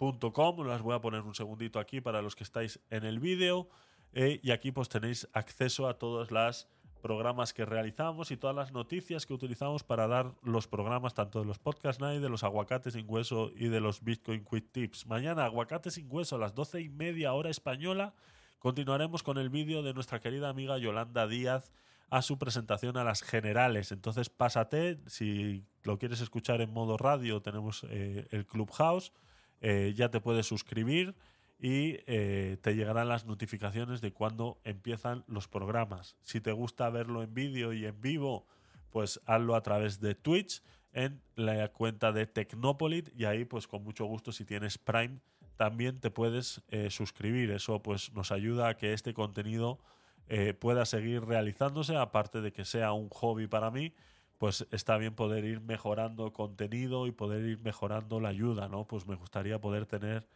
gabinetedecuriosos.com. 0.00 0.66
Las 0.66 0.82
voy 0.82 0.94
a 0.94 1.00
poner 1.00 1.22
un 1.22 1.34
segundito 1.34 1.78
aquí 1.78 2.00
para 2.00 2.22
los 2.22 2.34
que 2.34 2.44
estáis 2.44 2.80
en 2.90 3.04
el 3.04 3.20
vídeo. 3.20 3.68
Eh, 4.12 4.40
y 4.42 4.50
aquí 4.50 4.72
pues 4.72 4.88
tenéis 4.88 5.28
acceso 5.32 5.88
a 5.88 5.98
todos 5.98 6.30
los 6.30 6.68
programas 7.00 7.54
que 7.54 7.64
realizamos 7.64 8.30
y 8.30 8.36
todas 8.36 8.54
las 8.54 8.72
noticias 8.72 9.24
que 9.24 9.32
utilizamos 9.32 9.84
para 9.84 10.06
dar 10.06 10.34
los 10.42 10.66
programas 10.66 11.14
tanto 11.14 11.40
de 11.40 11.46
los 11.46 11.58
Podcast 11.58 12.00
Night, 12.00 12.20
de 12.20 12.28
los 12.28 12.44
Aguacates 12.44 12.92
sin 12.94 13.06
Hueso 13.08 13.52
y 13.56 13.68
de 13.68 13.80
los 13.80 14.02
Bitcoin 14.02 14.44
Quick 14.44 14.72
Tips. 14.72 15.06
Mañana, 15.06 15.44
Aguacates 15.44 15.94
sin 15.94 16.08
Hueso, 16.10 16.36
a 16.36 16.38
las 16.38 16.54
doce 16.54 16.80
y 16.80 16.88
media 16.88 17.32
hora 17.32 17.48
española, 17.48 18.14
continuaremos 18.58 19.22
con 19.22 19.38
el 19.38 19.48
vídeo 19.48 19.82
de 19.82 19.94
nuestra 19.94 20.20
querida 20.20 20.50
amiga 20.50 20.76
Yolanda 20.76 21.26
Díaz 21.26 21.72
a 22.10 22.22
su 22.22 22.38
presentación 22.38 22.96
a 22.96 23.04
las 23.04 23.22
generales. 23.22 23.92
Entonces 23.92 24.28
pásate, 24.28 24.98
si 25.06 25.64
lo 25.84 25.98
quieres 25.98 26.20
escuchar 26.20 26.60
en 26.60 26.72
modo 26.72 26.98
radio, 26.98 27.40
tenemos 27.40 27.86
eh, 27.88 28.26
el 28.32 28.44
Clubhouse, 28.46 29.12
eh, 29.60 29.92
ya 29.96 30.10
te 30.10 30.20
puedes 30.20 30.46
suscribir 30.46 31.14
y 31.58 31.98
eh, 32.06 32.56
te 32.62 32.74
llegarán 32.74 33.08
las 33.08 33.26
notificaciones 33.26 34.00
de 34.00 34.12
cuando 34.12 34.60
empiezan 34.64 35.24
los 35.26 35.48
programas. 35.48 36.16
Si 36.22 36.40
te 36.40 36.52
gusta 36.52 36.88
verlo 36.88 37.22
en 37.22 37.34
vídeo 37.34 37.72
y 37.72 37.84
en 37.84 38.00
vivo, 38.00 38.46
pues 38.90 39.20
hazlo 39.26 39.54
a 39.54 39.62
través 39.62 40.00
de 40.00 40.14
Twitch 40.14 40.62
en 40.92 41.22
la 41.36 41.68
cuenta 41.68 42.12
de 42.12 42.26
Tecnopolit 42.26 43.10
y 43.16 43.24
ahí 43.24 43.44
pues 43.44 43.68
con 43.68 43.84
mucho 43.84 44.06
gusto 44.06 44.32
si 44.32 44.44
tienes 44.44 44.78
Prime 44.78 45.20
también 45.60 46.00
te 46.00 46.10
puedes 46.10 46.62
eh, 46.68 46.88
suscribir. 46.88 47.50
Eso 47.50 47.82
pues 47.82 48.14
nos 48.14 48.32
ayuda 48.32 48.68
a 48.68 48.76
que 48.78 48.94
este 48.94 49.12
contenido 49.12 49.78
eh, 50.26 50.54
pueda 50.54 50.86
seguir 50.86 51.22
realizándose, 51.22 51.96
aparte 51.96 52.40
de 52.40 52.50
que 52.50 52.64
sea 52.64 52.92
un 52.92 53.10
hobby 53.10 53.46
para 53.46 53.70
mí, 53.70 53.92
pues 54.40 54.66
está 54.70 54.96
bien 54.96 55.14
poder 55.14 55.44
ir 55.44 55.60
mejorando 55.60 56.32
contenido 56.32 57.06
y 57.06 57.12
poder 57.12 57.44
ir 57.44 57.58
mejorando 57.58 58.20
la 58.20 58.30
ayuda, 58.30 58.68
¿no? 58.68 58.86
Pues 58.86 59.06
me 59.06 59.14
gustaría 59.14 59.60
poder 59.60 59.84
tener 59.84 60.26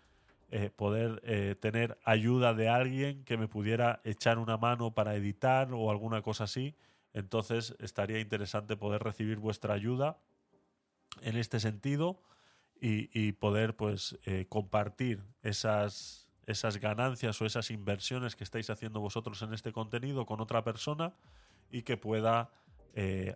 eh, 0.51 0.69
poder 0.69 1.23
eh, 1.25 1.57
tener 1.59 1.97
ayuda 2.05 2.53
de 2.53 2.69
alguien 2.69 3.25
que 3.25 3.39
me 3.39 3.49
pudiera 3.49 4.03
echar 4.05 4.39
una 4.39 4.59
mano 4.59 4.93
para 4.93 5.15
editar 5.15 5.73
o 5.73 5.91
alguna 5.91 6.21
cosa 6.21 6.45
así. 6.45 6.75
Entonces 7.15 7.77
estaría 7.79 8.21
interesante 8.21 8.77
poder 8.77 9.03
recibir 9.03 9.39
vuestra 9.39 9.73
ayuda 9.73 10.19
en 11.23 11.39
este 11.39 11.59
sentido 11.59 12.21
y, 12.79 13.33
poder 13.33 13.75
pues 13.75 14.19
eh, 14.27 14.45
compartir 14.51 15.25
esas, 15.43 16.29
esas 16.45 16.77
ganancias 16.77 17.41
o 17.41 17.47
esas 17.47 17.71
inversiones 17.71 18.37
que 18.37 18.45
estáis 18.45 18.69
haciendo 18.69 19.01
vosotros 19.01 19.41
en 19.41 19.55
este 19.55 19.73
contenido 19.73 20.27
con 20.27 20.43
otra 20.43 20.63
persona 20.63 21.15
y 21.71 21.85
que 21.85 21.97
pueda 21.97 22.51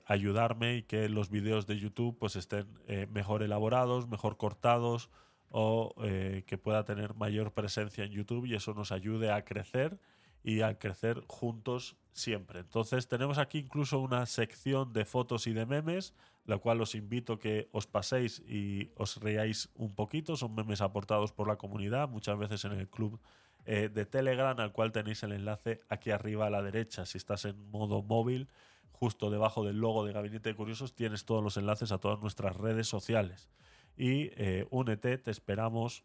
ayudarme 0.07 0.77
y 0.77 0.83
que 0.83 1.09
los 1.09 1.31
vídeos 1.31 1.67
de 1.67 1.79
YouTube 1.79 2.17
pues 2.19 2.37
estén 2.37 2.67
mejor 3.11 3.43
elaborados, 3.43 4.09
mejor 4.09 4.37
cortados, 4.37 5.11
o 5.51 5.95
eh, 6.03 6.45
que 6.47 6.59
pueda 6.59 6.85
tener 6.85 7.15
mayor 7.15 7.53
presencia 7.53 8.05
en 8.05 8.13
YouTube 8.13 8.47
y 8.47 8.55
eso 8.55 8.75
nos 8.75 8.93
ayude 8.93 9.33
a 9.33 9.45
crecer 9.45 9.99
y 10.45 10.61
a 10.61 10.79
crecer 10.79 11.23
juntos 11.27 11.97
siempre. 12.13 12.61
Entonces 12.61 13.09
tenemos 13.09 13.39
aquí 13.39 13.59
incluso 13.59 13.99
una 13.99 14.27
sección 14.27 14.93
de 14.93 15.05
fotos 15.05 15.47
y 15.47 15.53
de 15.53 15.67
memes, 15.67 16.15
la 16.45 16.59
cual 16.59 16.81
os 16.81 16.95
invito 16.95 17.39
que 17.39 17.69
os 17.73 17.87
paséis 17.87 18.41
y 18.47 18.91
os 18.97 19.17
reáis 19.19 19.71
un 19.75 19.95
poquito. 19.95 20.37
Son 20.37 20.55
memes 20.55 20.81
aportados 20.81 21.33
por 21.33 21.49
la 21.49 21.57
comunidad, 21.57 22.09
muchas 22.09 22.39
veces 22.39 22.65
en 22.65 22.73
el 22.73 22.89
club 22.89 23.21
eh, 23.65 23.91
de 23.93 24.07
Telegram, 24.07 24.59
al 24.59 24.73
cual 24.73 24.93
tenéis 24.93 25.23
el 25.23 25.33
enlace 25.33 25.81
aquí 25.89 26.11
arriba 26.11 26.47
a 26.47 26.51
la 26.51 26.63
derecha. 26.63 27.05
Si 27.05 27.19
estás 27.19 27.45
en 27.45 27.71
modo 27.71 28.03
móvil, 28.03 28.49
justo 28.93 29.31
debajo 29.31 29.65
del 29.65 29.79
logo 29.79 30.05
de 30.05 30.13
Gabinete 30.13 30.51
de 30.51 30.55
Curiosos, 30.57 30.95
tienes 30.95 31.25
todos 31.25 31.43
los 31.43 31.57
enlaces 31.57 31.93
a 31.93 31.99
todas 31.99 32.21
nuestras 32.21 32.57
redes 32.57 32.89
sociales 32.89 33.49
y 33.97 34.31
eh, 34.37 34.67
únete, 34.71 35.19
te 35.19 35.31
esperamos 35.31 36.05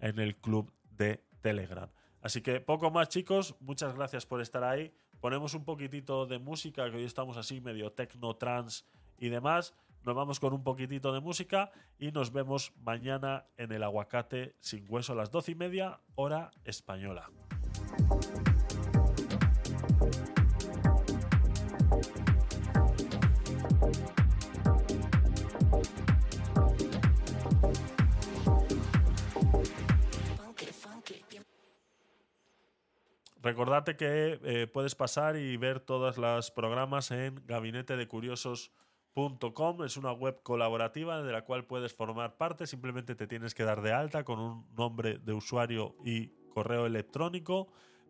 en 0.00 0.18
el 0.20 0.36
club 0.36 0.72
de 0.90 1.24
Telegram. 1.40 1.90
Así 2.22 2.40
que 2.40 2.60
poco 2.60 2.90
más 2.90 3.08
chicos, 3.08 3.56
muchas 3.60 3.94
gracias 3.94 4.26
por 4.26 4.40
estar 4.40 4.62
ahí. 4.62 4.94
Ponemos 5.20 5.54
un 5.54 5.64
poquitito 5.64 6.26
de 6.26 6.38
música, 6.38 6.88
que 6.90 6.96
hoy 6.96 7.04
estamos 7.04 7.36
así 7.36 7.60
medio 7.60 7.92
techno, 7.92 8.36
trans 8.36 8.86
y 9.18 9.28
demás. 9.28 9.74
Nos 10.04 10.14
vamos 10.14 10.40
con 10.40 10.52
un 10.52 10.62
poquitito 10.62 11.12
de 11.12 11.20
música 11.20 11.70
y 11.98 12.12
nos 12.12 12.32
vemos 12.32 12.72
mañana 12.76 13.46
en 13.56 13.72
el 13.72 13.82
aguacate 13.82 14.56
sin 14.60 14.84
hueso 14.88 15.12
a 15.12 15.16
las 15.16 15.30
doce 15.30 15.52
y 15.52 15.54
media, 15.54 16.00
hora 16.14 16.50
española. 16.64 17.30
Recordate 33.42 33.96
que 33.96 34.38
eh, 34.44 34.68
puedes 34.68 34.94
pasar 34.94 35.36
y 35.36 35.56
ver 35.56 35.80
todos 35.80 36.16
los 36.16 36.52
programas 36.52 37.10
en 37.10 37.42
gabinetedecuriosos.com. 37.44 39.82
Es 39.82 39.96
una 39.96 40.12
web 40.12 40.40
colaborativa 40.44 41.20
de 41.22 41.32
la 41.32 41.44
cual 41.44 41.64
puedes 41.64 41.92
formar 41.92 42.36
parte. 42.36 42.68
Simplemente 42.68 43.16
te 43.16 43.26
tienes 43.26 43.52
que 43.54 43.64
dar 43.64 43.82
de 43.82 43.92
alta 43.92 44.22
con 44.22 44.38
un 44.38 44.64
nombre 44.76 45.18
de 45.18 45.32
usuario 45.32 45.96
y 46.04 46.28
correo 46.50 46.86
electrónico, 46.86 47.66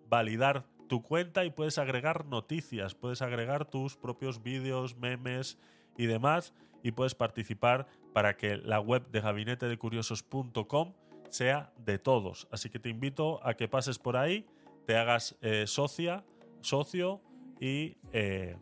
validar 0.06 0.66
tu 0.86 1.02
cuenta 1.02 1.46
y 1.46 1.50
puedes 1.50 1.78
agregar 1.78 2.26
noticias, 2.26 2.94
puedes 2.94 3.22
agregar 3.22 3.64
tus 3.64 3.96
propios 3.96 4.42
vídeos, 4.42 4.98
memes 4.98 5.56
y 5.96 6.04
demás 6.04 6.52
y 6.82 6.92
puedes 6.92 7.14
participar 7.14 7.86
para 8.12 8.36
que 8.36 8.58
la 8.58 8.80
web 8.80 9.10
de 9.10 9.22
gabinetedecuriosos.com 9.22 10.92
sea 11.30 11.72
de 11.78 11.98
todos. 11.98 12.48
Así 12.50 12.68
que 12.68 12.78
te 12.78 12.90
invito 12.90 13.40
a 13.46 13.54
que 13.54 13.66
pases 13.66 13.98
por 13.98 14.18
ahí 14.18 14.46
te 14.86 14.96
hagas 14.96 15.36
eh, 15.40 15.66
socia, 15.66 16.24
socio 16.60 17.20
y 17.60 17.96
eh, 18.12 18.56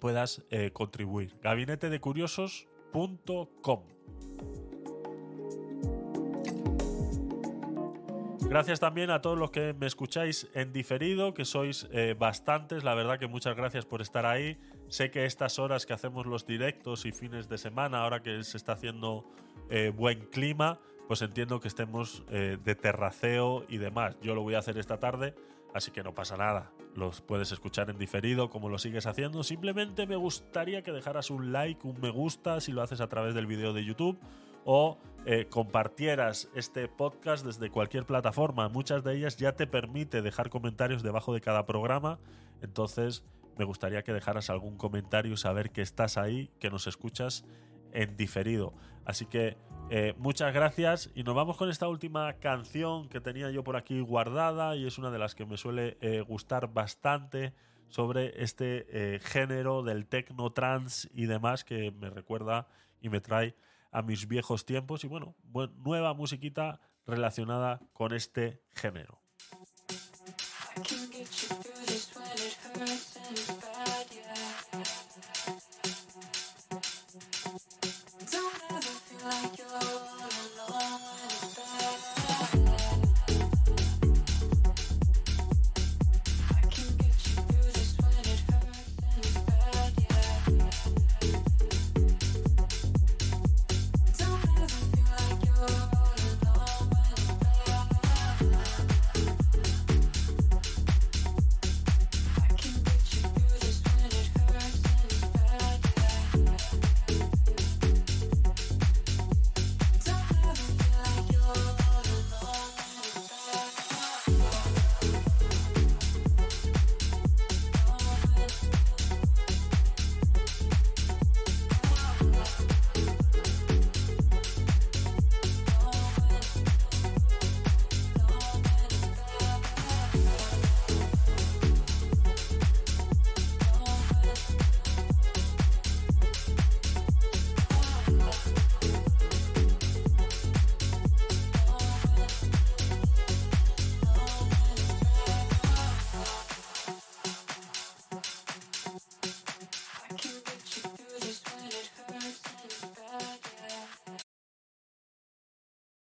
puedas 0.00 0.44
eh, 0.50 0.70
contribuir. 0.72 1.36
Gabinetedecuriosos.com. 1.42 3.82
Gracias 8.48 8.80
también 8.80 9.10
a 9.10 9.20
todos 9.20 9.36
los 9.36 9.50
que 9.50 9.74
me 9.74 9.86
escucháis 9.86 10.48
en 10.54 10.72
diferido, 10.72 11.34
que 11.34 11.44
sois 11.44 11.86
bastantes. 12.18 12.82
La 12.82 12.94
verdad 12.94 13.18
que 13.18 13.26
muchas 13.26 13.54
gracias 13.54 13.84
por 13.84 14.00
estar 14.00 14.24
ahí. 14.24 14.56
Sé 14.88 15.10
que 15.10 15.26
estas 15.26 15.58
horas 15.58 15.84
que 15.84 15.92
hacemos 15.92 16.24
los 16.24 16.46
directos 16.46 17.04
y 17.04 17.12
fines 17.12 17.50
de 17.50 17.58
semana, 17.58 18.00
ahora 18.00 18.22
que 18.22 18.42
se 18.44 18.56
está 18.56 18.72
haciendo 18.72 19.26
buen 19.96 20.20
clima, 20.30 20.80
pues 21.08 21.22
entiendo 21.22 21.58
que 21.58 21.66
estemos 21.66 22.22
eh, 22.30 22.58
de 22.62 22.74
terraceo 22.76 23.64
y 23.68 23.78
demás. 23.78 24.16
Yo 24.22 24.36
lo 24.36 24.42
voy 24.42 24.54
a 24.54 24.60
hacer 24.60 24.78
esta 24.78 25.00
tarde, 25.00 25.34
Así 25.74 25.90
que 25.90 26.02
no 26.02 26.14
pasa 26.14 26.36
nada, 26.36 26.72
los 26.94 27.20
puedes 27.20 27.52
escuchar 27.52 27.90
en 27.90 27.98
diferido 27.98 28.48
como 28.48 28.68
lo 28.68 28.78
sigues 28.78 29.06
haciendo. 29.06 29.42
Simplemente 29.42 30.06
me 30.06 30.16
gustaría 30.16 30.82
que 30.82 30.92
dejaras 30.92 31.30
un 31.30 31.52
like, 31.52 31.86
un 31.86 32.00
me 32.00 32.10
gusta 32.10 32.60
si 32.60 32.72
lo 32.72 32.82
haces 32.82 33.00
a 33.00 33.08
través 33.08 33.34
del 33.34 33.46
vídeo 33.46 33.72
de 33.72 33.84
YouTube 33.84 34.18
o 34.64 34.98
eh, 35.26 35.46
compartieras 35.48 36.48
este 36.54 36.88
podcast 36.88 37.44
desde 37.44 37.70
cualquier 37.70 38.06
plataforma. 38.06 38.68
Muchas 38.68 39.04
de 39.04 39.16
ellas 39.16 39.36
ya 39.36 39.52
te 39.52 39.66
permite 39.66 40.22
dejar 40.22 40.48
comentarios 40.48 41.02
debajo 41.02 41.34
de 41.34 41.40
cada 41.40 41.66
programa. 41.66 42.18
Entonces 42.62 43.24
me 43.58 43.64
gustaría 43.64 44.02
que 44.02 44.12
dejaras 44.12 44.50
algún 44.50 44.76
comentario, 44.76 45.36
saber 45.36 45.70
que 45.70 45.82
estás 45.82 46.16
ahí, 46.16 46.50
que 46.58 46.70
nos 46.70 46.86
escuchas 46.86 47.44
en 47.92 48.16
diferido. 48.16 48.72
Así 49.04 49.26
que 49.26 49.56
eh, 49.90 50.14
muchas 50.18 50.52
gracias 50.52 51.10
y 51.14 51.22
nos 51.22 51.34
vamos 51.34 51.56
con 51.56 51.70
esta 51.70 51.88
última 51.88 52.34
canción 52.34 53.08
que 53.08 53.22
tenía 53.22 53.50
yo 53.50 53.64
por 53.64 53.74
aquí 53.74 54.00
guardada 54.00 54.76
y 54.76 54.86
es 54.86 54.98
una 54.98 55.10
de 55.10 55.18
las 55.18 55.34
que 55.34 55.46
me 55.46 55.56
suele 55.56 55.96
eh, 56.02 56.20
gustar 56.20 56.72
bastante 56.74 57.54
sobre 57.88 58.42
este 58.42 58.86
eh, 58.90 59.18
género 59.18 59.82
del 59.82 60.06
techno 60.06 60.52
trance 60.52 61.08
y 61.14 61.24
demás 61.24 61.64
que 61.64 61.90
me 61.90 62.10
recuerda 62.10 62.68
y 63.00 63.08
me 63.08 63.22
trae 63.22 63.54
a 63.90 64.02
mis 64.02 64.28
viejos 64.28 64.66
tiempos 64.66 65.04
y 65.04 65.06
bueno, 65.06 65.34
bueno 65.44 65.72
nueva 65.78 66.12
musiquita 66.12 66.80
relacionada 67.06 67.80
con 67.94 68.12
este 68.12 68.60
género. 68.74 69.22